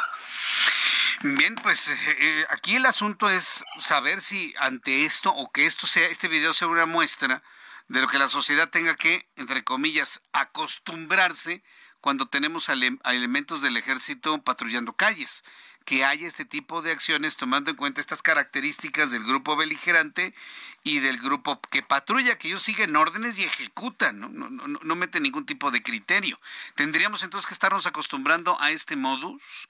Bien, 1.23 1.55
pues 1.57 1.89
eh, 1.89 2.17
eh, 2.19 2.47
aquí 2.49 2.77
el 2.77 2.87
asunto 2.87 3.29
es 3.29 3.63
saber 3.79 4.23
si 4.23 4.55
ante 4.59 5.05
esto 5.05 5.31
o 5.31 5.51
que 5.53 5.67
esto 5.67 5.87
sea, 5.87 6.07
este 6.09 6.29
video 6.29 6.55
sea 6.55 6.67
una 6.67 6.87
muestra 6.87 7.43
de 7.89 8.01
lo 8.01 8.09
que 8.09 8.19
la 8.19 8.29
sociedad 8.29 8.71
tenga 8.71 8.95
que, 8.95 9.29
entre 9.37 9.63
comillas, 9.63 10.23
acostumbrarse 10.33 11.63
cuando 12.01 12.27
tenemos 12.27 12.69
a, 12.69 12.75
elementos 12.75 13.63
del 13.63 13.77
ejército 13.77 14.43
patrullando 14.43 14.93
calles, 14.95 15.45
que 15.85 16.05
haya 16.05 16.27
este 16.27 16.45
tipo 16.45 16.83
de 16.83 16.93
acciones 16.93 17.37
tomando 17.37 17.71
en 17.71 17.77
cuenta 17.77 18.01
estas 18.01 18.23
características 18.23 19.11
del 19.11 19.25
grupo 19.25 19.57
beligerante 19.57 20.35
y 20.83 21.01
del 21.01 21.19
grupo 21.19 21.61
que 21.71 21.83
patrulla, 21.83 22.39
que 22.39 22.49
ellos 22.49 22.63
siguen 22.63 22.97
órdenes 22.97 23.39
y 23.39 23.45
ejecutan, 23.45 24.21
no, 24.21 24.29
no, 24.29 24.49
no, 24.49 24.95
meten 24.95 25.23
ningún 25.23 25.47
tipo 25.47 25.71
de 25.71 25.83
criterio. 25.83 26.39
¿Tendríamos 26.75 27.23
entonces 27.23 27.47
que 27.47 27.55
estarnos 27.55 27.87
acostumbrando 27.87 28.61
a 28.61 28.71
este 28.71 28.97
modus? 28.97 29.69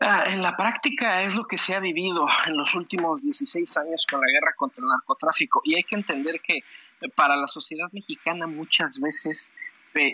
Ah, 0.00 0.24
en 0.26 0.42
la 0.42 0.56
práctica 0.56 1.22
es 1.22 1.34
lo 1.34 1.44
que 1.46 1.58
se 1.58 1.74
ha 1.74 1.80
vivido 1.80 2.26
en 2.46 2.56
los 2.56 2.74
últimos 2.74 3.22
16 3.22 3.76
años 3.78 4.06
con 4.08 4.20
la 4.20 4.26
guerra 4.26 4.54
contra 4.56 4.82
el 4.82 4.88
narcotráfico 4.88 5.60
y 5.64 5.76
hay 5.76 5.82
que 5.82 5.96
entender 5.96 6.40
que 6.40 6.60
para 7.14 7.36
la 7.36 7.48
sociedad 7.48 7.88
mexicana 7.92 8.46
muchas 8.46 9.00
veces 9.00 9.56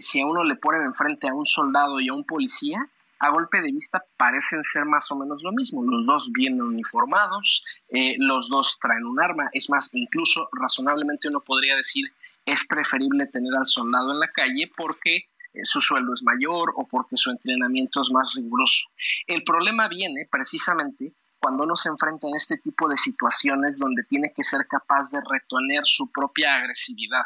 si 0.00 0.20
a 0.20 0.26
uno 0.26 0.44
le 0.44 0.56
ponen 0.56 0.82
enfrente 0.82 1.28
a 1.28 1.34
un 1.34 1.46
soldado 1.46 2.00
y 2.00 2.08
a 2.08 2.14
un 2.14 2.24
policía, 2.24 2.78
a 3.18 3.30
golpe 3.30 3.60
de 3.60 3.70
vista 3.70 4.02
parecen 4.16 4.64
ser 4.64 4.86
más 4.86 5.10
o 5.10 5.16
menos 5.16 5.42
lo 5.42 5.52
mismo. 5.52 5.82
Los 5.84 6.06
dos 6.06 6.30
vienen 6.32 6.62
uniformados, 6.62 7.64
eh, 7.90 8.16
los 8.18 8.48
dos 8.48 8.78
traen 8.80 9.04
un 9.04 9.20
arma. 9.20 9.50
Es 9.52 9.68
más, 9.68 9.90
incluso 9.92 10.48
razonablemente 10.52 11.28
uno 11.28 11.40
podría 11.40 11.76
decir 11.76 12.06
es 12.46 12.66
preferible 12.66 13.26
tener 13.26 13.54
al 13.54 13.66
soldado 13.66 14.12
en 14.12 14.20
la 14.20 14.28
calle 14.28 14.70
porque 14.74 15.16
eh, 15.16 15.64
su 15.64 15.80
sueldo 15.80 16.14
es 16.14 16.22
mayor 16.22 16.72
o 16.76 16.86
porque 16.88 17.16
su 17.16 17.30
entrenamiento 17.30 18.02
es 18.02 18.10
más 18.10 18.32
riguroso. 18.34 18.86
El 19.26 19.42
problema 19.44 19.88
viene 19.88 20.26
precisamente 20.30 21.12
cuando 21.40 21.64
uno 21.64 21.74
se 21.74 21.88
enfrenta 21.88 22.28
en 22.28 22.34
este 22.34 22.58
tipo 22.58 22.88
de 22.88 22.96
situaciones 22.96 23.78
donde 23.78 24.04
tiene 24.04 24.32
que 24.34 24.44
ser 24.44 24.66
capaz 24.68 25.10
de 25.10 25.20
retener 25.20 25.84
su 25.84 26.10
propia 26.12 26.56
agresividad. 26.56 27.22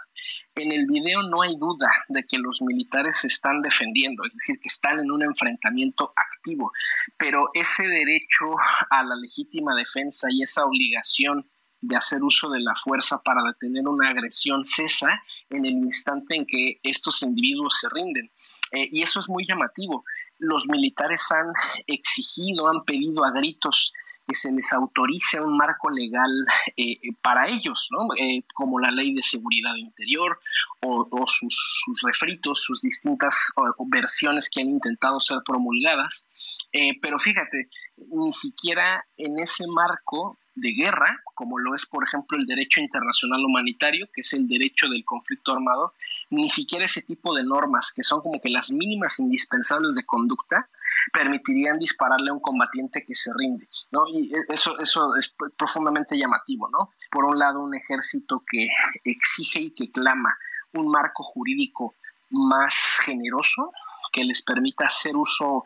En 0.54 0.72
el 0.72 0.86
video 0.86 1.22
no 1.22 1.42
hay 1.42 1.56
duda 1.56 1.90
de 2.08 2.24
que 2.24 2.38
los 2.38 2.62
militares 2.62 3.18
se 3.18 3.26
están 3.26 3.60
defendiendo, 3.60 4.24
es 4.24 4.34
decir, 4.34 4.58
que 4.60 4.68
están 4.68 5.00
en 5.00 5.10
un 5.10 5.22
enfrentamiento 5.22 6.12
activo, 6.16 6.72
pero 7.18 7.50
ese 7.54 7.86
derecho 7.86 8.54
a 8.90 9.04
la 9.04 9.16
legítima 9.16 9.74
defensa 9.74 10.28
y 10.30 10.42
esa 10.42 10.64
obligación 10.64 11.46
de 11.86 11.96
hacer 11.96 12.22
uso 12.22 12.48
de 12.48 12.60
la 12.60 12.74
fuerza 12.76 13.20
para 13.22 13.42
detener 13.42 13.86
una 13.86 14.08
agresión 14.10 14.64
cesa 14.64 15.22
en 15.50 15.66
el 15.66 15.74
instante 15.74 16.34
en 16.34 16.46
que 16.46 16.80
estos 16.82 17.22
individuos 17.22 17.78
se 17.78 17.88
rinden. 17.90 18.30
Eh, 18.72 18.88
y 18.90 19.02
eso 19.02 19.20
es 19.20 19.28
muy 19.28 19.46
llamativo. 19.46 20.04
Los 20.38 20.66
militares 20.66 21.30
han 21.30 21.52
exigido, 21.86 22.68
han 22.68 22.84
pedido 22.84 23.24
a 23.24 23.32
gritos 23.32 23.92
que 24.26 24.34
se 24.34 24.52
les 24.52 24.72
autorice 24.72 25.40
un 25.40 25.56
marco 25.56 25.90
legal 25.90 26.30
eh, 26.76 26.98
para 27.22 27.46
ellos, 27.48 27.88
¿no? 27.90 28.08
Eh, 28.18 28.44
como 28.54 28.80
la 28.80 28.90
ley 28.90 29.14
de 29.14 29.22
seguridad 29.22 29.74
interior 29.76 30.38
o, 30.86 31.26
sus, 31.26 31.82
refritos, 32.02 32.60
sus 32.60 32.82
distintas 32.82 33.52
versiones 33.86 34.50
que 34.50 34.60
han 34.60 34.68
intentado 34.68 35.18
ser 35.18 35.38
promulgadas. 35.44 36.68
pero 37.00 37.18
fíjate, 37.18 37.70
ni 37.96 38.32
siquiera 38.32 39.02
en 39.16 39.38
ese 39.38 39.66
marco 39.66 40.38
de 40.54 40.72
guerra, 40.72 41.20
como 41.34 41.58
lo 41.58 41.74
es, 41.74 41.86
por 41.86 42.04
ejemplo, 42.04 42.38
el 42.38 42.46
derecho 42.46 42.80
internacional 42.80 43.44
humanitario, 43.44 44.08
que 44.12 44.20
es 44.20 44.32
el 44.34 44.46
derecho 44.46 44.88
del 44.88 45.04
conflicto 45.04 45.52
armado, 45.52 45.94
ni 46.30 46.48
siquiera 46.48 46.84
ese 46.84 47.02
tipo 47.02 47.34
de 47.34 47.42
normas, 47.42 47.92
que 47.94 48.02
son 48.02 48.20
como 48.20 48.40
que 48.40 48.50
las 48.50 48.70
mínimas 48.70 49.18
indispensables 49.18 49.94
de 49.94 50.06
conducta, 50.06 50.68
permitirían 51.12 51.78
dispararle 51.78 52.30
a 52.30 52.34
un 52.34 52.40
combatiente 52.40 53.04
que 53.04 53.14
se 53.14 53.30
rinde, 53.36 53.68
¿no? 53.90 54.02
Y 54.08 54.32
eso, 54.48 54.78
eso 54.80 55.14
es 55.16 55.34
profundamente 55.56 56.18
llamativo, 56.18 56.68
¿no? 56.70 56.90
Por 57.10 57.24
un 57.24 57.38
lado, 57.38 57.60
un 57.60 57.74
ejército 57.74 58.42
que 58.46 58.68
exige 59.04 59.60
y 59.60 59.74
que 59.74 59.90
clama 59.90 60.36
un 60.72 60.88
marco 60.88 61.22
jurídico 61.22 61.94
más 62.30 62.74
generoso, 63.04 63.72
que 64.12 64.24
les 64.24 64.42
permita 64.42 64.86
hacer 64.86 65.16
uso 65.16 65.62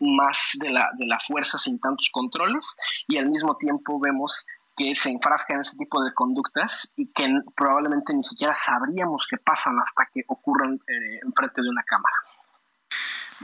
más 0.00 0.52
de 0.60 0.70
la, 0.70 0.90
de 0.98 1.06
la 1.06 1.18
fuerza 1.18 1.56
sin 1.56 1.80
tantos 1.80 2.10
controles 2.12 2.76
y 3.08 3.16
al 3.16 3.30
mismo 3.30 3.56
tiempo 3.56 3.98
vemos 3.98 4.46
que 4.76 4.94
se 4.94 5.10
enfrasca 5.10 5.54
en 5.54 5.60
ese 5.60 5.76
tipo 5.76 6.02
de 6.02 6.12
conductas 6.14 6.92
y 6.96 7.10
que 7.12 7.28
probablemente 7.54 8.14
ni 8.14 8.22
siquiera 8.22 8.54
sabríamos 8.54 9.26
que 9.28 9.36
pasan 9.36 9.78
hasta 9.78 10.08
que 10.12 10.22
ocurran 10.26 10.74
eh, 10.74 11.20
enfrente 11.22 11.60
de 11.62 11.68
una 11.68 11.82
cámara. 11.82 12.14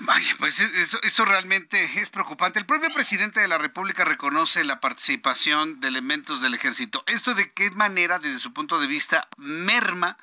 Vaya, 0.00 0.34
pues 0.38 0.60
esto, 0.60 1.24
realmente 1.24 1.82
es 1.82 2.10
preocupante. 2.10 2.58
El 2.58 2.66
propio 2.66 2.90
presidente 2.90 3.40
de 3.40 3.48
la 3.48 3.58
República 3.58 4.04
reconoce 4.04 4.64
la 4.64 4.80
participación 4.80 5.80
de 5.80 5.88
elementos 5.88 6.40
del 6.40 6.54
ejército. 6.54 7.02
¿Esto 7.06 7.34
de 7.34 7.52
qué 7.52 7.70
manera, 7.70 8.18
desde 8.18 8.38
su 8.38 8.52
punto 8.52 8.78
de 8.80 8.86
vista, 8.86 9.28
merma 9.36 10.16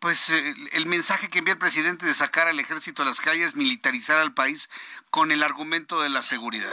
pues 0.00 0.30
eh, 0.30 0.54
el 0.72 0.86
mensaje 0.86 1.28
que 1.28 1.38
envía 1.38 1.54
el 1.54 1.60
presidente 1.60 2.06
de 2.06 2.14
sacar 2.14 2.48
al 2.48 2.58
ejército 2.58 3.02
a 3.02 3.04
las 3.04 3.20
calles, 3.20 3.54
militarizar 3.54 4.18
al 4.18 4.34
país 4.34 4.68
con 5.10 5.30
el 5.30 5.44
argumento 5.44 6.02
de 6.02 6.08
la 6.08 6.22
seguridad? 6.22 6.72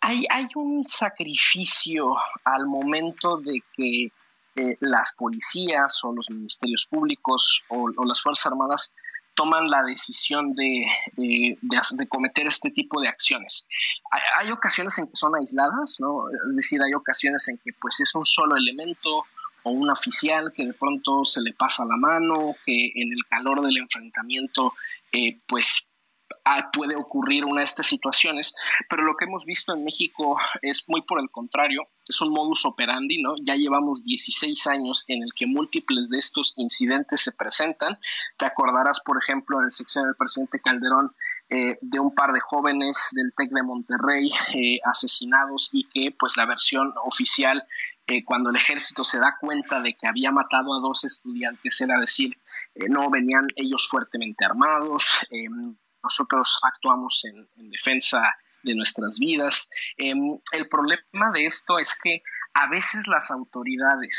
Hay, 0.00 0.24
hay 0.30 0.46
un 0.54 0.84
sacrificio 0.86 2.14
al 2.44 2.66
momento 2.66 3.38
de 3.38 3.60
que 3.72 4.12
eh, 4.58 4.78
las 4.80 5.12
policías 5.12 6.02
o 6.02 6.14
los 6.14 6.30
ministerios 6.30 6.86
públicos 6.86 7.62
o, 7.68 7.90
las 8.06 8.22
Fuerzas 8.22 8.46
Armadas 8.46 8.94
toman 9.36 9.68
la 9.68 9.84
decisión 9.84 10.54
de, 10.54 10.86
de, 11.16 12.08
cometer 12.08 12.46
este 12.48 12.70
tipo 12.70 13.00
de 13.00 13.08
acciones. 13.08 13.68
Hay, 14.10 14.20
hay, 14.38 14.52
ocasiones 14.52 14.98
en 14.98 15.06
que 15.06 15.14
son 15.14 15.36
aisladas, 15.36 15.98
¿no? 16.00 16.28
Es 16.50 16.56
decir, 16.56 16.82
hay 16.82 16.94
ocasiones 16.94 17.46
en 17.48 17.58
que 17.58 17.70
pues 17.80 18.00
es 18.00 18.12
un 18.14 18.24
solo 18.24 18.56
elemento 18.56 19.22
o 19.62 19.70
un 19.70 19.90
oficial 19.90 20.52
que 20.52 20.66
de 20.66 20.74
pronto 20.74 21.24
se 21.24 21.40
le 21.40 21.52
pasa 21.52 21.84
la 21.84 21.96
mano, 21.96 22.54
que 22.64 22.92
en 22.94 23.12
el 23.12 23.24
calor 23.28 23.62
del 23.62 23.76
enfrentamiento 23.76 24.72
eh, 25.12 25.38
pues 25.46 25.90
puede 26.72 26.96
ocurrir 26.96 27.44
una 27.44 27.60
de 27.60 27.64
estas 27.64 27.86
situaciones, 27.86 28.54
pero 28.88 29.02
lo 29.02 29.16
que 29.16 29.24
hemos 29.24 29.44
visto 29.44 29.74
en 29.74 29.84
México 29.84 30.36
es 30.62 30.84
muy 30.88 31.02
por 31.02 31.20
el 31.20 31.30
contrario, 31.30 31.88
es 32.08 32.20
un 32.20 32.30
modus 32.30 32.64
operandi, 32.64 33.20
¿no? 33.22 33.34
Ya 33.42 33.56
llevamos 33.56 34.04
16 34.04 34.66
años 34.68 35.04
en 35.08 35.22
el 35.22 35.30
que 35.34 35.46
múltiples 35.46 36.10
de 36.10 36.18
estos 36.18 36.54
incidentes 36.56 37.22
se 37.22 37.32
presentan. 37.32 37.98
Te 38.36 38.46
acordarás, 38.46 39.00
por 39.00 39.18
ejemplo, 39.18 39.58
en 39.58 39.66
el 39.66 39.72
sección 39.72 40.06
del 40.06 40.14
presidente 40.14 40.60
Calderón 40.60 41.14
eh, 41.48 41.78
de 41.80 42.00
un 42.00 42.14
par 42.14 42.32
de 42.32 42.40
jóvenes 42.40 43.10
del 43.12 43.32
TEC 43.36 43.50
de 43.50 43.62
Monterrey 43.62 44.30
eh, 44.54 44.78
asesinados 44.84 45.70
y 45.72 45.88
que 45.88 46.14
pues 46.16 46.36
la 46.36 46.46
versión 46.46 46.92
oficial 47.04 47.66
cuando 48.24 48.50
el 48.50 48.56
ejército 48.56 49.04
se 49.04 49.18
da 49.18 49.36
cuenta 49.40 49.80
de 49.80 49.94
que 49.94 50.06
había 50.06 50.30
matado 50.30 50.74
a 50.74 50.80
dos 50.80 51.04
estudiantes, 51.04 51.80
era 51.80 51.98
decir, 51.98 52.38
eh, 52.74 52.88
no 52.88 53.10
venían 53.10 53.48
ellos 53.56 53.88
fuertemente 53.90 54.44
armados, 54.44 55.26
eh, 55.30 55.48
nosotros 56.06 56.58
actuamos 56.62 57.24
en, 57.24 57.70
defensa 57.70 58.22
de 58.62 58.74
nuestras 58.74 59.18
vidas. 59.18 59.68
Eh, 59.98 60.14
el 60.52 60.68
problema 60.68 61.30
de 61.34 61.46
esto 61.46 61.78
es 61.78 61.98
que 62.02 62.22
a 62.54 62.68
veces 62.68 63.06
las 63.06 63.30
autoridades 63.30 64.14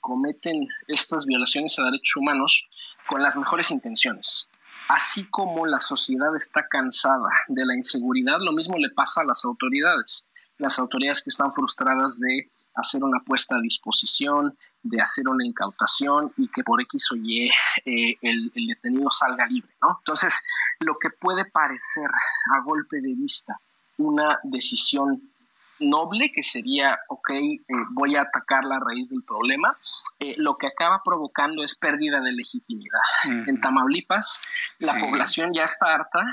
cometen 0.00 0.68
estas 0.86 1.26
violaciones 1.26 1.78
a 1.78 1.84
derechos 1.84 2.16
humanos 2.16 2.68
con 3.08 3.22
las 3.22 3.36
mejores 3.36 3.70
intenciones. 3.70 4.48
Así 4.88 5.28
como 5.30 5.66
la 5.66 5.80
sociedad 5.80 6.34
está 6.36 6.66
cansada 6.68 7.28
de 7.48 7.64
la 7.66 7.76
inseguridad, 7.76 8.38
lo 8.40 8.52
mismo 8.52 8.76
le 8.78 8.90
pasa 8.90 9.22
a 9.22 9.24
las 9.24 9.44
autoridades 9.44 10.28
las 10.62 10.78
autoridades 10.78 11.22
que 11.22 11.30
están 11.30 11.50
frustradas 11.50 12.20
de 12.20 12.46
hacer 12.76 13.02
una 13.02 13.18
puesta 13.26 13.56
a 13.56 13.60
disposición, 13.60 14.56
de 14.82 15.02
hacer 15.02 15.28
una 15.28 15.44
incautación 15.44 16.32
y 16.36 16.48
que 16.48 16.62
por 16.62 16.80
X 16.82 17.10
o 17.12 17.16
Y 17.16 17.50
eh, 17.84 18.16
el, 18.22 18.50
detenido 18.54 19.10
salga 19.10 19.44
libre, 19.46 19.72
¿no? 19.82 19.96
Entonces, 19.98 20.40
lo 20.78 20.94
que 21.00 21.10
puede 21.10 21.44
parecer 21.46 22.08
a 22.54 22.60
golpe 22.60 23.00
de 23.00 23.12
vista 23.14 23.60
una 23.98 24.38
decisión 24.44 25.32
noble, 25.80 26.30
que 26.32 26.44
sería, 26.44 26.96
ok, 27.08 27.30
eh, 27.30 27.62
voy 27.90 28.14
a 28.14 28.22
atacar 28.22 28.64
la 28.64 28.78
raíz 28.78 29.10
del 29.10 29.24
problema, 29.24 29.76
eh, 30.20 30.36
lo 30.38 30.56
que 30.56 30.68
acaba 30.68 31.02
provocando 31.04 31.64
es 31.64 31.74
pérdida 31.74 32.20
de 32.20 32.32
legitimidad. 32.32 33.00
En 33.48 33.60
Tamaulipas, 33.60 34.40
la 34.78 34.94
población 35.00 35.52
ya 35.52 35.64
está 35.64 35.92
harta 35.92 36.24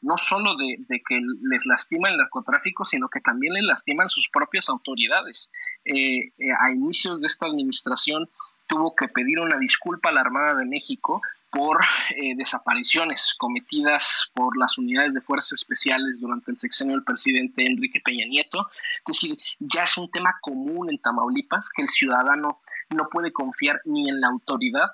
no 0.00 0.16
solo 0.16 0.54
de, 0.56 0.76
que 1.06 1.20
les 1.42 1.66
lastima 1.66 2.08
el 2.08 2.16
narcotráfico, 2.16 2.84
sino 2.84 3.08
que 3.08 3.20
también 3.20 3.54
les 3.54 3.64
lastiman 3.64 4.08
sus 4.08 4.28
propias 4.28 4.68
autoridades. 4.68 5.50
Eh, 5.84 6.32
eh, 6.38 6.52
a 6.60 6.70
inicios 6.70 7.20
de 7.20 7.26
esta 7.26 7.46
administración 7.46 8.28
tuvo 8.66 8.94
que 8.94 9.08
pedir 9.08 9.40
una 9.40 9.58
disculpa 9.58 10.10
a 10.10 10.12
la 10.12 10.20
Armada 10.20 10.54
de 10.54 10.66
México 10.66 11.22
por 11.50 11.80
eh, 12.10 12.36
desapariciones 12.36 13.34
cometidas 13.38 14.30
por 14.34 14.58
las 14.58 14.78
unidades 14.78 15.14
de 15.14 15.20
fuerzas 15.20 15.52
especiales 15.52 16.20
durante 16.20 16.50
el 16.50 16.56
sexenio 16.56 16.94
del 16.94 17.04
presidente 17.04 17.64
Enrique 17.66 18.00
Peña 18.04 18.26
Nieto. 18.26 18.68
Es 18.98 19.20
decir, 19.20 19.38
ya 19.58 19.84
es 19.84 19.96
un 19.96 20.10
tema 20.10 20.36
común 20.42 20.90
en 20.90 20.98
Tamaulipas 20.98 21.70
que 21.70 21.82
el 21.82 21.88
ciudadano 21.88 22.60
no 22.90 23.08
puede 23.10 23.32
confiar 23.32 23.80
ni 23.84 24.08
en 24.08 24.20
la 24.20 24.28
autoridad 24.28 24.90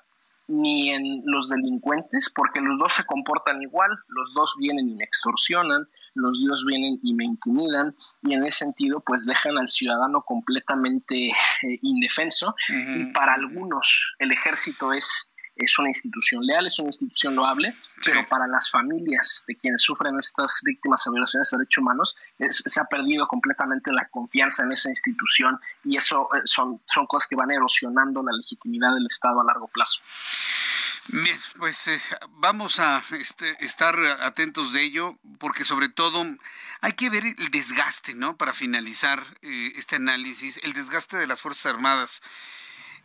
ni 0.47 0.91
en 0.91 1.21
los 1.25 1.49
delincuentes, 1.49 2.31
porque 2.33 2.59
los 2.61 2.77
dos 2.79 2.93
se 2.93 3.05
comportan 3.05 3.61
igual, 3.61 3.91
los 4.07 4.33
dos 4.33 4.55
vienen 4.59 4.89
y 4.89 4.95
me 4.95 5.03
extorsionan, 5.03 5.87
los 6.15 6.45
dos 6.45 6.65
vienen 6.65 6.99
y 7.01 7.13
me 7.13 7.25
intimidan, 7.25 7.95
y 8.21 8.33
en 8.33 8.43
ese 8.43 8.59
sentido, 8.59 9.01
pues 9.05 9.25
dejan 9.25 9.57
al 9.57 9.67
ciudadano 9.67 10.21
completamente 10.21 11.27
eh, 11.27 11.79
indefenso, 11.81 12.55
y 12.69 13.05
para 13.13 13.33
algunos 13.33 14.13
el 14.19 14.31
ejército 14.31 14.93
es 14.93 15.32
es 15.63 15.77
una 15.79 15.89
institución 15.89 16.45
leal, 16.45 16.67
es 16.67 16.79
una 16.79 16.89
institución 16.89 17.35
loable, 17.35 17.75
pero 18.03 18.27
para 18.27 18.47
las 18.47 18.69
familias 18.69 19.43
de 19.47 19.55
quienes 19.55 19.81
sufren 19.81 20.17
estas 20.17 20.61
víctimas 20.63 21.03
de 21.05 21.11
violaciones 21.11 21.49
de 21.49 21.57
derechos 21.57 21.81
humanos, 21.81 22.15
se 22.49 22.79
ha 22.79 22.85
perdido 22.85 23.27
completamente 23.27 23.91
la 23.91 24.07
confianza 24.09 24.63
en 24.63 24.71
esa 24.71 24.89
institución 24.89 25.59
y 25.83 25.97
eso 25.97 26.29
eh, 26.35 26.41
son, 26.45 26.81
son 26.85 27.05
cosas 27.07 27.27
que 27.27 27.35
van 27.35 27.51
erosionando 27.51 28.23
la 28.23 28.31
legitimidad 28.33 28.93
del 28.93 29.05
Estado 29.07 29.41
a 29.41 29.45
largo 29.45 29.67
plazo. 29.67 30.01
Bien, 31.07 31.37
pues 31.57 31.87
eh, 31.87 32.01
vamos 32.29 32.79
a 32.79 33.03
este, 33.11 33.57
estar 33.63 33.99
atentos 34.21 34.71
de 34.71 34.83
ello, 34.83 35.17
porque 35.37 35.65
sobre 35.65 35.89
todo 35.89 36.25
hay 36.79 36.93
que 36.93 37.09
ver 37.09 37.25
el 37.25 37.49
desgaste, 37.51 38.15
¿no? 38.15 38.37
Para 38.37 38.53
finalizar 38.53 39.21
eh, 39.41 39.73
este 39.75 39.97
análisis, 39.97 40.59
el 40.63 40.73
desgaste 40.73 41.17
de 41.17 41.27
las 41.27 41.41
Fuerzas 41.41 41.73
Armadas 41.73 42.21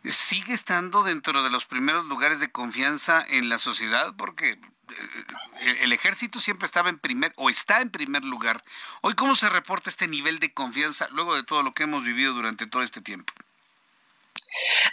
sigue 0.03 0.53
estando 0.53 1.03
dentro 1.03 1.43
de 1.43 1.49
los 1.49 1.65
primeros 1.65 2.05
lugares 2.05 2.39
de 2.39 2.51
confianza 2.51 3.25
en 3.29 3.49
la 3.49 3.57
sociedad 3.57 4.13
porque 4.17 4.51
eh, 4.51 5.77
el 5.81 5.93
ejército 5.93 6.39
siempre 6.39 6.65
estaba 6.65 6.89
en 6.89 6.99
primer 6.99 7.33
o 7.35 7.49
está 7.49 7.81
en 7.81 7.89
primer 7.89 8.23
lugar. 8.23 8.63
Hoy, 9.01 9.13
¿cómo 9.13 9.35
se 9.35 9.49
reporta 9.49 9.89
este 9.89 10.07
nivel 10.07 10.39
de 10.39 10.53
confianza 10.53 11.07
luego 11.11 11.35
de 11.35 11.43
todo 11.43 11.63
lo 11.63 11.73
que 11.73 11.83
hemos 11.83 12.03
vivido 12.03 12.33
durante 12.33 12.67
todo 12.67 12.81
este 12.81 13.01
tiempo? 13.01 13.33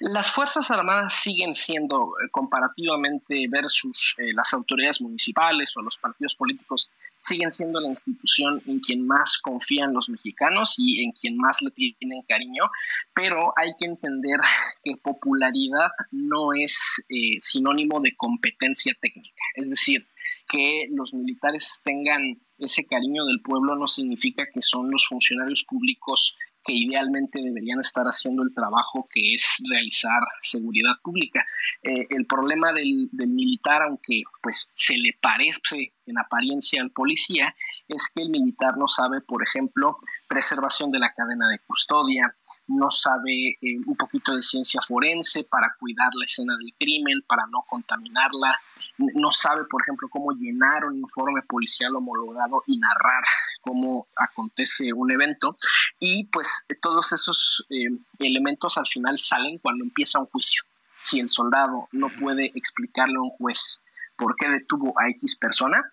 Las 0.01 0.31
Fuerzas 0.31 0.71
Armadas 0.71 1.15
siguen 1.15 1.55
siendo, 1.55 2.13
eh, 2.23 2.29
comparativamente 2.31 3.47
versus 3.49 4.15
eh, 4.19 4.29
las 4.35 4.53
autoridades 4.53 5.01
municipales 5.01 5.75
o 5.77 5.83
los 5.83 5.97
partidos 5.97 6.35
políticos, 6.35 6.91
siguen 7.27 7.51
siendo 7.51 7.81
la 7.81 7.89
institución 7.89 8.63
en 8.67 8.81
quien 8.81 9.07
más 9.07 9.39
confían 9.39 9.93
los 9.93 10.09
mexicanos 10.09 10.75
y 10.79 11.05
en 11.05 11.13
quien 11.13 11.37
más 11.37 11.61
le 11.63 11.71
tienen 11.71 12.23
cariño, 12.29 12.65
pero 13.15 13.53
hay 13.57 13.73
que 13.79 13.87
entender 13.87 14.39
que 14.85 14.97
popularidad 14.97 15.91
no 16.11 16.53
es 16.55 17.05
eh, 17.09 17.37
sinónimo 17.41 18.01
de 18.01 18.15
competencia 18.17 18.95
técnica. 19.01 19.43
Es 19.55 19.71
decir, 19.71 20.07
que 20.49 20.87
los 20.91 21.13
militares 21.15 21.83
tengan 21.85 22.41
ese 22.59 22.87
cariño 22.87 23.25
del 23.25 23.43
pueblo 23.43 23.77
no 23.77 23.87
significa 23.87 24.45
que 24.53 24.63
son 24.63 24.91
los 24.91 25.07
funcionarios 25.07 25.65
públicos 25.65 26.37
que 26.67 26.73
idealmente 26.73 27.41
deberían 27.41 27.79
estar 27.81 28.05
haciendo 28.07 28.43
el 28.43 28.53
trabajo 28.53 29.07
que 29.11 29.35
es 29.35 29.63
realizar 29.71 30.21
seguridad 30.43 30.95
pública. 31.03 31.45
Eh, 31.83 32.05
el 32.11 32.27
problema 32.27 32.73
del, 32.73 33.09
del, 33.13 33.29
militar, 33.29 33.83
aunque 33.83 34.23
pues 34.43 34.71
se 34.75 34.99
le 34.99 35.17
parece 35.21 35.93
en 36.07 36.19
apariencia 36.19 36.83
al 36.83 36.91
policía, 36.91 37.55
es 37.89 38.11
que 38.13 38.23
el 38.23 38.31
militar 38.31 38.77
no 38.77 38.89
sabe, 38.89 39.21
por 39.21 39.43
ejemplo, 39.43 39.97
preservación 40.27 40.91
de 40.91 40.99
la 40.99 41.13
cadena 41.13 41.49
de 41.49 41.59
custodia, 41.61 42.35
no 42.67 42.91
sabe 42.91 43.51
eh, 43.61 43.79
un 43.87 43.97
poquito 43.97 44.35
de 44.35 44.43
ciencia 44.43 44.81
forense 44.87 45.45
para 45.45 45.75
cuidar 45.79 46.11
la 46.15 46.25
escena 46.25 46.55
del 46.59 46.75
crimen, 46.79 47.23
para 47.27 47.47
no 47.47 47.65
contaminarla, 47.69 48.59
no 48.99 49.33
sabe, 49.33 49.65
por 49.65 49.83
ejemplo, 49.83 50.09
cómo 50.11 50.33
llenar 50.33 50.85
un 50.85 50.99
informe 50.99 51.43
policial 51.43 51.95
homologado 51.97 52.63
y 52.67 52.79
narrar 52.79 53.23
cómo 53.61 54.09
acontece 54.17 54.93
un 54.93 55.11
evento. 55.11 55.57
Y 55.99 56.25
pues 56.25 56.67
todos 56.81 57.13
esos 57.13 57.67
eh, 57.71 57.89
elementos 58.19 58.79
al 58.79 58.87
final 58.87 59.19
salen 59.19 59.59
cuando 59.59 59.85
empieza 59.85 60.19
un 60.19 60.27
juicio. 60.27 60.63
Si 61.03 61.21
el 61.21 61.29
soldado 61.29 61.89
no 61.93 62.09
puede 62.09 62.51
explicarle 62.55 63.17
a 63.17 63.23
un 63.23 63.31
juez 63.31 63.83
por 64.17 64.35
qué 64.37 64.49
detuvo 64.49 64.95
a 64.99 65.09
X 65.11 65.37
persona, 65.37 65.93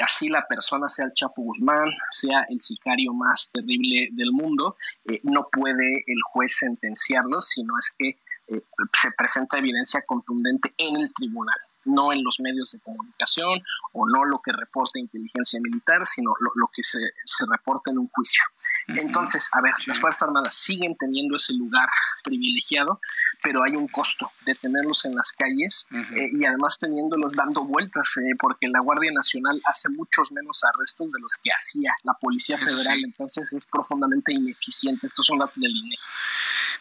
así 0.00 0.28
la 0.28 0.46
persona 0.46 0.88
sea 0.88 1.06
el 1.06 1.14
Chapo 1.14 1.42
Guzmán, 1.42 1.88
sea 2.10 2.44
el 2.48 2.60
sicario 2.60 3.12
más 3.12 3.50
terrible 3.52 4.08
del 4.12 4.32
mundo, 4.32 4.76
eh, 5.04 5.20
no 5.22 5.48
puede 5.50 6.04
el 6.06 6.22
juez 6.24 6.56
sentenciarlo, 6.58 7.40
sino 7.40 7.74
es 7.78 7.94
que 7.98 8.08
eh, 8.48 8.62
se 8.92 9.10
presenta 9.16 9.58
evidencia 9.58 10.02
contundente 10.06 10.74
en 10.76 10.96
el 10.96 11.12
tribunal 11.14 11.56
no 11.86 12.12
en 12.12 12.22
los 12.22 12.40
medios 12.40 12.72
de 12.72 12.80
comunicación 12.80 13.62
o 13.92 14.08
no 14.08 14.24
lo 14.24 14.40
que 14.40 14.52
reporta 14.52 14.98
inteligencia 14.98 15.60
militar, 15.62 16.06
sino 16.06 16.30
lo, 16.40 16.68
que 16.74 16.82
se, 16.82 16.98
se, 17.24 17.44
reporta 17.46 17.90
en 17.90 17.98
un 17.98 18.08
juicio. 18.08 18.42
Entonces, 18.88 19.48
a 19.52 19.60
ver, 19.60 19.74
las 19.86 19.98
Fuerzas 19.98 20.22
Armadas 20.22 20.54
siguen 20.54 20.96
teniendo 20.96 21.36
ese 21.36 21.52
lugar 21.54 21.88
privilegiado, 22.24 23.00
pero 23.42 23.62
hay 23.62 23.76
un 23.76 23.88
costo 23.88 24.30
de 24.46 24.54
tenerlos 24.54 25.04
en 25.04 25.14
las 25.14 25.32
calles 25.32 25.88
eh, 26.16 26.30
y 26.32 26.44
además 26.44 26.78
teniéndolos 26.78 27.34
dando 27.34 27.64
vueltas, 27.64 28.16
eh, 28.16 28.34
porque 28.38 28.68
la 28.68 28.80
Guardia 28.80 29.10
Nacional 29.12 29.60
hace 29.66 29.88
muchos 29.90 30.32
menos 30.32 30.62
arrestos 30.64 31.12
de 31.12 31.20
los 31.20 31.36
que 31.36 31.50
hacía 31.50 31.92
la 32.04 32.14
Policía 32.14 32.56
Federal, 32.58 32.98
entonces 33.04 33.52
es 33.52 33.66
profundamente 33.66 34.32
ineficiente. 34.32 35.06
Estos 35.06 35.26
son 35.26 35.38
datos 35.38 35.58
del 35.58 35.70
INE. 35.70 35.96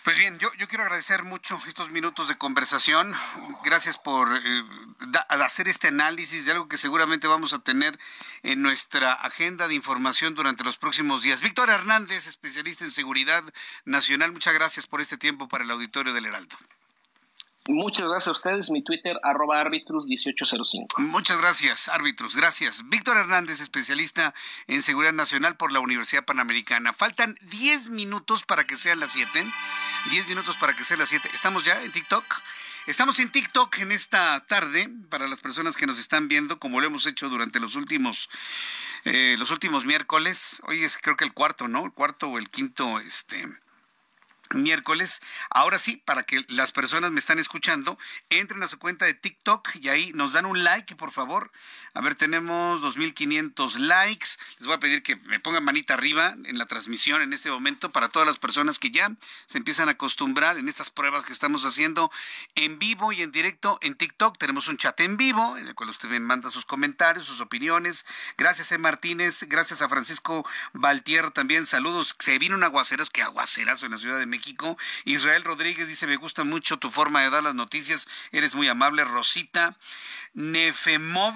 Pues 0.03 0.17
bien, 0.17 0.39
yo, 0.39 0.49
yo 0.57 0.67
quiero 0.67 0.83
agradecer 0.83 1.23
mucho 1.23 1.59
estos 1.67 1.91
minutos 1.91 2.27
de 2.27 2.37
conversación. 2.37 3.13
Gracias 3.63 3.97
por 3.97 4.35
eh, 4.35 4.63
hacer 5.29 5.67
este 5.67 5.89
análisis 5.89 6.45
de 6.45 6.53
algo 6.53 6.67
que 6.67 6.77
seguramente 6.77 7.27
vamos 7.27 7.53
a 7.53 7.59
tener 7.59 7.97
en 8.43 8.61
nuestra 8.61 9.13
agenda 9.13 9.67
de 9.67 9.75
información 9.75 10.33
durante 10.35 10.63
los 10.63 10.77
próximos 10.77 11.23
días. 11.23 11.41
Víctor 11.41 11.69
Hernández, 11.69 12.27
especialista 12.27 12.85
en 12.85 12.91
seguridad 12.91 13.43
nacional, 13.85 14.31
muchas 14.31 14.53
gracias 14.53 14.87
por 14.87 15.01
este 15.01 15.17
tiempo 15.17 15.47
para 15.47 15.63
el 15.63 15.71
auditorio 15.71 16.13
del 16.13 16.25
Heraldo. 16.25 16.57
Muchas 17.67 18.07
gracias 18.07 18.27
a 18.27 18.31
ustedes. 18.31 18.71
Mi 18.71 18.83
Twitter, 18.83 19.19
arroba 19.23 19.61
árbitros1805. 19.63 20.97
Muchas 20.97 21.37
gracias, 21.37 21.89
árbitros. 21.89 22.35
Gracias. 22.35 22.89
Víctor 22.89 23.17
Hernández, 23.17 23.61
especialista 23.61 24.33
en 24.67 24.81
seguridad 24.81 25.13
nacional 25.13 25.57
por 25.57 25.71
la 25.71 25.79
Universidad 25.79 26.25
Panamericana. 26.25 26.91
Faltan 26.91 27.37
10 27.41 27.89
minutos 27.91 28.43
para 28.45 28.65
que 28.65 28.77
sean 28.77 28.99
las 28.99 29.11
7. 29.11 29.45
10 30.09 30.27
minutos 30.27 30.57
para 30.57 30.75
que 30.75 30.83
sean 30.83 30.99
las 30.99 31.09
7. 31.09 31.29
¿Estamos 31.33 31.63
ya 31.63 31.81
en 31.83 31.91
TikTok? 31.91 32.25
Estamos 32.87 33.19
en 33.19 33.29
TikTok 33.29 33.77
en 33.77 33.91
esta 33.91 34.43
tarde 34.47 34.89
para 35.09 35.27
las 35.27 35.39
personas 35.39 35.77
que 35.77 35.85
nos 35.85 35.99
están 35.99 36.27
viendo, 36.27 36.57
como 36.57 36.81
lo 36.81 36.87
hemos 36.87 37.05
hecho 37.05 37.29
durante 37.29 37.59
los 37.59 37.75
últimos 37.75 38.27
eh, 39.05 39.35
los 39.37 39.51
últimos 39.51 39.85
miércoles. 39.85 40.63
Hoy 40.65 40.83
es 40.83 40.97
creo 40.97 41.15
que 41.15 41.23
el 41.23 41.33
cuarto, 41.33 41.67
¿no? 41.67 41.85
El 41.85 41.91
cuarto 41.91 42.29
o 42.29 42.39
el 42.39 42.49
quinto, 42.49 42.99
este 42.99 43.47
miércoles. 44.55 45.21
Ahora 45.49 45.79
sí, 45.79 45.97
para 45.97 46.23
que 46.23 46.45
las 46.47 46.71
personas 46.71 47.11
me 47.11 47.19
están 47.19 47.39
escuchando, 47.39 47.97
entren 48.29 48.63
a 48.63 48.67
su 48.67 48.79
cuenta 48.79 49.05
de 49.05 49.13
TikTok 49.13 49.69
y 49.81 49.89
ahí 49.89 50.11
nos 50.13 50.33
dan 50.33 50.45
un 50.45 50.63
like, 50.63 50.95
por 50.95 51.11
favor. 51.11 51.51
A 51.93 52.01
ver, 52.01 52.15
tenemos 52.15 52.81
2.500 52.81 53.77
likes. 53.77 54.27
Les 54.59 54.67
voy 54.67 54.75
a 54.75 54.79
pedir 54.79 55.03
que 55.03 55.17
me 55.17 55.39
pongan 55.39 55.63
manita 55.63 55.93
arriba 55.93 56.35
en 56.45 56.57
la 56.57 56.65
transmisión 56.65 57.21
en 57.21 57.33
este 57.33 57.49
momento 57.49 57.91
para 57.91 58.09
todas 58.09 58.25
las 58.25 58.39
personas 58.39 58.79
que 58.79 58.91
ya 58.91 59.11
se 59.45 59.57
empiezan 59.57 59.89
a 59.89 59.93
acostumbrar 59.93 60.57
en 60.57 60.69
estas 60.69 60.89
pruebas 60.89 61.25
que 61.25 61.33
estamos 61.33 61.65
haciendo 61.65 62.11
en 62.55 62.79
vivo 62.79 63.11
y 63.11 63.21
en 63.21 63.31
directo 63.31 63.77
en 63.81 63.95
TikTok. 63.95 64.37
Tenemos 64.37 64.67
un 64.67 64.77
chat 64.77 64.99
en 65.01 65.17
vivo 65.17 65.57
en 65.57 65.67
el 65.67 65.75
cual 65.75 65.89
usted 65.89 66.09
me 66.09 66.19
manda 66.19 66.49
sus 66.49 66.65
comentarios, 66.65 67.25
sus 67.25 67.41
opiniones. 67.41 68.05
Gracias 68.37 68.71
a 68.71 68.77
Martínez, 68.77 69.43
gracias 69.47 69.81
a 69.81 69.89
Francisco 69.89 70.45
Valtier 70.73 71.31
también. 71.31 71.65
Saludos. 71.65 72.15
Se 72.19 72.39
vino 72.39 72.55
un 72.55 72.63
aguacero, 72.63 73.03
es 73.03 73.09
que 73.09 73.21
aguacerazo 73.21 73.85
en 73.85 73.93
la 73.93 73.97
Ciudad 73.97 74.19
de 74.19 74.25
México. 74.25 74.40
Israel 75.05 75.43
Rodríguez 75.43 75.87
dice, 75.87 76.07
me 76.07 76.15
gusta 76.15 76.43
mucho 76.43 76.77
tu 76.77 76.91
forma 76.91 77.21
de 77.21 77.29
dar 77.29 77.43
las 77.43 77.55
noticias. 77.55 78.07
Eres 78.31 78.55
muy 78.55 78.67
amable. 78.67 79.03
Rosita. 79.05 79.77
Nefemov 80.33 81.35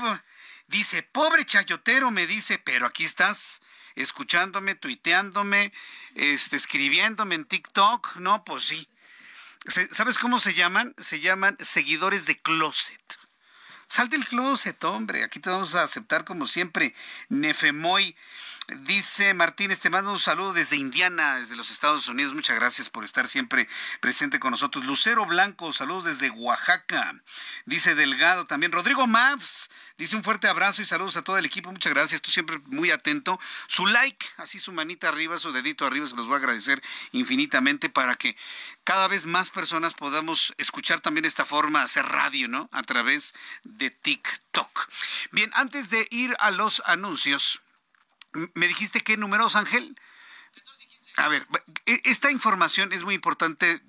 Dice, 0.67 1.03
pobre 1.03 1.45
chayotero, 1.45 2.09
me 2.09 2.25
dice, 2.25 2.57
pero 2.57 2.87
aquí 2.87 3.05
estás 3.05 3.61
escuchándome, 3.95 4.75
tuiteándome, 4.75 5.71
este, 6.15 6.57
escribiéndome 6.57 7.35
en 7.35 7.45
TikTok. 7.45 8.15
No, 8.17 8.43
pues 8.43 8.63
sí. 8.65 8.89
¿Sabes 9.91 10.17
cómo 10.17 10.39
se 10.39 10.53
llaman? 10.53 10.95
Se 10.97 11.19
llaman 11.19 11.57
seguidores 11.59 12.25
de 12.25 12.41
closet. 12.41 13.01
Sal 13.87 14.09
del 14.09 14.25
closet, 14.25 14.83
hombre. 14.83 15.23
Aquí 15.23 15.39
te 15.39 15.49
vamos 15.49 15.75
a 15.75 15.83
aceptar 15.83 16.25
como 16.25 16.47
siempre. 16.47 16.93
Nefemoy. 17.29 18.15
Dice 18.67 19.35
Martínez, 19.35 19.79
te 19.79 19.91
mando 19.91 20.11
un 20.11 20.17
saludo 20.17 20.51
desde 20.51 20.75
Indiana, 20.75 21.35
desde 21.35 21.55
los 21.55 21.69
Estados 21.69 22.07
Unidos. 22.07 22.33
Muchas 22.33 22.55
gracias 22.55 22.89
por 22.89 23.03
estar 23.03 23.27
siempre 23.27 23.67
presente 23.99 24.39
con 24.39 24.49
nosotros. 24.49 24.83
Lucero 24.85 25.23
Blanco, 25.27 25.71
saludos 25.71 26.05
desde 26.05 26.31
Oaxaca. 26.31 27.13
Dice 27.65 27.93
Delgado 27.93 28.45
también. 28.47 28.71
Rodrigo 28.71 29.05
Mavs, 29.05 29.69
dice 29.99 30.15
un 30.15 30.23
fuerte 30.23 30.47
abrazo 30.47 30.81
y 30.81 30.85
saludos 30.85 31.15
a 31.15 31.21
todo 31.21 31.37
el 31.37 31.45
equipo. 31.45 31.71
Muchas 31.71 31.93
gracias, 31.93 32.23
tú 32.23 32.31
siempre 32.31 32.57
muy 32.65 32.89
atento. 32.89 33.39
Su 33.67 33.85
like, 33.85 34.25
así 34.37 34.57
su 34.57 34.71
manita 34.71 35.09
arriba, 35.09 35.37
su 35.37 35.51
dedito 35.51 35.85
arriba, 35.85 36.07
se 36.07 36.15
los 36.15 36.25
voy 36.25 36.33
a 36.33 36.37
agradecer 36.37 36.81
infinitamente 37.11 37.89
para 37.89 38.15
que 38.15 38.35
cada 38.83 39.07
vez 39.07 39.27
más 39.27 39.51
personas 39.51 39.93
podamos 39.93 40.55
escuchar 40.57 41.01
también 41.01 41.25
esta 41.25 41.45
forma 41.45 41.83
hacer 41.83 42.07
radio, 42.07 42.47
¿no? 42.47 42.67
A 42.71 42.81
través 42.81 43.35
de 43.63 43.91
TikTok. 43.91 44.89
Bien, 45.31 45.51
antes 45.53 45.91
de 45.91 46.07
ir 46.09 46.35
a 46.39 46.49
los 46.49 46.81
anuncios. 46.87 47.61
¿Me 48.53 48.67
dijiste 48.67 49.01
qué 49.01 49.17
números, 49.17 49.55
Ángel? 49.55 49.97
A 51.17 51.29
ver, 51.29 51.47
e, 51.85 52.01
esta 52.03 52.31
información 52.31 52.91
es 52.91 53.03
muy 53.03 53.15
importante 53.15 53.81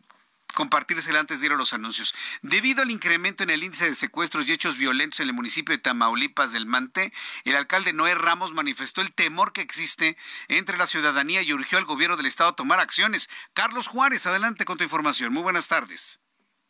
compartírsela 0.55 1.21
antes 1.21 1.41
de 1.41 1.47
ir 1.47 1.53
a 1.53 1.57
los 1.57 1.73
anuncios. 1.73 2.15
Debido 2.43 2.83
al 2.83 2.91
incremento 2.91 3.43
en 3.43 3.51
el 3.51 3.63
índice 3.63 3.89
de 3.89 3.95
secuestros 3.95 4.49
y 4.49 4.53
hechos 4.53 4.77
violentos 4.77 5.21
en 5.21 5.29
el 5.29 5.35
municipio 5.35 5.75
de 5.75 5.83
Tamaulipas 5.83 6.53
del 6.53 6.67
Mante, 6.67 7.13
el 7.45 7.57
alcalde 7.57 7.93
Noé 7.93 8.15
Ramos 8.15 8.53
manifestó 8.53 9.03
el 9.03 9.13
temor 9.13 9.53
que 9.53 9.61
existe 9.61 10.17
entre 10.49 10.79
la 10.79 10.87
ciudadanía 10.87 11.43
y 11.43 11.53
urgió 11.53 11.79
al 11.79 11.85
gobierno 11.85 12.17
del 12.17 12.27
estado 12.27 12.51
a 12.51 12.57
tomar 12.57 12.81
acciones. 12.81 13.29
Carlos 13.53 13.87
Juárez, 13.87 14.27
adelante 14.27 14.65
con 14.65 14.79
tu 14.79 14.85
información. 14.85 15.33
Muy 15.33 15.43
buenas 15.43 15.69
tardes. 15.69 16.21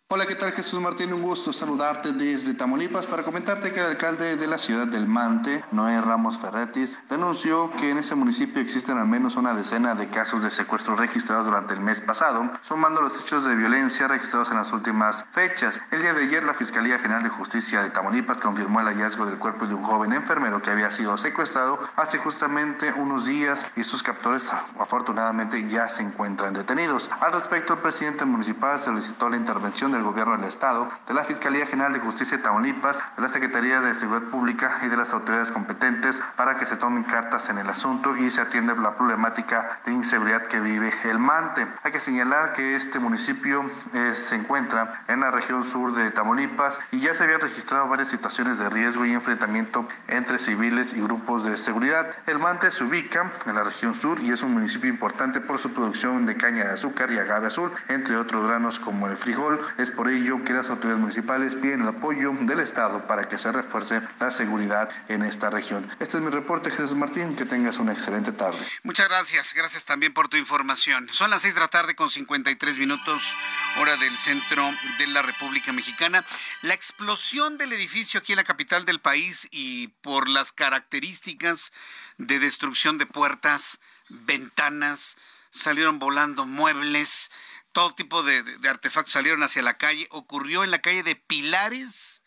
Hola, 0.08 0.24
¿qué 0.24 0.36
tal 0.36 0.52
Jesús 0.52 0.80
Martín? 0.80 1.12
Un 1.12 1.20
gusto 1.20 1.52
saludarte 1.52 2.12
desde 2.12 2.54
Tamaulipas 2.54 3.08
para 3.08 3.24
comentarte 3.24 3.72
que 3.72 3.80
el 3.80 3.86
alcalde 3.86 4.36
de 4.36 4.46
la 4.46 4.56
ciudad 4.56 4.86
del 4.86 5.08
Mante, 5.08 5.64
Noé 5.72 6.00
Ramos 6.00 6.38
Ferretis, 6.38 6.96
denunció 7.08 7.72
que 7.72 7.90
en 7.90 7.98
ese 7.98 8.14
municipio 8.14 8.62
existen 8.62 8.98
al 8.98 9.08
menos 9.08 9.34
una 9.34 9.52
decena 9.52 9.96
de 9.96 10.08
casos 10.08 10.44
de 10.44 10.52
secuestro 10.52 10.94
registrados 10.94 11.44
durante 11.44 11.74
el 11.74 11.80
mes 11.80 12.00
pasado, 12.00 12.48
sumando 12.62 13.02
los 13.02 13.20
hechos 13.20 13.44
de 13.46 13.56
violencia 13.56 14.06
registrados 14.06 14.52
en 14.52 14.58
las 14.58 14.72
últimas 14.72 15.24
fechas. 15.32 15.82
El 15.90 16.02
día 16.02 16.14
de 16.14 16.22
ayer 16.22 16.44
la 16.44 16.54
Fiscalía 16.54 17.00
General 17.00 17.24
de 17.24 17.28
Justicia 17.28 17.82
de 17.82 17.90
Tamaulipas 17.90 18.40
confirmó 18.40 18.78
el 18.78 18.86
hallazgo 18.86 19.26
del 19.26 19.38
cuerpo 19.40 19.66
de 19.66 19.74
un 19.74 19.82
joven 19.82 20.12
enfermero 20.12 20.62
que 20.62 20.70
había 20.70 20.92
sido 20.92 21.16
secuestrado 21.16 21.80
hace 21.96 22.18
justamente 22.18 22.92
unos 22.92 23.26
días 23.26 23.66
y 23.74 23.82
sus 23.82 24.04
captores 24.04 24.52
afortunadamente 24.78 25.68
ya 25.68 25.88
se 25.88 26.04
encuentran 26.04 26.54
detenidos. 26.54 27.10
Al 27.18 27.32
respecto, 27.32 27.72
el 27.72 27.80
presidente 27.80 28.24
municipal 28.24 28.78
solicitó 28.78 29.28
la 29.28 29.36
intervención 29.36 29.90
de 29.90 29.95
del 29.96 30.04
Gobierno 30.04 30.36
del 30.36 30.44
Estado, 30.44 30.88
de 31.06 31.14
la 31.14 31.24
Fiscalía 31.24 31.66
General 31.66 31.92
de 31.92 32.00
Justicia 32.00 32.36
de 32.36 32.42
Tamaulipas, 32.42 33.02
de 33.16 33.22
la 33.22 33.28
Secretaría 33.28 33.80
de 33.80 33.94
Seguridad 33.94 34.28
Pública 34.28 34.78
y 34.84 34.88
de 34.88 34.96
las 34.96 35.12
autoridades 35.12 35.50
competentes 35.50 36.20
para 36.36 36.56
que 36.56 36.66
se 36.66 36.76
tomen 36.76 37.04
cartas 37.04 37.48
en 37.48 37.58
el 37.58 37.68
asunto 37.68 38.16
y 38.16 38.30
se 38.30 38.40
atienda 38.40 38.74
la 38.74 38.96
problemática 38.96 39.80
de 39.84 39.92
inseguridad 39.92 40.42
que 40.42 40.60
vive 40.60 40.92
el 41.04 41.18
Mante. 41.18 41.66
Hay 41.82 41.92
que 41.92 42.00
señalar 42.00 42.52
que 42.52 42.76
este 42.76 42.98
municipio 42.98 43.64
eh, 43.92 44.12
se 44.14 44.36
encuentra 44.36 45.04
en 45.08 45.20
la 45.20 45.30
región 45.30 45.64
sur 45.64 45.94
de 45.94 46.10
Tamaulipas 46.10 46.78
y 46.92 47.00
ya 47.00 47.14
se 47.14 47.24
habían 47.24 47.40
registrado 47.40 47.88
varias 47.88 48.08
situaciones 48.08 48.58
de 48.58 48.68
riesgo 48.68 49.04
y 49.06 49.12
enfrentamiento 49.12 49.88
entre 50.08 50.38
civiles 50.38 50.92
y 50.92 51.00
grupos 51.00 51.44
de 51.44 51.56
seguridad. 51.56 52.14
El 52.26 52.38
Mante 52.38 52.70
se 52.70 52.84
ubica 52.84 53.32
en 53.46 53.54
la 53.54 53.64
región 53.64 53.94
sur 53.94 54.20
y 54.20 54.30
es 54.30 54.42
un 54.42 54.52
municipio 54.52 54.90
importante 54.90 55.40
por 55.40 55.58
su 55.58 55.72
producción 55.72 56.26
de 56.26 56.36
caña 56.36 56.64
de 56.64 56.72
azúcar 56.72 57.10
y 57.10 57.18
agave 57.18 57.46
azul, 57.46 57.72
entre 57.88 58.16
otros 58.16 58.46
granos 58.46 58.78
como 58.78 59.06
el 59.08 59.16
frijol. 59.16 59.60
Por 59.90 60.08
ello 60.08 60.44
que 60.44 60.52
las 60.52 60.70
autoridades 60.70 61.00
municipales 61.00 61.54
piden 61.54 61.82
el 61.82 61.88
apoyo 61.88 62.32
del 62.32 62.60
Estado 62.60 63.06
para 63.06 63.24
que 63.24 63.38
se 63.38 63.52
refuerce 63.52 64.00
la 64.18 64.30
seguridad 64.30 64.88
en 65.08 65.22
esta 65.22 65.50
región. 65.50 65.88
Este 66.00 66.16
es 66.16 66.22
mi 66.22 66.30
reporte, 66.30 66.70
Jesús 66.70 66.94
Martín. 66.94 67.36
Que 67.36 67.44
tengas 67.44 67.78
una 67.78 67.92
excelente 67.92 68.32
tarde. 68.32 68.58
Muchas 68.82 69.08
gracias. 69.08 69.54
Gracias 69.54 69.84
también 69.84 70.12
por 70.12 70.28
tu 70.28 70.36
información. 70.36 71.08
Son 71.10 71.30
las 71.30 71.42
6 71.42 71.54
de 71.54 71.60
la 71.60 71.68
tarde 71.68 71.94
con 71.94 72.10
53 72.10 72.78
minutos, 72.78 73.36
hora 73.80 73.96
del 73.96 74.16
centro 74.16 74.70
de 74.98 75.06
la 75.06 75.22
República 75.22 75.72
Mexicana. 75.72 76.24
La 76.62 76.74
explosión 76.74 77.58
del 77.58 77.72
edificio 77.72 78.20
aquí 78.20 78.32
en 78.32 78.36
la 78.36 78.44
capital 78.44 78.84
del 78.84 79.00
país 79.00 79.48
y 79.50 79.88
por 79.88 80.28
las 80.28 80.52
características 80.52 81.72
de 82.18 82.38
destrucción 82.38 82.98
de 82.98 83.06
puertas, 83.06 83.78
ventanas, 84.08 85.16
salieron 85.50 85.98
volando 85.98 86.46
muebles, 86.46 87.30
todo 87.76 87.94
tipo 87.94 88.22
de, 88.22 88.42
artefactos 88.70 89.12
salieron 89.12 89.42
hacia 89.42 89.60
la 89.60 89.76
calle. 89.76 90.08
Ocurrió 90.10 90.64
en 90.64 90.70
la 90.70 90.78
calle 90.78 91.02
de 91.02 91.14
Pilares 91.14 92.22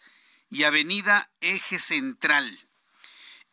y 0.52 0.64
Avenida 0.64 1.32
Eje 1.41 1.80
Central. 1.80 2.68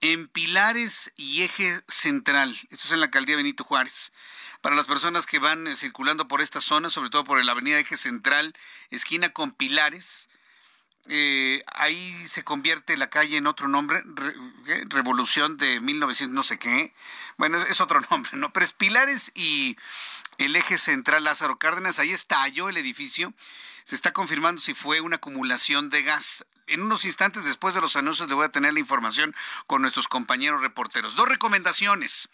En 0.03 0.29
Pilares 0.29 1.15
y 1.17 1.41
Eje 1.41 1.81
Central, 1.89 2.55
esto 2.69 2.85
es 2.85 2.91
en 2.91 3.01
la 3.01 3.07
alcaldía 3.07 3.37
Benito 3.37 3.65
Juárez. 3.65 4.13
Para 4.61 4.77
las 4.77 4.85
personas 4.85 5.25
que 5.25 5.39
van 5.39 5.67
eh, 5.67 5.75
circulando 5.75 6.29
por 6.29 6.43
esta 6.43 6.61
zona, 6.61 6.91
sobre 6.91 7.09
todo 7.09 7.25
por 7.25 7.43
la 7.43 7.53
avenida 7.53 7.79
Eje 7.79 7.97
Central, 7.97 8.55
esquina 8.91 9.33
con 9.33 9.53
Pilares, 9.53 10.29
eh, 11.09 11.63
ahí 11.73 12.27
se 12.27 12.43
convierte 12.43 12.97
la 12.97 13.11
calle 13.11 13.37
en 13.37 13.47
otro 13.47 13.69
nombre, 13.69 14.03
Revolución 14.89 15.57
de 15.57 15.81
1900 15.81 16.35
no 16.35 16.43
sé 16.43 16.59
qué. 16.59 16.93
Bueno, 17.37 17.59
es 17.63 17.81
otro 17.81 18.01
nombre, 18.11 18.33
¿no? 18.35 18.53
Pero 18.53 18.67
es 18.67 18.73
Pilares 18.73 19.33
y 19.35 19.77
el 20.39 20.57
eje 20.57 20.79
central 20.79 21.25
Lázaro 21.25 21.59
Cárdenas, 21.59 21.99
ahí 21.99 22.11
estalló 22.11 22.69
el 22.69 22.77
edificio. 22.77 23.33
Se 23.85 23.95
está 23.95 24.13
confirmando 24.13 24.61
si 24.61 24.75
fue 24.75 25.01
una 25.01 25.17
acumulación 25.17 25.91
de 25.91 26.03
gas 26.03 26.45
en 26.67 26.83
unos 26.83 27.05
instantes 27.05 27.45
después 27.45 27.75
de 27.75 27.81
los 27.81 27.97
anuncios 27.97 28.29
le 28.29 28.35
voy 28.35 28.45
a 28.45 28.51
tener 28.51 28.75
la 28.75 28.81
información 28.81 29.35
con 29.67 29.83
nuestros 29.83 30.09
compañeros 30.09 30.61
reporteros. 30.61 31.15
Dos 31.17 31.29
recomendaciones. 31.29 32.29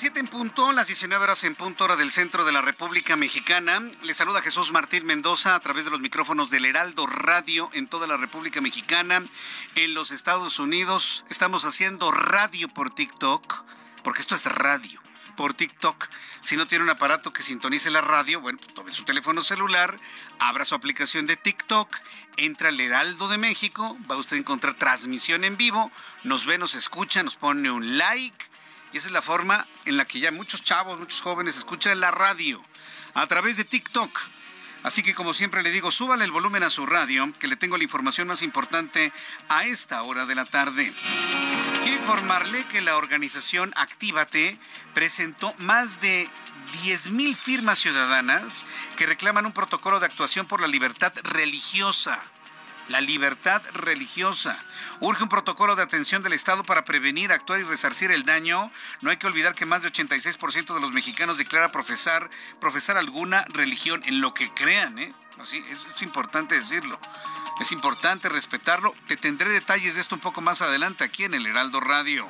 Las 0.00 0.04
7 0.04 0.20
en 0.20 0.28
punto, 0.28 0.72
las 0.72 0.86
19 0.86 1.22
horas 1.22 1.44
en 1.44 1.54
punto 1.54 1.84
hora 1.84 1.94
del 1.94 2.10
centro 2.10 2.46
de 2.46 2.52
la 2.52 2.62
República 2.62 3.16
Mexicana. 3.16 3.82
Le 4.02 4.14
saluda 4.14 4.40
Jesús 4.40 4.72
Martín 4.72 5.04
Mendoza 5.04 5.54
a 5.54 5.60
través 5.60 5.84
de 5.84 5.90
los 5.90 6.00
micrófonos 6.00 6.48
del 6.48 6.64
Heraldo 6.64 7.06
Radio 7.06 7.68
en 7.74 7.86
toda 7.86 8.06
la 8.06 8.16
República 8.16 8.62
Mexicana. 8.62 9.22
En 9.74 9.92
los 9.92 10.10
Estados 10.10 10.58
Unidos 10.58 11.26
estamos 11.28 11.66
haciendo 11.66 12.12
radio 12.12 12.68
por 12.68 12.94
TikTok, 12.94 13.66
porque 14.02 14.22
esto 14.22 14.34
es 14.34 14.46
radio 14.46 15.02
por 15.36 15.52
TikTok. 15.52 16.08
Si 16.40 16.56
no 16.56 16.66
tiene 16.66 16.84
un 16.84 16.90
aparato 16.90 17.34
que 17.34 17.42
sintonice 17.42 17.90
la 17.90 18.00
radio, 18.00 18.40
bueno, 18.40 18.58
tome 18.74 18.94
su 18.94 19.04
teléfono 19.04 19.44
celular, 19.44 19.98
abra 20.38 20.64
su 20.64 20.74
aplicación 20.74 21.26
de 21.26 21.36
TikTok, 21.36 21.94
entra 22.38 22.70
al 22.70 22.80
Heraldo 22.80 23.28
de 23.28 23.36
México, 23.36 23.98
va 24.10 24.16
usted 24.16 24.36
a 24.36 24.40
encontrar 24.40 24.78
transmisión 24.78 25.44
en 25.44 25.58
vivo, 25.58 25.92
nos 26.24 26.46
ve, 26.46 26.56
nos 26.56 26.74
escucha, 26.74 27.22
nos 27.22 27.36
pone 27.36 27.70
un 27.70 27.98
like 27.98 28.49
y 28.92 28.98
esa 28.98 29.08
es 29.08 29.12
la 29.12 29.22
forma 29.22 29.66
en 29.84 29.96
la 29.96 30.04
que 30.04 30.20
ya 30.20 30.32
muchos 30.32 30.62
chavos, 30.62 30.98
muchos 30.98 31.20
jóvenes 31.20 31.56
escuchan 31.56 32.00
la 32.00 32.10
radio 32.10 32.62
a 33.14 33.26
través 33.26 33.56
de 33.56 33.64
TikTok. 33.64 34.18
Así 34.82 35.02
que 35.02 35.14
como 35.14 35.34
siempre 35.34 35.62
le 35.62 35.70
digo, 35.70 35.90
súbale 35.90 36.24
el 36.24 36.30
volumen 36.30 36.62
a 36.62 36.70
su 36.70 36.86
radio, 36.86 37.30
que 37.38 37.48
le 37.48 37.56
tengo 37.56 37.76
la 37.76 37.84
información 37.84 38.28
más 38.28 38.40
importante 38.42 39.12
a 39.48 39.64
esta 39.64 40.02
hora 40.02 40.24
de 40.24 40.34
la 40.34 40.46
tarde. 40.46 40.92
Quiero 41.82 41.98
informarle 41.98 42.64
que 42.64 42.80
la 42.80 42.96
organización 42.96 43.72
Actívate 43.76 44.58
presentó 44.94 45.54
más 45.58 46.00
de 46.00 46.28
10.000 46.84 47.34
firmas 47.34 47.78
ciudadanas 47.78 48.64
que 48.96 49.06
reclaman 49.06 49.46
un 49.46 49.52
protocolo 49.52 50.00
de 50.00 50.06
actuación 50.06 50.46
por 50.46 50.62
la 50.62 50.68
libertad 50.68 51.12
religiosa 51.24 52.22
la 52.90 53.00
libertad 53.00 53.62
religiosa. 53.72 54.58
Urge 55.00 55.22
un 55.22 55.28
protocolo 55.28 55.76
de 55.76 55.82
atención 55.82 56.22
del 56.22 56.32
Estado 56.32 56.64
para 56.64 56.84
prevenir, 56.84 57.32
actuar 57.32 57.60
y 57.60 57.64
resarcir 57.64 58.10
el 58.10 58.24
daño. 58.24 58.70
No 59.00 59.10
hay 59.10 59.16
que 59.16 59.26
olvidar 59.26 59.54
que 59.54 59.64
más 59.64 59.82
de 59.82 59.92
86% 59.92 60.74
de 60.74 60.80
los 60.80 60.92
mexicanos 60.92 61.38
declara 61.38 61.72
profesar, 61.72 62.28
profesar 62.60 62.96
alguna 62.96 63.44
religión 63.48 64.02
en 64.04 64.20
lo 64.20 64.34
que 64.34 64.52
crean. 64.52 64.98
¿eh? 64.98 65.14
Así, 65.38 65.64
es, 65.70 65.86
es 65.86 66.02
importante 66.02 66.56
decirlo. 66.56 66.98
Es 67.60 67.72
importante 67.72 68.28
respetarlo. 68.28 68.94
Te 69.06 69.16
tendré 69.16 69.50
detalles 69.50 69.94
de 69.94 70.00
esto 70.00 70.14
un 70.14 70.20
poco 70.20 70.40
más 70.40 70.60
adelante 70.60 71.04
aquí 71.04 71.24
en 71.24 71.34
el 71.34 71.46
Heraldo 71.46 71.80
Radio. 71.80 72.26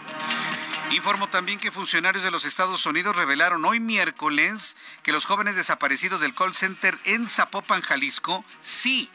Informo 0.90 1.28
también 1.28 1.58
que 1.58 1.70
funcionarios 1.70 2.24
de 2.24 2.32
los 2.32 2.44
Estados 2.44 2.84
Unidos 2.84 3.14
revelaron 3.14 3.64
hoy 3.64 3.78
miércoles 3.78 4.76
que 5.04 5.12
los 5.12 5.24
jóvenes 5.24 5.54
desaparecidos 5.54 6.20
del 6.20 6.34
call 6.34 6.54
center 6.54 6.98
en 7.04 7.26
Zapopan, 7.26 7.80
Jalisco, 7.80 8.44
sí 8.60 9.08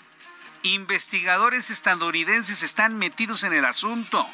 investigadores 0.73 1.69
estadounidenses 1.69 2.63
están 2.63 2.97
metidos 2.97 3.43
en 3.43 3.53
el 3.53 3.65
asunto. 3.65 4.27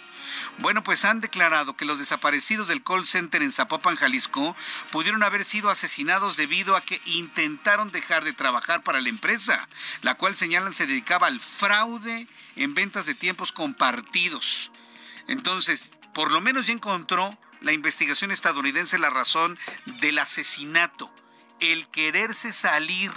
Bueno, 0.59 0.84
pues 0.84 1.05
han 1.05 1.21
declarado 1.21 1.75
que 1.75 1.86
los 1.86 1.99
desaparecidos 1.99 2.67
del 2.67 2.84
call 2.84 3.05
center 3.05 3.41
en 3.41 3.51
Zapopan, 3.51 3.95
Jalisco, 3.95 4.55
pudieron 4.91 5.23
haber 5.23 5.43
sido 5.43 5.69
asesinados 5.69 6.38
debido 6.38 6.75
a 6.75 6.82
que 6.82 7.01
intentaron 7.05 7.91
dejar 7.91 8.23
de 8.23 8.34
trabajar 8.34 8.84
para 8.84 9.01
la 9.01 9.09
empresa, 9.09 9.67
la 10.01 10.15
cual 10.15 10.36
señalan 10.36 10.73
se 10.73 10.88
dedicaba 10.88 11.27
al 11.27 11.39
fraude 11.39 12.27
en 12.55 12.73
ventas 12.73 13.05
de 13.05 13.15
tiempos 13.15 13.51
compartidos. 13.51 14.71
Entonces, 15.27 15.91
por 16.13 16.32
lo 16.32 16.41
menos 16.41 16.67
ya 16.67 16.73
encontró 16.73 17.38
la 17.61 17.73
investigación 17.73 18.32
estadounidense 18.32 18.97
la 18.97 19.09
razón 19.09 19.57
del 19.86 20.19
asesinato, 20.19 21.13
el 21.59 21.88
quererse 21.88 22.51
salir 22.51 23.11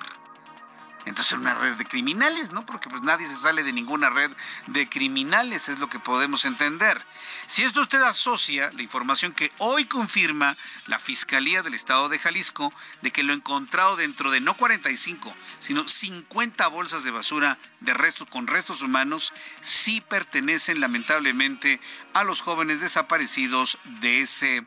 entonces 1.06 1.34
una 1.34 1.54
red 1.54 1.74
de 1.74 1.84
criminales, 1.84 2.52
¿no? 2.52 2.64
Porque 2.64 2.88
pues 2.88 3.02
nadie 3.02 3.26
se 3.26 3.36
sale 3.36 3.62
de 3.62 3.72
ninguna 3.72 4.10
red 4.10 4.30
de 4.68 4.88
criminales, 4.88 5.68
es 5.68 5.78
lo 5.78 5.88
que 5.88 5.98
podemos 5.98 6.44
entender. 6.44 7.04
Si 7.46 7.62
esto 7.62 7.82
usted 7.82 8.02
asocia 8.02 8.70
la 8.72 8.82
información 8.82 9.32
que 9.32 9.52
hoy 9.58 9.84
confirma 9.84 10.56
la 10.86 10.98
Fiscalía 10.98 11.62
del 11.62 11.74
Estado 11.74 12.08
de 12.08 12.18
Jalisco 12.18 12.72
de 13.02 13.10
que 13.10 13.22
lo 13.22 13.32
encontrado 13.32 13.96
dentro 13.96 14.30
de 14.30 14.40
no 14.40 14.56
45, 14.56 15.34
sino 15.60 15.88
50 15.88 16.66
bolsas 16.68 17.04
de 17.04 17.10
basura 17.10 17.58
de 17.80 17.94
restos 17.94 18.28
con 18.28 18.46
restos 18.46 18.82
humanos, 18.82 19.32
sí 19.60 20.00
pertenecen 20.00 20.80
lamentablemente 20.80 21.80
a 22.14 22.24
los 22.24 22.40
jóvenes 22.40 22.80
desaparecidos 22.80 23.78
de 24.00 24.20
ese 24.20 24.64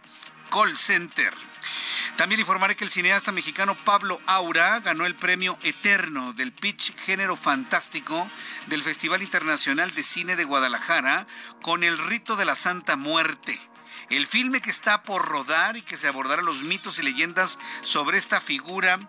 call 0.50 0.78
center. 0.78 1.34
También 2.18 2.40
informaré 2.40 2.76
que 2.76 2.84
el 2.84 2.90
cineasta 2.90 3.32
mexicano 3.32 3.78
Pablo 3.86 4.20
Aura 4.26 4.80
ganó 4.80 5.06
el 5.06 5.16
premio 5.16 5.58
Eterno 5.62 6.34
del 6.34 6.52
Pitch 6.52 6.96
Género 6.98 7.36
Fantástico 7.36 8.28
del 8.68 8.82
Festival 8.82 9.22
Internacional 9.22 9.94
de 9.94 10.04
Cine 10.04 10.36
de 10.36 10.44
Guadalajara 10.44 11.28
con 11.62 11.84
El 11.84 11.98
Rito 11.98 12.36
de 12.36 12.46
la 12.46 12.56
Santa 12.56 12.96
Muerte. 12.96 13.60
El 14.10 14.26
filme 14.26 14.62
que 14.62 14.70
está 14.70 15.04
por 15.04 15.28
rodar 15.28 15.78
y 15.78 15.82
que 15.82 15.98
se 15.98 16.08
abordará 16.08 16.42
los 16.42 16.64
mitos 16.64 16.98
y 16.98 17.04
leyendas 17.04 17.60
sobre 17.82 18.18
esta 18.18 18.42
figura 18.42 19.00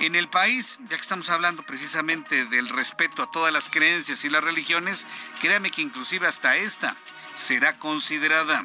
en 0.00 0.16
el 0.16 0.28
país, 0.28 0.78
ya 0.88 0.96
que 0.96 1.02
estamos 1.02 1.30
hablando 1.30 1.62
precisamente 1.62 2.46
del 2.46 2.68
respeto 2.68 3.22
a 3.22 3.30
todas 3.30 3.52
las 3.52 3.68
creencias 3.68 4.24
y 4.24 4.30
las 4.30 4.42
religiones, 4.42 5.06
créame 5.40 5.70
que 5.70 5.82
inclusive 5.82 6.26
hasta 6.26 6.56
esta 6.56 6.96
será 7.32 7.78
considerada. 7.78 8.62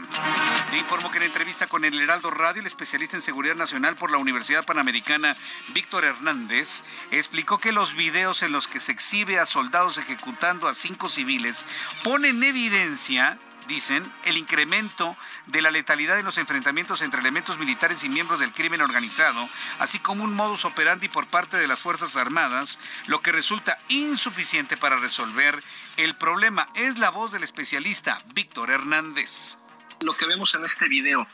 Le 0.72 0.78
informo 0.78 1.09
que 1.11 1.18
en 1.18 1.24
entrevista 1.24 1.68
con 1.68 1.86
el 1.86 1.99
Heraldo 1.99 2.32
Radio, 2.32 2.61
el 2.61 2.68
especialista 2.68 3.15
en 3.15 3.22
seguridad 3.22 3.55
nacional 3.55 3.95
por 3.95 4.11
la 4.11 4.18
Universidad 4.18 4.65
Panamericana, 4.65 5.36
Víctor 5.70 6.05
Hernández, 6.05 6.84
explicó 7.11 7.59
que 7.59 7.72
los 7.72 7.95
videos 7.95 8.43
en 8.43 8.51
los 8.51 8.68
que 8.68 8.80
se 8.80 8.91
exhibe 8.91 9.39
a 9.39 9.45
soldados 9.45 9.97
ejecutando 9.97 10.68
a 10.68 10.74
cinco 10.74 11.09
civiles 11.09 11.65
ponen 12.03 12.38
en 12.38 12.43
evidencia 12.43 13.39
dicen, 13.68 14.11
el 14.26 14.38
incremento 14.38 15.15
de 15.45 15.61
la 15.61 15.72
letalidad 15.72 16.20
en 16.20 16.26
los 16.26 16.38
enfrentamientos 16.38 17.01
entre 17.01 17.20
elementos 17.20 17.59
militares 17.59 18.03
y 18.03 18.09
miembros 18.09 18.39
del 18.39 18.53
crimen 18.53 18.82
organizado, 18.82 19.49
así 19.80 19.99
como 19.99 20.24
un 20.24 20.34
modus 20.34 20.65
operandi 20.65 21.09
por 21.09 21.28
parte 21.28 21.57
de 21.57 21.68
las 21.68 21.80
Fuerzas 21.80 22.15
Armadas, 22.15 22.80
lo 23.07 23.22
que 23.22 23.32
resulta 23.32 23.78
insuficiente 23.89 24.78
para 24.78 24.97
resolver 24.97 25.63
el 25.97 26.15
problema. 26.15 26.68
Es 26.76 26.97
la 26.99 27.09
voz 27.09 27.32
del 27.32 27.43
especialista 27.43 28.20
Víctor 28.34 28.72
Hernández 28.72 29.57
lo 30.01 30.15
que 30.15 30.28
vemos 30.28 30.53
en 30.55 30.63
este 30.63 30.88
video 30.88 31.28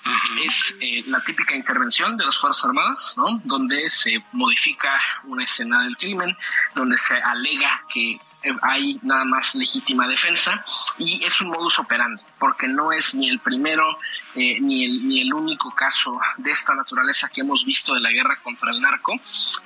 es 0.44 0.78
eh, 0.80 1.04
la 1.08 1.22
típica 1.22 1.56
intervención 1.56 2.18
de 2.18 2.26
las 2.26 2.38
Fuerzas 2.38 2.66
Armadas, 2.66 3.16
¿no? 3.18 3.42
Donde 3.44 3.90
se 3.90 4.24
modifica 4.32 5.00
una 5.26 5.44
escena 5.44 5.84
del 5.84 5.98
crimen, 5.98 6.36
donde 6.76 6.98
se 6.98 7.16
alega 7.16 7.84
que 7.90 8.20
hay 8.62 9.00
nada 9.02 9.26
más 9.26 9.56
legítima 9.56 10.08
defensa 10.08 10.64
y 10.98 11.24
es 11.24 11.42
un 11.42 11.50
modus 11.50 11.80
operandi, 11.80 12.22
porque 12.40 12.68
no 12.68 12.92
es 12.92 13.16
ni 13.16 13.30
el 13.30 13.40
primero 13.40 13.98
eh, 14.36 14.60
ni, 14.60 14.86
el, 14.86 15.08
ni 15.08 15.22
el 15.22 15.34
único 15.34 15.72
caso 15.72 16.20
de 16.38 16.52
esta 16.52 16.74
naturaleza 16.76 17.30
que 17.30 17.42
hemos 17.42 17.66
visto 17.66 17.94
de 17.94 18.00
la 18.00 18.12
guerra 18.12 18.38
contra 18.42 18.72
el 18.72 18.82
narco 18.82 19.14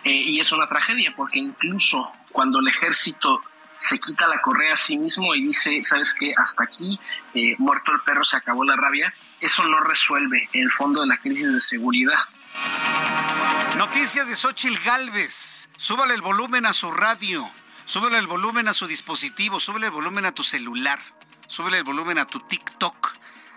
eh, 0.04 0.12
y 0.12 0.40
es 0.40 0.52
una 0.52 0.68
tragedia 0.68 1.14
porque 1.16 1.40
incluso 1.40 2.12
cuando 2.32 2.60
el 2.60 2.68
ejército 2.68 3.42
se 3.78 4.00
quita 4.00 4.28
la 4.28 4.42
correa 4.42 4.74
a 4.74 4.78
sí 4.78 4.98
mismo 4.98 5.36
y 5.36 5.44
dice, 5.44 5.82
sabes 5.84 6.14
qué, 6.14 6.34
hasta 6.36 6.64
aquí, 6.64 7.00
eh, 7.34 7.56
muerto 7.60 7.92
el 7.92 8.02
perro, 8.02 8.24
se 8.24 8.38
acabó 8.38 8.64
la 8.64 8.76
rabia, 8.76 9.14
eso 9.40 9.64
no 9.66 9.80
resuelve 9.82 10.50
el 10.54 10.72
fondo 10.72 11.02
de 11.02 11.08
la 11.08 11.18
crisis 11.18 11.54
de 11.54 11.62
seguridad. 11.62 12.20
Noticias 13.78 14.28
de 14.28 14.36
Xochil 14.36 14.80
Galvez. 14.80 15.68
Súbale 15.78 16.16
el 16.16 16.22
volumen 16.22 16.66
a 16.66 16.74
su 16.74 16.92
radio. 16.92 17.48
Súbele 17.88 18.18
el 18.18 18.28
volumen 18.28 18.68
a 18.68 18.74
su 18.74 18.86
dispositivo, 18.86 19.62
súbele 19.62 19.86
el 19.86 19.94
volumen 19.94 20.26
a 20.26 20.34
tu 20.34 20.44
celular, 20.44 21.00
súbele 21.48 21.78
el 21.78 21.86
volumen 21.86 22.18
a 22.18 22.28
tu 22.28 22.42
TikTok. 22.42 23.16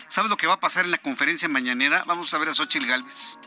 ¿Sabes 0.08 0.30
lo 0.30 0.36
que 0.36 0.46
va 0.46 0.54
a 0.54 0.60
pasar 0.60 0.84
en 0.84 0.92
la 0.92 0.98
conferencia 0.98 1.48
mañanera? 1.48 2.04
Vamos 2.06 2.32
a 2.32 2.38
ver 2.38 2.48
a 2.48 2.54
Xochitl 2.54 2.86
Galvez. 2.86 3.38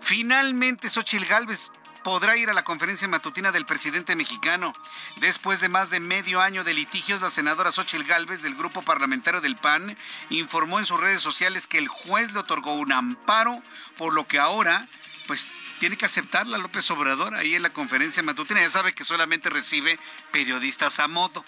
Finalmente 0.00 0.88
Xochitl 0.88 1.26
Galvez 1.26 1.70
podrá 2.02 2.36
ir 2.36 2.50
a 2.50 2.54
la 2.54 2.64
conferencia 2.64 3.06
matutina 3.06 3.52
del 3.52 3.66
presidente 3.66 4.16
mexicano. 4.16 4.72
Después 5.18 5.60
de 5.60 5.68
más 5.68 5.90
de 5.90 6.00
medio 6.00 6.40
año 6.40 6.64
de 6.64 6.74
litigios, 6.74 7.20
la 7.20 7.30
senadora 7.30 7.70
Xochitl 7.70 8.02
Galvez 8.02 8.42
del 8.42 8.56
grupo 8.56 8.82
parlamentario 8.82 9.40
del 9.40 9.54
PAN 9.54 9.96
informó 10.30 10.80
en 10.80 10.86
sus 10.86 10.98
redes 10.98 11.20
sociales 11.20 11.68
que 11.68 11.78
el 11.78 11.86
juez 11.86 12.32
le 12.32 12.40
otorgó 12.40 12.74
un 12.74 12.90
amparo, 12.90 13.62
por 13.96 14.12
lo 14.12 14.26
que 14.26 14.40
ahora 14.40 14.88
pues 15.28 15.50
tiene 15.78 15.96
que 15.96 16.06
aceptarla 16.06 16.58
López 16.58 16.90
Obrador 16.90 17.34
ahí 17.34 17.54
en 17.54 17.62
la 17.62 17.72
conferencia 17.72 18.22
matutina. 18.22 18.60
Ya 18.60 18.70
sabe 18.70 18.94
que 18.94 19.04
solamente 19.04 19.50
recibe 19.50 19.98
periodistas 20.32 21.00
a 21.00 21.08
modo. 21.08 21.44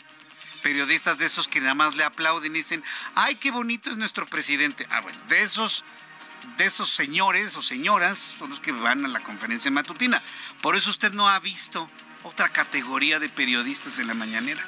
Periodistas 0.62 1.18
de 1.18 1.26
esos 1.26 1.48
que 1.48 1.60
nada 1.60 1.74
más 1.74 1.94
le 1.94 2.04
aplauden 2.04 2.54
y 2.54 2.58
dicen, 2.58 2.82
ay, 3.14 3.36
qué 3.36 3.50
bonito 3.50 3.90
es 3.90 3.96
nuestro 3.96 4.26
presidente. 4.26 4.86
Ah, 4.90 5.00
bueno, 5.00 5.18
de 5.28 5.42
esos, 5.42 5.84
de 6.56 6.66
esos 6.66 6.90
señores 6.90 7.56
o 7.56 7.62
señoras 7.62 8.34
son 8.38 8.50
los 8.50 8.60
que 8.60 8.72
van 8.72 9.04
a 9.04 9.08
la 9.08 9.20
conferencia 9.20 9.70
matutina. 9.70 10.22
Por 10.60 10.76
eso 10.76 10.90
usted 10.90 11.12
no 11.12 11.28
ha 11.28 11.38
visto 11.38 11.88
otra 12.24 12.50
categoría 12.50 13.18
de 13.20 13.28
periodistas 13.28 13.98
en 13.98 14.08
la 14.08 14.14
mañanera. 14.14 14.62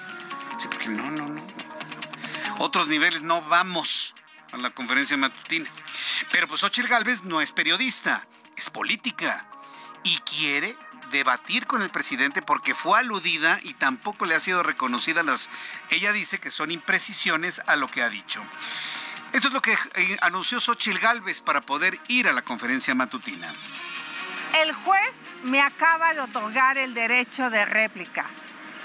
Sí, 0.58 0.68
porque 0.68 0.88
no, 0.88 1.10
no, 1.10 1.28
no. 1.28 1.46
Otros 2.58 2.86
niveles 2.88 3.22
no 3.22 3.42
vamos 3.42 4.14
a 4.52 4.58
la 4.58 4.70
conferencia 4.70 5.16
matutina. 5.16 5.68
Pero 6.30 6.46
pues 6.46 6.62
Ochil 6.62 6.86
Gálvez 6.86 7.24
no 7.24 7.40
es 7.40 7.50
periodista, 7.50 8.26
es 8.56 8.70
política 8.70 9.49
y 10.02 10.18
quiere 10.18 10.76
debatir 11.10 11.66
con 11.66 11.82
el 11.82 11.90
presidente 11.90 12.42
porque 12.42 12.74
fue 12.74 12.98
aludida 12.98 13.58
y 13.62 13.74
tampoco 13.74 14.26
le 14.26 14.34
ha 14.34 14.40
sido 14.40 14.62
reconocida 14.62 15.22
las... 15.22 15.50
Ella 15.90 16.12
dice 16.12 16.38
que 16.38 16.50
son 16.50 16.70
imprecisiones 16.70 17.60
a 17.66 17.76
lo 17.76 17.88
que 17.88 18.02
ha 18.02 18.08
dicho. 18.08 18.42
Esto 19.32 19.48
es 19.48 19.54
lo 19.54 19.62
que 19.62 19.72
eh, 19.94 20.16
anunció 20.22 20.60
Xochil 20.60 20.98
Gálvez 20.98 21.40
para 21.40 21.60
poder 21.60 22.00
ir 22.08 22.28
a 22.28 22.32
la 22.32 22.42
conferencia 22.42 22.94
matutina. 22.94 23.48
El 24.60 24.72
juez 24.72 25.14
me 25.44 25.60
acaba 25.60 26.12
de 26.14 26.20
otorgar 26.20 26.78
el 26.78 26.94
derecho 26.94 27.50
de 27.50 27.64
réplica. 27.64 28.26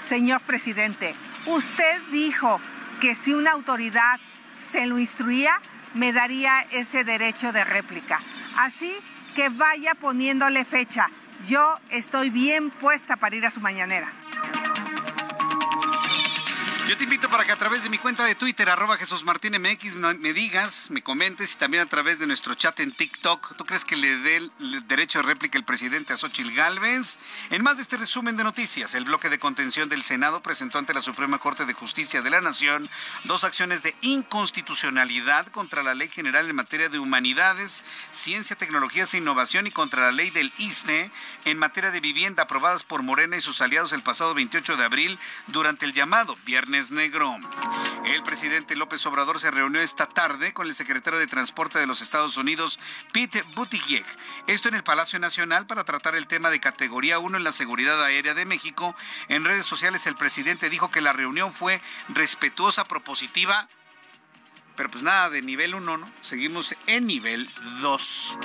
Señor 0.08 0.40
presidente, 0.42 1.16
usted 1.46 2.00
dijo 2.12 2.60
que 3.00 3.14
si 3.16 3.34
una 3.34 3.52
autoridad 3.52 4.20
se 4.70 4.86
lo 4.86 4.98
instruía, 4.98 5.60
me 5.94 6.12
daría 6.12 6.60
ese 6.70 7.02
derecho 7.02 7.52
de 7.52 7.64
réplica. 7.64 8.20
Así 8.58 8.92
que 9.36 9.50
vaya 9.50 9.94
poniéndole 9.94 10.64
fecha. 10.64 11.10
Yo 11.46 11.62
estoy 11.90 12.30
bien 12.30 12.70
puesta 12.70 13.16
para 13.16 13.36
ir 13.36 13.44
a 13.44 13.50
su 13.50 13.60
mañanera. 13.60 14.10
Para 17.18 17.44
que 17.44 17.52
a 17.52 17.56
través 17.56 17.82
de 17.82 17.88
mi 17.88 17.98
cuenta 17.98 18.24
de 18.24 18.34
Twitter, 18.34 18.68
arroba 18.68 18.98
Jesús 18.98 19.24
Martín 19.24 19.54
MX, 19.60 19.96
me 19.96 20.32
digas, 20.32 20.90
me 20.90 21.02
comentes 21.02 21.54
y 21.54 21.56
también 21.56 21.82
a 21.82 21.86
través 21.86 22.18
de 22.18 22.26
nuestro 22.26 22.54
chat 22.54 22.78
en 22.80 22.92
TikTok. 22.92 23.56
¿Tú 23.56 23.64
crees 23.64 23.84
que 23.84 23.96
le 23.96 24.18
dé 24.18 24.36
el 24.36 24.52
derecho 24.86 25.18
de 25.18 25.24
réplica 25.24 25.58
el 25.58 25.64
presidente 25.64 26.12
a 26.12 26.16
Xochitl 26.16 26.52
Galvez? 26.52 27.18
En 27.50 27.62
más 27.62 27.76
de 27.76 27.82
este 27.82 27.96
resumen 27.96 28.36
de 28.36 28.44
noticias, 28.44 28.94
el 28.94 29.04
bloque 29.04 29.30
de 29.30 29.38
contención 29.38 29.88
del 29.88 30.02
Senado 30.02 30.42
presentó 30.42 30.78
ante 30.78 30.94
la 30.94 31.02
Suprema 31.02 31.38
Corte 31.38 31.64
de 31.64 31.72
Justicia 31.72 32.22
de 32.22 32.30
la 32.30 32.40
Nación 32.40 32.88
dos 33.24 33.44
acciones 33.44 33.82
de 33.82 33.96
inconstitucionalidad 34.02 35.46
contra 35.48 35.82
la 35.82 35.94
Ley 35.94 36.08
General 36.08 36.48
en 36.48 36.56
materia 36.56 36.88
de 36.88 36.98
humanidades, 36.98 37.82
ciencia, 38.10 38.56
tecnologías 38.56 39.12
e 39.14 39.18
innovación 39.18 39.66
y 39.66 39.70
contra 39.70 40.02
la 40.02 40.12
ley 40.12 40.30
del 40.30 40.52
ISNE 40.58 41.10
en 41.44 41.58
materia 41.58 41.90
de 41.90 42.00
vivienda 42.00 42.44
aprobadas 42.44 42.84
por 42.84 43.02
Morena 43.02 43.36
y 43.36 43.40
sus 43.40 43.60
aliados 43.62 43.92
el 43.92 44.02
pasado 44.02 44.34
28 44.34 44.76
de 44.76 44.84
abril 44.84 45.18
durante 45.48 45.86
el 45.86 45.92
llamado 45.92 46.36
Viernes 46.44 46.90
Negro. 46.90 47.05
El 48.04 48.22
presidente 48.24 48.74
López 48.74 49.06
Obrador 49.06 49.38
se 49.38 49.52
reunió 49.52 49.80
esta 49.80 50.06
tarde 50.06 50.52
con 50.52 50.66
el 50.66 50.74
secretario 50.74 51.20
de 51.20 51.28
Transporte 51.28 51.78
de 51.78 51.86
los 51.86 52.00
Estados 52.00 52.36
Unidos, 52.36 52.80
Pete 53.12 53.42
Buttigieg. 53.54 54.04
Esto 54.48 54.68
en 54.68 54.74
el 54.74 54.82
Palacio 54.82 55.20
Nacional 55.20 55.66
para 55.66 55.84
tratar 55.84 56.16
el 56.16 56.26
tema 56.26 56.50
de 56.50 56.58
categoría 56.58 57.20
1 57.20 57.36
en 57.36 57.44
la 57.44 57.52
seguridad 57.52 58.02
aérea 58.02 58.34
de 58.34 58.44
México. 58.44 58.96
En 59.28 59.44
redes 59.44 59.66
sociales 59.66 60.06
el 60.08 60.16
presidente 60.16 60.68
dijo 60.68 60.90
que 60.90 61.00
la 61.00 61.12
reunión 61.12 61.52
fue 61.52 61.80
respetuosa, 62.08 62.84
propositiva 62.84 63.68
pero 64.76 64.90
pues 64.90 65.02
nada 65.02 65.30
de 65.30 65.40
nivel 65.40 65.74
1, 65.74 65.96
¿no? 65.96 66.10
Seguimos 66.20 66.74
en 66.86 67.06
nivel 67.06 67.48
2. 67.80 68.38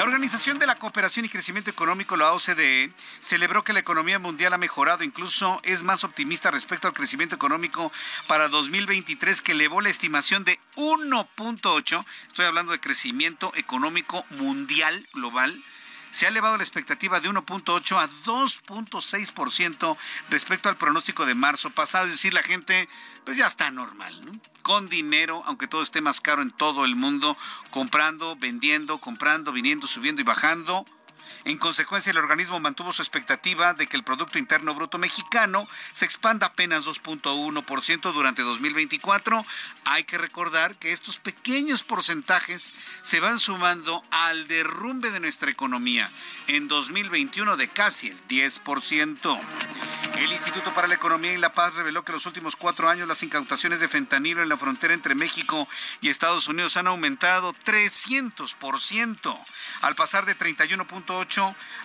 La 0.00 0.06
Organización 0.06 0.58
de 0.58 0.66
la 0.66 0.76
Cooperación 0.76 1.26
y 1.26 1.28
Crecimiento 1.28 1.68
Económico, 1.68 2.16
la 2.16 2.32
OCDE, 2.32 2.90
celebró 3.20 3.64
que 3.64 3.74
la 3.74 3.80
economía 3.80 4.18
mundial 4.18 4.54
ha 4.54 4.56
mejorado, 4.56 5.04
incluso 5.04 5.60
es 5.62 5.82
más 5.82 6.04
optimista 6.04 6.50
respecto 6.50 6.88
al 6.88 6.94
crecimiento 6.94 7.34
económico 7.34 7.92
para 8.26 8.48
2023, 8.48 9.42
que 9.42 9.52
elevó 9.52 9.82
la 9.82 9.90
estimación 9.90 10.44
de 10.44 10.58
1.8, 10.76 12.06
estoy 12.28 12.46
hablando 12.46 12.72
de 12.72 12.80
crecimiento 12.80 13.52
económico 13.56 14.24
mundial, 14.30 15.06
global, 15.12 15.62
se 16.10 16.26
ha 16.26 16.28
elevado 16.28 16.56
la 16.56 16.62
expectativa 16.62 17.20
de 17.20 17.28
1.8 17.28 17.96
a 17.98 18.08
2.6% 18.24 19.96
respecto 20.28 20.68
al 20.68 20.76
pronóstico 20.76 21.26
de 21.26 21.34
marzo 21.34 21.70
pasado. 21.70 22.06
Es 22.06 22.12
decir, 22.12 22.34
la 22.34 22.42
gente 22.42 22.88
pues 23.24 23.36
ya 23.36 23.46
está 23.46 23.70
normal, 23.70 24.24
¿no? 24.24 24.40
Con 24.62 24.88
dinero, 24.88 25.42
aunque 25.46 25.66
todo 25.66 25.82
esté 25.82 26.00
más 26.00 26.20
caro 26.20 26.42
en 26.42 26.50
todo 26.50 26.84
el 26.84 26.96
mundo, 26.96 27.36
comprando, 27.70 28.36
vendiendo, 28.36 28.98
comprando, 28.98 29.52
viniendo, 29.52 29.86
subiendo 29.86 30.20
y 30.20 30.24
bajando. 30.24 30.84
En 31.50 31.58
consecuencia, 31.58 32.10
el 32.10 32.18
organismo 32.18 32.60
mantuvo 32.60 32.92
su 32.92 33.02
expectativa 33.02 33.74
de 33.74 33.88
que 33.88 33.96
el 33.96 34.04
Producto 34.04 34.38
Interno 34.38 34.72
Bruto 34.72 34.98
mexicano 34.98 35.66
se 35.92 36.04
expanda 36.04 36.46
apenas 36.46 36.86
2.1% 36.86 38.12
durante 38.12 38.42
2024. 38.42 39.44
Hay 39.84 40.04
que 40.04 40.16
recordar 40.16 40.76
que 40.76 40.92
estos 40.92 41.18
pequeños 41.18 41.82
porcentajes 41.82 42.72
se 43.02 43.18
van 43.18 43.40
sumando 43.40 44.00
al 44.12 44.46
derrumbe 44.46 45.10
de 45.10 45.18
nuestra 45.18 45.50
economía 45.50 46.08
en 46.46 46.68
2021 46.68 47.56
de 47.56 47.66
casi 47.66 48.06
el 48.10 48.28
10%. 48.28 49.40
El 50.18 50.32
Instituto 50.32 50.72
para 50.72 50.86
la 50.86 50.94
Economía 50.94 51.32
y 51.32 51.38
la 51.38 51.52
Paz 51.52 51.74
reveló 51.74 52.04
que 52.04 52.12
en 52.12 52.16
los 52.16 52.26
últimos 52.26 52.54
cuatro 52.54 52.88
años 52.88 53.08
las 53.08 53.22
incautaciones 53.22 53.80
de 53.80 53.88
fentanilo 53.88 54.42
en 54.42 54.48
la 54.48 54.56
frontera 54.56 54.94
entre 54.94 55.14
México 55.14 55.66
y 56.00 56.10
Estados 56.10 56.46
Unidos 56.46 56.76
han 56.76 56.86
aumentado 56.86 57.54
300%, 57.64 59.44
al 59.80 59.94
pasar 59.96 60.26
de 60.26 60.36
31.8 60.36 61.39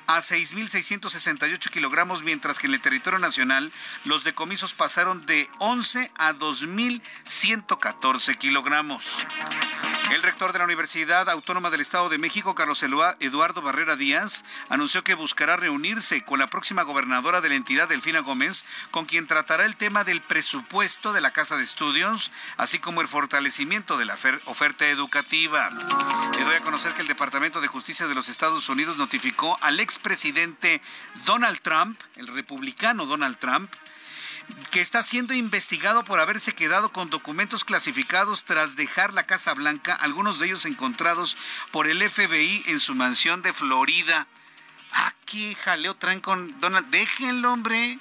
a 0.07 0.19
6.668 0.19 1.69
kilogramos, 1.69 2.23
mientras 2.23 2.57
que 2.59 2.67
en 2.67 2.73
el 2.73 2.81
territorio 2.81 3.19
nacional 3.19 3.71
los 4.03 4.23
decomisos 4.23 4.73
pasaron 4.73 5.25
de 5.25 5.49
11 5.59 6.11
a 6.17 6.33
2.114 6.33 8.37
kilogramos. 8.37 9.25
El 10.11 10.21
rector 10.21 10.53
de 10.53 10.59
la 10.59 10.65
Universidad 10.65 11.27
Autónoma 11.31 11.71
del 11.71 11.81
Estado 11.81 12.09
de 12.09 12.19
México, 12.19 12.53
Carlos 12.53 12.83
Eduardo 12.83 13.63
Barrera 13.63 13.95
Díaz, 13.95 14.45
anunció 14.69 15.03
que 15.03 15.15
buscará 15.15 15.57
reunirse 15.57 16.23
con 16.23 16.37
la 16.37 16.45
próxima 16.45 16.83
gobernadora 16.83 17.41
de 17.41 17.49
la 17.49 17.55
entidad, 17.55 17.89
Delfina 17.89 18.19
Gómez, 18.19 18.65
con 18.91 19.05
quien 19.05 19.25
tratará 19.25 19.65
el 19.65 19.75
tema 19.75 20.03
del 20.03 20.21
presupuesto 20.21 21.11
de 21.11 21.21
la 21.21 21.33
Casa 21.33 21.57
de 21.57 21.63
Estudios, 21.63 22.31
así 22.57 22.77
como 22.77 23.01
el 23.01 23.07
fortalecimiento 23.07 23.97
de 23.97 24.05
la 24.05 24.15
oferta 24.45 24.87
educativa. 24.87 25.71
Le 26.37 26.43
doy 26.43 26.55
a 26.55 26.61
conocer 26.61 26.93
que 26.93 27.01
el 27.01 27.07
Departamento 27.07 27.59
de 27.59 27.67
Justicia 27.67 28.05
de 28.05 28.13
los 28.13 28.29
Estados 28.29 28.69
Unidos 28.69 28.97
notificó 28.97 29.15
al 29.61 29.79
expresidente 29.79 30.81
Donald 31.25 31.59
Trump, 31.61 31.99
el 32.15 32.27
republicano 32.27 33.05
Donald 33.05 33.37
Trump, 33.37 33.71
que 34.71 34.79
está 34.79 35.03
siendo 35.03 35.33
investigado 35.33 36.03
por 36.03 36.19
haberse 36.19 36.53
quedado 36.53 36.91
con 36.91 37.09
documentos 37.09 37.65
clasificados 37.65 38.43
tras 38.43 38.75
dejar 38.75 39.13
la 39.13 39.25
Casa 39.25 39.53
Blanca, 39.53 39.93
algunos 39.93 40.39
de 40.39 40.47
ellos 40.47 40.65
encontrados 40.65 41.35
por 41.71 41.87
el 41.87 42.07
FBI 42.09 42.63
en 42.67 42.79
su 42.79 42.95
mansión 42.95 43.41
de 43.41 43.53
Florida. 43.53 44.27
Aquí 44.91 45.55
jaleo 45.55 45.95
traen 45.95 46.21
con 46.21 46.59
Donald. 46.59 46.89
Déjenlo, 46.89 47.51
hombre. 47.51 47.99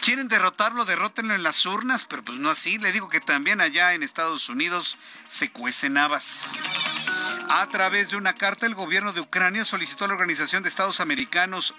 Quieren 0.00 0.28
derrotarlo, 0.28 0.84
derrótenlo 0.84 1.34
en 1.34 1.42
las 1.42 1.66
urnas, 1.66 2.06
pero 2.08 2.24
pues 2.24 2.38
no 2.38 2.50
así. 2.50 2.78
Le 2.78 2.92
digo 2.92 3.08
que 3.08 3.20
también 3.20 3.60
allá 3.60 3.94
en 3.94 4.02
Estados 4.02 4.48
Unidos 4.48 4.98
se 5.26 5.50
cuecen 5.50 5.98
habas. 5.98 6.52
A 7.48 7.66
través 7.68 8.10
de 8.10 8.16
una 8.16 8.34
carta, 8.34 8.66
el 8.66 8.74
gobierno 8.74 9.12
de 9.12 9.20
Ucrania 9.20 9.64
solicitó 9.64 10.04
a 10.04 10.08
la 10.08 10.14
Organización 10.14 10.62
de 10.62 10.68
Estados 10.68 11.00
Americanos 11.00 11.74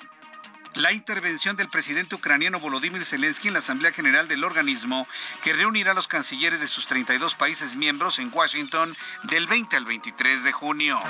la 0.80 0.94
intervención 0.94 1.58
del 1.58 1.68
presidente 1.68 2.16
ucraniano 2.16 2.60
Volodymyr 2.60 3.04
Zelensky 3.04 3.50
en 3.50 3.54
la 3.54 3.60
Asamblea 3.60 3.92
General 3.92 4.30
del 4.30 4.46
organismo 4.46 5.06
que 5.42 5.52
reunirá 5.52 5.92
a 5.92 5.94
los 5.94 6.08
cancilleres 6.08 6.62
de 6.62 6.70
sus 6.70 6.88
32 6.88 7.36
países 7.36 7.76
miembros 7.76 8.18
en 8.18 8.32
Washington 8.34 8.96
del 9.24 9.46
20 9.48 9.76
al 9.76 9.84
23 9.84 10.46
de 10.46 10.52
junio. 10.54 11.02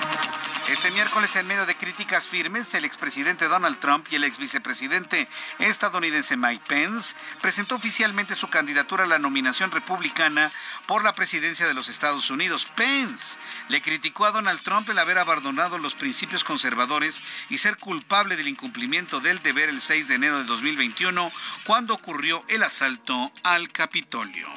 Este 0.69 0.89
miércoles, 0.91 1.35
en 1.35 1.45
medio 1.45 1.67
de 1.67 1.77
críticas 1.77 2.27
firmes, 2.27 2.73
el 2.73 2.85
expresidente 2.85 3.47
Donald 3.47 3.79
Trump 3.79 4.07
y 4.09 4.15
el 4.15 4.23
ex 4.23 4.39
vicepresidente 4.39 5.27
estadounidense 5.59 6.35
Mike 6.35 6.63
Pence 6.67 7.15
presentó 7.41 7.75
oficialmente 7.75 8.33
su 8.33 8.49
candidatura 8.49 9.03
a 9.03 9.07
la 9.07 9.19
nominación 9.19 9.69
republicana 9.69 10.51
por 10.87 11.03
la 11.03 11.13
presidencia 11.13 11.67
de 11.67 11.75
los 11.75 11.89
Estados 11.89 12.31
Unidos. 12.31 12.67
Pence 12.75 13.39
le 13.67 13.81
criticó 13.83 14.25
a 14.25 14.31
Donald 14.31 14.61
Trump 14.61 14.89
el 14.89 14.99
haber 14.99 15.19
abandonado 15.19 15.77
los 15.77 15.93
principios 15.93 16.43
conservadores 16.43 17.23
y 17.49 17.59
ser 17.59 17.77
culpable 17.77 18.35
del 18.35 18.47
incumplimiento 18.47 19.19
del 19.19 19.39
el 19.67 19.81
6 19.81 20.07
de 20.07 20.15
enero 20.15 20.37
de 20.37 20.45
2021, 20.45 21.31
cuando 21.65 21.93
ocurrió 21.93 22.45
el 22.47 22.63
asalto 22.63 23.33
al 23.43 23.69
Capitolio. 23.73 24.47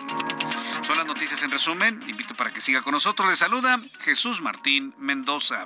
Son 0.87 0.97
las 0.97 1.07
noticias 1.07 1.43
en 1.43 1.51
resumen. 1.51 2.01
Invito 2.09 2.35
para 2.35 2.53
que 2.53 2.61
siga 2.61 2.83
con 2.83 2.93
nosotros. 2.93 3.29
Le 3.29 3.37
saluda 3.37 3.81
Jesús 4.01 4.41
Martín 4.41 4.95
Mendoza. 4.99 5.65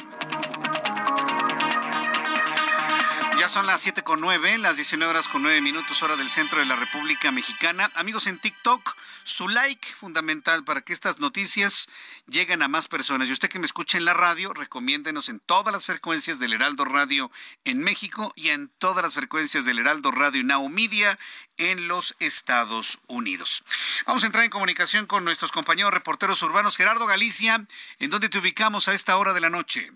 Son 3.48 3.66
las 3.66 3.80
7 3.80 4.02
con 4.02 4.20
9, 4.20 4.58
las 4.58 4.76
19 4.76 5.08
horas 5.08 5.28
con 5.28 5.40
9 5.42 5.60
minutos, 5.60 6.02
hora 6.02 6.16
del 6.16 6.28
centro 6.30 6.58
de 6.58 6.66
la 6.66 6.74
República 6.74 7.30
Mexicana. 7.30 7.90
Amigos 7.94 8.26
en 8.26 8.38
TikTok, 8.38 8.96
su 9.22 9.48
like 9.48 9.86
fundamental 9.94 10.64
para 10.64 10.80
que 10.80 10.92
estas 10.92 11.20
noticias 11.20 11.88
lleguen 12.26 12.62
a 12.62 12.68
más 12.68 12.88
personas. 12.88 13.28
Y 13.28 13.32
usted 13.32 13.48
que 13.48 13.60
me 13.60 13.66
escucha 13.66 13.98
en 13.98 14.04
la 14.04 14.14
radio, 14.14 14.52
recomiéndenos 14.52 15.28
en 15.28 15.38
todas 15.38 15.72
las 15.72 15.86
frecuencias 15.86 16.40
del 16.40 16.54
Heraldo 16.54 16.84
Radio 16.84 17.30
en 17.64 17.78
México 17.78 18.32
y 18.34 18.48
en 18.50 18.68
todas 18.78 19.04
las 19.04 19.14
frecuencias 19.14 19.64
del 19.64 19.78
Heraldo 19.78 20.10
Radio 20.10 20.42
Media 20.68 21.18
en 21.56 21.86
los 21.88 22.16
Estados 22.18 22.98
Unidos. 23.06 23.62
Vamos 24.06 24.24
a 24.24 24.26
entrar 24.26 24.44
en 24.44 24.50
comunicación 24.50 25.06
con 25.06 25.24
nuestros 25.24 25.52
compañeros 25.52 25.94
reporteros 25.94 26.42
urbanos. 26.42 26.76
Gerardo 26.76 27.06
Galicia, 27.06 27.64
¿en 28.00 28.10
dónde 28.10 28.28
te 28.28 28.38
ubicamos 28.38 28.88
a 28.88 28.94
esta 28.94 29.16
hora 29.16 29.32
de 29.32 29.40
la 29.40 29.50
noche? 29.50 29.92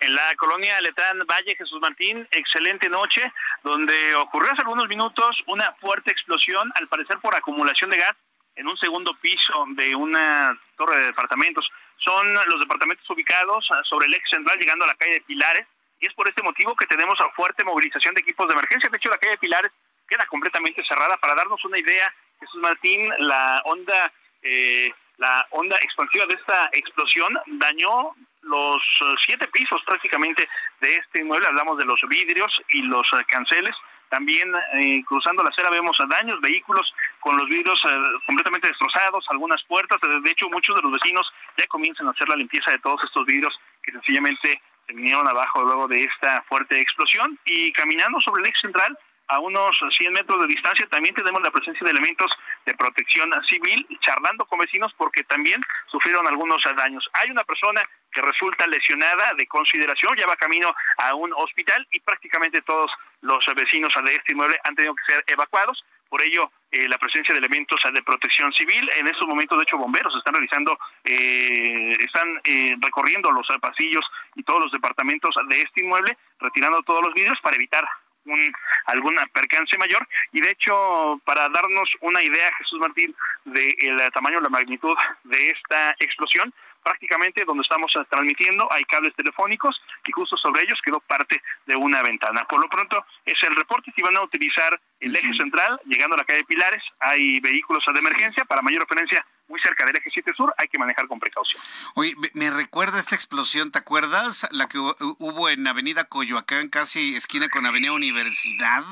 En 0.00 0.14
la 0.14 0.34
colonia 0.36 0.80
Letrán 0.80 1.18
Valle 1.30 1.56
Jesús 1.56 1.80
Martín, 1.80 2.26
excelente 2.30 2.88
noche, 2.88 3.22
donde 3.62 4.14
ocurrió 4.16 4.50
hace 4.52 4.62
algunos 4.62 4.88
minutos 4.88 5.42
una 5.46 5.72
fuerte 5.80 6.10
explosión, 6.10 6.70
al 6.74 6.88
parecer 6.88 7.18
por 7.18 7.34
acumulación 7.34 7.90
de 7.90 7.98
gas, 7.98 8.16
en 8.56 8.66
un 8.66 8.76
segundo 8.76 9.14
piso 9.20 9.64
de 9.70 9.94
una 9.94 10.58
torre 10.76 10.98
de 10.98 11.06
departamentos. 11.06 11.70
Son 11.98 12.32
los 12.32 12.60
departamentos 12.60 13.08
ubicados 13.10 13.66
sobre 13.84 14.06
el 14.06 14.14
eje 14.14 14.26
central, 14.30 14.58
llegando 14.58 14.84
a 14.84 14.88
la 14.88 14.94
calle 14.94 15.14
de 15.14 15.20
Pilares, 15.22 15.66
y 16.00 16.06
es 16.06 16.14
por 16.14 16.28
este 16.28 16.42
motivo 16.42 16.74
que 16.74 16.86
tenemos 16.86 17.18
fuerte 17.36 17.62
movilización 17.62 18.14
de 18.14 18.22
equipos 18.22 18.48
de 18.48 18.54
emergencia. 18.54 18.88
De 18.88 18.96
hecho, 18.96 19.10
la 19.10 19.18
calle 19.18 19.32
de 19.32 19.38
Pilares 19.38 19.72
queda 20.08 20.24
completamente 20.26 20.82
cerrada. 20.88 21.16
Para 21.18 21.34
darnos 21.34 21.62
una 21.64 21.78
idea, 21.78 22.12
Jesús 22.40 22.60
Martín, 22.60 23.08
la 23.18 23.62
onda... 23.64 24.12
Eh, 24.42 24.92
la 25.20 25.46
onda 25.50 25.76
expansiva 25.82 26.24
de 26.24 26.34
esta 26.34 26.70
explosión 26.72 27.38
dañó 27.46 28.14
los 28.42 28.76
eh, 28.76 29.14
siete 29.26 29.46
pisos 29.48 29.82
prácticamente 29.86 30.48
de 30.80 30.96
este 30.96 31.20
inmueble, 31.20 31.46
hablamos 31.46 31.78
de 31.78 31.84
los 31.84 32.00
vidrios 32.08 32.50
y 32.68 32.82
los 32.82 33.06
eh, 33.12 33.24
canceles. 33.28 33.74
También 34.08 34.52
eh, 34.74 35.04
cruzando 35.06 35.42
la 35.42 35.50
acera 35.50 35.70
vemos 35.70 35.96
daños, 36.08 36.40
vehículos 36.40 36.92
con 37.20 37.36
los 37.36 37.46
vidrios 37.48 37.80
completamente 38.26 38.66
destrozados, 38.66 39.24
algunas 39.28 39.62
puertas. 39.64 40.00
De 40.00 40.30
hecho, 40.30 40.48
muchos 40.48 40.74
de 40.74 40.82
los 40.82 40.92
vecinos 40.92 41.30
ya 41.56 41.66
comienzan 41.68 42.08
a 42.08 42.10
hacer 42.10 42.28
la 42.28 42.34
limpieza 42.34 42.72
de 42.72 42.80
todos 42.80 43.00
estos 43.04 43.24
vidrios 43.26 43.56
que 43.84 43.92
sencillamente 43.92 44.60
se 44.86 44.94
vinieron 44.94 45.28
abajo 45.28 45.62
luego 45.62 45.86
de 45.86 46.02
esta 46.02 46.42
fuerte 46.48 46.80
explosión. 46.80 47.38
Y 47.44 47.72
caminando 47.72 48.20
sobre 48.22 48.42
el 48.42 48.48
eje 48.48 48.60
central, 48.62 48.98
a 49.30 49.38
unos 49.38 49.70
100 49.96 50.12
metros 50.12 50.40
de 50.40 50.48
distancia 50.48 50.86
también 50.88 51.14
tenemos 51.14 51.40
la 51.40 51.50
presencia 51.50 51.84
de 51.84 51.92
elementos 51.92 52.30
de 52.66 52.74
protección 52.74 53.30
civil 53.48 53.86
charlando 54.00 54.44
con 54.44 54.58
vecinos 54.58 54.92
porque 54.96 55.22
también 55.24 55.60
sufrieron 55.86 56.26
algunos 56.26 56.58
daños. 56.76 57.08
Hay 57.12 57.30
una 57.30 57.44
persona 57.44 57.80
que 58.12 58.20
resulta 58.20 58.66
lesionada 58.66 59.32
de 59.36 59.46
consideración, 59.46 60.16
ya 60.16 60.26
va 60.26 60.34
camino 60.36 60.74
a 60.98 61.14
un 61.14 61.32
hospital 61.34 61.86
y 61.92 62.00
prácticamente 62.00 62.60
todos 62.62 62.90
los 63.20 63.38
vecinos 63.54 63.92
de 64.04 64.14
este 64.14 64.32
inmueble 64.32 64.58
han 64.64 64.74
tenido 64.74 64.94
que 64.94 65.12
ser 65.12 65.24
evacuados. 65.28 65.84
Por 66.08 66.22
ello, 66.22 66.50
eh, 66.72 66.88
la 66.88 66.98
presencia 66.98 67.32
de 67.32 67.38
elementos 67.38 67.80
de 67.94 68.02
protección 68.02 68.52
civil. 68.52 68.90
En 68.98 69.06
estos 69.06 69.28
momentos, 69.28 69.56
de 69.56 69.62
hecho, 69.62 69.78
bomberos 69.78 70.12
están 70.16 70.34
realizando, 70.34 70.76
eh, 71.04 71.92
están 72.00 72.40
eh, 72.42 72.74
recorriendo 72.80 73.30
los 73.30 73.46
pasillos 73.60 74.04
y 74.34 74.42
todos 74.42 74.64
los 74.64 74.72
departamentos 74.72 75.32
de 75.48 75.62
este 75.62 75.84
inmueble, 75.84 76.18
retirando 76.40 76.82
todos 76.82 77.06
los 77.06 77.14
vidrios 77.14 77.38
para 77.40 77.54
evitar 77.54 77.86
un, 78.24 78.52
algún 78.86 79.16
percance 79.32 79.76
mayor. 79.78 80.06
Y 80.32 80.40
de 80.40 80.50
hecho, 80.50 81.20
para 81.24 81.48
darnos 81.48 81.88
una 82.00 82.22
idea, 82.22 82.52
Jesús 82.58 82.78
Martín, 82.80 83.14
del 83.44 84.12
tamaño, 84.12 84.40
la 84.40 84.48
magnitud 84.48 84.96
de 85.24 85.48
esta 85.48 85.90
explosión, 85.98 86.52
prácticamente 86.82 87.44
donde 87.44 87.62
estamos 87.62 87.92
transmitiendo 88.08 88.66
hay 88.72 88.84
cables 88.84 89.14
telefónicos 89.14 89.80
y 90.06 90.12
justo 90.12 90.36
sobre 90.36 90.62
ellos 90.62 90.80
quedó 90.84 91.00
parte 91.00 91.42
de 91.66 91.76
una 91.76 92.02
ventana. 92.02 92.44
Por 92.48 92.60
lo 92.60 92.68
pronto 92.68 93.04
es 93.24 93.38
el 93.42 93.54
reporte 93.54 93.92
si 93.94 94.02
van 94.02 94.16
a 94.16 94.22
utilizar 94.22 94.80
el 94.98 95.14
eje 95.14 95.32
central 95.34 95.80
llegando 95.84 96.14
a 96.14 96.18
la 96.18 96.24
calle 96.24 96.44
Pilares, 96.44 96.82
hay 97.00 97.40
vehículos 97.40 97.84
de 97.92 97.98
emergencia 97.98 98.44
para 98.44 98.62
mayor 98.62 98.82
referencia 98.82 99.24
muy 99.50 99.60
cerca 99.60 99.84
del 99.84 99.96
eje 99.96 100.10
7 100.12 100.32
sur, 100.36 100.54
hay 100.56 100.68
que 100.68 100.78
manejar 100.78 101.08
con 101.08 101.18
precaución. 101.18 101.60
Oye, 101.94 102.14
me 102.34 102.50
recuerda 102.50 103.00
esta 103.00 103.16
explosión, 103.16 103.72
¿te 103.72 103.78
acuerdas? 103.78 104.46
La 104.52 104.68
que 104.68 104.78
hubo 104.78 105.48
en 105.48 105.66
Avenida 105.66 106.04
Coyoacán, 106.04 106.68
casi 106.68 107.16
esquina 107.16 107.48
con 107.48 107.66
Avenida 107.66 107.92
Universidad, 107.92 108.84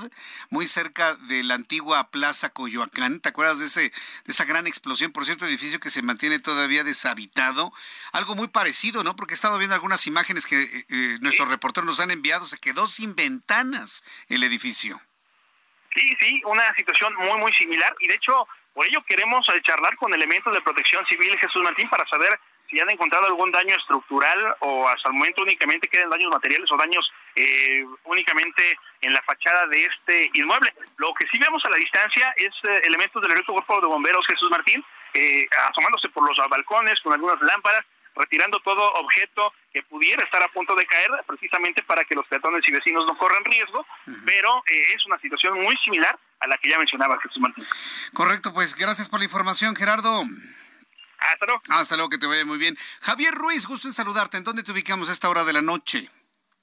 muy 0.50 0.66
cerca 0.66 1.14
de 1.14 1.44
la 1.44 1.54
antigua 1.54 2.10
Plaza 2.10 2.50
Coyoacán. 2.50 3.20
¿Te 3.20 3.28
acuerdas 3.28 3.60
de, 3.60 3.66
ese, 3.66 3.80
de 3.80 3.92
esa 4.26 4.44
gran 4.44 4.66
explosión? 4.66 5.12
Por 5.12 5.24
cierto, 5.24 5.46
edificio 5.46 5.80
que 5.80 5.90
se 5.90 6.02
mantiene 6.02 6.40
todavía 6.40 6.84
deshabitado. 6.84 7.72
Algo 8.12 8.34
muy 8.34 8.48
parecido, 8.48 9.04
¿no? 9.04 9.14
Porque 9.14 9.34
he 9.34 9.36
estado 9.36 9.58
viendo 9.58 9.74
algunas 9.74 10.06
imágenes 10.06 10.46
que 10.46 10.60
eh, 10.60 10.86
eh, 10.88 11.18
nuestros 11.20 11.48
reporteros 11.48 11.86
nos 11.86 12.00
han 12.00 12.10
enviado. 12.10 12.46
Se 12.46 12.58
quedó 12.58 12.88
sin 12.88 13.14
ventanas 13.14 14.04
el 14.28 14.42
edificio. 14.42 15.00
Sí, 15.94 16.06
sí, 16.20 16.42
una 16.44 16.74
situación 16.74 17.14
muy, 17.14 17.38
muy 17.38 17.52
similar. 17.52 17.94
Y 18.00 18.08
de 18.08 18.14
hecho, 18.14 18.46
por 18.72 18.86
ello 18.86 19.02
queremos 19.06 19.46
eh, 19.48 19.60
charlar 19.62 19.96
con 19.96 20.12
elementos 20.14 20.54
de 20.54 20.60
protección 20.60 21.04
civil 21.06 21.38
Jesús 21.38 21.62
Martín 21.62 21.88
para 21.88 22.06
saber 22.06 22.38
si 22.68 22.78
han 22.80 22.90
encontrado 22.90 23.26
algún 23.26 23.50
daño 23.50 23.74
estructural 23.74 24.56
o 24.60 24.88
hasta 24.88 25.08
el 25.08 25.14
momento 25.14 25.42
únicamente 25.42 25.88
quedan 25.88 26.10
daños 26.10 26.30
materiales 26.30 26.70
o 26.70 26.76
daños 26.76 27.10
eh, 27.34 27.84
únicamente 28.04 28.78
en 29.00 29.12
la 29.12 29.22
fachada 29.22 29.66
de 29.68 29.84
este 29.84 30.30
inmueble. 30.34 30.72
Lo 30.98 31.12
que 31.14 31.26
sí 31.32 31.38
vemos 31.38 31.64
a 31.64 31.70
la 31.70 31.76
distancia 31.76 32.34
es 32.36 32.50
eh, 32.68 32.82
elementos 32.84 33.22
del 33.22 33.44
Cuerpo 33.44 33.80
de 33.80 33.86
Bomberos 33.86 34.26
Jesús 34.26 34.50
Martín 34.50 34.84
eh, 35.14 35.46
asomándose 35.70 36.08
por 36.10 36.28
los 36.28 36.36
balcones 36.48 37.00
con 37.02 37.12
algunas 37.14 37.40
lámparas, 37.40 37.84
retirando 38.14 38.60
todo 38.60 38.92
objeto 38.94 39.52
que 39.72 39.82
pudiera 39.84 40.22
estar 40.24 40.42
a 40.42 40.48
punto 40.48 40.74
de 40.74 40.84
caer, 40.86 41.10
precisamente 41.26 41.82
para 41.82 42.04
que 42.04 42.14
los 42.14 42.26
peatones 42.26 42.62
y 42.66 42.72
vecinos 42.72 43.06
no 43.06 43.16
corran 43.16 43.44
riesgo, 43.44 43.86
pero 44.26 44.62
es 44.66 45.06
una 45.06 45.18
situación 45.18 45.54
muy 45.60 45.76
similar 45.78 46.18
a 46.40 46.46
la 46.46 46.56
que 46.58 46.70
ya 46.70 46.78
mencionaba 46.78 47.18
Jesús 47.20 47.40
Martín. 47.40 47.64
Correcto, 48.12 48.52
pues 48.52 48.74
gracias 48.74 49.08
por 49.08 49.20
la 49.20 49.24
información, 49.24 49.74
Gerardo. 49.74 50.22
Hasta 51.18 51.46
luego. 51.46 51.62
Hasta 51.70 51.96
luego, 51.96 52.10
que 52.10 52.18
te 52.18 52.26
vaya 52.26 52.44
muy 52.44 52.58
bien. 52.58 52.76
Javier 53.00 53.34
Ruiz, 53.34 53.66
gusto 53.66 53.88
en 53.88 53.94
saludarte. 53.94 54.36
¿En 54.36 54.44
dónde 54.44 54.62
te 54.62 54.72
ubicamos 54.72 55.08
a 55.08 55.12
esta 55.12 55.28
hora 55.28 55.44
de 55.44 55.52
la 55.52 55.62
noche? 55.62 56.08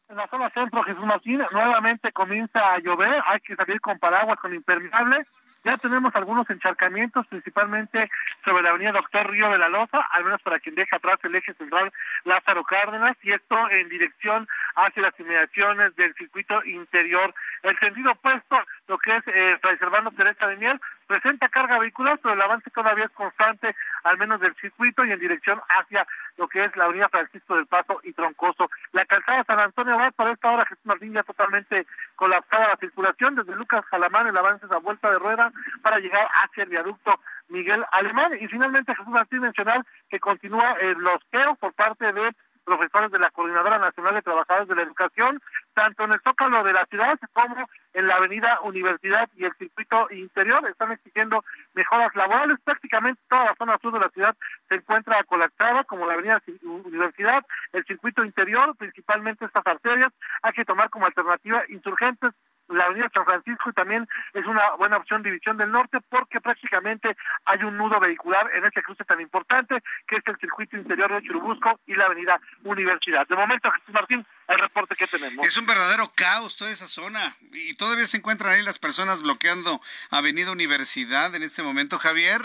En 0.07 0.17
la 0.17 0.27
zona 0.27 0.49
centro, 0.51 0.83
Jesús 0.83 1.03
Martín, 1.03 1.41
nuevamente 1.51 2.11
comienza 2.11 2.73
a 2.73 2.79
llover, 2.79 3.23
hay 3.25 3.39
que 3.39 3.55
salir 3.55 3.81
con 3.81 3.97
paraguas, 3.97 4.37
con 4.39 4.53
impermeable. 4.53 5.25
Ya 5.65 5.77
tenemos 5.79 6.15
algunos 6.15 6.47
encharcamientos, 6.51 7.25
principalmente 7.25 8.11
sobre 8.43 8.61
la 8.61 8.69
avenida 8.69 8.91
Doctor 8.91 9.31
Río 9.31 9.49
de 9.49 9.57
la 9.57 9.67
Loza, 9.67 9.99
al 10.11 10.23
menos 10.23 10.39
para 10.43 10.59
quien 10.59 10.75
deja 10.75 10.97
atrás 10.97 11.17
el 11.23 11.33
eje 11.33 11.55
central 11.55 11.91
Lázaro 12.23 12.63
Cárdenas, 12.63 13.17
y 13.23 13.31
esto 13.31 13.57
en 13.71 13.89
dirección 13.89 14.47
hacia 14.75 15.01
las 15.01 15.19
inmediaciones 15.19 15.95
del 15.95 16.13
circuito 16.13 16.63
interior. 16.65 17.33
El 17.63 17.79
sentido 17.79 18.11
opuesto, 18.11 18.59
lo 18.87 18.99
que 18.99 19.15
es 19.17 19.23
eh, 19.25 19.57
Fray 19.59 19.75
Servando 19.79 20.11
Teresa 20.11 20.45
de 20.45 20.57
Miel, 20.57 20.79
presenta 21.07 21.49
carga 21.49 21.79
vehicular, 21.79 22.19
pero 22.21 22.35
el 22.35 22.41
avance 22.43 22.69
todavía 22.69 23.05
es 23.05 23.11
constante, 23.11 23.75
al 24.05 24.17
menos 24.17 24.39
del 24.39 24.55
circuito 24.55 25.03
y 25.03 25.11
en 25.11 25.19
dirección 25.19 25.59
hacia 25.67 26.07
lo 26.37 26.47
que 26.47 26.63
es 26.63 26.75
la 26.75 26.85
avenida 26.85 27.09
Francisco 27.09 27.55
del 27.55 27.65
Paso 27.65 27.99
y 28.03 28.13
Troncoso. 28.13 28.69
La 28.91 29.05
calzada 29.05 29.43
San 29.45 29.59
Antonio 29.59 29.97
va 29.97 30.11
para 30.11 30.31
esta 30.31 30.51
hora 30.51 30.65
Jesús 30.65 30.85
Martín 30.85 31.13
ya 31.13 31.23
totalmente 31.23 31.87
colapsada 32.15 32.69
la 32.69 32.77
circulación, 32.77 33.35
desde 33.35 33.55
Lucas 33.55 33.83
Jalamán 33.85 34.27
el 34.27 34.37
avance 34.37 34.65
a 34.69 34.77
vuelta 34.77 35.09
de 35.09 35.19
rueda 35.19 35.51
para 35.81 35.99
llegar 35.99 36.27
hacia 36.43 36.63
el 36.63 36.69
viaducto 36.69 37.19
Miguel 37.47 37.83
Alemán. 37.91 38.33
Y 38.39 38.47
finalmente 38.47 38.95
Jesús 38.95 39.11
Martín 39.11 39.39
mencionar 39.39 39.83
que 40.07 40.19
continúa 40.19 40.73
el 40.81 40.95
bloqueo 40.95 41.55
por 41.55 41.73
parte 41.73 42.13
de 42.13 42.35
profesores 42.65 43.11
de 43.11 43.19
la 43.19 43.29
Coordinadora 43.29 43.77
Nacional 43.77 44.15
de 44.15 44.21
Trabajadores 44.21 44.67
de 44.67 44.75
la 44.75 44.81
Educación, 44.81 45.41
tanto 45.73 46.03
en 46.03 46.13
el 46.13 46.21
Zócalo 46.21 46.63
de 46.63 46.73
la 46.73 46.85
ciudad 46.85 47.17
como 47.31 47.55
en 47.93 48.07
la 48.07 48.15
Avenida 48.15 48.59
Universidad 48.61 49.29
y 49.37 49.45
el 49.45 49.53
circuito 49.57 50.07
interior. 50.11 50.67
Están 50.67 50.91
exigiendo 50.91 51.43
mejoras 51.73 52.13
laborales. 52.15 52.57
Prácticamente 52.63 53.21
toda 53.29 53.45
la 53.45 53.55
zona 53.55 53.77
sur 53.81 53.93
de 53.93 53.99
la 53.99 54.09
ciudad 54.09 54.35
se 54.67 54.75
encuentra 54.75 55.23
colapsada, 55.23 55.83
como 55.85 56.05
la 56.05 56.13
Avenida 56.13 56.41
Universidad, 56.63 57.45
el 57.71 57.85
circuito 57.85 58.25
interior, 58.25 58.75
principalmente 58.75 59.45
estas 59.45 59.65
arterias. 59.65 60.11
Hay 60.41 60.53
que 60.53 60.65
tomar 60.65 60.89
como 60.89 61.05
alternativa 61.05 61.63
insurgentes 61.69 62.31
la 62.67 62.85
avenida 62.85 63.11
San 63.13 63.25
Francisco 63.25 63.69
y 63.69 63.73
también 63.73 64.07
es 64.33 64.45
una 64.45 64.71
buena 64.71 64.97
opción 64.97 65.23
División 65.23 65.57
del 65.57 65.71
Norte 65.71 65.99
porque 66.09 66.41
prácticamente 66.41 67.15
hay 67.45 67.63
un 67.63 67.77
nudo 67.77 67.99
vehicular 67.99 68.49
en 68.55 68.65
este 68.65 68.81
cruce 68.81 69.03
tan 69.03 69.21
importante 69.21 69.81
que 70.07 70.17
es 70.17 70.23
el 70.25 70.37
circuito 70.37 70.77
interior 70.77 71.11
de 71.13 71.21
Churubusco 71.27 71.79
y 71.85 71.95
la 71.95 72.05
avenida 72.05 72.39
Universidad. 72.63 73.27
De 73.27 73.35
momento, 73.35 73.71
Jesús 73.71 73.93
Martín, 73.93 74.25
el 74.47 74.59
reporte 74.59 74.95
que 74.95 75.07
tenemos. 75.07 75.45
Es 75.45 75.57
un 75.57 75.65
verdadero 75.65 76.11
caos 76.15 76.55
toda 76.55 76.71
esa 76.71 76.87
zona 76.87 77.35
y 77.51 77.75
todavía 77.75 78.05
se 78.05 78.17
encuentran 78.17 78.53
ahí 78.53 78.63
las 78.63 78.79
personas 78.79 79.21
bloqueando 79.21 79.81
Avenida 80.09 80.51
Universidad 80.51 81.33
en 81.35 81.43
este 81.43 81.63
momento, 81.63 81.99
Javier. 81.99 82.41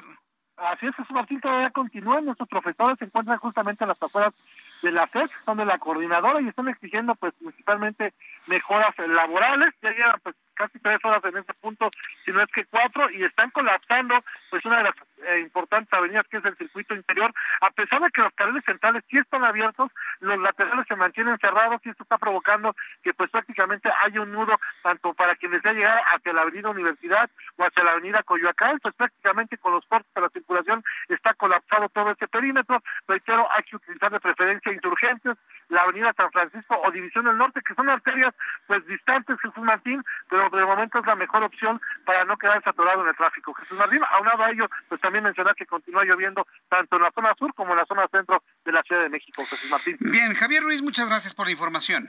Así 0.57 0.87
es, 0.87 0.95
Jesús 0.95 1.11
Martín, 1.12 1.41
todavía 1.41 1.71
continúan. 1.71 2.27
Nuestros 2.27 2.49
profesores 2.49 2.99
se 2.99 3.07
encuentran 3.07 3.39
justamente 3.39 3.85
en 3.85 3.89
las 3.89 4.03
afueras 4.03 4.35
de 4.83 4.93
la 4.93 5.07
FED, 5.07 5.31
son 5.45 5.57
de 5.57 5.64
la 5.64 5.79
coordinadora 5.79 6.41
y 6.41 6.49
están 6.49 6.68
exigiendo 6.68 7.14
pues 7.14 7.33
principalmente 7.39 8.12
mejoras 8.51 8.94
laborales. 8.98 9.70
Ya 9.80 9.90
llevan 9.92 10.20
pues 10.22 10.36
casi 10.61 10.78
tres 10.78 10.98
horas 11.04 11.24
en 11.24 11.36
ese 11.36 11.54
punto, 11.54 11.90
si 12.24 12.32
no 12.32 12.42
es 12.42 12.48
que 12.52 12.66
cuatro, 12.66 13.08
y 13.11 13.24
están 13.24 13.50
colapsando 13.50 14.22
pues 14.50 14.62
una 14.66 14.78
de 14.78 14.84
las 14.84 14.94
eh, 15.24 15.40
importantes 15.40 15.92
avenidas 15.92 16.26
que 16.28 16.36
es 16.36 16.44
el 16.44 16.56
circuito 16.56 16.94
interior, 16.94 17.32
a 17.62 17.70
pesar 17.70 18.02
de 18.02 18.11
que 18.11 18.20
los 18.20 18.32
carriles 18.34 18.62
centrales 18.66 19.02
sí 19.08 19.16
están 19.16 19.42
abiertos, 19.42 19.90
los 20.20 20.38
laterales 20.38 20.84
se 20.86 20.96
mantienen 20.96 21.38
cerrados 21.38 21.80
y 21.84 21.88
esto 21.88 22.02
está 22.02 22.18
provocando 22.18 22.76
que 23.02 23.14
pues 23.14 23.30
prácticamente 23.30 23.90
hay 24.04 24.18
un 24.18 24.32
nudo 24.32 24.61
tanto 24.82 25.14
para 25.14 25.34
quien 25.36 25.52
desea 25.52 25.72
llegar 25.72 26.02
hacia 26.12 26.32
la 26.34 26.42
avenida 26.42 26.68
Universidad 26.68 27.30
o 27.56 27.64
hacia 27.64 27.84
la 27.84 27.92
avenida 27.92 28.22
Coyoacán, 28.22 28.78
pues 28.80 28.94
prácticamente 28.94 29.56
con 29.56 29.72
los 29.72 29.86
cortes 29.86 30.12
de 30.14 30.20
la 30.20 30.28
circulación 30.28 30.84
está 31.08 31.32
colapsado 31.34 31.88
todo 31.88 32.11
este 32.11 32.28
perímetro, 32.28 32.82
reitero, 33.08 33.48
hay 33.50 33.62
que 33.62 33.76
utilizar 33.76 34.11
de 34.11 34.20
preferencia 34.20 34.72
insurgentes, 34.72 35.36
la 35.68 35.82
avenida 35.82 36.12
San 36.16 36.30
Francisco 36.32 36.78
o 36.84 36.90
División 36.90 37.24
del 37.24 37.38
Norte, 37.38 37.62
que 37.66 37.74
son 37.74 37.88
arterias 37.88 38.34
pues 38.66 38.84
distantes, 38.86 39.40
Jesús 39.40 39.62
Martín, 39.62 40.02
pero 40.28 40.49
de 40.59 40.66
momento 40.66 40.98
es 40.98 41.07
la 41.07 41.16
mejor 41.16 41.42
opción 41.42 41.80
para 42.05 42.24
no 42.24 42.36
quedar 42.36 42.62
saturado 42.62 43.03
en 43.03 43.09
el 43.09 43.16
tráfico. 43.16 43.55
Jesús 43.55 43.78
Martín, 43.78 44.01
aunado 44.11 44.44
a 44.44 44.51
ello, 44.51 44.68
pues 44.88 45.01
también 45.01 45.24
mencionar 45.24 45.55
que 45.55 45.66
continúa 45.66 46.05
lloviendo 46.05 46.46
tanto 46.68 46.96
en 46.96 47.03
la 47.03 47.12
zona 47.12 47.34
sur 47.38 47.55
como 47.55 47.72
en 47.72 47.78
la 47.78 47.86
zona 47.86 48.07
centro 48.11 48.42
de 48.64 48.72
la 48.72 48.82
Ciudad 48.82 49.03
de 49.03 49.09
México, 49.09 49.44
Jesús 49.44 49.70
Martín. 49.70 49.96
Bien, 50.01 50.34
Javier 50.34 50.62
Ruiz, 50.62 50.82
muchas 50.82 51.09
gracias 51.09 51.34
por 51.34 51.46
la 51.46 51.53
información. 51.53 52.09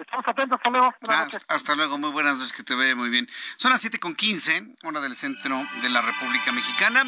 Estamos 0.00 0.26
atentos, 0.26 0.56
hasta 0.56 0.70
luego. 0.70 0.94
Hasta, 1.48 1.74
luego, 1.74 1.98
muy 1.98 2.10
buenas 2.10 2.36
noches, 2.36 2.54
que 2.54 2.62
te 2.62 2.74
vea 2.74 2.96
muy 2.96 3.10
bien. 3.10 3.28
Son 3.56 3.70
las 3.70 3.82
7 3.82 3.98
con 3.98 4.14
15, 4.14 4.76
hora 4.84 5.00
del 5.00 5.14
centro 5.14 5.60
de 5.82 5.90
la 5.90 6.00
República 6.00 6.52
Mexicana. 6.52 7.04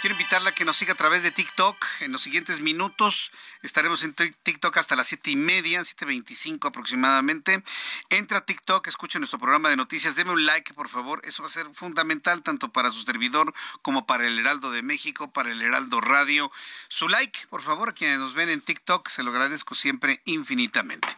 Quiero 0.00 0.14
invitarla 0.14 0.48
a 0.48 0.54
que 0.54 0.64
nos 0.64 0.78
siga 0.78 0.94
a 0.94 0.96
través 0.96 1.22
de 1.22 1.30
TikTok. 1.30 1.76
En 2.00 2.10
los 2.10 2.22
siguientes 2.22 2.62
minutos 2.62 3.30
estaremos 3.60 4.02
en 4.02 4.14
TikTok 4.14 4.74
hasta 4.78 4.96
las 4.96 5.08
siete 5.08 5.30
y 5.30 5.36
media, 5.36 5.82
7.25 5.82 6.68
aproximadamente. 6.68 7.62
Entra 8.08 8.38
a 8.38 8.46
TikTok, 8.46 8.86
escucha 8.86 9.18
nuestro 9.18 9.38
programa 9.38 9.68
de 9.68 9.76
noticias. 9.76 10.16
Deme 10.16 10.30
un 10.30 10.46
like, 10.46 10.72
por 10.72 10.88
favor. 10.88 11.20
Eso 11.24 11.42
va 11.42 11.48
a 11.48 11.52
ser 11.52 11.66
fundamental 11.74 12.42
tanto 12.42 12.72
para 12.72 12.90
su 12.90 13.02
servidor 13.02 13.52
como 13.82 14.06
para 14.06 14.26
el 14.26 14.38
Heraldo 14.38 14.70
de 14.70 14.80
México, 14.80 15.34
para 15.34 15.52
el 15.52 15.60
Heraldo 15.60 16.00
Radio. 16.00 16.50
Su 16.88 17.10
like, 17.10 17.46
por 17.48 17.60
favor, 17.60 17.90
a 17.90 17.92
quienes 17.92 18.20
nos 18.20 18.32
ven 18.32 18.48
en 18.48 18.62
TikTok, 18.62 19.06
se 19.10 19.22
lo 19.22 19.32
agradezco 19.32 19.74
siempre 19.74 20.22
infinitamente. 20.24 21.08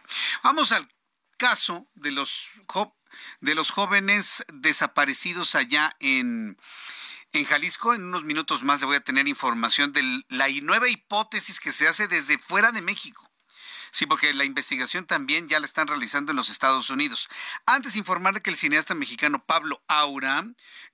Vamos 0.43 0.73
al 0.73 0.89
caso 1.37 1.87
de 1.95 2.11
los, 2.11 2.49
de 3.39 3.55
los 3.55 3.71
jóvenes 3.71 4.43
desaparecidos 4.51 5.55
allá 5.55 5.95
en 6.01 6.57
en 7.33 7.45
Jalisco, 7.45 7.93
en 7.93 8.03
unos 8.03 8.23
minutos 8.23 8.63
más 8.63 8.79
le 8.79 8.85
voy 8.85 8.95
a 8.95 9.03
tener 9.03 9.27
información 9.27 9.91
de 9.91 10.23
la 10.29 10.47
nueva 10.61 10.87
hipótesis 10.87 11.59
que 11.59 11.71
se 11.71 11.87
hace 11.87 12.07
desde 12.07 12.37
fuera 12.37 12.71
de 12.71 12.81
México. 12.81 13.29
Sí, 13.91 14.07
porque 14.07 14.33
la 14.33 14.43
investigación 14.43 15.05
también 15.05 15.47
ya 15.47 15.59
la 15.59 15.67
están 15.67 15.87
realizando 15.87 16.31
en 16.31 16.35
los 16.35 16.49
Estados 16.49 16.89
Unidos. 16.89 17.29
Antes 17.67 17.95
informarle 17.95 18.41
que 18.41 18.49
el 18.49 18.55
cineasta 18.55 18.95
mexicano 18.95 19.45
Pablo 19.45 19.83
Aura 19.87 20.45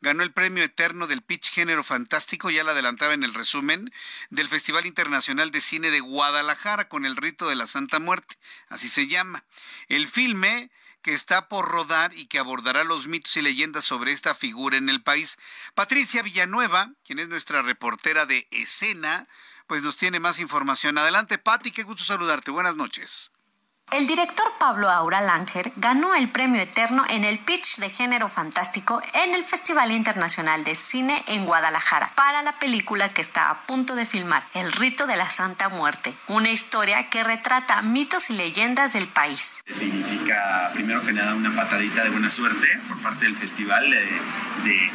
ganó 0.01 0.21
el 0.21 0.33
premio 0.33 0.65
eterno 0.65 1.07
del 1.07 1.21
Pitch 1.21 1.49
Género 1.51 1.85
Fantástico, 1.85 2.49
ya 2.49 2.65
lo 2.65 2.71
adelantaba 2.71 3.13
en 3.13 3.23
el 3.23 3.33
resumen, 3.33 3.89
del 4.29 4.49
Festival 4.49 4.85
Internacional 4.85 5.49
de 5.51 5.61
Cine 5.61 5.91
de 5.91 6.01
Guadalajara 6.01 6.89
con 6.89 7.05
el 7.05 7.15
rito 7.15 7.47
de 7.47 7.55
la 7.55 7.67
Santa 7.67 7.99
Muerte, 7.99 8.35
así 8.67 8.89
se 8.89 9.07
llama. 9.07 9.45
El 9.87 10.07
filme 10.09 10.69
que 11.01 11.13
está 11.13 11.47
por 11.47 11.67
rodar 11.69 12.13
y 12.13 12.27
que 12.27 12.39
abordará 12.39 12.83
los 12.83 13.07
mitos 13.07 13.35
y 13.37 13.41
leyendas 13.41 13.85
sobre 13.85 14.11
esta 14.11 14.35
figura 14.35 14.77
en 14.77 14.89
el 14.89 15.01
país. 15.01 15.37
Patricia 15.73 16.21
Villanueva, 16.21 16.91
quien 17.03 17.19
es 17.19 17.29
nuestra 17.29 17.61
reportera 17.61 18.25
de 18.25 18.47
escena, 18.51 19.27
pues 19.67 19.83
nos 19.83 19.97
tiene 19.97 20.19
más 20.19 20.39
información. 20.39 20.97
Adelante, 20.97 21.37
Pati, 21.37 21.71
qué 21.71 21.83
gusto 21.83 22.03
saludarte. 22.03 22.51
Buenas 22.51 22.75
noches. 22.75 23.31
El 23.91 24.05
director 24.05 24.45
Pablo 24.59 24.89
Aura 24.89 25.19
Langer 25.19 25.71
ganó 25.75 26.13
el 26.13 26.29
premio 26.29 26.61
eterno 26.61 27.05
en 27.09 27.23
el 27.23 27.39
pitch 27.39 27.77
de 27.79 27.89
género 27.89 28.29
fantástico 28.29 29.01
en 29.13 29.33
el 29.33 29.43
Festival 29.43 29.91
Internacional 29.91 30.63
de 30.63 30.75
Cine 30.75 31.23
en 31.27 31.45
Guadalajara 31.45 32.11
para 32.15 32.43
la 32.43 32.59
película 32.59 33.09
que 33.09 33.21
está 33.21 33.49
a 33.49 33.65
punto 33.65 33.95
de 33.95 34.05
filmar, 34.05 34.43
El 34.53 34.71
rito 34.73 35.07
de 35.07 35.15
la 35.15 35.29
Santa 35.31 35.69
Muerte, 35.69 36.13
una 36.27 36.51
historia 36.51 37.09
que 37.09 37.23
retrata 37.23 37.81
mitos 37.81 38.29
y 38.29 38.33
leyendas 38.33 38.93
del 38.93 39.07
país. 39.07 39.59
Significa, 39.67 40.69
primero 40.73 41.01
que 41.01 41.11
nada, 41.11 41.33
una 41.33 41.55
patadita 41.55 42.03
de 42.03 42.11
buena 42.11 42.29
suerte 42.29 42.67
por 42.87 43.01
parte 43.01 43.25
del 43.25 43.35
festival 43.35 43.89
de, 43.89 44.05
de 44.65 44.91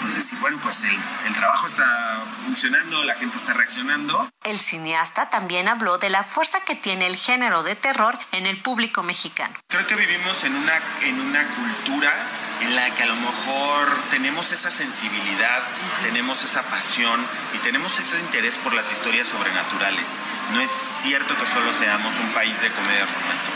pues 0.00 0.16
decir, 0.16 0.38
bueno, 0.40 0.58
pues 0.62 0.84
el, 0.84 1.34
trabajo 1.34 1.66
está 1.66 2.24
funcionando, 2.32 3.02
la 3.04 3.14
gente 3.14 3.36
está 3.36 3.52
reaccionando. 3.52 4.28
El 4.44 4.58
cineasta 4.58 5.30
también 5.30 5.68
habló 5.68 5.98
de 5.98 6.10
la 6.10 6.24
fuerza 6.24 6.60
que 6.64 6.74
tiene 6.74 7.06
el 7.06 7.16
género 7.16 7.62
de 7.62 7.76
terror 7.76 8.18
en 8.32 8.46
el 8.46 8.60
público 8.60 9.02
mexicano. 9.02 9.54
Creo 9.68 9.86
que 9.86 9.96
vivimos 9.96 10.44
en 10.44 10.54
una, 10.54 10.80
en 11.02 11.20
una 11.20 11.46
cultura 11.48 12.12
en 12.60 12.76
la 12.76 12.90
que 12.94 13.02
a 13.02 13.06
lo 13.06 13.16
mejor 13.16 13.88
tenemos 14.10 14.52
esa 14.52 14.70
sensibilidad, 14.70 15.62
tenemos 16.02 16.42
esa 16.44 16.62
pasión 16.62 17.24
y 17.54 17.58
tenemos 17.58 17.98
ese 17.98 18.18
interés 18.20 18.58
por 18.58 18.74
las 18.74 18.90
historias 18.92 19.28
sobrenaturales. 19.28 20.20
No 20.52 20.60
es 20.60 20.70
cierto 20.70 21.36
que 21.36 21.46
solo 21.46 21.72
seamos 21.72 22.18
un 22.18 22.32
país 22.32 22.60
de 22.60 22.70
comedias 22.70 23.08
románticas 23.12 23.54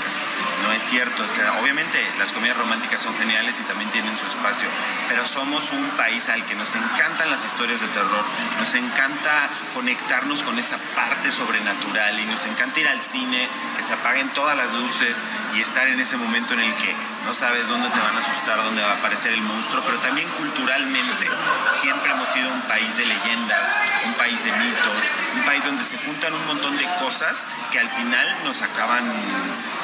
no 0.63 0.73
es 0.73 0.83
cierto. 0.83 1.25
O 1.25 1.29
sea, 1.29 1.59
obviamente 1.61 1.99
las 2.19 2.33
comedias 2.33 2.57
románticas 2.57 3.03
son 3.03 3.17
geniales 3.17 3.61
y 3.61 3.63
también 3.65 3.91
tienen 3.91 4.17
su 4.19 4.27
espacio, 4.27 4.69
pero 5.09 5.27
somos 5.27 5.71
un 5.73 5.89
país 5.91 6.29
al 6.29 6.45
que 6.47 6.55
nos 6.55 6.75
encantan 6.75 7.31
las 7.31 7.45
historias 7.45 7.81
de 7.81 7.89
terror, 7.89 8.25
nos 8.59 8.75
encanta 8.75 9.49
conectarnos 9.75 10.43
con 10.43 10.59
esa 10.59 10.79
parte 10.95 11.31
sobrenatural 11.31 12.19
y 12.21 12.25
nos 12.27 12.45
encanta 12.47 12.81
ir 12.81 12.89
al 12.89 13.01
cine, 13.01 13.49
que 13.77 13.83
se 13.83 13.95
apaguen 13.95 14.29
todas 14.31 14.57
las 14.57 14.73
luces 14.73 15.23
y 15.55 15.61
estar 15.61 15.87
en 15.89 16.01
ese 16.01 16.17
momento 16.17 16.55
en 16.55 16.61
el 16.61 16.75
que 16.75 16.95
no 17.25 17.35
sabes 17.35 17.69
dónde 17.69 17.89
te 17.89 17.99
van 17.99 18.17
a 18.17 18.21
asustar, 18.21 18.63
dónde 18.63 18.83
a 18.89 18.95
aparecer 18.95 19.33
el 19.33 19.41
monstruo, 19.43 19.83
pero 19.85 19.99
también 19.99 20.29
culturalmente 20.31 21.29
siempre 21.71 22.11
hemos 22.11 22.29
sido 22.29 22.53
un 22.53 22.63
país 22.63 22.97
de 22.97 23.07
leyendas, 23.07 23.77
un 24.07 24.15
país 24.15 24.45
de 24.45 24.53
mitos, 24.53 25.11
un 25.35 25.45
país 25.45 25.65
donde 25.65 25.85
se 25.85 25.99
juntan 25.99 26.35
un 26.35 26.47
montón 26.47 26.77
de 26.77 26.85
cosas 26.99 27.47
que 27.71 27.79
al 27.79 27.89
final 27.89 28.45
nos 28.45 28.63
acaban, 28.63 29.05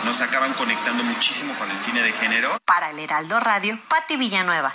nos 0.04 0.20
acaban 0.20 0.54
conectando 0.54 1.04
muchísimo 1.04 1.54
con 1.54 1.70
el 1.70 1.78
cine 1.78 2.02
de 2.02 2.12
género. 2.12 2.58
Para 2.64 2.90
el 2.90 2.98
Heraldo 2.98 3.40
Radio, 3.40 3.78
Patti 3.88 4.16
Villanueva. 4.16 4.74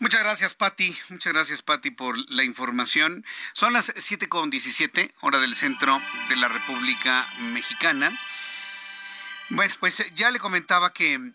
Muchas 0.00 0.22
gracias, 0.22 0.54
Patti. 0.54 0.96
Muchas 1.08 1.32
gracias, 1.32 1.62
Patti, 1.62 1.90
por 1.90 2.16
la 2.30 2.42
información. 2.42 3.24
Son 3.52 3.72
las 3.72 3.94
7.17, 3.94 5.12
hora 5.20 5.38
del 5.38 5.54
centro 5.54 6.00
de 6.28 6.36
la 6.36 6.48
República 6.48 7.26
Mexicana. 7.38 8.18
Bueno, 9.50 9.74
pues 9.78 10.04
ya 10.14 10.30
le 10.30 10.40
comentaba 10.40 10.92
que 10.92 11.32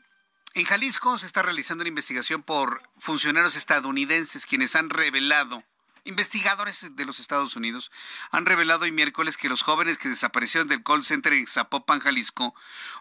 en 0.54 0.66
Jalisco 0.66 1.18
se 1.18 1.26
está 1.26 1.42
realizando 1.42 1.84
una 1.84 1.90
investigación 1.90 2.44
por 2.44 2.82
funcionarios 2.98 3.56
estadounidenses 3.56 4.46
quienes 4.46 4.76
han 4.76 4.90
revelado 4.90 5.64
Investigadores 6.06 6.96
de 6.96 7.06
los 7.06 7.20
Estados 7.20 7.56
Unidos 7.56 7.92
han 8.32 8.46
revelado 8.46 8.86
hoy 8.86 8.92
miércoles 8.92 9.38
que 9.38 9.50
los 9.50 9.62
jóvenes 9.62 9.98
que 9.98 10.10
desaparecieron 10.10 10.68
del 10.68 10.84
call 10.84 11.04
center 11.04 11.34
en 11.34 11.46
Zapopan, 11.46 12.00
Jalisco, 12.00 12.56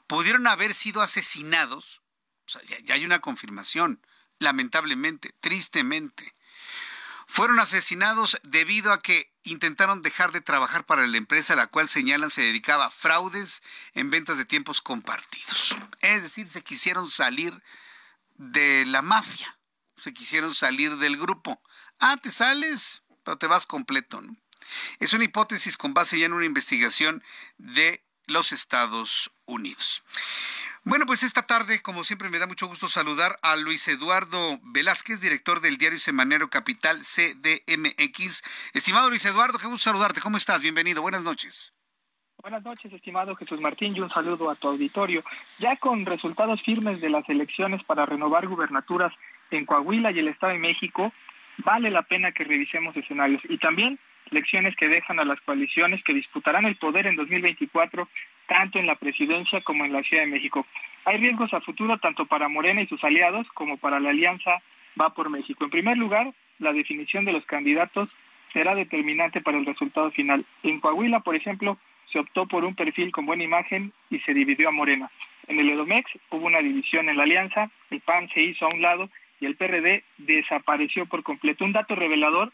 pudieron 0.06 0.46
haber 0.46 0.74
sido 0.74 1.00
asesinados. 1.00 2.02
O 2.46 2.50
sea, 2.50 2.62
ya, 2.84 2.94
hay 2.94 3.04
una 3.04 3.20
confirmación, 3.20 4.04
lamentablemente, 4.38 5.34
tristemente. 5.40 6.34
Fueron 7.26 7.60
asesinados 7.60 8.38
debido 8.42 8.92
a 8.92 9.00
que 9.00 9.32
intentaron 9.50 10.02
dejar 10.02 10.32
de 10.32 10.40
trabajar 10.40 10.84
para 10.84 11.06
la 11.06 11.16
empresa 11.16 11.52
a 11.52 11.56
la 11.56 11.66
cual 11.66 11.88
señalan 11.88 12.30
se 12.30 12.42
dedicaba 12.42 12.86
a 12.86 12.90
fraudes 12.90 13.62
en 13.94 14.10
ventas 14.10 14.38
de 14.38 14.44
tiempos 14.44 14.80
compartidos. 14.80 15.76
Es 16.00 16.22
decir, 16.22 16.46
se 16.48 16.62
quisieron 16.62 17.10
salir 17.10 17.62
de 18.36 18.84
la 18.86 19.02
mafia, 19.02 19.58
se 19.96 20.12
quisieron 20.12 20.54
salir 20.54 20.96
del 20.96 21.16
grupo. 21.16 21.60
Ah, 22.00 22.16
te 22.16 22.30
sales, 22.30 23.02
pero 23.24 23.38
te 23.38 23.46
vas 23.46 23.66
completo. 23.66 24.22
Es 24.98 25.12
una 25.12 25.24
hipótesis 25.24 25.76
con 25.76 25.94
base 25.94 26.18
ya 26.18 26.26
en 26.26 26.32
una 26.32 26.46
investigación 26.46 27.22
de 27.56 28.04
los 28.26 28.52
Estados 28.52 29.30
Unidos. 29.46 30.02
Bueno, 30.88 31.04
pues 31.04 31.22
esta 31.22 31.42
tarde, 31.42 31.82
como 31.82 32.02
siempre, 32.02 32.30
me 32.30 32.38
da 32.38 32.46
mucho 32.46 32.66
gusto 32.66 32.88
saludar 32.88 33.38
a 33.42 33.56
Luis 33.56 33.86
Eduardo 33.88 34.58
Velázquez, 34.62 35.20
director 35.20 35.60
del 35.60 35.76
diario 35.76 35.98
Semanero 35.98 36.48
Capital 36.48 37.00
CDMX. 37.00 38.42
Estimado 38.72 39.10
Luis 39.10 39.22
Eduardo, 39.26 39.58
qué 39.58 39.66
gusto 39.66 39.90
saludarte. 39.90 40.22
¿Cómo 40.22 40.38
estás? 40.38 40.62
Bienvenido. 40.62 41.02
Buenas 41.02 41.24
noches. 41.24 41.74
Buenas 42.38 42.64
noches, 42.64 42.90
estimado 42.90 43.36
Jesús 43.36 43.60
Martín, 43.60 43.94
y 43.94 44.00
un 44.00 44.08
saludo 44.08 44.48
a 44.48 44.54
tu 44.54 44.68
auditorio. 44.68 45.22
Ya 45.58 45.76
con 45.76 46.06
resultados 46.06 46.62
firmes 46.62 47.02
de 47.02 47.10
las 47.10 47.28
elecciones 47.28 47.84
para 47.84 48.06
renovar 48.06 48.46
gubernaturas 48.46 49.12
en 49.50 49.66
Coahuila 49.66 50.10
y 50.12 50.20
el 50.20 50.28
Estado 50.28 50.54
de 50.54 50.58
México, 50.58 51.12
vale 51.58 51.90
la 51.90 52.00
pena 52.00 52.32
que 52.32 52.44
revisemos 52.44 52.96
escenarios 52.96 53.42
y 53.46 53.58
también 53.58 53.98
lecciones 54.32 54.76
que 54.76 54.88
dejan 54.88 55.20
a 55.20 55.24
las 55.24 55.40
coaliciones 55.40 56.02
que 56.04 56.14
disputarán 56.14 56.64
el 56.64 56.76
poder 56.76 57.06
en 57.06 57.16
2024, 57.16 58.08
tanto 58.46 58.78
en 58.78 58.86
la 58.86 58.94
presidencia 58.94 59.60
como 59.60 59.84
en 59.84 59.92
la 59.92 60.02
Ciudad 60.02 60.24
de 60.24 60.30
México. 60.30 60.66
Hay 61.04 61.18
riesgos 61.18 61.54
a 61.54 61.60
futuro 61.60 61.98
tanto 61.98 62.26
para 62.26 62.48
Morena 62.48 62.82
y 62.82 62.86
sus 62.86 63.02
aliados 63.04 63.46
como 63.54 63.76
para 63.76 64.00
la 64.00 64.10
alianza 64.10 64.60
Va 65.00 65.10
por 65.10 65.30
México. 65.30 65.64
En 65.64 65.70
primer 65.70 65.96
lugar, 65.96 66.32
la 66.58 66.72
definición 66.72 67.24
de 67.24 67.32
los 67.32 67.44
candidatos 67.44 68.08
será 68.52 68.74
determinante 68.74 69.40
para 69.40 69.58
el 69.58 69.66
resultado 69.66 70.10
final. 70.10 70.44
En 70.62 70.80
Coahuila, 70.80 71.20
por 71.20 71.36
ejemplo, 71.36 71.78
se 72.10 72.18
optó 72.18 72.46
por 72.46 72.64
un 72.64 72.74
perfil 72.74 73.12
con 73.12 73.26
buena 73.26 73.44
imagen 73.44 73.92
y 74.10 74.18
se 74.20 74.34
dividió 74.34 74.68
a 74.68 74.72
Morena. 74.72 75.10
En 75.46 75.60
el 75.60 75.70
Edomex 75.70 76.10
hubo 76.30 76.46
una 76.46 76.60
división 76.60 77.08
en 77.08 77.16
la 77.16 77.22
alianza, 77.22 77.70
el 77.90 78.00
PAN 78.00 78.28
se 78.30 78.42
hizo 78.42 78.66
a 78.66 78.74
un 78.74 78.82
lado 78.82 79.08
y 79.40 79.46
el 79.46 79.56
PRD 79.56 80.02
desapareció 80.18 81.06
por 81.06 81.22
completo. 81.22 81.64
Un 81.64 81.72
dato 81.72 81.94
revelador 81.94 82.52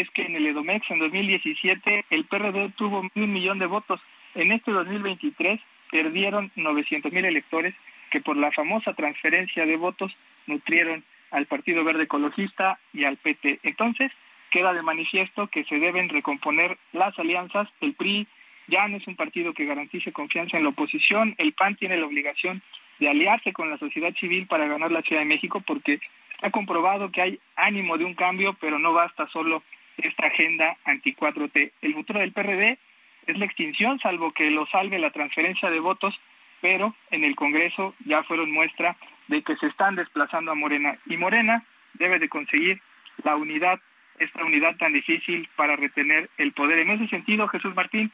es 0.00 0.10
que 0.10 0.22
en 0.22 0.36
el 0.36 0.46
Edomex 0.46 0.90
en 0.90 0.98
2017 0.98 2.06
el 2.10 2.24
PRD 2.24 2.70
tuvo 2.76 3.08
un 3.14 3.32
millón 3.32 3.58
de 3.58 3.66
votos. 3.66 4.00
En 4.34 4.52
este 4.52 4.72
2023 4.72 5.60
perdieron 5.90 6.50
900 6.56 7.12
mil 7.12 7.24
electores 7.24 7.74
que 8.10 8.20
por 8.20 8.36
la 8.36 8.52
famosa 8.52 8.94
transferencia 8.94 9.66
de 9.66 9.76
votos 9.76 10.16
nutrieron 10.46 11.02
al 11.30 11.46
Partido 11.46 11.84
Verde 11.84 12.04
Ecologista 12.04 12.78
y 12.92 13.04
al 13.04 13.16
PT. 13.16 13.60
Entonces, 13.62 14.12
queda 14.50 14.72
de 14.72 14.82
manifiesto 14.82 15.48
que 15.48 15.64
se 15.64 15.78
deben 15.78 16.08
recomponer 16.08 16.78
las 16.92 17.18
alianzas. 17.18 17.68
El 17.80 17.94
PRI 17.94 18.26
ya 18.68 18.86
no 18.88 18.96
es 18.96 19.06
un 19.06 19.16
partido 19.16 19.52
que 19.52 19.66
garantice 19.66 20.12
confianza 20.12 20.56
en 20.56 20.62
la 20.62 20.70
oposición. 20.70 21.34
El 21.38 21.52
PAN 21.52 21.74
tiene 21.74 21.96
la 21.96 22.06
obligación 22.06 22.62
de 22.98 23.08
aliarse 23.08 23.52
con 23.52 23.68
la 23.68 23.78
sociedad 23.78 24.14
civil 24.14 24.46
para 24.46 24.68
ganar 24.68 24.92
la 24.92 25.02
Ciudad 25.02 25.22
de 25.22 25.26
México 25.26 25.60
porque 25.60 26.00
ha 26.40 26.50
comprobado 26.50 27.10
que 27.10 27.22
hay 27.22 27.38
ánimo 27.56 27.98
de 27.98 28.04
un 28.04 28.14
cambio, 28.14 28.54
pero 28.60 28.78
no 28.78 28.92
basta 28.92 29.26
solo 29.28 29.62
esta 29.98 30.26
agenda 30.26 30.76
anti-4T. 30.84 31.72
El 31.82 31.94
futuro 31.94 32.20
del 32.20 32.32
PRD 32.32 32.78
es 33.26 33.38
la 33.38 33.44
extinción, 33.44 33.98
salvo 33.98 34.32
que 34.32 34.50
lo 34.50 34.66
salve 34.66 34.98
la 34.98 35.10
transferencia 35.10 35.70
de 35.70 35.80
votos, 35.80 36.18
pero 36.60 36.94
en 37.10 37.24
el 37.24 37.36
Congreso 37.36 37.94
ya 38.04 38.22
fueron 38.22 38.50
muestra 38.52 38.96
de 39.28 39.42
que 39.42 39.56
se 39.56 39.66
están 39.66 39.96
desplazando 39.96 40.52
a 40.52 40.54
Morena. 40.54 40.96
Y 41.06 41.16
Morena 41.16 41.64
debe 41.94 42.18
de 42.18 42.28
conseguir 42.28 42.80
la 43.22 43.36
unidad, 43.36 43.80
esta 44.18 44.44
unidad 44.44 44.76
tan 44.76 44.92
difícil 44.92 45.48
para 45.56 45.76
retener 45.76 46.28
el 46.38 46.52
poder. 46.52 46.78
En 46.80 46.90
ese 46.90 47.08
sentido, 47.08 47.48
Jesús 47.48 47.74
Martín, 47.74 48.10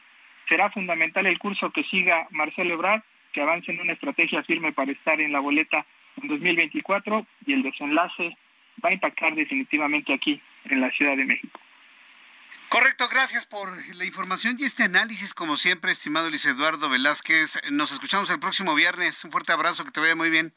será 0.47 0.69
fundamental 0.69 1.25
el 1.25 1.39
curso 1.39 1.71
que 1.71 1.83
siga 1.83 2.27
Marcelo 2.31 2.73
Ebrard, 2.73 3.01
que 3.31 3.41
avance 3.41 3.71
en 3.71 3.79
una 3.79 3.93
estrategia 3.93 4.43
firme 4.43 4.71
para 4.71 4.91
estar 4.91 5.21
en 5.21 5.31
la 5.31 5.39
boleta 5.39 5.85
en 6.21 6.27
2024 6.27 7.25
y 7.45 7.53
el 7.53 7.63
desenlace 7.63 8.35
va 8.83 8.89
a 8.89 8.93
impactar 8.93 9.35
definitivamente 9.35 10.13
aquí 10.13 10.41
en 10.65 10.81
la 10.81 10.91
Ciudad 10.91 11.15
de 11.15 11.25
México. 11.25 11.59
Correcto, 12.71 13.09
gracias 13.09 13.45
por 13.45 13.69
la 13.97 14.05
información 14.05 14.55
y 14.57 14.63
este 14.63 14.83
análisis, 14.83 15.33
como 15.33 15.57
siempre, 15.57 15.91
estimado 15.91 16.29
Luis 16.29 16.45
Eduardo 16.45 16.87
Velázquez. 16.87 17.59
Nos 17.69 17.91
escuchamos 17.91 18.29
el 18.29 18.39
próximo 18.39 18.73
viernes. 18.75 19.25
Un 19.25 19.31
fuerte 19.33 19.51
abrazo, 19.51 19.83
que 19.83 19.91
te 19.91 19.99
vaya 19.99 20.15
muy 20.15 20.29
bien. 20.29 20.53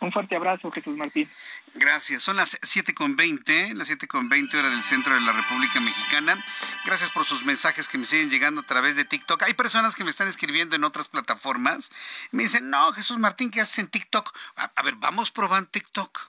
Un 0.00 0.10
fuerte 0.10 0.34
abrazo, 0.34 0.72
Jesús 0.72 0.96
Martín. 0.96 1.30
Gracias. 1.74 2.24
Son 2.24 2.34
las 2.34 2.60
7.20, 2.62 3.74
las 3.74 3.88
7.20 3.88 4.58
hora 4.58 4.70
del 4.70 4.82
centro 4.82 5.14
de 5.14 5.20
la 5.20 5.30
República 5.30 5.78
Mexicana. 5.78 6.44
Gracias 6.84 7.10
por 7.10 7.24
sus 7.24 7.44
mensajes 7.44 7.86
que 7.86 7.96
me 7.96 8.06
siguen 8.06 8.28
llegando 8.28 8.62
a 8.62 8.66
través 8.66 8.96
de 8.96 9.04
TikTok. 9.04 9.44
Hay 9.44 9.54
personas 9.54 9.94
que 9.94 10.02
me 10.02 10.10
están 10.10 10.26
escribiendo 10.26 10.74
en 10.74 10.82
otras 10.82 11.06
plataformas. 11.06 11.92
Me 12.32 12.42
dicen, 12.42 12.70
no, 12.70 12.92
Jesús 12.92 13.18
Martín, 13.18 13.52
¿qué 13.52 13.60
haces 13.60 13.78
en 13.78 13.86
TikTok? 13.86 14.36
A, 14.56 14.82
ver, 14.82 14.96
vamos 14.96 15.30
probando 15.30 15.70
TikTok. 15.70 16.28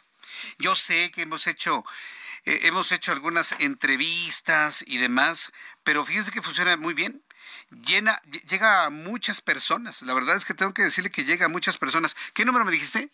Yo 0.60 0.76
sé 0.76 1.10
que 1.10 1.24
hemos 1.24 1.48
hecho... 1.48 1.84
Eh, 2.46 2.62
hemos 2.64 2.92
hecho 2.92 3.12
algunas 3.12 3.54
entrevistas 3.60 4.84
y 4.88 4.98
demás, 4.98 5.52
pero 5.84 6.06
fíjense 6.06 6.32
que 6.32 6.42
funciona 6.42 6.76
muy 6.78 6.94
bien 6.94 7.24
llena, 7.72 8.22
llega 8.50 8.86
a 8.86 8.90
muchas 8.90 9.42
personas. 9.42 10.02
La 10.04 10.14
verdad 10.14 10.36
es 10.36 10.46
que 10.46 10.54
tengo 10.54 10.74
que 10.74 10.84
decirle 10.84 11.12
que 11.12 11.24
llega 11.24 11.46
a 11.46 11.50
muchas 11.50 11.78
personas. 11.78 12.16
¿Qué 12.34 12.46
número 12.46 12.66
me 12.66 12.72
dijiste? 12.72 13.10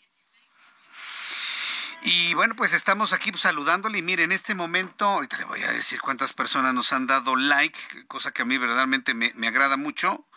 Y 2.04 2.34
bueno, 2.36 2.56
pues 2.56 2.74
estamos 2.74 3.12
aquí 3.12 3.32
saludándole 3.36 3.98
y 3.98 4.02
mire, 4.02 4.24
en 4.24 4.32
este 4.32 4.56
momento, 4.56 5.06
ahorita 5.06 5.38
le 5.38 5.46
voy 5.46 5.64
a 5.64 5.72
decir 5.72 6.00
cuántas 6.00 6.34
personas 6.34 6.74
nos 6.74 6.94
han 6.94 7.08
dado 7.08 7.36
like, 7.36 8.06
cosa 8.08 8.32
que 8.32 8.44
a 8.44 8.46
mí 8.46 8.58
verdaderamente 8.58 9.14
me, 9.14 9.34
me 9.36 9.48
agrada 9.48 9.78
mucho. 9.78 10.28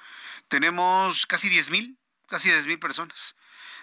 Tenemos 0.49 1.27
casi 1.27 1.49
10 1.49 1.71
mil, 1.71 1.99
casi 2.29 2.51
10 2.51 2.67
mil 2.67 2.79
personas. 2.79 3.37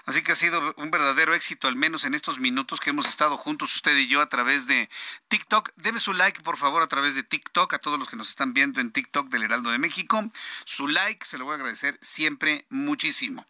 Así 0.07 0.21
que 0.23 0.31
ha 0.31 0.35
sido 0.35 0.73
un 0.77 0.89
verdadero 0.89 1.35
éxito, 1.35 1.67
al 1.67 1.75
menos 1.75 2.05
en 2.05 2.15
estos 2.15 2.39
minutos 2.39 2.79
que 2.79 2.91
hemos 2.91 3.09
estado 3.09 3.35
juntos 3.35 3.75
usted 3.75 3.95
y 3.97 4.07
yo 4.07 4.21
a 4.21 4.29
través 4.29 4.65
de 4.65 4.89
TikTok. 5.27 5.71
Deme 5.75 5.99
su 5.99 6.13
like, 6.13 6.41
por 6.43 6.55
favor, 6.55 6.81
a 6.81 6.87
través 6.87 7.13
de 7.15 7.23
TikTok, 7.23 7.73
a 7.73 7.79
todos 7.79 7.99
los 7.99 8.07
que 8.07 8.15
nos 8.15 8.29
están 8.29 8.53
viendo 8.53 8.79
en 8.79 8.93
TikTok 8.93 9.27
del 9.27 9.43
Heraldo 9.43 9.69
de 9.69 9.79
México. 9.79 10.23
Su 10.63 10.87
like, 10.87 11.25
se 11.25 11.37
lo 11.37 11.43
voy 11.43 11.51
a 11.51 11.55
agradecer 11.55 11.99
siempre 12.01 12.65
muchísimo. 12.69 13.45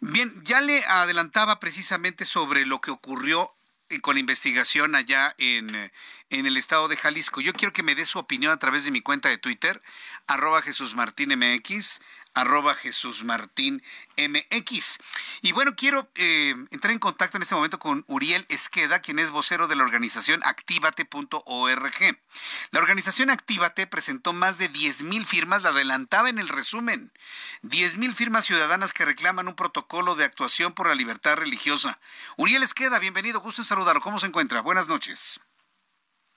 Bien, 0.00 0.38
ya 0.44 0.60
le 0.60 0.84
adelantaba 0.84 1.58
precisamente 1.60 2.26
sobre 2.26 2.66
lo 2.66 2.82
que 2.82 2.90
ocurrió 2.90 3.54
eh, 3.88 4.02
con 4.02 4.16
la 4.16 4.20
investigación 4.20 4.94
allá 4.94 5.34
en, 5.38 5.74
eh, 5.74 5.92
en, 6.28 6.44
el 6.44 6.58
estado 6.58 6.88
de 6.88 6.96
Jalisco. 6.98 7.40
Yo 7.40 7.54
quiero 7.54 7.72
que 7.72 7.82
me 7.82 7.94
dé 7.94 8.04
su 8.04 8.18
opinión 8.18 8.52
a 8.52 8.58
través 8.58 8.84
de 8.84 8.90
mi 8.90 9.00
cuenta 9.00 9.30
de 9.30 9.38
Twitter, 9.38 9.80
arroba 10.26 10.60
Jesús 10.60 10.94
Martín 10.94 11.30
MX, 11.30 12.00
arroba 12.34 12.74
Jesús 12.74 13.24
Martín 13.24 13.82
MX. 14.16 14.98
Y 15.42 15.52
bueno, 15.52 15.74
quiero 15.76 16.10
eh, 16.14 16.54
entrar 16.70 16.92
en 16.92 16.98
contacto 16.98 17.36
en 17.36 17.42
este 17.42 17.54
momento 17.54 17.78
con 17.78 18.04
Uriel 18.06 18.46
Esqueda, 18.48 19.00
quien 19.00 19.18
es 19.18 19.30
vocero 19.30 19.68
de 19.68 19.76
la 19.76 19.84
organización 19.84 20.42
activate.org. 20.44 22.18
La 22.70 22.80
organización 22.80 23.30
Actívate 23.30 23.86
presentó 23.86 24.32
más 24.32 24.58
de 24.58 24.70
10.000 24.70 25.24
firmas, 25.24 25.62
la 25.62 25.70
adelantaba 25.70 26.28
en 26.28 26.38
el 26.38 26.48
resumen. 26.48 27.12
10.000 27.62 28.14
firmas 28.14 28.44
ciudadanas 28.44 28.92
que 28.92 29.04
reclaman 29.04 29.48
un 29.48 29.54
protocolo 29.54 30.14
de 30.14 30.24
actuación 30.24 30.72
por 30.72 30.88
la 30.88 30.94
libertad 30.94 31.36
religiosa. 31.36 31.98
Uriel 32.36 32.62
Esqueda, 32.62 32.98
bienvenido, 32.98 33.40
gusto 33.40 33.62
en 33.62 33.66
saludarlo. 33.66 34.00
¿Cómo 34.00 34.20
se 34.20 34.26
encuentra? 34.26 34.60
Buenas 34.60 34.88
noches. 34.88 35.40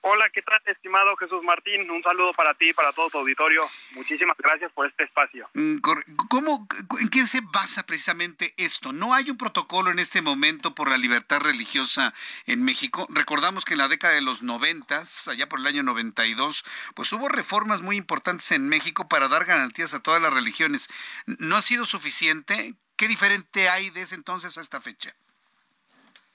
Hola, 0.06 0.28
¿qué 0.34 0.42
tal, 0.42 0.60
estimado 0.66 1.16
Jesús 1.16 1.42
Martín? 1.44 1.90
Un 1.90 2.02
saludo 2.02 2.30
para 2.34 2.52
ti 2.52 2.68
y 2.68 2.72
para 2.74 2.92
todo 2.92 3.08
tu 3.08 3.16
auditorio. 3.16 3.62
Muchísimas 3.92 4.36
gracias 4.36 4.70
por 4.72 4.86
este 4.86 5.04
espacio. 5.04 5.48
Mm, 5.54 5.78
¿Cómo, 6.28 6.68
¿En 7.00 7.08
qué 7.08 7.24
se 7.24 7.40
basa 7.40 7.84
precisamente 7.84 8.52
esto? 8.58 8.92
¿No 8.92 9.14
hay 9.14 9.30
un 9.30 9.38
protocolo 9.38 9.90
en 9.90 9.98
este 9.98 10.20
momento 10.20 10.74
por 10.74 10.90
la 10.90 10.98
libertad 10.98 11.40
religiosa 11.40 12.12
en 12.44 12.62
México? 12.62 13.06
Recordamos 13.08 13.64
que 13.64 13.72
en 13.72 13.78
la 13.78 13.88
década 13.88 14.12
de 14.12 14.20
los 14.20 14.42
noventas, 14.42 15.26
allá 15.26 15.48
por 15.48 15.58
el 15.58 15.66
año 15.66 15.82
92, 15.82 16.66
pues 16.94 17.10
hubo 17.14 17.30
reformas 17.30 17.80
muy 17.80 17.96
importantes 17.96 18.52
en 18.52 18.68
México 18.68 19.08
para 19.08 19.28
dar 19.28 19.46
garantías 19.46 19.94
a 19.94 20.02
todas 20.02 20.20
las 20.20 20.34
religiones. 20.34 20.90
¿No 21.24 21.56
ha 21.56 21.62
sido 21.62 21.86
suficiente? 21.86 22.74
¿Qué 22.96 23.08
diferente 23.08 23.70
hay 23.70 23.88
de 23.88 24.02
ese 24.02 24.16
entonces 24.16 24.58
a 24.58 24.60
esta 24.60 24.82
fecha? 24.82 25.14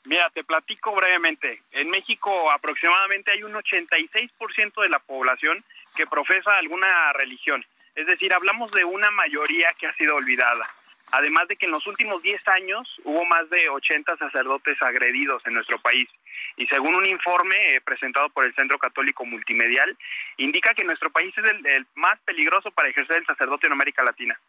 Mira, 0.10 0.28
te 0.34 0.44
platico 0.44 0.96
brevemente. 0.96 1.62
En 1.72 1.92
México 1.92 2.52
aproximadamente 2.52 3.32
hay 3.32 3.44
un 3.44 3.54
86% 3.54 4.82
de 4.82 4.90
la 4.90 4.98
población 4.98 5.64
que 5.96 6.08
profesa 6.08 6.58
alguna 6.58 7.14
religión. 7.14 7.64
Es 7.94 8.08
decir, 8.08 8.34
hablamos 8.34 8.72
de 8.72 8.84
una 8.84 9.12
mayoría 9.12 9.68
que 9.78 9.86
ha 9.86 9.94
sido 9.94 10.16
olvidada. 10.16 10.66
Además 11.12 11.48
de 11.48 11.58
que 11.58 11.68
en 11.68 11.72
los 11.72 11.86
últimos 11.86 12.24
10 12.24 12.48
años 12.48 12.88
hubo 13.04 13.24
más 13.26 13.48
de 13.52 13.70
80 13.70 14.18
sacerdotes 14.18 14.82
agredidos 14.82 15.46
en 15.46 15.54
nuestro 15.54 15.80
país. 15.80 16.10
Y 16.58 16.66
según 16.66 16.96
un 16.96 17.06
informe 17.06 17.76
eh, 17.76 17.82
presentado 17.82 18.30
por 18.30 18.46
el 18.46 18.56
Centro 18.56 18.80
Católico 18.80 19.26
Multimedial, 19.26 19.96
indica 20.38 20.74
que 20.74 20.86
nuestro 20.86 21.12
país 21.12 21.38
es 21.38 21.46
el, 21.66 21.86
más 21.94 22.20
peligroso 22.22 22.72
para 22.72 22.90
ejercer 22.90 23.18
el 23.18 23.28
sacerdote 23.28 23.68
en 23.68 23.74
América 23.74 24.04
Latina 24.04 24.40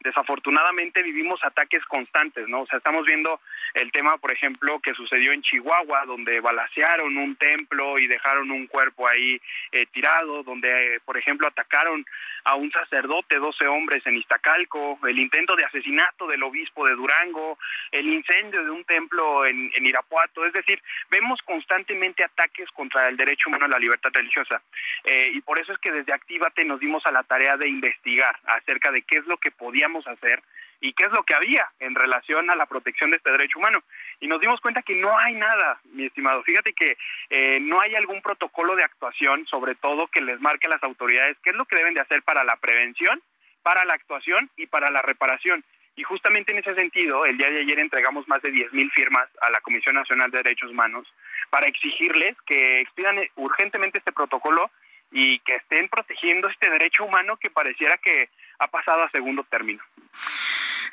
desafortunadamente 0.00 1.02
vivimos 1.02 1.40
ataques 1.44 1.84
constantes, 1.84 2.48
¿no? 2.48 2.62
O 2.62 2.66
sea, 2.66 2.78
estamos 2.78 3.04
viendo 3.04 3.40
el 3.74 3.92
tema, 3.92 4.16
por 4.18 4.32
ejemplo, 4.32 4.80
que 4.80 4.94
sucedió 4.94 5.32
en 5.32 5.42
Chihuahua, 5.42 6.04
donde 6.06 6.40
balacearon 6.40 7.16
un 7.16 7.36
templo 7.36 7.98
y 7.98 8.06
dejaron 8.06 8.50
un 8.50 8.66
cuerpo 8.66 9.08
ahí 9.08 9.40
eh, 9.72 9.86
tirado, 9.92 10.42
donde, 10.42 11.00
por 11.04 11.16
ejemplo, 11.16 11.46
atacaron 11.46 12.04
a 12.44 12.54
un 12.56 12.70
sacerdote, 12.72 13.36
12 13.36 13.66
hombres 13.66 14.04
en 14.06 14.16
Iztacalco, 14.16 14.98
el 15.06 15.18
intento 15.18 15.54
de 15.54 15.64
asesinato 15.64 16.26
del 16.26 16.42
obispo 16.42 16.86
de 16.86 16.94
Durango, 16.94 17.58
el 17.92 18.08
incendio 18.08 18.64
de 18.64 18.70
un 18.70 18.84
templo 18.84 19.44
en, 19.44 19.70
en 19.76 19.86
Irapuato, 19.86 20.46
es 20.46 20.52
decir, 20.54 20.82
vemos 21.10 21.38
constantemente 21.42 22.24
ataques 22.24 22.68
contra 22.70 23.08
el 23.08 23.16
derecho 23.16 23.48
humano 23.48 23.66
a 23.66 23.68
la 23.68 23.78
libertad 23.78 24.10
religiosa. 24.14 24.62
Eh, 25.04 25.30
y 25.34 25.40
por 25.42 25.60
eso 25.60 25.72
es 25.72 25.78
que 25.78 25.92
desde 25.92 26.14
Actívate 26.14 26.64
nos 26.64 26.80
dimos 26.80 27.04
a 27.06 27.12
la 27.12 27.22
tarea 27.22 27.56
de 27.56 27.68
investigar 27.68 28.34
acerca 28.44 28.90
de 28.90 29.02
qué 29.02 29.16
es 29.18 29.26
lo 29.26 29.36
que 29.36 29.50
podíamos 29.50 29.89
hacer 30.06 30.42
y 30.80 30.92
qué 30.94 31.04
es 31.04 31.12
lo 31.12 31.22
que 31.22 31.34
había 31.34 31.70
en 31.78 31.94
relación 31.94 32.50
a 32.50 32.56
la 32.56 32.66
protección 32.66 33.10
de 33.10 33.18
este 33.18 33.30
derecho 33.30 33.58
humano. 33.58 33.82
Y 34.20 34.28
nos 34.28 34.40
dimos 34.40 34.60
cuenta 34.60 34.82
que 34.82 34.94
no 34.94 35.16
hay 35.18 35.34
nada, 35.34 35.80
mi 35.92 36.06
estimado. 36.06 36.42
Fíjate 36.42 36.72
que 36.72 36.96
eh, 37.28 37.60
no 37.60 37.80
hay 37.80 37.94
algún 37.94 38.22
protocolo 38.22 38.74
de 38.76 38.84
actuación, 38.84 39.46
sobre 39.46 39.74
todo 39.74 40.06
que 40.06 40.22
les 40.22 40.40
marque 40.40 40.66
a 40.66 40.70
las 40.70 40.82
autoridades 40.82 41.36
qué 41.42 41.50
es 41.50 41.56
lo 41.56 41.66
que 41.66 41.76
deben 41.76 41.94
de 41.94 42.00
hacer 42.00 42.22
para 42.22 42.44
la 42.44 42.56
prevención, 42.56 43.20
para 43.62 43.84
la 43.84 43.94
actuación 43.94 44.50
y 44.56 44.66
para 44.66 44.90
la 44.90 45.02
reparación. 45.02 45.64
Y 45.96 46.02
justamente 46.02 46.52
en 46.52 46.58
ese 46.58 46.74
sentido, 46.74 47.26
el 47.26 47.36
día 47.36 47.50
de 47.50 47.60
ayer 47.60 47.78
entregamos 47.78 48.26
más 48.26 48.40
de 48.40 48.50
10.000 48.50 48.90
firmas 48.92 49.28
a 49.42 49.50
la 49.50 49.60
Comisión 49.60 49.96
Nacional 49.96 50.30
de 50.30 50.38
Derechos 50.38 50.70
Humanos 50.70 51.06
para 51.50 51.66
exigirles 51.66 52.36
que 52.46 52.78
expidan 52.78 53.18
urgentemente 53.36 53.98
este 53.98 54.12
protocolo 54.12 54.70
y 55.12 55.40
que 55.40 55.56
estén 55.56 55.88
protegiendo 55.88 56.48
este 56.48 56.70
derecho 56.70 57.04
humano 57.04 57.36
que 57.36 57.50
pareciera 57.50 57.98
que 57.98 58.30
ha 58.60 58.68
pasado 58.68 59.02
a 59.02 59.10
segundo 59.10 59.42
término. 59.44 59.82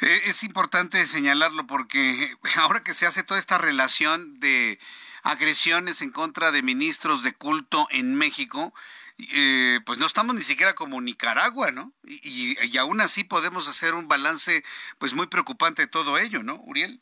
Eh, 0.01 0.21
es 0.25 0.43
importante 0.43 1.05
señalarlo 1.05 1.67
porque 1.67 2.35
ahora 2.57 2.81
que 2.81 2.93
se 2.93 3.05
hace 3.05 3.23
toda 3.23 3.39
esta 3.39 3.57
relación 3.57 4.39
de 4.39 4.79
agresiones 5.23 6.01
en 6.01 6.11
contra 6.11 6.51
de 6.51 6.63
ministros 6.63 7.23
de 7.23 7.33
culto 7.33 7.87
en 7.91 8.15
México, 8.15 8.73
eh, 9.17 9.79
pues 9.85 9.99
no 9.99 10.05
estamos 10.05 10.35
ni 10.35 10.41
siquiera 10.41 10.75
como 10.75 11.01
Nicaragua, 11.01 11.71
¿no? 11.71 11.91
Y, 12.03 12.55
y, 12.63 12.77
aún 12.77 13.01
así 13.01 13.23
podemos 13.23 13.67
hacer 13.67 13.95
un 13.95 14.07
balance 14.07 14.63
pues 14.99 15.13
muy 15.13 15.27
preocupante 15.27 15.81
de 15.81 15.87
todo 15.87 16.17
ello, 16.17 16.43
¿no, 16.43 16.61
Uriel? 16.65 17.01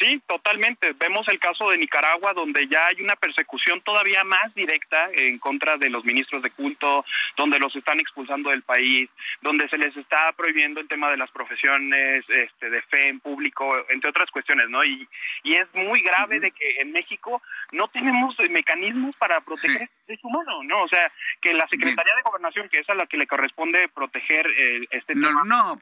Sí, 0.00 0.20
totalmente. 0.26 0.92
Vemos 0.98 1.26
el 1.28 1.38
caso 1.38 1.70
de 1.70 1.78
Nicaragua, 1.78 2.32
donde 2.32 2.66
ya 2.66 2.86
hay 2.86 3.00
una 3.00 3.14
persecución 3.14 3.80
todavía 3.82 4.24
más 4.24 4.52
directa 4.54 5.08
en 5.12 5.38
contra 5.38 5.76
de 5.76 5.88
los 5.88 6.04
ministros 6.04 6.42
de 6.42 6.50
culto, 6.50 7.04
donde 7.36 7.60
los 7.60 7.74
están 7.76 8.00
expulsando 8.00 8.50
del 8.50 8.62
país, 8.62 9.08
donde 9.40 9.68
se 9.68 9.78
les 9.78 9.96
está 9.96 10.32
prohibiendo 10.32 10.80
el 10.80 10.88
tema 10.88 11.10
de 11.10 11.16
las 11.16 11.30
profesiones 11.30 12.24
este, 12.28 12.70
de 12.70 12.82
fe 12.82 13.08
en 13.08 13.20
público, 13.20 13.72
entre 13.88 14.10
otras 14.10 14.30
cuestiones, 14.32 14.68
¿no? 14.68 14.84
Y, 14.84 15.08
y 15.44 15.54
es 15.54 15.72
muy 15.74 16.02
grave 16.02 16.40
de 16.40 16.50
que 16.50 16.80
en 16.80 16.90
México 16.90 17.40
no 17.72 17.86
tenemos 17.88 18.36
mecanismos 18.50 19.14
para 19.16 19.40
proteger 19.42 19.82
el 19.82 20.06
derecho 20.08 20.26
humano, 20.26 20.62
¿no? 20.64 20.82
O 20.82 20.88
sea, 20.88 21.10
que 21.40 21.54
la 21.54 21.68
Secretaría 21.68 22.16
de 22.16 22.22
Gobernación, 22.22 22.68
que 22.68 22.80
es 22.80 22.90
a 22.90 22.94
la 22.94 23.06
que 23.06 23.16
le 23.16 23.28
corresponde 23.28 23.88
proteger 23.88 24.46
eh, 24.46 24.86
este 24.90 25.14
no, 25.14 25.28
tema, 25.28 25.42
no 25.44 25.80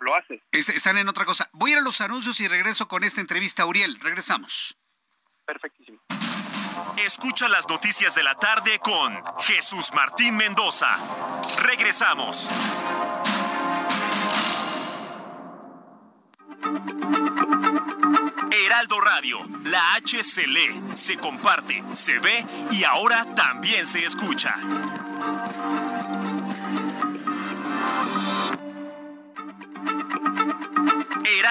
lo 0.00 0.14
hace. 0.14 0.42
Están 0.50 0.96
en 0.96 1.08
otra 1.08 1.24
cosa. 1.24 1.48
Voy 1.52 1.70
a 1.70 1.74
ir 1.74 1.78
a 1.78 1.82
los 1.82 2.00
anuncios 2.00 2.40
y 2.40 2.48
regreso 2.48 2.88
con 2.88 3.04
esta 3.04 3.20
entrevista, 3.20 3.66
Uriel. 3.66 3.98
Regresamos. 4.00 4.76
Perfectísimo. 5.44 6.00
Escucha 6.96 7.48
las 7.48 7.68
noticias 7.68 8.14
de 8.14 8.22
la 8.22 8.34
tarde 8.34 8.78
con 8.78 9.22
Jesús 9.40 9.92
Martín 9.94 10.36
Mendoza. 10.36 10.98
Regresamos. 11.58 12.48
Heraldo 18.50 19.00
Radio, 19.00 19.40
la 19.64 19.94
H 19.94 20.22
se 20.22 20.46
lee, 20.46 20.82
se 20.94 21.16
comparte, 21.16 21.82
se 21.94 22.18
ve 22.18 22.46
y 22.70 22.84
ahora 22.84 23.24
también 23.34 23.86
se 23.86 24.04
escucha. 24.04 24.54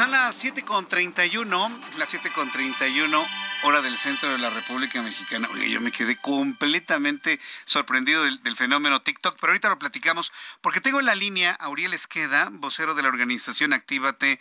Son 0.00 0.12
las 0.12 0.42
7.31, 0.42 1.78
las 1.98 2.14
7.31 2.14 3.28
hora 3.64 3.82
del 3.82 3.98
centro 3.98 4.30
de 4.30 4.38
la 4.38 4.48
República 4.48 5.02
Mexicana. 5.02 5.46
Oye, 5.52 5.68
yo 5.68 5.82
me 5.82 5.92
quedé 5.92 6.16
completamente 6.16 7.38
sorprendido 7.66 8.24
del, 8.24 8.56
fenómeno 8.56 9.02
TikTok, 9.02 9.36
pero 9.38 9.52
ahorita 9.52 9.68
lo 9.68 9.78
platicamos 9.78 10.32
porque 10.62 10.80
tengo 10.80 11.00
en 11.00 11.06
la 11.06 11.14
línea 11.14 11.52
a 11.52 11.68
Uriel 11.68 11.92
Esqueda, 11.92 12.48
vocero 12.50 12.94
de 12.94 13.02
la 13.02 13.08
organización 13.08 13.74
Actívate.org. 13.74 14.38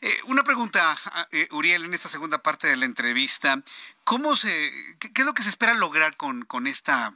Eh, 0.00 0.20
una 0.24 0.42
pregunta, 0.42 0.98
eh, 1.30 1.46
Uriel, 1.52 1.84
en 1.84 1.94
esta 1.94 2.08
segunda 2.08 2.42
parte 2.42 2.66
de 2.66 2.74
la 2.74 2.86
entrevista, 2.86 3.62
¿cómo 4.02 4.34
se, 4.34 4.96
qué, 4.98 5.12
es 5.14 5.24
lo 5.24 5.34
que 5.34 5.44
se 5.44 5.50
espera 5.50 5.74
lograr 5.74 6.16
con, 6.16 6.44
con 6.44 6.66
esta 6.66 7.14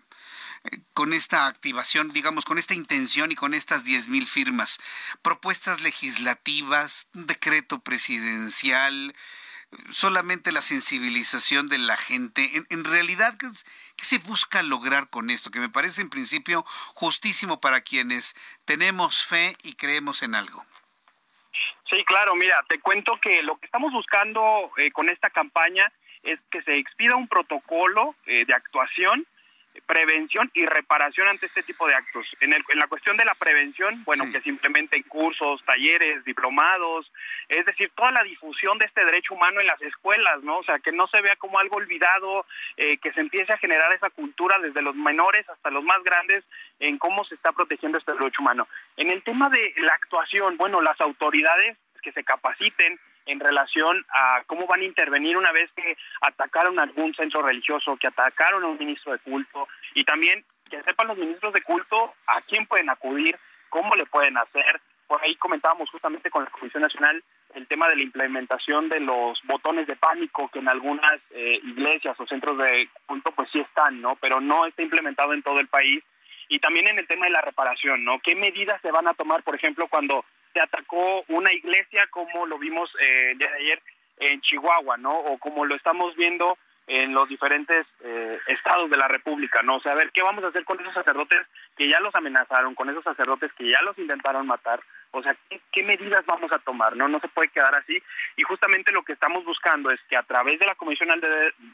con 0.94 1.12
esta 1.12 1.46
activación, 1.46 2.10
digamos, 2.10 2.44
con 2.44 2.58
esta 2.58 2.74
intención 2.74 3.32
y 3.32 3.34
con 3.34 3.54
estas 3.54 3.84
10.000 3.84 4.26
firmas? 4.26 4.78
¿Propuestas 5.22 5.82
legislativas, 5.82 7.08
un 7.14 7.26
decreto 7.26 7.80
presidencial? 7.80 9.14
solamente 9.90 10.52
la 10.52 10.62
sensibilización 10.62 11.68
de 11.68 11.78
la 11.78 11.96
gente. 11.96 12.64
En, 12.70 12.84
realidad, 12.84 13.36
¿qué, 13.38 13.48
¿qué, 13.96 14.04
se 14.04 14.18
busca 14.18 14.62
lograr 14.62 15.10
con 15.10 15.28
esto? 15.28 15.50
Que 15.50 15.60
me 15.60 15.68
parece 15.68 16.02
en 16.02 16.10
principio 16.10 16.64
justísimo 16.94 17.60
para 17.60 17.80
quienes 17.80 18.34
tenemos 18.64 19.26
fe 19.26 19.56
y 19.64 19.74
creemos 19.74 20.22
en 20.22 20.34
algo. 20.34 20.64
Sí, 21.90 22.04
claro, 22.04 22.34
mira, 22.34 22.64
te 22.68 22.80
cuento 22.80 23.18
que 23.20 23.42
lo 23.42 23.58
que 23.58 23.66
estamos 23.66 23.92
buscando 23.92 24.70
eh, 24.76 24.90
con 24.92 25.08
esta 25.08 25.30
campaña 25.30 25.92
es 26.22 26.40
que 26.50 26.62
se 26.62 26.76
expida 26.78 27.16
un 27.16 27.28
protocolo 27.28 28.14
eh, 28.26 28.44
de 28.44 28.54
actuación 28.54 29.26
prevención 29.86 30.50
y 30.54 30.64
reparación 30.64 31.28
ante 31.28 31.46
este 31.46 31.62
tipo 31.62 31.86
de 31.86 31.94
actos. 31.94 32.26
En, 32.40 32.52
el, 32.52 32.64
en 32.68 32.78
la 32.78 32.86
cuestión 32.86 33.16
de 33.16 33.24
la 33.24 33.34
prevención, 33.34 34.02
bueno, 34.04 34.24
que 34.32 34.40
se 34.40 34.48
implementen 34.48 35.02
cursos, 35.04 35.62
talleres, 35.64 36.24
diplomados, 36.24 37.10
es 37.48 37.64
decir, 37.66 37.90
toda 37.94 38.12
la 38.12 38.22
difusión 38.22 38.78
de 38.78 38.86
este 38.86 39.04
derecho 39.04 39.34
humano 39.34 39.60
en 39.60 39.66
las 39.66 39.80
escuelas, 39.82 40.42
¿no? 40.42 40.58
O 40.58 40.64
sea, 40.64 40.78
que 40.78 40.92
no 40.92 41.06
se 41.08 41.20
vea 41.20 41.36
como 41.36 41.58
algo 41.58 41.76
olvidado, 41.76 42.46
eh, 42.76 42.98
que 42.98 43.12
se 43.12 43.20
empiece 43.20 43.52
a 43.52 43.58
generar 43.58 43.92
esa 43.94 44.10
cultura 44.10 44.58
desde 44.58 44.82
los 44.82 44.94
menores 44.94 45.48
hasta 45.48 45.70
los 45.70 45.84
más 45.84 46.02
grandes 46.02 46.44
en 46.80 46.98
cómo 46.98 47.24
se 47.24 47.34
está 47.34 47.52
protegiendo 47.52 47.98
este 47.98 48.12
derecho 48.12 48.42
humano. 48.42 48.68
En 48.96 49.10
el 49.10 49.22
tema 49.22 49.48
de 49.50 49.74
la 49.78 49.92
actuación, 49.92 50.56
bueno, 50.56 50.80
las 50.80 51.00
autoridades 51.00 51.76
que 52.02 52.12
se 52.12 52.24
capaciten, 52.24 52.98
en 53.26 53.40
relación 53.40 54.04
a 54.08 54.42
cómo 54.46 54.66
van 54.66 54.80
a 54.80 54.84
intervenir 54.84 55.36
una 55.36 55.52
vez 55.52 55.70
que 55.72 55.96
atacaron 56.20 56.80
algún 56.80 57.14
centro 57.14 57.42
religioso, 57.42 57.96
que 57.96 58.08
atacaron 58.08 58.64
a 58.64 58.68
un 58.68 58.78
ministro 58.78 59.12
de 59.12 59.18
culto 59.18 59.68
y 59.94 60.04
también 60.04 60.44
que 60.70 60.82
sepan 60.82 61.08
los 61.08 61.18
ministros 61.18 61.52
de 61.52 61.62
culto 61.62 62.14
a 62.26 62.40
quién 62.42 62.66
pueden 62.66 62.90
acudir, 62.90 63.38
cómo 63.68 63.94
le 63.94 64.06
pueden 64.06 64.36
hacer. 64.38 64.80
Por 65.06 65.22
ahí 65.22 65.36
comentábamos 65.36 65.90
justamente 65.90 66.30
con 66.30 66.44
la 66.44 66.50
Comisión 66.50 66.82
Nacional 66.82 67.22
el 67.54 67.66
tema 67.68 67.88
de 67.88 67.96
la 67.96 68.02
implementación 68.02 68.88
de 68.88 69.00
los 69.00 69.40
botones 69.44 69.86
de 69.86 69.96
pánico 69.96 70.48
que 70.48 70.58
en 70.58 70.68
algunas 70.68 71.20
eh, 71.30 71.60
iglesias 71.62 72.18
o 72.18 72.26
centros 72.26 72.58
de 72.58 72.88
culto 73.06 73.30
pues 73.32 73.48
sí 73.50 73.60
están, 73.60 74.00
¿no? 74.00 74.16
Pero 74.16 74.40
no 74.40 74.66
está 74.66 74.82
implementado 74.82 75.32
en 75.32 75.42
todo 75.42 75.58
el 75.60 75.68
país. 75.68 76.02
Y 76.48 76.60
también 76.60 76.88
en 76.88 76.98
el 76.98 77.06
tema 77.08 77.26
de 77.26 77.32
la 77.32 77.40
reparación, 77.40 78.04
¿no? 78.04 78.20
¿Qué 78.20 78.36
medidas 78.36 78.80
se 78.82 78.92
van 78.92 79.08
a 79.08 79.14
tomar, 79.14 79.42
por 79.42 79.56
ejemplo, 79.56 79.88
cuando 79.88 80.24
se 80.56 80.62
atacó 80.62 81.22
una 81.28 81.52
iglesia 81.52 82.06
como 82.10 82.46
lo 82.46 82.56
vimos 82.56 82.90
eh, 82.98 83.34
de 83.36 83.46
ayer 83.46 83.82
en 84.20 84.40
Chihuahua, 84.40 84.96
¿no? 84.96 85.10
O 85.10 85.36
como 85.36 85.66
lo 85.66 85.76
estamos 85.76 86.16
viendo 86.16 86.56
en 86.86 87.12
los 87.12 87.28
diferentes 87.28 87.84
eh, 88.02 88.38
estados 88.46 88.88
de 88.88 88.96
la 88.96 89.06
República, 89.06 89.60
¿no? 89.62 89.76
O 89.76 89.80
sea, 89.80 89.92
a 89.92 89.96
ver, 89.96 90.10
¿qué 90.12 90.22
vamos 90.22 90.42
a 90.44 90.48
hacer 90.48 90.64
con 90.64 90.80
esos 90.80 90.94
sacerdotes 90.94 91.40
que 91.76 91.90
ya 91.90 92.00
los 92.00 92.14
amenazaron, 92.14 92.74
con 92.74 92.88
esos 92.88 93.04
sacerdotes 93.04 93.52
que 93.52 93.70
ya 93.70 93.82
los 93.82 93.98
intentaron 93.98 94.46
matar? 94.46 94.80
O 95.10 95.22
sea, 95.22 95.36
¿qué, 95.72 95.82
medidas 95.82 96.24
vamos 96.24 96.50
a 96.52 96.58
tomar? 96.58 96.96
No 96.96 97.06
no 97.06 97.20
se 97.20 97.28
puede 97.28 97.48
quedar 97.48 97.74
así. 97.74 98.02
Y 98.36 98.42
justamente 98.44 98.92
lo 98.92 99.02
que 99.02 99.12
estamos 99.12 99.44
buscando 99.44 99.90
es 99.90 100.00
que 100.08 100.16
a 100.16 100.22
través 100.22 100.58
de 100.58 100.66
la 100.66 100.74
Comisión 100.74 101.10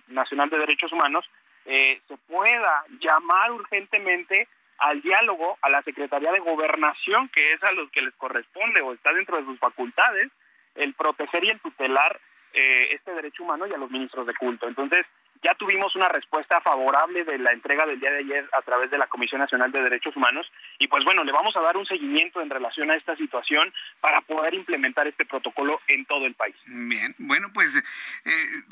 Nacional 0.09 0.51
de 0.51 0.59
Derechos 0.59 0.93
Humanos 0.93 1.25
eh, 1.67 2.01
se 2.09 2.17
pueda 2.17 2.85
llamar 2.99 3.53
urgentemente 3.53 4.49
al 4.83 5.01
diálogo 5.01 5.59
a 5.63 5.71
la 5.71 5.83
Secretaría 5.83 6.33
de 6.33 6.41
Gobernación, 6.41 7.29
que 7.29 7.53
es 7.53 7.63
a 7.63 7.73
los 7.73 7.89
que 7.91 8.03
les 8.03 8.15
corresponde 8.15 8.81
o 8.81 8.93
está 8.93 9.13
dentro 9.13 9.37
de 9.37 9.45
sus 9.45 9.59
facultades, 9.59 10.29
el 10.75 10.93
proteger 10.95 11.45
y 11.45 11.51
el 11.51 11.61
tutelar 11.61 12.21
eh, 12.53 12.89
este 12.93 13.13
derecho 13.15 13.45
humano 13.45 13.67
y 13.67 13.73
a 13.73 13.79
los 13.79 13.91
ministros 13.91 14.27
de 14.27 14.35
culto. 14.35 14.67
Entonces, 14.67 15.07
ya 15.43 15.55
tuvimos 15.55 15.97
una 15.97 16.09
respuesta 16.09 16.61
favorable 16.61 17.25
de 17.25 17.39
la 17.39 17.53
entrega 17.53 17.85
del 17.85 17.99
día 17.99 18.11
de 18.11 18.19
ayer 18.19 18.49
a 18.53 18.63
través 18.63 18.91
de 18.91 18.99
la 18.99 19.09
Comisión 19.09 19.41
Nacional 19.41 19.73
de 19.73 19.83
Derechos 19.83 20.17
Humanos 20.17 20.47
y 20.79 20.87
pues 20.87 21.05
bueno, 21.05 21.25
le 21.25 21.33
vamos 21.33 21.57
a 21.57 21.61
dar 21.61 21.77
un 21.77 21.87
seguimiento 21.87 22.41
en 22.41 22.49
relación 22.49 22.91
a 22.91 22.95
esta 22.95 23.17
situación 23.17 23.73
para 24.01 24.21
poder 24.21 24.55
implementar 24.55 25.09
este 25.09 25.25
protocolo 25.25 25.81
en 25.89 26.05
todo 26.05 26.27
el 26.27 26.35
país. 26.35 26.55
Bien, 26.67 27.15
bueno, 27.19 27.49
pues 27.53 27.75
eh, 27.77 27.83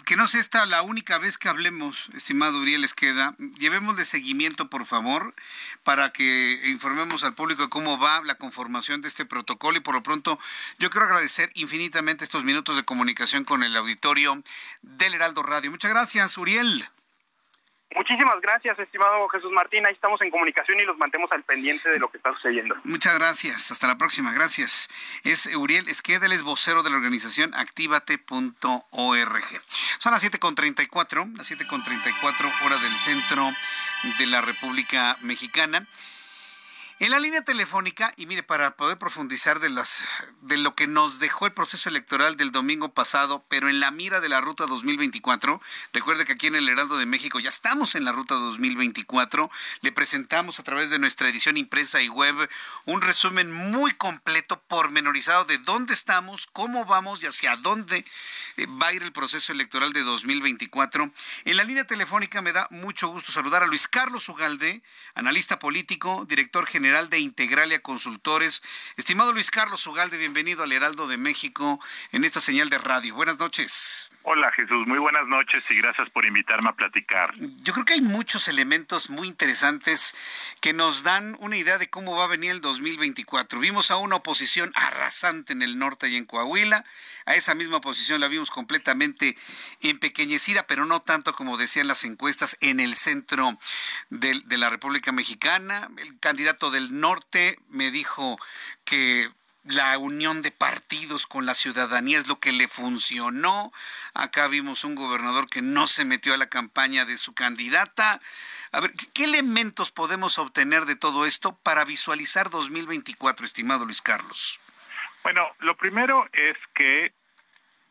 que 0.07 0.17
no 0.17 0.29
sea 0.29 0.41
esta 0.41 0.65
la 0.67 0.83
única 0.83 1.19
vez 1.19 1.39
que 1.39 1.49
hablemos, 1.49 2.09
estimado 2.11 2.61
Uriel 2.61 2.85
Esqueda, 2.85 3.35
llevemos 3.59 3.97
de 3.97 4.05
seguimiento, 4.05 4.71
por 4.71 4.87
favor, 4.87 5.35
para 5.83 6.13
que 6.13 6.61
informemos 6.67 7.25
al 7.25 7.35
público 7.35 7.65
de 7.65 7.69
cómo 7.69 7.99
va 7.99 8.23
la 8.23 8.37
conformación 8.37 9.03
de 9.03 9.09
este 9.09 9.25
protocolo 9.25 9.79
y 9.79 9.81
por 9.81 9.95
lo 9.95 10.03
pronto 10.03 10.39
yo 10.79 10.91
quiero 10.91 11.07
agradecer 11.07 11.51
infinitamente 11.55 12.25
estos 12.25 12.45
minutos 12.45 12.77
de 12.77 12.85
comunicación 12.85 13.45
con 13.45 13.65
el 13.65 13.77
auditorio 13.77 14.43
del 14.83 15.15
Heraldo 15.15 15.43
Radio. 15.43 15.71
Muchas 15.71 15.91
gracias, 15.91 16.39
Uriel. 16.39 16.60
Muchísimas 17.97 18.41
gracias, 18.41 18.78
estimado 18.78 19.28
Jesús 19.28 19.51
Martín. 19.51 19.85
Ahí 19.85 19.93
estamos 19.93 20.23
en 20.23 20.31
comunicación 20.31 20.78
y 20.78 20.85
los 20.85 20.97
mantemos 20.97 21.31
al 21.32 21.43
pendiente 21.43 21.91
de 21.91 21.99
lo 21.99 22.09
que 22.09 22.19
está 22.19 22.32
sucediendo. 22.35 22.77
Muchas 22.85 23.19
gracias. 23.19 23.73
Hasta 23.73 23.89
la 23.89 23.99
próxima. 23.99 24.32
Gracias. 24.32 24.89
Es 25.24 25.47
Uriel 25.47 25.89
Esqueda, 25.89 26.27
es 26.27 26.45
vocero 26.45 26.85
de 26.85 26.91
la 26.91 26.97
organización 26.97 27.53
activate.org. 27.53 28.20
Son 29.99 30.12
las 30.12 30.23
7.34, 30.23 31.37
las 31.37 31.51
7.34 31.51 32.66
hora 32.66 32.78
del 32.78 32.97
centro 32.97 33.51
de 34.19 34.27
la 34.27 34.41
República 34.41 35.16
Mexicana. 35.23 35.85
En 37.02 37.12
la 37.12 37.18
línea 37.18 37.40
telefónica, 37.40 38.12
y 38.18 38.27
mire, 38.27 38.43
para 38.43 38.77
poder 38.77 38.98
profundizar 38.98 39.59
de, 39.59 39.70
lo 40.59 40.74
que 40.74 40.86
nos 40.86 41.18
dejó 41.18 41.47
el 41.47 41.52
proceso 41.52 41.89
electoral 41.89 42.36
del 42.36 42.52
domingo 42.52 42.93
pasado, 42.93 43.43
pero 43.48 43.70
en 43.70 43.81
la 43.81 43.90
mira 43.90 44.20
de 44.20 44.28
la 44.28 44.43
ruta 44.43 44.66
2024, 44.66 45.62
recuerde 45.94 46.27
que 46.27 46.35
aquí 46.35 46.48
en 46.48 46.56
el 46.56 46.68
Heraldo 46.68 46.98
de 46.98 47.06
México 47.06 47.40
ya 47.40 47.48
estamos 47.48 47.94
en 47.94 48.05
la 48.05 48.12
ruta 48.12 48.35
2024, 48.35 49.51
le 49.81 49.93
presentamos 49.93 50.60
a 50.60 50.62
través 50.62 50.90
de 50.90 50.98
nuestra 50.98 51.31
edición 51.31 51.56
impresa 51.56 52.02
y 52.02 52.10
web 52.10 52.36
un 52.85 53.01
resumen 53.01 53.51
muy 53.51 53.93
completo, 53.93 54.60
pormenorizado 54.68 55.47
de 55.47 55.56
dónde 55.56 55.94
estamos, 55.94 56.48
cómo 56.52 56.85
vamos 56.85 57.22
y 57.22 57.27
hacia 57.27 57.56
dónde 57.56 58.05
eh, 58.59 58.66
va 58.66 58.89
a 58.89 58.93
ir 58.93 59.02
el 59.02 59.12
proceso 59.12 59.52
electoral 59.52 59.94
de 59.94 60.02
2024. 60.02 61.10
En 61.47 61.56
la 61.56 61.64
línea 61.64 61.85
telefónica 61.85 62.43
me 62.43 62.52
da 62.52 62.68
mucho 62.70 63.09
gusto 63.09 63.32
saludar 63.32 63.62
a 63.62 63.66
Luis 63.66 63.89
Carlos 63.89 64.28
Ugalde, 64.28 64.82
analista 65.14 65.59
político, 65.59 66.27
director 66.28 66.66
general 66.66 66.90
de 66.91 67.21
Integralia 67.21 67.81
Consultores. 67.81 68.62
Estimado 68.97 69.33
Luis 69.33 69.53
Carlos 69.53 69.87
Ugalde, 69.87 70.19
bienvenido 70.19 70.65
al 70.65 70.73
Heraldo 70.73 71.07
de 71.07 71.19
México 71.19 71.79
en 72.11 72.25
esta 72.25 72.41
señal 72.41 72.69
de 72.69 72.79
radio. 72.79 73.15
Buenas 73.15 73.39
noches. 73.39 74.11
Hola 74.23 74.53
Jesús, 74.53 74.87
muy 74.87 74.99
buenas 74.99 75.27
noches 75.29 75.65
y 75.71 75.77
gracias 75.77 76.11
por 76.11 76.27
invitarme 76.27 76.69
a 76.69 76.75
platicar. 76.75 77.33
Yo 77.63 77.73
creo 77.73 77.87
que 77.87 77.95
hay 77.95 78.03
muchos 78.03 78.49
elementos 78.49 79.09
muy 79.09 79.27
interesantes 79.27 80.15
que 80.61 80.75
nos 80.75 81.03
dan 81.03 81.39
una 81.41 81.57
idea 81.57 81.79
de 81.79 81.89
cómo 81.89 82.17
va 82.17 82.25
a 82.25 82.29
venir 82.29 82.51
el 82.51 82.61
2024. 82.61 83.59
Vimos 83.59 83.91
a 83.91 83.97
una 83.97 84.17
oposición 84.17 84.73
arrasante 84.75 85.55
en 85.55 85.63
el 85.63 85.79
norte 85.79 86.11
y 86.11 86.17
en 86.17 86.27
Coahuila, 86.27 86.85
a 87.25 87.35
esa 87.35 87.55
misma 87.55 87.79
oposición 87.79 88.21
la 88.21 88.29
vimos 88.29 88.51
completamente 88.51 89.39
empequeñecida, 89.81 90.67
pero 90.67 90.85
no 90.85 91.01
tanto 91.01 91.33
como 91.33 91.57
decían 91.57 91.89
las 91.89 92.05
encuestas 92.05 92.59
en 92.61 92.79
el 92.79 92.97
centro 92.97 93.59
de, 94.11 94.43
la 94.49 94.69
República 94.69 95.13
Mexicana. 95.13 95.89
El 95.97 96.19
candidato 96.19 96.71
del 96.71 97.01
norte 97.01 97.59
me 97.69 97.91
dijo 97.91 98.39
que 98.85 99.31
la 99.75 99.97
unión 99.99 100.43
de 100.43 100.51
partidos 100.51 101.27
con 101.27 101.47
la 101.47 101.55
ciudadanía 101.55 102.19
es 102.19 102.29
lo 102.29 102.39
que 102.39 102.53
le 102.53 102.69
funcionó. 102.69 103.73
Acá 104.15 104.49
vimos 104.49 104.85
un 104.85 104.95
gobernador 104.95 105.49
que 105.49 105.63
no 105.63 105.87
se 105.87 106.05
metió 106.05 106.35
a 106.35 106.39
la 106.39 106.49
campaña 106.49 107.05
de 107.05 107.17
su 107.17 107.35
candidata. 107.35 108.21
A 108.73 108.81
ver, 108.81 108.93
¿qué 109.15 109.25
elementos 109.25 109.91
podemos 109.91 110.39
obtener 110.39 110.85
de 110.87 110.97
todo 110.97 111.27
esto 111.27 111.57
para 111.63 111.85
visualizar 111.85 112.51
2024, 112.51 113.47
estimado 113.47 113.85
Luis 113.85 114.03
Carlos? 114.03 114.61
Bueno, 115.23 115.49
lo 115.59 115.77
primero 115.77 116.29
es 116.33 116.57
que 116.75 117.13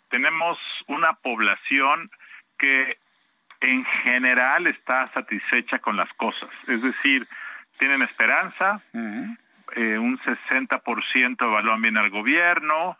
tenemos 0.09 0.57
una 0.87 1.13
población 1.13 2.09
que 2.57 2.97
en 3.61 3.85
general 3.85 4.67
está 4.67 5.11
satisfecha 5.13 5.79
con 5.79 5.97
las 5.97 6.11
cosas, 6.13 6.49
es 6.67 6.81
decir, 6.81 7.27
tienen 7.77 8.01
esperanza, 8.01 8.81
eh, 9.75 9.97
un 9.97 10.19
60% 10.19 11.41
evalúan 11.41 11.81
bien 11.81 11.97
al 11.97 12.09
gobierno, 12.09 12.97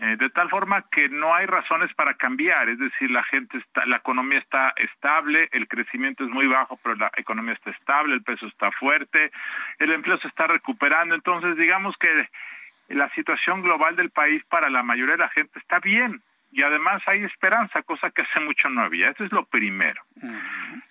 eh, 0.00 0.16
de 0.16 0.30
tal 0.30 0.48
forma 0.48 0.88
que 0.90 1.08
no 1.08 1.34
hay 1.34 1.46
razones 1.46 1.92
para 1.94 2.14
cambiar, 2.14 2.68
es 2.68 2.78
decir, 2.78 3.10
la 3.10 3.24
gente 3.24 3.58
está, 3.58 3.84
la 3.86 3.96
economía 3.96 4.38
está 4.38 4.72
estable, 4.76 5.48
el 5.52 5.66
crecimiento 5.66 6.24
es 6.24 6.30
muy 6.30 6.46
bajo, 6.46 6.78
pero 6.82 6.94
la 6.94 7.10
economía 7.16 7.54
está 7.54 7.70
estable, 7.70 8.14
el 8.14 8.22
peso 8.22 8.46
está 8.46 8.70
fuerte, 8.70 9.32
el 9.78 9.90
empleo 9.90 10.18
se 10.18 10.28
está 10.28 10.46
recuperando, 10.46 11.16
entonces 11.16 11.56
digamos 11.56 11.96
que 11.98 12.28
la 12.88 13.10
situación 13.14 13.62
global 13.62 13.96
del 13.96 14.10
país 14.10 14.44
para 14.48 14.70
la 14.70 14.82
mayoría 14.82 15.16
de 15.16 15.22
la 15.22 15.30
gente 15.30 15.58
está 15.58 15.80
bien 15.80 16.22
y 16.50 16.62
además 16.62 17.02
hay 17.06 17.24
esperanza, 17.24 17.82
cosa 17.82 18.10
que 18.10 18.22
hace 18.22 18.40
mucho 18.40 18.68
no 18.70 18.82
había. 18.82 19.10
Eso 19.10 19.24
es 19.24 19.32
lo 19.32 19.44
primero. 19.46 20.02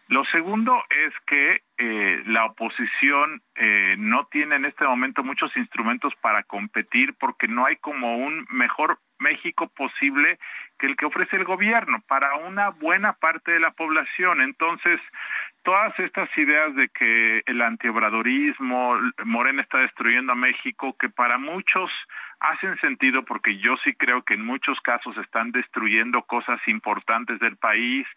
Lo 0.07 0.23
segundo 0.25 0.84
es 0.89 1.13
que 1.25 1.63
eh, 1.77 2.23
la 2.25 2.45
oposición 2.45 3.43
eh, 3.55 3.95
no 3.97 4.25
tiene 4.27 4.55
en 4.55 4.65
este 4.65 4.85
momento 4.85 5.23
muchos 5.23 5.55
instrumentos 5.57 6.13
para 6.21 6.43
competir 6.43 7.13
porque 7.19 7.47
no 7.47 7.65
hay 7.65 7.75
como 7.75 8.17
un 8.17 8.47
mejor 8.49 8.99
México 9.19 9.67
posible 9.67 10.39
que 10.79 10.88
el 10.88 10.95
que 10.95 11.07
ofrece 11.07 11.35
el 11.35 11.43
gobierno 11.43 12.01
para 12.07 12.35
una 12.35 12.69
buena 12.69 13.13
parte 13.13 13.51
de 13.51 13.59
la 13.59 13.71
población. 13.71 14.41
Entonces, 14.41 14.99
todas 15.68 15.99
estas 15.99 16.30
ideas 16.38 16.73
de 16.76 16.88
que 16.88 17.44
el 17.45 17.61
antiobradorismo, 17.61 18.98
Morena 19.26 19.61
está 19.61 19.80
destruyendo 19.80 20.31
a 20.31 20.35
México, 20.35 20.95
que 20.98 21.10
para 21.10 21.38
muchos 21.38 21.91
hacen 22.39 22.80
sentido 22.80 23.26
porque 23.26 23.57
yo 23.57 23.76
sí 23.84 23.94
creo 23.94 24.22
que 24.22 24.35
en 24.35 24.45
muchos 24.45 24.80
casos 24.80 25.18
están 25.18 25.52
destruyendo 25.52 26.22
cosas 26.22 26.61
importantes 26.68 27.39
del 27.39 27.57
país, 27.57 28.07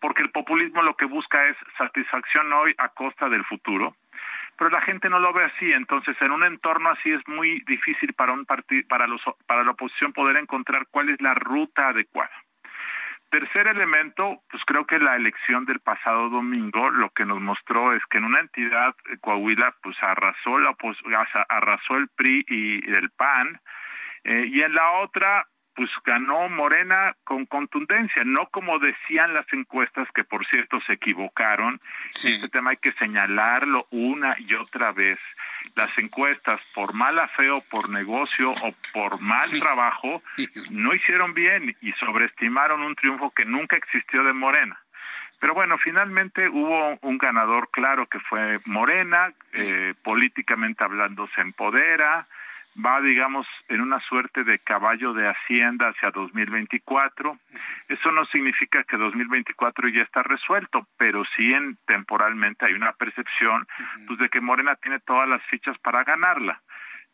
porque 0.00 0.22
el 0.22 0.32
populismo 0.32 0.82
lo 0.82 0.96
que 0.96 1.04
busca 1.04 1.46
es 1.46 1.56
satisfacción 1.78 2.52
hoy 2.52 2.74
a 2.76 2.88
costa 2.88 3.28
del 3.28 3.44
futuro 3.44 3.94
pero 4.58 4.70
la 4.70 4.80
gente 4.80 5.10
no 5.10 5.18
lo 5.18 5.34
ve 5.34 5.44
así, 5.44 5.70
entonces 5.70 6.16
en 6.22 6.30
un 6.30 6.42
entorno 6.42 6.88
así 6.88 7.12
es 7.12 7.20
muy 7.28 7.60
difícil 7.66 8.14
para 8.14 8.32
un 8.32 8.46
para 8.46 8.64
para 9.46 9.62
la 9.62 9.70
oposición 9.70 10.14
poder 10.14 10.36
encontrar 10.38 10.86
cuál 10.90 11.10
es 11.10 11.20
la 11.20 11.34
ruta 11.34 11.88
adecuada. 11.88 12.45
Tercer 13.30 13.66
elemento, 13.66 14.42
pues 14.48 14.62
creo 14.66 14.86
que 14.86 14.98
la 14.98 15.16
elección 15.16 15.64
del 15.66 15.80
pasado 15.80 16.30
domingo 16.30 16.90
lo 16.90 17.10
que 17.10 17.26
nos 17.26 17.40
mostró 17.40 17.92
es 17.92 18.02
que 18.08 18.18
en 18.18 18.24
una 18.24 18.40
entidad, 18.40 18.94
eh, 19.10 19.16
Coahuila, 19.20 19.76
pues 19.82 19.96
arrasó, 20.00 20.58
la, 20.58 20.76
arrasó 21.48 21.96
el 21.96 22.08
PRI 22.08 22.44
y 22.48 22.90
el 22.92 23.10
PAN, 23.10 23.60
eh, 24.24 24.46
y 24.48 24.62
en 24.62 24.74
la 24.74 24.90
otra, 25.02 25.48
pues 25.76 25.90
ganó 26.04 26.48
Morena 26.48 27.14
con 27.22 27.44
contundencia, 27.44 28.24
no 28.24 28.46
como 28.46 28.78
decían 28.78 29.34
las 29.34 29.46
encuestas, 29.52 30.08
que 30.14 30.24
por 30.24 30.46
cierto 30.46 30.80
se 30.86 30.94
equivocaron. 30.94 31.80
Este 32.14 32.48
tema 32.48 32.70
hay 32.70 32.78
que 32.78 32.92
señalarlo 32.94 33.86
una 33.90 34.36
y 34.38 34.54
otra 34.54 34.92
vez. 34.92 35.18
Las 35.74 35.90
encuestas 35.98 36.60
por 36.74 36.94
mala 36.94 37.28
fe 37.28 37.50
o 37.50 37.60
por 37.60 37.90
negocio 37.90 38.52
o 38.52 38.74
por 38.94 39.20
mal 39.20 39.50
trabajo 39.60 40.22
no 40.70 40.94
hicieron 40.94 41.34
bien 41.34 41.76
y 41.82 41.92
sobreestimaron 41.92 42.80
un 42.80 42.94
triunfo 42.94 43.30
que 43.30 43.44
nunca 43.44 43.76
existió 43.76 44.24
de 44.24 44.32
Morena. 44.32 44.80
Pero 45.38 45.52
bueno, 45.52 45.76
finalmente 45.76 46.48
hubo 46.48 46.98
un 47.02 47.18
ganador 47.18 47.68
claro 47.70 48.06
que 48.06 48.18
fue 48.20 48.60
Morena, 48.64 49.34
eh, 49.52 49.92
políticamente 50.02 50.82
hablando 50.82 51.28
se 51.34 51.42
empodera, 51.42 52.26
va, 52.84 53.00
digamos, 53.00 53.46
en 53.68 53.80
una 53.80 54.00
suerte 54.00 54.44
de 54.44 54.58
caballo 54.58 55.12
de 55.12 55.28
hacienda 55.28 55.88
hacia 55.88 56.10
2024. 56.10 57.38
Eso 57.88 58.12
no 58.12 58.24
significa 58.26 58.84
que 58.84 58.96
2024 58.96 59.88
ya 59.88 60.02
está 60.02 60.22
resuelto, 60.22 60.86
pero 60.96 61.24
sí 61.36 61.52
en, 61.52 61.78
temporalmente 61.86 62.66
hay 62.66 62.74
una 62.74 62.92
percepción 62.92 63.66
pues, 64.06 64.18
de 64.18 64.28
que 64.28 64.40
Morena 64.40 64.76
tiene 64.76 65.00
todas 65.00 65.28
las 65.28 65.42
fichas 65.44 65.78
para 65.78 66.04
ganarla. 66.04 66.62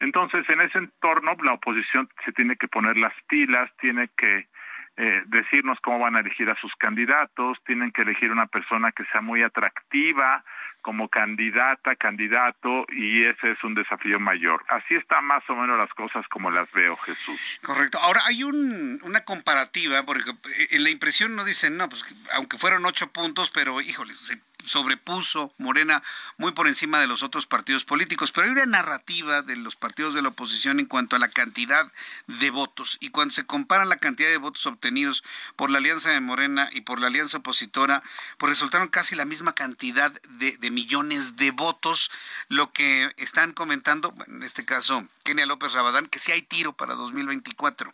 Entonces, 0.01 0.49
en 0.49 0.61
ese 0.61 0.79
entorno, 0.79 1.37
la 1.43 1.53
oposición 1.53 2.09
se 2.25 2.33
tiene 2.33 2.57
que 2.57 2.67
poner 2.67 2.97
las 2.97 3.15
pilas, 3.29 3.71
tiene 3.81 4.09
que 4.17 4.49
eh, 4.97 5.23
decirnos 5.27 5.79
cómo 5.81 6.01
van 6.01 6.17
a 6.17 6.21
elegir 6.21 6.51
a 6.51 6.57
sus 6.57 6.75
candidatos, 6.77 7.59
tienen 7.65 7.93
que 7.93 8.03
elegir 8.03 8.33
una 8.33 8.47
persona 8.47 8.93
que 8.93 9.05
sea 9.07 9.21
muy 9.21 9.43
atractiva 9.43 10.45
como 10.83 11.09
candidata, 11.09 11.97
candidato, 11.97 12.87
y 12.91 13.25
ese 13.25 13.53
es 13.53 13.65
un 13.65 13.75
desafío 13.75 14.21
mayor. 14.21 14.65
Así 14.69 14.95
está 14.95 15.21
más 15.21 15.43
o 15.49 15.57
menos 15.57 15.79
las 15.79 15.93
cosas 15.95 16.27
como 16.29 16.51
las 16.51 16.71
veo, 16.73 16.97
Jesús. 16.99 17.41
Correcto. 17.63 17.99
Ahora, 17.99 18.23
hay 18.27 18.43
un, 18.43 19.01
una 19.03 19.25
comparativa, 19.25 20.05
porque 20.05 20.33
en 20.71 20.83
la 20.83 20.91
impresión 20.91 21.35
no 21.37 21.45
dicen, 21.45 21.77
no, 21.77 21.89
pues 21.89 22.05
aunque 22.35 22.59
fueron 22.59 22.85
ocho 22.85 23.11
puntos, 23.11 23.51
pero 23.51 23.81
híjole, 23.81 24.15
se 24.15 24.39
sobrepuso 24.65 25.53
Morena 25.59 26.03
muy 26.37 26.53
por 26.53 26.67
encima 26.67 27.01
de 27.01 27.07
los 27.07 27.23
otros 27.23 27.47
partidos 27.47 27.85
políticos, 27.85 28.33
pero 28.33 28.47
hay 28.47 28.53
una 28.53 28.67
narrativa 28.67 29.43
de 29.43 29.57
los 29.57 29.77
partidos 29.77 30.15
de 30.15 30.23
la 30.23 30.29
oposición 30.29 30.81
en 30.81 30.87
cuanto 30.87 31.17
a 31.17 31.19
la 31.19 31.29
cantidad 31.29 31.91
de 32.27 32.51
votos 32.51 32.97
y 33.01 33.11
cuando 33.11 33.35
se 33.35 33.47
comparan 33.47 33.89
la 33.89 33.97
cantidad 33.97 34.29
de 34.29 34.37
votos 34.37 34.67
obtenidos 34.67 35.25
por 35.57 35.71
la 35.71 35.79
alianza 35.79 36.11
de 36.11 36.21
Morena 36.21 36.69
y 36.73 36.83
por 36.83 37.01
la 37.01 37.09
alianza 37.09 37.39
opositora, 37.39 38.03
pues 38.39 38.51
resultaron 38.51 38.89
casi 38.89 39.15
la 39.15 39.25
misma 39.25 39.55
cantidad 39.55 40.13
de, 40.29 40.57
de 40.57 40.71
millones 40.73 41.37
de 41.37 41.51
votos, 41.51 42.11
lo 42.49 42.73
que 42.73 43.13
están 43.17 43.53
comentando, 43.53 44.15
en 44.27 44.43
este 44.43 44.65
caso 44.65 45.07
Kenia 45.25 45.47
López 45.47 45.73
Rabadán, 45.73 46.07
que 46.07 46.19
sí 46.19 46.33
hay 46.33 46.43
tiro 46.43 46.73
para 46.73 46.95
2024. 46.95 47.93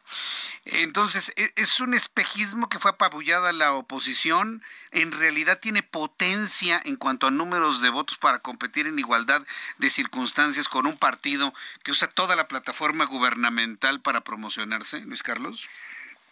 Entonces, 0.65 1.33
e, 1.37 1.53
es 1.57 1.81
un 1.81 1.95
espejismo 1.95 2.69
que 2.69 2.79
fue 2.79 2.93
apabullada 2.93 3.53
la 3.53 3.73
oposición, 3.73 4.63
en 4.91 5.13
realidad 5.13 5.59
tiene 5.61 5.83
potencia 5.83 6.81
en 6.85 6.97
cuanto 6.97 7.27
a 7.27 7.31
números 7.31 7.83
de 7.83 7.91
votos 7.91 8.19
para 8.19 8.39
competir 8.39 8.87
en 8.87 8.99
igualdad 8.99 9.43
de 9.79 9.91
circunstancias 9.91 10.69
con 10.69 10.87
un 10.87 10.97
partido 10.97 11.53
que 11.83 11.93
usa 11.93 12.09
toda 12.09 12.37
la 12.37 12.49
plataforma 12.49 13.05
gubernamental 13.05 14.01
para 14.01 14.23
promocionarse, 14.23 15.01
Luis 15.01 15.23
Carlos. 15.23 15.69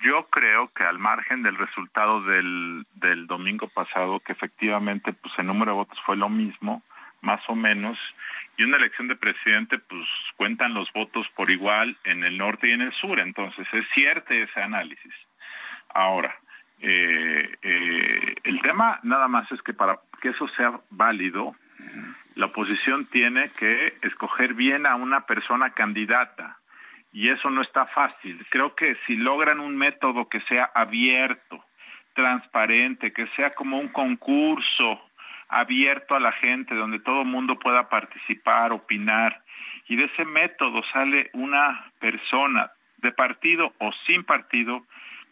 Yo 0.01 0.27
creo 0.27 0.69
que 0.73 0.85
al 0.85 0.99
margen 0.99 1.43
del 1.43 1.57
resultado 1.57 2.23
del, 2.23 2.87
del 2.95 3.27
domingo 3.27 3.69
pasado, 3.69 4.21
que 4.21 4.33
efectivamente 4.33 5.13
pues 5.13 5.33
el 5.39 5.47
número 5.47 5.73
de 5.73 5.77
votos 5.77 5.99
fue 6.05 6.17
lo 6.17 6.29
mismo, 6.29 6.83
más 7.23 7.41
o 7.49 7.55
menos, 7.55 7.99
y 8.57 8.65
una 8.65 8.77
elección 8.77 9.09
de 9.09 9.17
presidente, 9.17 9.79
pues 9.79 10.07
cuentan 10.37 10.75
los 10.75 10.93
votos 10.93 11.27
por 11.35 11.51
igual 11.51 11.97
en 12.05 12.25
el 12.25 12.39
norte 12.39 12.69
y 12.69 12.73
en 12.73 12.83
el 12.83 12.93
sur, 12.93 13.19
entonces 13.21 13.67
es 13.73 13.85
cierto 13.95 14.33
ese 14.33 14.63
análisis. 14.63 15.13
Ahora, 15.93 16.35
eh, 16.81 17.57
eh, 17.63 18.35
el 18.45 18.61
tema 18.63 19.01
nada 19.03 19.29
más 19.29 19.51
es 19.53 19.63
que 19.63 19.73
para 19.73 19.99
que 20.21 20.31
eso 20.31 20.49
sea 20.57 20.79
válido, 20.91 21.55
la 22.35 22.47
oposición 22.47 23.07
tiene 23.07 23.51
que 23.51 23.97
escoger 24.03 24.55
bien 24.55 24.87
a 24.87 24.95
una 24.95 25.27
persona 25.27 25.71
candidata 25.71 26.59
y 27.17 27.31
eso 27.31 27.49
no 27.49 27.63
está 27.63 27.87
fácil. 27.87 28.47
Creo 28.51 28.75
que 28.75 28.95
si 29.07 29.17
logran 29.17 29.59
un 29.59 29.75
método 29.75 30.29
que 30.29 30.43
sea 30.43 30.71
abierto, 30.75 31.65
transparente, 32.13 33.15
que 33.15 33.27
sea 33.29 33.55
como 33.55 33.79
un 33.79 33.89
concurso, 33.89 35.01
abierto 35.49 36.15
a 36.15 36.21
la 36.21 36.33
gente, 36.33 36.75
donde 36.75 37.01
todo 37.01 37.23
el 37.23 37.29
mundo 37.29 37.59
pueda 37.59 37.89
participar, 37.89 38.71
opinar. 38.73 39.43
Y 39.89 39.97
de 39.97 40.05
ese 40.05 40.27
método 40.27 40.83
sale 40.93 41.31
una 41.33 41.91
persona 42.01 42.71
de 42.99 43.13
partido 43.13 43.73
o 43.79 43.93
sin 44.07 44.23
partido, 44.23 44.85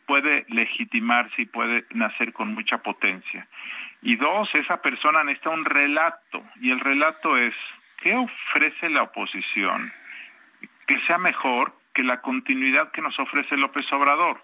puede 0.06 0.46
legitimarse 0.48 1.42
y 1.42 1.46
puede 1.46 1.84
nacer 1.90 2.32
con 2.32 2.54
mucha 2.54 2.78
potencia. 2.78 3.46
Y 4.00 4.16
dos, 4.16 4.48
esa 4.54 4.80
persona 4.80 5.22
necesita 5.22 5.50
un 5.50 5.66
relato. 5.66 6.46
Y 6.62 6.70
el 6.70 6.80
relato 6.80 7.36
es, 7.36 7.52
¿qué 8.00 8.14
ofrece 8.14 8.88
la 8.88 9.02
oposición 9.02 9.92
que 10.86 10.98
sea 11.06 11.18
mejor 11.18 11.74
que 11.92 12.02
la 12.02 12.20
continuidad 12.20 12.90
que 12.90 13.02
nos 13.02 13.18
ofrece 13.18 13.56
López 13.56 13.90
Obrador? 13.92 14.42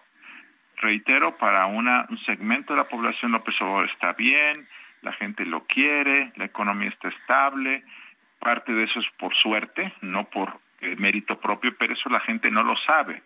Reitero, 0.77 1.37
para 1.37 1.67
un 1.67 1.87
segmento 2.25 2.73
de 2.73 2.79
la 2.79 2.89
población 2.89 3.33
López 3.33 3.55
Obrador 3.61 3.91
está 3.91 4.15
bien, 4.15 4.67
la 5.03 5.13
gente 5.13 5.45
lo 5.45 5.65
quiere, 5.67 6.33
la 6.37 6.45
economía 6.45 6.89
está 6.89 7.09
estable, 7.09 7.83
parte 8.39 8.73
de 8.73 8.85
eso 8.85 9.01
es 9.01 9.07
por 9.19 9.35
suerte, 9.35 9.93
no 10.01 10.25
por 10.25 10.59
eh, 10.81 10.97
mérito 10.97 11.39
propio, 11.39 11.75
pero 11.79 11.93
eso 11.93 12.09
la 12.09 12.21
gente 12.21 12.51
no 12.51 12.63
lo 12.63 12.77
sabe. 12.77 13.23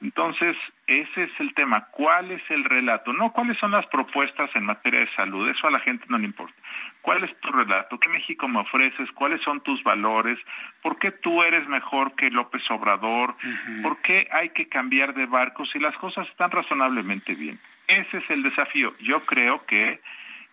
Entonces, 0.00 0.56
ese 0.86 1.24
es 1.24 1.30
el 1.40 1.54
tema. 1.54 1.86
¿Cuál 1.90 2.30
es 2.30 2.42
el 2.50 2.64
relato? 2.64 3.12
No 3.12 3.32
cuáles 3.32 3.58
son 3.58 3.72
las 3.72 3.86
propuestas 3.86 4.48
en 4.54 4.64
materia 4.64 5.00
de 5.00 5.12
salud, 5.14 5.48
eso 5.48 5.66
a 5.66 5.72
la 5.72 5.80
gente 5.80 6.04
no 6.08 6.18
le 6.18 6.26
importa. 6.26 6.54
¿Cuál 7.02 7.24
es 7.24 7.40
tu 7.40 7.50
relato? 7.50 7.98
¿Qué 7.98 8.08
México 8.08 8.46
me 8.46 8.60
ofreces? 8.60 9.10
¿Cuáles 9.12 9.40
son 9.42 9.60
tus 9.60 9.82
valores? 9.82 10.38
¿Por 10.82 10.98
qué 10.98 11.10
tú 11.10 11.42
eres 11.42 11.66
mejor 11.68 12.14
que 12.14 12.30
López 12.30 12.62
Obrador? 12.70 13.34
¿Por 13.82 14.00
qué 14.02 14.28
hay 14.30 14.50
que 14.50 14.68
cambiar 14.68 15.14
de 15.14 15.26
barco 15.26 15.66
si 15.66 15.78
las 15.78 15.96
cosas 15.96 16.28
están 16.28 16.50
razonablemente 16.50 17.34
bien? 17.34 17.58
Ese 17.88 18.18
es 18.18 18.30
el 18.30 18.42
desafío. 18.42 18.94
Yo 19.00 19.24
creo 19.24 19.64
que 19.66 20.00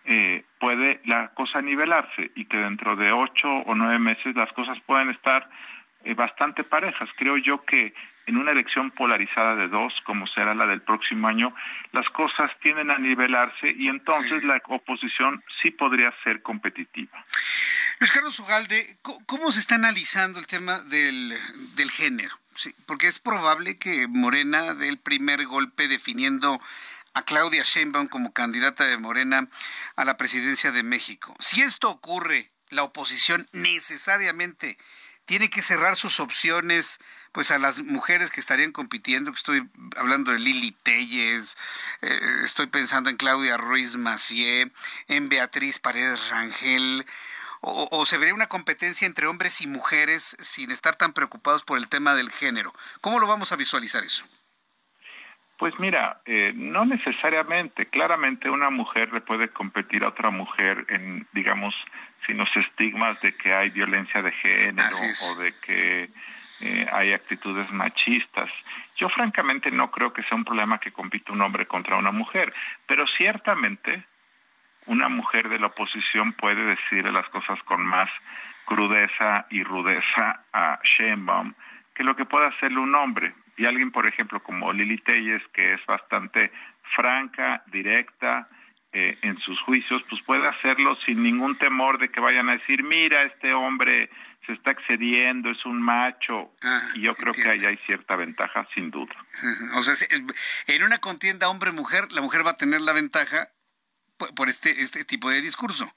eh, 0.06 0.44
puede 0.58 1.00
la 1.04 1.28
cosa 1.34 1.60
nivelarse 1.60 2.30
y 2.34 2.46
que 2.46 2.56
dentro 2.56 2.96
de 2.96 3.12
ocho 3.12 3.48
o 3.48 3.74
nueve 3.74 3.98
meses 3.98 4.34
las 4.34 4.52
cosas 4.52 4.78
pueden 4.86 5.10
estar 5.10 5.48
eh, 6.04 6.14
bastante 6.14 6.64
parejas. 6.64 7.08
Creo 7.16 7.36
yo 7.36 7.64
que 7.64 7.92
en 8.26 8.36
una 8.36 8.50
elección 8.50 8.90
polarizada 8.90 9.54
de 9.56 9.68
dos, 9.68 9.94
como 10.04 10.26
será 10.26 10.54
la 10.54 10.66
del 10.66 10.82
próximo 10.82 11.28
año, 11.28 11.54
las 11.92 12.08
cosas 12.10 12.50
tienden 12.60 12.90
a 12.90 12.98
nivelarse 12.98 13.70
y 13.70 13.88
entonces 13.88 14.42
la 14.44 14.60
oposición 14.66 15.42
sí 15.62 15.70
podría 15.70 16.12
ser 16.24 16.42
competitiva. 16.42 17.24
Luis 17.98 18.10
Carlos 18.10 18.38
Ugalde, 18.40 18.98
¿cómo 19.26 19.52
se 19.52 19.60
está 19.60 19.76
analizando 19.76 20.38
el 20.38 20.46
tema 20.46 20.80
del, 20.80 21.32
del 21.76 21.90
género? 21.90 22.36
Sí, 22.54 22.74
porque 22.86 23.06
es 23.06 23.18
probable 23.18 23.78
que 23.78 24.06
Morena 24.08 24.74
dé 24.74 24.88
el 24.88 24.98
primer 24.98 25.46
golpe 25.46 25.88
definiendo 25.88 26.60
a 27.14 27.22
Claudia 27.22 27.62
Sheinbaum 27.64 28.08
como 28.08 28.32
candidata 28.32 28.86
de 28.86 28.98
Morena 28.98 29.48
a 29.94 30.04
la 30.04 30.16
presidencia 30.16 30.72
de 30.72 30.82
México. 30.82 31.34
Si 31.38 31.62
esto 31.62 31.88
ocurre, 31.88 32.50
la 32.70 32.82
oposición 32.82 33.48
necesariamente 33.52 34.76
tiene 35.26 35.50
que 35.50 35.62
cerrar 35.62 35.96
sus 35.96 36.20
opciones 36.20 36.98
pues 37.32 37.50
a 37.50 37.58
las 37.58 37.82
mujeres 37.82 38.30
que 38.30 38.40
estarían 38.40 38.72
compitiendo, 38.72 39.30
estoy 39.30 39.68
hablando 39.96 40.32
de 40.32 40.38
Lili 40.38 40.72
Telles, 40.72 41.58
eh, 42.00 42.18
estoy 42.44 42.66
pensando 42.68 43.10
en 43.10 43.18
Claudia 43.18 43.58
Ruiz 43.58 43.96
Macié, 43.96 44.72
en 45.08 45.28
Beatriz 45.28 45.78
Paredes 45.78 46.30
Rangel, 46.30 47.04
o, 47.60 47.88
o, 47.90 48.06
se 48.06 48.16
vería 48.16 48.34
una 48.34 48.46
competencia 48.46 49.06
entre 49.06 49.26
hombres 49.26 49.60
y 49.60 49.66
mujeres 49.66 50.36
sin 50.40 50.70
estar 50.70 50.96
tan 50.96 51.12
preocupados 51.12 51.62
por 51.62 51.78
el 51.78 51.88
tema 51.88 52.14
del 52.14 52.30
género. 52.30 52.72
¿Cómo 53.00 53.18
lo 53.18 53.26
vamos 53.26 53.52
a 53.52 53.56
visualizar 53.56 54.04
eso? 54.04 54.24
Pues 55.58 55.78
mira, 55.78 56.20
eh, 56.26 56.52
no 56.54 56.84
necesariamente. 56.84 57.86
Claramente 57.86 58.50
una 58.50 58.70
mujer 58.70 59.12
le 59.12 59.22
puede 59.22 59.48
competir 59.48 60.04
a 60.04 60.08
otra 60.08 60.30
mujer 60.30 60.84
en, 60.88 61.26
digamos, 61.32 61.74
sin 62.26 62.36
los 62.36 62.54
estigmas 62.56 63.20
de 63.20 63.34
que 63.36 63.54
hay 63.54 63.70
violencia 63.70 64.22
de 64.22 64.32
género 64.32 64.96
o 65.30 65.34
de 65.36 65.54
que 65.60 66.10
eh, 66.60 66.86
hay 66.92 67.12
actitudes 67.12 67.70
machistas. 67.70 68.50
Yo 68.96 69.08
francamente 69.08 69.70
no 69.70 69.90
creo 69.90 70.12
que 70.12 70.22
sea 70.22 70.36
un 70.36 70.44
problema 70.44 70.78
que 70.78 70.92
compita 70.92 71.32
un 71.32 71.42
hombre 71.42 71.66
contra 71.66 71.96
una 71.96 72.12
mujer, 72.12 72.52
pero 72.86 73.06
ciertamente 73.06 74.04
una 74.86 75.08
mujer 75.08 75.48
de 75.48 75.58
la 75.58 75.66
oposición 75.66 76.32
puede 76.32 76.64
decirle 76.64 77.12
las 77.12 77.28
cosas 77.28 77.62
con 77.64 77.84
más 77.84 78.08
crudeza 78.64 79.46
y 79.50 79.62
rudeza 79.62 80.40
a 80.52 80.78
Sheinbaum 80.82 81.54
que 81.94 82.04
lo 82.04 82.14
que 82.14 82.24
puede 82.24 82.46
hacerle 82.46 82.78
un 82.78 82.94
hombre. 82.94 83.34
Y 83.56 83.64
alguien, 83.64 83.90
por 83.90 84.06
ejemplo, 84.06 84.42
como 84.42 84.72
Lili 84.72 84.98
Telles, 84.98 85.42
que 85.54 85.72
es 85.72 85.86
bastante 85.86 86.52
franca, 86.94 87.62
directa 87.66 88.48
eh, 88.98 89.18
en 89.20 89.38
sus 89.40 89.60
juicios, 89.60 90.02
pues 90.08 90.22
puede 90.22 90.48
hacerlo 90.48 90.96
sin 91.04 91.22
ningún 91.22 91.58
temor 91.58 91.98
de 91.98 92.08
que 92.08 92.18
vayan 92.18 92.48
a 92.48 92.52
decir, 92.52 92.82
mira, 92.82 93.24
este 93.24 93.52
hombre 93.52 94.08
se 94.46 94.54
está 94.54 94.70
excediendo, 94.70 95.50
es 95.50 95.66
un 95.66 95.82
macho. 95.82 96.50
Ah, 96.62 96.80
y 96.94 97.02
yo 97.02 97.14
creo 97.14 97.34
que 97.34 97.46
ahí 97.46 97.62
hay 97.66 97.76
cierta 97.84 98.16
ventaja, 98.16 98.66
sin 98.74 98.90
duda. 98.90 99.14
O 99.74 99.82
sea, 99.82 99.92
en 100.68 100.82
una 100.82 100.96
contienda 100.96 101.50
hombre-mujer, 101.50 102.10
la 102.12 102.22
mujer 102.22 102.46
va 102.46 102.52
a 102.52 102.56
tener 102.56 102.80
la 102.80 102.94
ventaja 102.94 103.48
por 104.34 104.48
este, 104.48 104.70
este 104.70 105.04
tipo 105.04 105.28
de 105.28 105.42
discurso. 105.42 105.92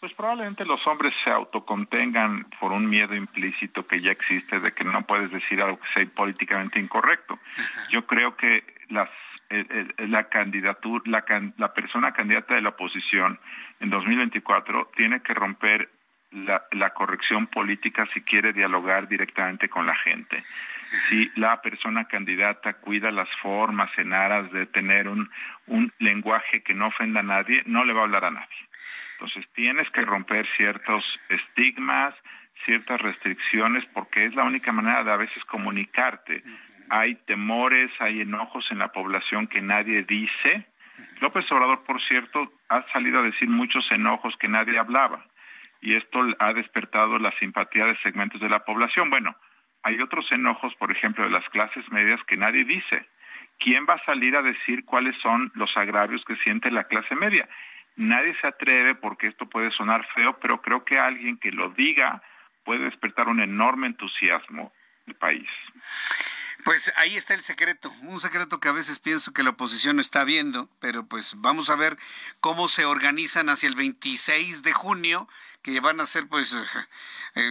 Pues 0.00 0.12
probablemente 0.12 0.66
los 0.66 0.86
hombres 0.86 1.14
se 1.24 1.30
autocontengan 1.30 2.50
por 2.60 2.72
un 2.72 2.86
miedo 2.86 3.14
implícito 3.14 3.86
que 3.86 4.02
ya 4.02 4.10
existe 4.10 4.60
de 4.60 4.72
que 4.74 4.84
no 4.84 5.06
puedes 5.06 5.30
decir 5.30 5.62
algo 5.62 5.80
que 5.80 5.88
sea 5.94 6.06
políticamente 6.14 6.78
incorrecto. 6.78 7.38
Yo 7.88 8.06
creo 8.06 8.36
que 8.36 8.62
las, 8.90 9.08
la 9.98 10.28
candidatura, 10.28 11.24
la, 11.56 11.74
persona 11.74 12.12
candidata 12.12 12.54
de 12.54 12.62
la 12.62 12.70
oposición 12.70 13.38
en 13.80 13.90
2024 13.90 14.92
tiene 14.96 15.20
que 15.20 15.34
romper 15.34 15.90
la, 16.30 16.90
corrección 16.94 17.46
política 17.46 18.08
si 18.12 18.22
quiere 18.22 18.52
dialogar 18.52 19.08
directamente 19.08 19.68
con 19.68 19.86
la 19.86 19.94
gente. 19.96 20.44
Si 21.08 21.30
la 21.36 21.60
persona 21.60 22.06
candidata 22.06 22.74
cuida 22.74 23.10
las 23.10 23.28
formas 23.42 23.90
en 23.98 24.12
aras 24.12 24.50
de 24.52 24.66
tener 24.66 25.08
un 25.08 25.92
lenguaje 25.98 26.62
que 26.62 26.74
no 26.74 26.88
ofenda 26.88 27.20
a 27.20 27.24
nadie, 27.24 27.62
no 27.66 27.84
le 27.84 27.92
va 27.92 28.00
a 28.00 28.04
hablar 28.04 28.24
a 28.24 28.30
nadie. 28.30 28.64
Entonces 29.14 29.46
tienes 29.54 29.88
que 29.90 30.02
romper 30.02 30.46
ciertos 30.56 31.04
estigmas, 31.28 32.14
ciertas 32.64 33.00
restricciones, 33.00 33.84
porque 33.92 34.26
es 34.26 34.34
la 34.34 34.44
única 34.44 34.72
manera 34.72 35.04
de 35.04 35.12
a 35.12 35.16
veces 35.16 35.44
comunicarte. 35.44 36.42
Hay 36.90 37.14
temores, 37.26 37.90
hay 37.98 38.20
enojos 38.20 38.66
en 38.70 38.78
la 38.78 38.92
población 38.92 39.46
que 39.46 39.60
nadie 39.60 40.04
dice. 40.04 40.66
López 41.20 41.50
Obrador, 41.50 41.84
por 41.84 42.00
cierto, 42.02 42.52
ha 42.68 42.84
salido 42.92 43.20
a 43.20 43.24
decir 43.24 43.48
muchos 43.48 43.90
enojos 43.90 44.36
que 44.38 44.48
nadie 44.48 44.78
hablaba. 44.78 45.24
Y 45.80 45.94
esto 45.96 46.26
ha 46.38 46.52
despertado 46.52 47.18
la 47.18 47.32
simpatía 47.38 47.86
de 47.86 47.96
segmentos 47.98 48.40
de 48.40 48.48
la 48.48 48.64
población. 48.64 49.10
Bueno, 49.10 49.36
hay 49.82 50.00
otros 50.00 50.30
enojos, 50.32 50.74
por 50.76 50.90
ejemplo, 50.90 51.24
de 51.24 51.30
las 51.30 51.48
clases 51.50 51.84
medias 51.90 52.20
que 52.26 52.36
nadie 52.36 52.64
dice. 52.64 53.06
¿Quién 53.58 53.86
va 53.88 53.94
a 53.94 54.04
salir 54.04 54.36
a 54.36 54.42
decir 54.42 54.84
cuáles 54.84 55.16
son 55.20 55.52
los 55.54 55.76
agravios 55.76 56.24
que 56.24 56.36
siente 56.36 56.70
la 56.70 56.84
clase 56.84 57.14
media? 57.14 57.48
Nadie 57.96 58.34
se 58.40 58.46
atreve 58.46 58.94
porque 58.94 59.28
esto 59.28 59.48
puede 59.48 59.70
sonar 59.70 60.06
feo, 60.14 60.38
pero 60.40 60.60
creo 60.60 60.84
que 60.84 60.98
alguien 60.98 61.36
que 61.36 61.52
lo 61.52 61.68
diga 61.70 62.22
puede 62.64 62.84
despertar 62.84 63.28
un 63.28 63.40
enorme 63.40 63.86
entusiasmo 63.86 64.72
del 65.06 65.16
país. 65.16 65.48
Pues 66.64 66.90
ahí 66.96 67.14
está 67.14 67.34
el 67.34 67.42
secreto, 67.42 67.94
un 68.00 68.20
secreto 68.20 68.58
que 68.58 68.68
a 68.68 68.72
veces 68.72 68.98
pienso 68.98 69.34
que 69.34 69.42
la 69.42 69.50
oposición 69.50 69.96
no 69.96 70.02
está 70.02 70.24
viendo, 70.24 70.70
pero 70.80 71.04
pues 71.04 71.34
vamos 71.36 71.68
a 71.68 71.74
ver 71.74 71.98
cómo 72.40 72.68
se 72.68 72.86
organizan 72.86 73.50
hacia 73.50 73.68
el 73.68 73.74
26 73.74 74.62
de 74.62 74.72
junio, 74.72 75.28
que 75.60 75.78
van 75.80 76.00
a 76.00 76.06
ser 76.06 76.26
pues 76.26 76.54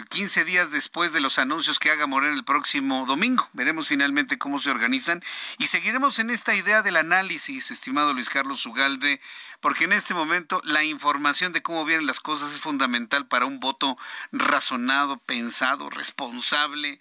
15 0.10 0.42
eh, 0.42 0.46
días 0.46 0.72
después 0.72 1.14
de 1.14 1.20
los 1.20 1.38
anuncios 1.38 1.78
que 1.78 1.92
haga 1.92 2.08
Moreno 2.08 2.34
el 2.34 2.44
próximo 2.44 3.06
domingo. 3.06 3.48
Veremos 3.54 3.88
finalmente 3.88 4.40
cómo 4.40 4.58
se 4.58 4.72
organizan 4.72 5.24
y 5.60 5.68
seguiremos 5.68 6.18
en 6.18 6.32
esta 6.32 6.56
idea 6.56 6.82
del 6.82 6.98
análisis, 6.98 7.70
estimado 7.70 8.16
Luis 8.16 8.30
Carlos 8.30 8.66
Ugalde, 8.66 9.22
porque 9.62 9.84
en 9.84 9.94
este 9.94 10.16
momento 10.16 10.60
la 10.64 10.84
información 10.84 11.54
de 11.54 11.62
cómo 11.62 11.86
vienen 11.86 12.08
las 12.08 12.20
cosas 12.20 12.52
es 12.52 12.62
fundamental 12.62 13.28
para 13.28 13.46
un 13.46 13.60
voto 13.60 13.96
razonado, 14.32 15.18
pensado, 15.18 15.92
responsable 15.92 17.00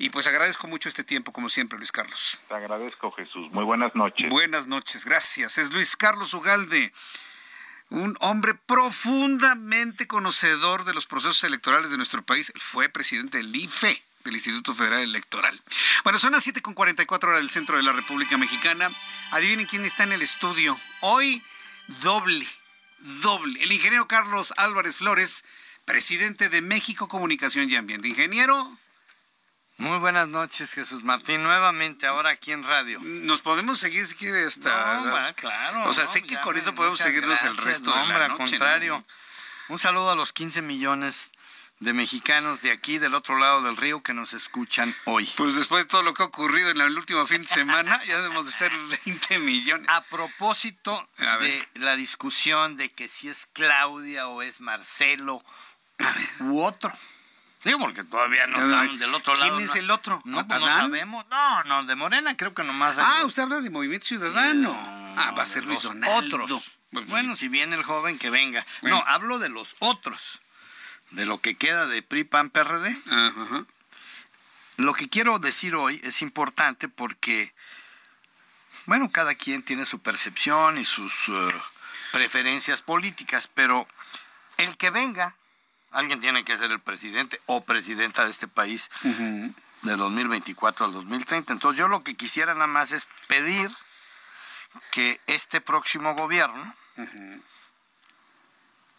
y 0.00 0.08
pues 0.08 0.26
agradezco 0.26 0.66
mucho 0.66 0.88
este 0.88 1.04
tiempo, 1.04 1.30
como 1.30 1.50
siempre, 1.50 1.76
Luis 1.76 1.92
Carlos. 1.92 2.40
Te 2.48 2.54
agradezco, 2.54 3.10
Jesús. 3.10 3.52
Muy 3.52 3.64
buenas 3.64 3.94
noches. 3.94 4.30
Buenas 4.30 4.66
noches, 4.66 5.04
gracias. 5.04 5.58
Es 5.58 5.70
Luis 5.70 5.94
Carlos 5.94 6.32
Ugalde, 6.32 6.94
un 7.90 8.16
hombre 8.20 8.54
profundamente 8.54 10.06
conocedor 10.06 10.86
de 10.86 10.94
los 10.94 11.04
procesos 11.04 11.44
electorales 11.44 11.90
de 11.90 11.98
nuestro 11.98 12.22
país. 12.22 12.50
fue 12.56 12.88
presidente 12.88 13.36
del 13.36 13.54
IFE, 13.54 14.02
del 14.24 14.32
Instituto 14.32 14.74
Federal 14.74 15.02
Electoral. 15.02 15.60
Bueno, 16.02 16.18
son 16.18 16.32
las 16.32 16.46
7.44 16.46 17.24
horas 17.24 17.40
del 17.40 17.50
centro 17.50 17.76
de 17.76 17.82
la 17.82 17.92
República 17.92 18.38
Mexicana. 18.38 18.90
Adivinen 19.32 19.66
quién 19.66 19.84
está 19.84 20.04
en 20.04 20.12
el 20.12 20.22
estudio. 20.22 20.80
Hoy, 21.02 21.42
doble, 22.00 22.46
doble. 23.22 23.62
El 23.62 23.70
ingeniero 23.70 24.08
Carlos 24.08 24.54
Álvarez 24.56 24.96
Flores, 24.96 25.44
presidente 25.84 26.48
de 26.48 26.62
México 26.62 27.06
Comunicación 27.06 27.68
y 27.68 27.76
Ambiente. 27.76 28.08
Ingeniero. 28.08 28.78
Muy 29.80 29.98
buenas 29.98 30.28
noches, 30.28 30.74
Jesús 30.74 31.02
Martín. 31.04 31.42
Nuevamente, 31.42 32.06
ahora 32.06 32.28
aquí 32.28 32.52
en 32.52 32.62
radio. 32.62 33.00
Nos 33.00 33.40
podemos 33.40 33.78
seguir 33.78 34.06
si 34.06 34.14
quiere 34.14 34.44
hasta. 34.44 35.00
No, 35.00 35.34
claro. 35.34 35.88
O 35.88 35.94
sea, 35.94 36.04
sé 36.04 36.20
que 36.20 36.38
con 36.42 36.54
esto 36.58 36.74
podemos 36.74 36.98
seguirnos 36.98 37.42
el 37.44 37.56
resto 37.56 37.90
de 37.90 38.06
la 38.08 38.26
al 38.26 38.36
contrario. 38.36 39.02
Un 39.68 39.78
saludo 39.78 40.10
a 40.10 40.14
los 40.14 40.34
15 40.34 40.60
millones 40.60 41.32
de 41.78 41.94
mexicanos 41.94 42.60
de 42.60 42.72
aquí, 42.72 42.98
del 42.98 43.14
otro 43.14 43.38
lado 43.38 43.62
del 43.62 43.74
río, 43.74 44.02
que 44.02 44.12
nos 44.12 44.34
escuchan 44.34 44.94
hoy. 45.06 45.26
Pues 45.38 45.54
después 45.54 45.84
de 45.84 45.88
todo 45.88 46.02
lo 46.02 46.12
que 46.12 46.24
ha 46.24 46.26
ocurrido 46.26 46.68
en 46.68 46.78
el 46.78 46.98
último 46.98 47.26
fin 47.26 47.40
de 47.40 47.48
semana, 47.48 48.04
ya 48.04 48.16
debemos 48.20 48.44
de 48.44 48.52
ser 48.52 48.72
20 49.06 49.38
millones. 49.38 49.88
A 49.88 50.02
propósito 50.02 51.08
de 51.16 51.66
la 51.76 51.96
discusión 51.96 52.76
de 52.76 52.90
que 52.90 53.08
si 53.08 53.30
es 53.30 53.46
Claudia 53.54 54.28
o 54.28 54.42
es 54.42 54.60
Marcelo 54.60 55.42
u 56.40 56.60
otro. 56.60 56.92
Digo, 57.64 57.78
porque 57.78 58.04
todavía 58.04 58.46
no 58.46 58.58
están 58.58 58.98
del 58.98 59.14
otro 59.14 59.34
lado. 59.34 59.56
¿Quién 59.56 59.68
es 59.68 59.76
el 59.76 59.90
otro? 59.90 60.22
No, 60.24 60.46
pues 60.46 60.60
no 60.60 60.66
sabemos. 60.66 61.26
No, 61.28 61.64
no, 61.64 61.84
de 61.84 61.94
Morena 61.94 62.36
creo 62.36 62.54
que 62.54 62.64
nomás. 62.64 62.98
Ah, 62.98 63.22
usted 63.24 63.42
habla 63.42 63.60
de 63.60 63.68
Movimiento 63.68 64.06
Ciudadano. 64.06 64.74
ah, 65.16 65.32
va 65.36 65.42
a 65.42 65.46
ser 65.46 65.64
Luis 65.64 65.82
Donaldo. 65.82 66.36
Otros. 66.44 66.78
bueno, 66.90 67.36
si 67.36 67.48
viene 67.48 67.76
el 67.76 67.82
joven, 67.82 68.18
que 68.18 68.30
venga. 68.30 68.64
No, 68.82 69.02
hablo 69.06 69.38
de 69.38 69.50
los 69.50 69.76
otros. 69.80 70.40
De 71.10 71.26
lo 71.26 71.38
que 71.38 71.56
queda 71.56 71.86
de 71.86 72.02
PRI, 72.02 72.24
PAN, 72.24 72.50
PRD. 72.50 72.96
Ajá. 73.10 73.64
Lo 74.76 74.94
que 74.94 75.10
quiero 75.10 75.38
decir 75.38 75.74
hoy 75.74 76.00
es 76.02 76.22
importante 76.22 76.88
porque, 76.88 77.52
bueno, 78.86 79.10
cada 79.12 79.34
quien 79.34 79.62
tiene 79.62 79.84
su 79.84 80.00
percepción 80.00 80.78
y 80.78 80.86
sus 80.86 81.12
eh, 81.28 81.48
preferencias 82.12 82.80
políticas, 82.80 83.50
pero 83.52 83.86
el 84.56 84.78
que 84.78 84.88
venga 84.88 85.36
Alguien 85.90 86.20
tiene 86.20 86.44
que 86.44 86.56
ser 86.56 86.70
el 86.70 86.80
presidente 86.80 87.40
o 87.46 87.64
presidenta 87.64 88.24
de 88.24 88.30
este 88.30 88.46
país 88.46 88.90
de 89.82 89.96
2024 89.96 90.86
al 90.86 90.92
2030. 90.92 91.52
Entonces 91.52 91.78
yo 91.78 91.88
lo 91.88 92.04
que 92.04 92.16
quisiera 92.16 92.54
nada 92.54 92.66
más 92.66 92.92
es 92.92 93.06
pedir 93.26 93.70
que 94.92 95.20
este 95.26 95.60
próximo 95.60 96.14
gobierno 96.14 96.74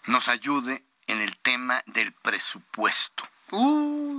nos 0.06 0.28
ayude 0.28 0.84
en 1.08 1.22
el 1.22 1.38
tema 1.40 1.82
del 1.88 2.12
presupuesto 2.12 3.28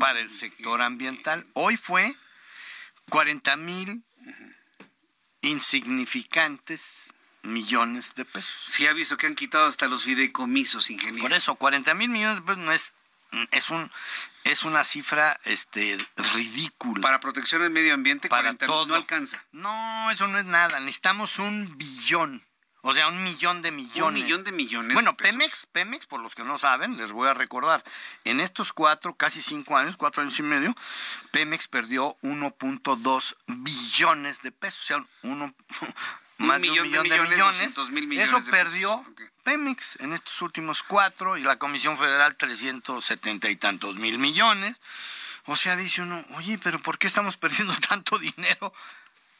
para 0.01 0.20
el 0.20 0.31
sector 0.31 0.81
ambiental. 0.82 1.47
Hoy 1.55 1.77
fue 1.77 2.15
40 3.11 3.57
mil 3.57 4.03
insignificantes 5.43 7.12
millones 7.43 8.14
de 8.14 8.24
pesos. 8.24 8.64
Sí, 8.66 8.86
ha 8.86 8.93
visto 8.93 9.16
que 9.16 9.27
han 9.27 9.35
quitado 9.35 9.66
hasta 9.66 9.86
los 9.86 10.05
fideicomisos, 10.05 10.90
ingeniero. 10.90 11.23
Por 11.23 11.32
eso, 11.32 11.55
40 11.55 11.94
mil 11.94 12.09
millones 12.09 12.36
de 12.36 12.43
pesos 12.43 12.62
no 12.62 12.73
es, 12.73 12.94
es 13.51 13.70
un 13.70 13.90
es 14.44 14.64
una 14.64 14.82
cifra 14.85 15.39
este 15.44 15.97
ridícula. 16.35 17.01
Para 17.01 17.20
protección 17.20 17.62
del 17.62 17.70
medio 17.70 17.94
ambiente, 17.94 18.28
para 18.28 18.52
todo. 18.55 18.86
no 18.86 18.94
alcanza. 18.94 19.44
No, 19.52 20.10
eso 20.10 20.27
no 20.27 20.39
es 20.39 20.47
nada. 20.47 20.81
Necesitamos 20.81 21.39
un 21.39 21.78
billón. 21.78 22.44
O 22.85 22.93
sea, 22.93 23.06
un 23.06 23.23
millón 23.23 23.62
de 23.62 23.70
millones. 23.70 24.02
Un 24.02 24.14
millón 24.14 24.43
de 24.43 24.51
millones. 24.51 24.94
Bueno, 24.94 25.14
Pemex, 25.14 25.66
Pemex, 25.66 26.06
por 26.06 26.20
los 26.20 26.35
que 26.35 26.43
no 26.43 26.59
saben, 26.59 26.97
les 26.97 27.12
voy 27.12 27.28
a 27.28 27.35
recordar, 27.35 27.85
en 28.24 28.40
estos 28.40 28.73
cuatro, 28.73 29.14
casi 29.14 29.40
cinco 29.40 29.77
años, 29.77 29.97
cuatro 29.97 30.20
años 30.23 30.36
y 30.40 30.43
medio, 30.43 30.74
Pemex 31.31 31.69
perdió 31.69 32.16
1.2 32.23 33.36
billones 33.47 34.43
de 34.43 34.51
pesos. 34.51 34.82
O 34.82 34.85
sea, 34.85 35.06
uno, 35.23 35.55
más 36.43 36.60
de 36.60 36.70
un 36.70 36.82
millón 36.82 37.09
de 37.09 37.20
millones. 37.20 37.78
Eso 38.19 38.44
perdió 38.51 39.05
Pemex 39.43 39.97
en 40.01 40.12
estos 40.12 40.40
últimos 40.43 40.82
cuatro 40.82 41.36
y 41.36 41.43
la 41.43 41.56
Comisión 41.56 41.97
Federal 41.97 42.36
370 42.36 43.51
y 43.51 43.56
tantos 43.56 43.97
mil 43.97 44.19
millones. 44.19 44.81
O 45.47 45.56
sea, 45.56 45.74
dice 45.74 46.02
uno, 46.02 46.24
oye, 46.36 46.59
pero 46.59 46.81
¿por 46.81 46.98
qué 46.98 47.09
estamos 47.09 47.36
perdiendo 47.36 47.74
tanto 47.89 48.19
dinero? 48.19 48.73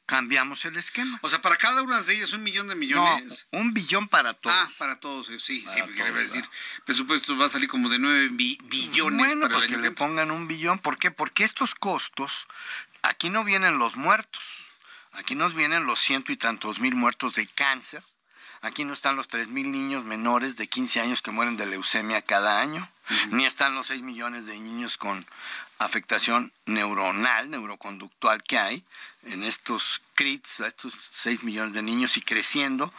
cambiamos 0.06 0.66
el 0.66 0.76
esquema. 0.78 1.20
O 1.22 1.30
sea, 1.30 1.42
para 1.42 1.56
cada 1.56 1.84
una 1.84 2.02
de 2.02 2.16
ellas 2.16 2.34
un 2.34 2.44
millón 2.44 2.68
de 2.68 2.76
millones. 2.76 3.46
No, 3.52 3.60
un 3.60 3.74
billón 3.74 4.08
para 4.08 4.34
todos. 4.34 4.56
Ah, 4.58 4.68
para 4.78 5.00
todos, 5.00 5.28
sí, 5.28 5.40
sí, 5.40 5.66
porque 5.82 6.02
a 6.02 6.12
decir, 6.12 6.50
presupuesto 6.86 7.38
va 7.38 7.46
a 7.46 7.50
salir 7.50 7.70
como 7.70 7.90
de 7.90 8.00
nueve 8.00 8.30
billones 8.32 9.28
bueno, 9.28 9.42
para 9.42 9.56
pues 9.56 9.68
que 9.68 9.78
le 9.78 9.92
pongan 9.92 10.32
un 10.32 10.48
billón, 10.48 10.80
¿por 10.80 10.98
qué? 10.98 11.12
Porque 11.12 11.44
estos 11.44 11.76
costos, 11.76 12.48
aquí 13.04 13.30
no 13.30 13.44
vienen 13.44 13.78
los 13.78 13.96
muertos, 13.96 14.44
aquí 15.14 15.36
nos 15.36 15.54
vienen 15.54 15.86
los 15.86 16.00
ciento 16.00 16.32
y 16.32 16.38
tantos 16.38 16.80
mil 16.80 16.96
muertos 16.96 17.36
de 17.36 17.46
cáncer, 17.46 18.04
Aquí 18.62 18.84
no 18.84 18.92
están 18.92 19.16
los 19.16 19.30
tres 19.30 19.48
mil 19.48 19.72
niños 19.72 20.04
menores 20.04 20.58
de 20.58 20.68
15 20.68 21.00
años 21.00 21.22
que 21.22 21.32
mueren 21.32 21.56
de 21.56 21.66
leucemia 21.66 22.22
cada 22.22 22.60
año, 22.60 22.92
ni 23.32 23.46
están 23.46 23.76
los 23.76 23.88
6 23.88 24.02
millones 24.02 24.46
de 24.46 24.58
niños 24.60 24.98
con 24.98 25.26
afectación 25.78 26.52
neuronal, 26.66 27.50
neuroconductual 27.50 28.44
que 28.44 28.58
hay 28.58 28.84
en 29.24 29.44
estos 29.44 30.02
CRITs, 30.16 30.62
estos 30.62 30.94
6 31.12 31.44
millones 31.44 31.74
de 31.74 31.82
niños 31.82 32.18
y 32.18 32.22
creciendo. 32.22 32.94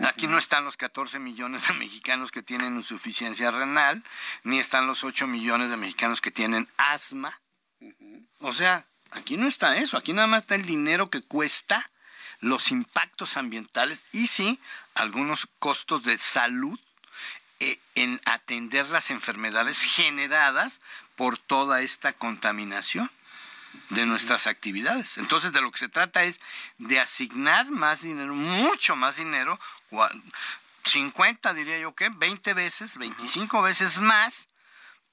Aquí 0.00 0.26
no 0.26 0.38
están 0.38 0.64
los 0.64 0.76
14 0.76 1.18
millones 1.18 1.68
de 1.68 1.74
mexicanos 1.74 2.30
que 2.30 2.42
tienen 2.42 2.76
insuficiencia 2.76 3.50
renal, 3.50 4.02
ni 4.42 4.58
están 4.58 4.86
los 4.86 5.04
8 5.04 5.26
millones 5.26 5.70
de 5.70 5.76
mexicanos 5.76 6.20
que 6.20 6.30
tienen 6.30 6.68
asma. 6.76 7.40
O 8.40 8.52
sea, 8.52 8.86
aquí 9.12 9.36
no 9.36 9.46
está 9.46 9.76
eso, 9.76 9.96
aquí 9.96 10.12
nada 10.12 10.26
más 10.26 10.42
está 10.42 10.56
el 10.56 10.66
dinero 10.66 11.10
que 11.10 11.22
cuesta 11.22 11.90
los 12.40 12.70
impactos 12.70 13.36
ambientales 13.36 14.04
y 14.12 14.26
sí 14.26 14.58
algunos 14.94 15.48
costos 15.58 16.02
de 16.02 16.18
salud 16.18 16.78
en 17.94 18.20
atender 18.24 18.88
las 18.90 19.10
enfermedades 19.10 19.82
generadas 19.82 20.80
por 21.16 21.38
toda 21.38 21.82
esta 21.82 22.12
contaminación 22.12 23.10
de 23.90 24.06
nuestras 24.06 24.46
actividades. 24.46 25.18
Entonces, 25.18 25.52
de 25.52 25.60
lo 25.60 25.70
que 25.70 25.78
se 25.78 25.88
trata 25.88 26.24
es 26.24 26.40
de 26.78 27.00
asignar 27.00 27.70
más 27.70 28.02
dinero, 28.02 28.34
mucho 28.34 28.96
más 28.96 29.16
dinero, 29.16 29.58
50 30.84 31.54
diría 31.54 31.78
yo 31.78 31.94
que, 31.94 32.08
20 32.08 32.54
veces, 32.54 32.98
25 32.98 33.62
veces 33.62 34.00
más, 34.00 34.48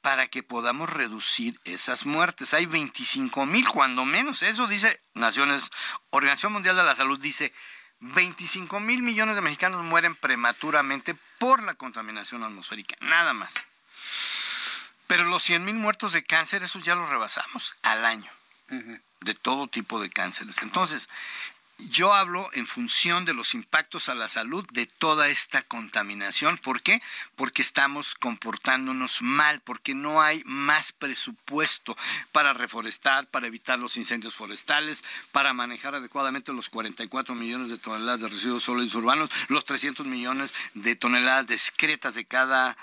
para 0.01 0.27
que 0.27 0.41
podamos 0.41 0.89
reducir 0.89 1.59
esas 1.63 2.05
muertes. 2.05 2.53
Hay 2.53 2.65
25 2.65 3.45
mil, 3.45 3.67
cuando 3.67 4.03
menos. 4.03 4.41
Eso 4.41 4.67
dice 4.67 4.99
Naciones, 5.13 5.69
Organización 6.09 6.53
Mundial 6.53 6.75
de 6.75 6.83
la 6.83 6.95
Salud 6.95 7.19
dice 7.19 7.53
25 8.01 8.79
mil 8.79 9.03
millones 9.03 9.35
de 9.35 9.41
mexicanos 9.41 9.83
mueren 9.83 10.15
prematuramente 10.15 11.15
por 11.39 11.61
la 11.63 11.75
contaminación 11.75 12.43
atmosférica, 12.43 12.95
nada 12.99 13.33
más. 13.33 13.53
Pero 15.07 15.25
los 15.25 15.43
100 15.43 15.63
mil 15.63 15.75
muertos 15.75 16.13
de 16.13 16.23
cáncer, 16.23 16.63
esos 16.63 16.83
ya 16.83 16.95
los 16.95 17.09
rebasamos 17.09 17.75
al 17.83 18.05
año, 18.05 18.31
de 19.21 19.35
todo 19.35 19.67
tipo 19.67 20.01
de 20.01 20.09
cánceres. 20.09 20.61
Entonces, 20.61 21.09
yo 21.89 22.13
hablo 22.13 22.49
en 22.53 22.67
función 22.67 23.25
de 23.25 23.33
los 23.33 23.53
impactos 23.53 24.09
a 24.09 24.15
la 24.15 24.27
salud 24.27 24.65
de 24.71 24.85
toda 24.85 25.27
esta 25.27 25.61
contaminación. 25.61 26.57
¿Por 26.57 26.81
qué? 26.81 27.01
Porque 27.35 27.61
estamos 27.61 28.15
comportándonos 28.15 29.21
mal, 29.21 29.61
porque 29.61 29.93
no 29.93 30.21
hay 30.21 30.43
más 30.45 30.91
presupuesto 30.91 31.97
para 32.31 32.53
reforestar, 32.53 33.27
para 33.27 33.47
evitar 33.47 33.79
los 33.79 33.97
incendios 33.97 34.35
forestales, 34.35 35.03
para 35.31 35.53
manejar 35.53 35.95
adecuadamente 35.95 36.53
los 36.53 36.69
44 36.69 37.35
millones 37.35 37.69
de 37.69 37.77
toneladas 37.77 38.21
de 38.21 38.27
residuos 38.27 38.63
sólidos 38.63 38.95
urbanos, 38.95 39.29
los 39.49 39.65
300 39.65 40.05
millones 40.05 40.53
de 40.73 40.95
toneladas 40.95 41.47
discretas 41.47 42.13
de 42.13 42.25
cada, 42.25 42.77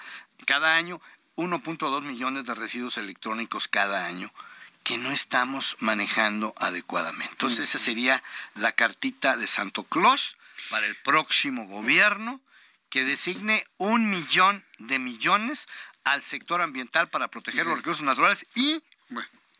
cada 0.46 0.76
año, 0.76 1.00
1.2 1.36 2.02
millones 2.02 2.44
de 2.44 2.54
residuos 2.54 2.98
electrónicos 2.98 3.68
cada 3.68 4.06
año 4.06 4.32
que 4.88 4.96
no 4.96 5.12
estamos 5.12 5.76
manejando 5.80 6.54
adecuadamente. 6.56 7.32
Entonces, 7.32 7.68
esa 7.68 7.78
sería 7.78 8.22
la 8.54 8.72
cartita 8.72 9.36
de 9.36 9.46
Santo 9.46 9.84
Claus 9.84 10.38
para 10.70 10.86
el 10.86 10.96
próximo 10.96 11.66
gobierno 11.66 12.40
que 12.88 13.04
designe 13.04 13.66
un 13.76 14.08
millón 14.08 14.64
de 14.78 14.98
millones 14.98 15.68
al 16.04 16.22
sector 16.22 16.62
ambiental 16.62 17.10
para 17.10 17.28
proteger 17.28 17.66
los 17.66 17.76
recursos 17.76 18.02
naturales 18.02 18.46
y, 18.54 18.82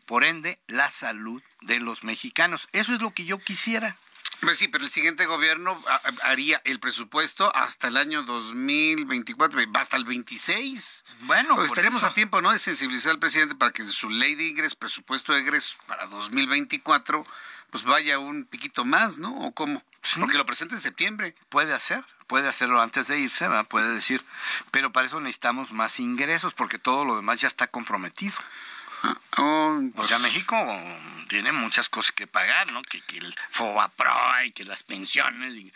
por 0.07 0.23
ende, 0.23 0.57
la 0.65 0.89
salud 0.89 1.43
de 1.61 1.79
los 1.79 2.03
mexicanos. 2.03 2.67
Eso 2.71 2.95
es 2.95 2.99
lo 2.99 3.13
que 3.13 3.25
yo 3.25 3.37
quisiera. 3.37 3.95
Pues 4.41 4.57
sí, 4.57 4.67
pero 4.69 4.85
el 4.85 4.89
siguiente 4.89 5.25
gobierno 5.25 5.81
haría 6.23 6.61
el 6.63 6.79
presupuesto 6.79 7.53
hasta 7.55 7.89
el 7.89 7.97
año 7.97 8.23
2024, 8.23 9.59
hasta 9.73 9.97
el 9.97 10.05
26. 10.05 11.05
Bueno, 11.21 11.55
pues 11.55 11.67
estaremos 11.67 12.03
a 12.03 12.13
tiempo, 12.13 12.41
¿no? 12.41 12.51
De 12.51 12.59
sensibilizar 12.59 13.11
al 13.11 13.19
presidente 13.19 13.55
para 13.55 13.71
que 13.71 13.83
su 13.83 14.09
ley 14.09 14.35
de 14.35 14.47
ingresos, 14.47 14.75
presupuesto 14.75 15.33
de 15.33 15.41
ingresos 15.41 15.77
para 15.87 16.05
2024, 16.07 17.25
pues 17.69 17.83
vaya 17.83 18.17
un 18.17 18.45
piquito 18.45 18.85
más, 18.85 19.17
¿no? 19.17 19.35
¿O 19.41 19.51
cómo? 19.51 19.83
Porque 20.17 20.37
lo 20.37 20.45
presente 20.45 20.75
en 20.75 20.81
septiembre. 20.81 21.35
Puede 21.49 21.73
hacer, 21.73 22.03
puede 22.27 22.47
hacerlo 22.47 22.81
antes 22.81 23.07
de 23.07 23.19
irse, 23.19 23.47
¿verdad? 23.47 23.67
puede 23.67 23.89
decir. 23.89 24.23
Pero 24.71 24.91
para 24.91 25.07
eso 25.07 25.19
necesitamos 25.19 25.73
más 25.73 25.99
ingresos, 25.99 26.53
porque 26.53 26.79
todo 26.79 27.03
lo 27.03 27.17
demás 27.17 27.41
ya 27.41 27.47
está 27.47 27.67
comprometido. 27.67 28.35
Oh, 29.37 29.81
o 29.95 30.07
sea, 30.07 30.19
México 30.19 30.55
tiene 31.29 31.51
muchas 31.51 31.89
cosas 31.89 32.11
que 32.11 32.27
pagar, 32.27 32.71
¿no? 32.71 32.81
Que, 32.81 33.01
que 33.01 33.19
el 33.19 33.33
FOBAPRO 33.51 34.43
y 34.45 34.51
que 34.51 34.65
las 34.65 34.83
pensiones 34.83 35.55
y, 35.55 35.71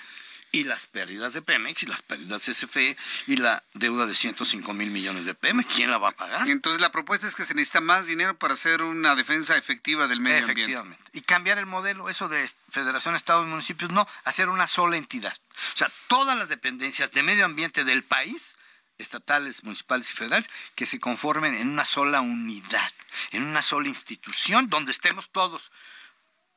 y, 0.52 0.66
las 0.66 0.88
pérdidas 0.88 1.34
de 1.34 1.41
Pemex 1.41 1.84
y 1.84 1.86
las 1.86 2.02
pérdidas 2.02 2.45
de 2.45 2.54
SFE 2.54 2.98
y 3.28 3.38
la 3.38 3.64
deuda 3.74 4.06
de 4.06 4.16
105 4.16 4.74
mil 4.74 4.91
millones 4.91 5.26
de 5.26 5.34
Pemex. 5.36 5.74
¿Quién 5.74 5.91
la 5.91 5.98
va 5.98 6.10
a 6.10 6.12
pagar? 6.12 6.48
Entonces 6.50 6.82
la 6.82 6.91
propuesta 6.91 7.26
es 7.28 7.36
que 7.36 7.45
se 7.45 7.54
necesita 7.54 7.80
más 7.80 8.08
dinero 8.08 8.38
para 8.38 8.56
hacer 8.56 8.82
una 8.82 9.16
defensa 9.16 9.56
efectiva 9.56 10.08
del 10.08 10.20
medio 10.20 10.40
Efectivamente. 10.40 11.02
Y 11.14 11.22
cambiar 11.22 11.60
el 11.60 11.66
modelo, 11.66 12.10
eso 12.10 12.28
de 12.28 12.50
Federación, 12.70 13.16
Estados 13.16 13.45
y 13.48 13.50
Municipios, 13.50 13.91
no, 13.91 14.08
hacer 14.26 14.50
una 14.50 14.68
sola 14.68 14.98
entidad. 14.98 15.38
O 15.74 15.78
sea, 15.78 15.91
todas 16.08 16.38
las 16.38 16.50
dependencias 16.50 17.12
de 17.12 17.24
medio 17.24 17.45
ambiente 17.45 17.86
del 17.86 18.04
país 18.04 18.58
estatales, 19.03 19.63
municipales 19.63 20.09
y 20.11 20.15
federales, 20.15 20.49
que 20.75 20.85
se 20.85 20.99
conformen 20.99 21.53
en 21.53 21.69
una 21.69 21.85
sola 21.85 22.21
unidad, 22.21 22.91
en 23.31 23.43
una 23.43 23.61
sola 23.61 23.89
institución, 23.89 24.69
donde 24.69 24.91
estemos 24.91 25.31
todos, 25.31 25.71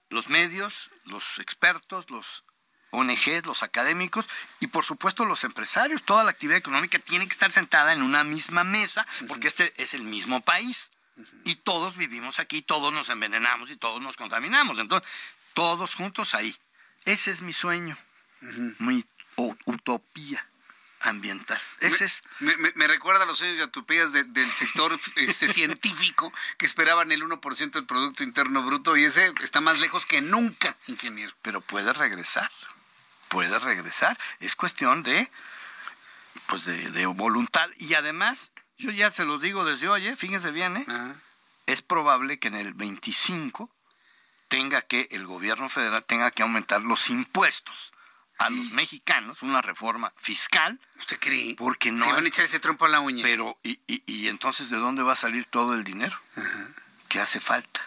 los 0.09 0.29
medios, 0.29 0.91
los 1.05 1.39
expertos, 1.39 2.11
los 2.11 2.45
ONGs, 2.91 3.45
los 3.45 3.63
académicos 3.63 4.29
y 4.61 4.69
por 4.69 4.85
supuesto 4.85 5.25
los 5.25 5.45
empresarios. 5.45 6.03
Toda 6.03 6.25
la 6.25 6.31
actividad 6.31 6.59
económica 6.59 6.99
tiene 6.99 7.27
que 7.27 7.33
estar 7.33 7.51
sentada 7.51 7.93
en 7.93 8.03
una 8.03 8.25
misma 8.25 8.65
mesa, 8.65 9.07
porque 9.29 9.49
este 9.49 9.73
es 9.77 9.95
el 9.95 10.03
mismo 10.03 10.41
país. 10.41 10.93
Y 11.45 11.57
todos 11.57 11.97
vivimos 11.97 12.39
aquí, 12.39 12.63
todos 12.63 12.93
nos 12.93 13.09
envenenamos 13.09 13.71
y 13.71 13.77
todos 13.77 14.03
nos 14.03 14.17
contaminamos. 14.17 14.79
Entonces, 14.79 15.09
todos 15.55 15.95
juntos 15.95 16.35
ahí. 16.35 16.57
Ese 17.05 17.31
es 17.31 17.41
mi 17.41 17.53
sueño, 17.53 17.97
mi 18.79 19.05
utopía 19.65 20.47
ambiental. 21.07 21.61
Ese 21.81 22.05
es. 22.05 22.23
Me, 22.41 22.87
recuerda 22.87 23.23
a 23.23 23.27
los 23.27 23.39
sueños 23.39 23.59
y 23.59 23.63
utopías 23.63 24.13
del 24.13 24.51
sector 24.51 24.99
este, 25.17 25.49
científico 25.53 26.33
que 26.59 26.67
esperaban 26.67 27.13
el 27.13 27.23
1% 27.23 27.71
del 27.71 27.87
Producto 27.87 28.23
Interno 28.23 28.63
Bruto 28.63 28.97
y 28.97 29.05
ese 29.05 29.33
está 29.43 29.61
más 29.61 29.81
lejos 29.81 30.07
que 30.07 30.21
nunca, 30.21 30.77
ingeniero. 30.87 31.33
Pero 31.43 31.61
puede 31.61 31.93
regresar, 31.93 32.51
puede 33.29 33.59
regresar. 33.59 34.19
Es 34.41 34.57
cuestión 34.57 35.03
de, 35.03 35.31
pues 36.47 36.65
de, 36.65 37.07
voluntad. 37.07 37.69
Y 37.77 37.95
además, 37.95 38.53
yo 38.79 38.91
ya 38.91 39.11
se 39.11 39.25
los 39.25 39.41
digo 39.41 39.65
desde 39.65 39.89
hoy, 39.89 40.07
¿eh? 40.07 40.17
fíjense 40.17 40.51
bien, 40.51 40.77
¿eh? 40.77 40.87
es 41.67 41.83
probable 41.83 42.39
que 42.39 42.49
en 42.49 42.55
el 42.55 42.75
25 42.75 43.71
tenga 44.49 44.83
que, 44.83 45.09
el 45.11 45.27
gobierno 45.27 45.69
federal 45.69 46.05
tenga 46.05 46.31
que 46.31 46.43
aumentar 46.43 46.83
los 46.83 47.11
impuestos 47.11 47.93
a 48.39 48.51
los 48.51 48.71
mexicanos 48.71 49.43
una 49.43 49.63
reforma 49.63 50.13
fiscal. 50.17 50.79
¿Usted 50.99 51.19
cree? 51.19 51.55
Porque 51.57 51.91
no. 51.91 52.05
Se 52.05 52.13
van 52.13 52.25
a 52.25 52.29
echar 52.29 52.45
ese 52.45 52.61
trompo 52.61 52.85
a 52.85 52.89
la 52.89 53.01
uña. 53.01 53.23
Pero, 53.23 53.59
¿y, 53.63 53.79
y, 53.87 54.03
y 54.07 54.29
entonces 54.29 54.71
de 54.71 54.77
dónde 54.77 55.03
va 55.03 55.15
a 55.15 55.17
salir 55.17 55.47
todo 55.47 55.75
el 55.75 55.85
dinero? 55.85 56.19
¿Qué 57.09 57.21
hace 57.21 57.41
falta? 57.41 57.81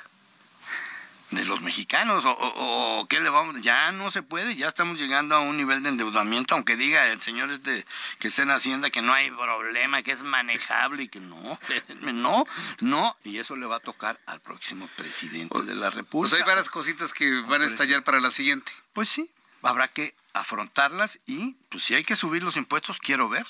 ¿De 1.32 1.46
los 1.46 1.62
mexicanos? 1.62 2.26
¿O, 2.26 2.32
o, 2.32 3.08
qué 3.08 3.20
le 3.20 3.30
vamos? 3.30 3.62
Ya 3.62 3.92
no 3.92 4.10
se 4.10 4.24
puede, 4.24 4.56
ya 4.56 4.68
estamos 4.68 4.98
llegando 4.98 5.36
a 5.36 5.42
un 5.42 5.58
nivel 5.58 5.84
de 5.84 5.90
endeudamiento, 5.90 6.56
aunque 6.56 6.76
diga 6.76 7.06
el 7.06 7.22
señor 7.22 7.52
este 7.52 7.86
que 8.18 8.30
está 8.30 8.42
en 8.42 8.50
Hacienda 8.50 8.90
que 8.90 9.04
no 9.04 9.14
hay 9.14 9.30
problema, 9.30 10.02
que 10.02 10.12
es 10.12 10.24
manejable 10.24 11.04
y 11.04 11.08
que 11.08 11.20
no, 11.20 11.60
no, 12.14 12.46
no, 12.82 13.16
y 13.24 13.38
eso 13.38 13.56
le 13.56 13.68
va 13.68 13.76
a 13.76 13.80
tocar 13.80 14.20
al 14.26 14.40
próximo 14.40 14.90
presidente 14.96 15.62
de 15.62 15.76
la 15.76 15.92
República. 15.92 16.32
Pues 16.32 16.42
hay 16.42 16.48
varias 16.48 16.70
cositas 16.70 17.14
que 17.14 17.42
van 17.42 17.62
a 17.62 17.68
estallar 17.68 18.04
para 18.04 18.20
la 18.20 18.32
siguiente. 18.32 18.72
Pues 18.94 19.08
sí, 19.08 19.30
habrá 19.64 19.88
que 19.88 20.16
afrontarlas 20.34 21.20
y 21.26 21.54
pues 21.70 21.84
si 21.84 21.96
hay 21.96 22.04
que 22.04 22.16
subir 22.16 22.44
los 22.44 22.58
impuestos, 22.58 23.00
quiero 23.00 23.30
ver. 23.30 23.46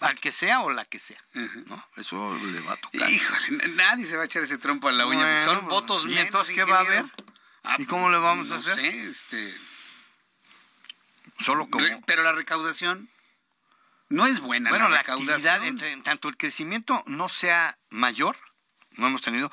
Al 0.00 0.18
que 0.18 0.32
sea 0.32 0.62
o 0.62 0.70
la 0.70 0.86
que 0.86 0.98
sea. 0.98 1.22
¿no? 1.66 1.86
Eso 1.96 2.34
le 2.34 2.60
va 2.60 2.72
a 2.72 2.76
tocar. 2.76 3.10
Híjole, 3.10 3.68
nadie 3.74 4.06
se 4.06 4.16
va 4.16 4.22
a 4.22 4.24
echar 4.24 4.42
ese 4.42 4.56
trompo 4.56 4.88
a 4.88 4.92
la 4.92 5.06
uña. 5.06 5.44
son 5.44 5.68
votos 5.68 6.06
¿Y 6.06 6.16
entonces 6.16 6.54
qué 6.54 6.64
va 6.64 6.78
a 6.78 6.80
haber? 6.80 7.04
Ah, 7.64 7.76
¿Y 7.78 7.84
cómo 7.84 8.08
le 8.08 8.16
vamos 8.16 8.48
no 8.48 8.54
a 8.54 8.58
hacer? 8.58 8.74
Sé, 8.74 9.06
este... 9.06 9.54
Solo 11.38 11.68
como... 11.68 11.84
pero 12.06 12.22
la 12.22 12.32
recaudación 12.32 13.10
no 14.08 14.26
es 14.26 14.40
buena. 14.40 14.70
Bueno, 14.70 14.88
la, 14.88 14.96
la, 14.96 14.98
recaudación. 15.02 15.34
actividad, 15.34 15.66
entre, 15.66 15.96
tanto 16.02 16.28
el 16.28 16.36
crecimiento 16.36 17.02
no 17.06 17.28
sea 17.28 17.78
mayor, 17.90 18.36
no 18.92 19.06
hemos 19.06 19.22
tenido, 19.22 19.52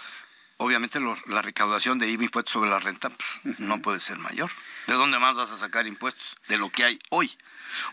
obviamente 0.58 1.00
la 1.28 1.42
recaudación 1.42 2.00
de 2.00 2.08
IVA 2.08 2.26
impuestos 2.26 2.54
sobre 2.54 2.70
la 2.70 2.80
renta 2.80 3.10
pues, 3.10 3.60
no 3.60 3.82
puede 3.82 4.00
ser 4.00 4.20
mayor. 4.20 4.52
¿De 4.88 4.94
dónde 4.94 5.20
más 5.20 5.36
vas 5.36 5.52
a 5.52 5.58
sacar 5.58 5.88
impuestos? 5.88 6.36
De 6.48 6.58
lo 6.58 6.70
que 6.70 6.84
hay 6.84 7.00
hoy. 7.10 7.36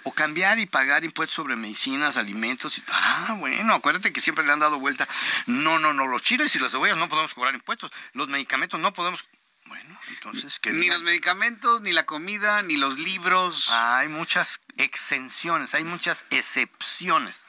O 0.04 0.12
cambiar 0.12 0.58
y 0.58 0.66
pagar 0.66 1.04
impuestos 1.04 1.34
sobre 1.34 1.56
medicinas, 1.56 2.16
alimentos. 2.16 2.78
Y, 2.78 2.84
ah, 2.88 3.36
bueno, 3.38 3.74
acuérdate 3.74 4.12
que 4.12 4.20
siempre 4.20 4.44
le 4.44 4.52
han 4.52 4.60
dado 4.60 4.78
vuelta. 4.78 5.08
No, 5.46 5.78
no, 5.78 5.92
no, 5.92 6.06
los 6.06 6.22
chiles 6.22 6.54
y 6.56 6.58
las 6.58 6.72
cebollas 6.72 6.96
no 6.96 7.08
podemos 7.08 7.34
cobrar 7.34 7.54
impuestos. 7.54 7.90
Los 8.12 8.28
medicamentos 8.28 8.80
no 8.80 8.92
podemos. 8.92 9.28
Bueno, 9.66 9.98
entonces 10.08 10.60
que 10.60 10.72
Ni 10.72 10.88
los 10.88 11.02
medicamentos, 11.02 11.80
ni 11.80 11.92
la 11.92 12.06
comida, 12.06 12.62
ni 12.62 12.76
los 12.76 12.98
libros. 12.98 13.68
hay 13.70 14.08
muchas 14.08 14.60
exenciones, 14.76 15.74
hay 15.74 15.84
muchas 15.84 16.26
excepciones. 16.30 17.46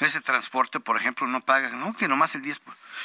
Ese 0.00 0.20
transporte, 0.20 0.80
por 0.80 0.96
ejemplo, 0.96 1.26
no 1.26 1.44
paga, 1.44 1.70
no, 1.70 1.94
que 1.94 2.08
nomás 2.08 2.34
el 2.34 2.42
10%. 2.42 2.60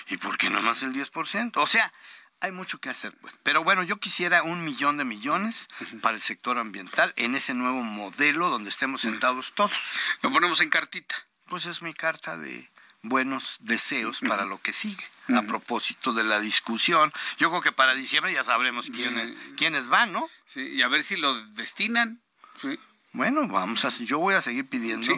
¿Y 0.08 0.18
por 0.18 0.38
qué 0.38 0.50
nomás 0.50 0.82
el 0.82 0.94
10%? 0.94 1.52
O 1.56 1.68
sea, 1.68 1.92
hay 2.40 2.52
mucho 2.52 2.80
que 2.80 2.90
hacer, 2.90 3.14
pues. 3.22 3.38
Pero 3.44 3.64
bueno, 3.64 3.84
yo 3.84 3.98
quisiera 3.98 4.44
un 4.44 4.64
millón 4.64 4.98
de 4.98 5.04
millones 5.04 5.68
para 6.02 6.16
el 6.16 6.22
sector 6.22 6.58
ambiental 6.58 7.14
en 7.18 7.36
ese 7.36 7.54
nuevo 7.54 7.84
modelo 7.84 8.50
donde 8.50 8.70
estemos 8.70 9.02
sentados 9.02 9.54
todos. 9.54 9.98
Lo 10.22 10.32
ponemos 10.32 10.62
en 10.62 10.70
cartita. 10.70 11.16
Pues 11.48 11.66
es 11.66 11.82
mi 11.82 11.94
carta 11.94 12.38
de 12.38 12.72
buenos 13.02 13.58
deseos 13.60 14.20
para 14.22 14.46
lo 14.46 14.62
que 14.62 14.74
sigue. 14.74 15.06
A 15.36 15.42
propósito 15.42 16.14
de 16.14 16.24
la 16.24 16.40
discusión, 16.40 17.12
yo 17.38 17.50
creo 17.50 17.62
que 17.62 17.72
para 17.72 17.96
diciembre 17.96 18.32
ya 18.32 18.44
sabremos 18.44 18.90
quiénes, 18.92 19.34
quiénes 19.58 19.90
van, 19.90 20.12
¿no? 20.12 20.30
Sí, 20.46 20.62
y 20.62 20.82
a 20.84 20.88
ver 20.88 21.04
si 21.04 21.18
lo 21.18 21.34
destinan. 21.54 22.22
Sí. 22.62 22.80
Bueno, 23.12 23.48
vamos 23.48 23.86
a, 23.86 23.90
yo 24.04 24.20
voy 24.20 24.36
a 24.36 24.42
seguir 24.42 24.68
pidiendo 24.68 25.12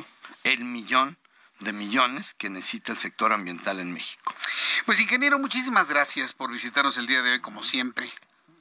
el 0.44 0.64
millón 0.64 1.18
de 1.60 1.74
millones 1.74 2.34
que 2.34 2.50
necesita 2.50 2.92
el 2.92 2.98
sector 2.98 3.34
ambiental 3.34 3.80
en 3.80 3.92
México. 3.92 4.36
Pues 4.86 5.00
ingeniero, 5.00 5.40
muchísimas 5.40 5.88
gracias 5.88 6.34
por 6.34 6.52
visitarnos 6.52 6.98
el 6.98 7.08
día 7.08 7.22
de 7.22 7.32
hoy, 7.32 7.40
como 7.42 7.64
siempre. 7.64 8.12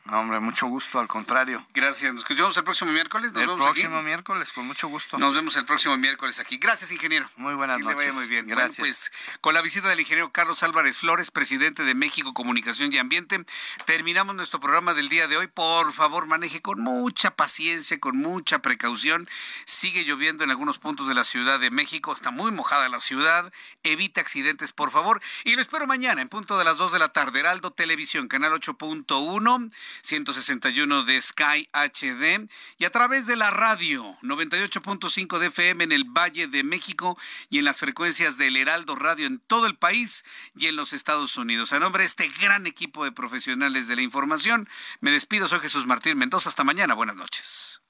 No, 0.07 0.21
hombre, 0.21 0.39
mucho 0.41 0.67
gusto, 0.67 1.01
al 1.01 1.09
contrario. 1.09 1.67
Gracias. 1.75 2.15
Nos 2.15 2.25
vemos 2.29 2.57
el 2.57 2.65
próximo 2.65 2.93
miércoles. 2.93 3.33
Nos 3.33 3.43
el 3.43 3.49
vemos 3.49 3.65
próximo 3.65 3.97
aquí. 3.97 4.05
miércoles, 4.05 4.53
con 4.53 4.67
mucho 4.67 4.89
gusto. 4.89 5.19
Nos 5.19 5.35
vemos 5.35 5.57
el 5.57 5.65
próximo 5.65 5.97
miércoles 5.97 6.39
aquí. 6.39 6.59
Gracias, 6.59 6.93
ingeniero. 6.93 7.29
Muy 7.37 7.55
buenas 7.55 7.79
que 7.79 7.85
noches. 7.85 7.99
Le 7.99 8.07
vaya 8.07 8.19
muy 8.19 8.29
bien. 8.29 8.47
Gracias. 8.47 8.79
Bueno, 8.79 8.95
pues 8.95 9.13
con 9.41 9.55
la 9.55 9.63
visita 9.63 9.89
del 9.89 9.99
ingeniero 9.99 10.31
Carlos 10.31 10.63
Álvarez 10.63 10.99
Flores, 10.99 11.31
presidente 11.31 11.83
de 11.83 11.95
México 11.95 12.35
Comunicación 12.35 12.93
y 12.93 12.99
Ambiente, 12.99 13.45
terminamos 13.85 14.37
nuestro 14.37 14.61
programa 14.61 14.95
del 14.95 15.09
día 15.09 15.27
de 15.27 15.39
hoy. 15.39 15.49
Por 15.49 15.93
favor, 15.93 16.27
maneje 16.27 16.63
con 16.63 16.81
mucha 16.81 17.33
paciencia, 17.33 17.99
con 17.99 18.17
mucha 18.17 18.61
precaución. 18.61 19.29
Sigue 19.65 20.05
lloviendo 20.05 20.45
en 20.45 20.51
algunos 20.51 20.79
puntos 20.79 21.09
de 21.09 21.15
la 21.15 21.25
Ciudad 21.25 21.59
de 21.59 21.71
México. 21.71 22.13
Está 22.13 22.31
muy 22.31 22.53
mojada 22.53 22.89
la 22.89 23.01
ciudad. 23.01 23.53
Evita 23.83 24.21
accidentes, 24.21 24.73
por 24.73 24.91
favor. 24.91 25.21
Y 25.45 25.57
lo 25.57 25.63
espero 25.63 25.87
mañana 25.87 26.23
en 26.23 26.29
punto 26.29 26.59
de 26.59 26.65
las 26.65 26.79
2 26.79 26.93
de 26.93 26.99
la 26.99 27.09
tarde. 27.09 27.41
Heraldo 27.41 27.73
Televisión, 27.73 28.29
canal 28.29 28.53
8.1, 28.53 29.71
161 30.03 31.05
de 31.05 31.21
Sky 31.21 31.69
HD 31.73 32.49
y 32.79 32.85
a 32.85 32.91
través 32.91 33.27
de 33.27 33.37
la 33.37 33.51
radio 33.51 34.17
98.5 34.23 35.39
de 35.39 35.47
FM 35.49 35.85
en 35.85 35.93
el 35.93 36.05
Valle 36.05 36.49
de 36.49 36.65
México 36.65 37.19
y 37.49 37.59
en 37.59 37.65
las 37.65 37.79
frecuencias 37.79 38.39
del 38.39 38.57
Heraldo 38.57 38.97
Radio 38.97 39.27
en 39.27 39.39
todo 39.39 39.67
el 39.67 39.77
país 39.77 40.25
y 40.55 40.67
en 40.67 40.77
los 40.77 40.93
Estados 40.93 41.37
Unidos. 41.37 41.73
A 41.73 41.79
nombre 41.79 42.03
de 42.03 42.09
este 42.09 42.29
gran 42.41 42.67
equipo 42.67 43.05
de 43.05 43.13
profesionales 43.13 43.89
de 43.89 43.97
la 43.97 44.03
información, 44.03 44.69
me 45.01 45.11
despido. 45.11 45.49
Soy 45.49 45.61
Jesús 45.61 45.87
Martín 45.87 46.19
Mendoza. 46.19 46.49
Hasta 46.49 46.65
mañana. 46.65 46.95
Buenas 46.95 47.17
noches. 47.17 47.81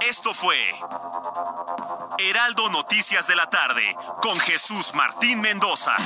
Esto 0.00 0.34
fue 0.34 0.58
Heraldo 2.18 2.68
Noticias 2.70 3.26
de 3.26 3.36
la 3.36 3.48
tarde 3.48 3.96
con 4.20 4.38
Jesús 4.38 4.92
Martín 4.94 5.40
Mendoza. 5.40 5.96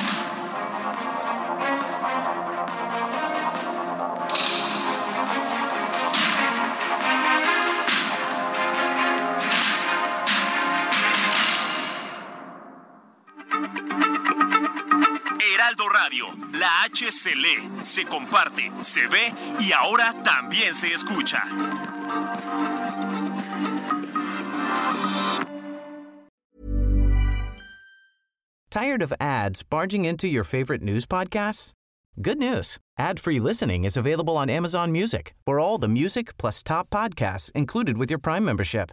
Heraldo 15.41 15.89
Radio, 15.89 16.27
la 16.53 16.69
H 16.85 17.11
se 17.11 17.35
lee, 17.35 17.69
se 17.83 18.05
comparte, 18.05 18.71
se 18.83 19.07
ve 19.09 19.33
y 19.61 19.73
ahora 19.73 20.13
también 20.23 20.75
se 20.75 20.89
escucha. 20.93 21.43
Tired 28.71 29.03
of 29.03 29.13
ads 29.19 29.63
barging 29.63 30.05
into 30.05 30.29
your 30.29 30.45
favorite 30.45 30.83
news 30.83 31.07
podcasts? 31.07 31.73
Good 32.21 32.39
news. 32.39 32.79
Ad-free 32.99 33.41
listening 33.41 33.85
is 33.85 33.97
available 33.97 34.37
on 34.37 34.51
Amazon 34.51 34.93
Music. 34.93 35.35
For 35.47 35.59
all 35.59 35.79
the 35.79 35.89
music 35.89 36.37
plus 36.37 36.63
top 36.63 36.91
podcasts 36.91 37.51
included 37.53 37.97
with 37.97 38.11
your 38.11 38.19
Prime 38.19 38.45
membership. 38.45 38.93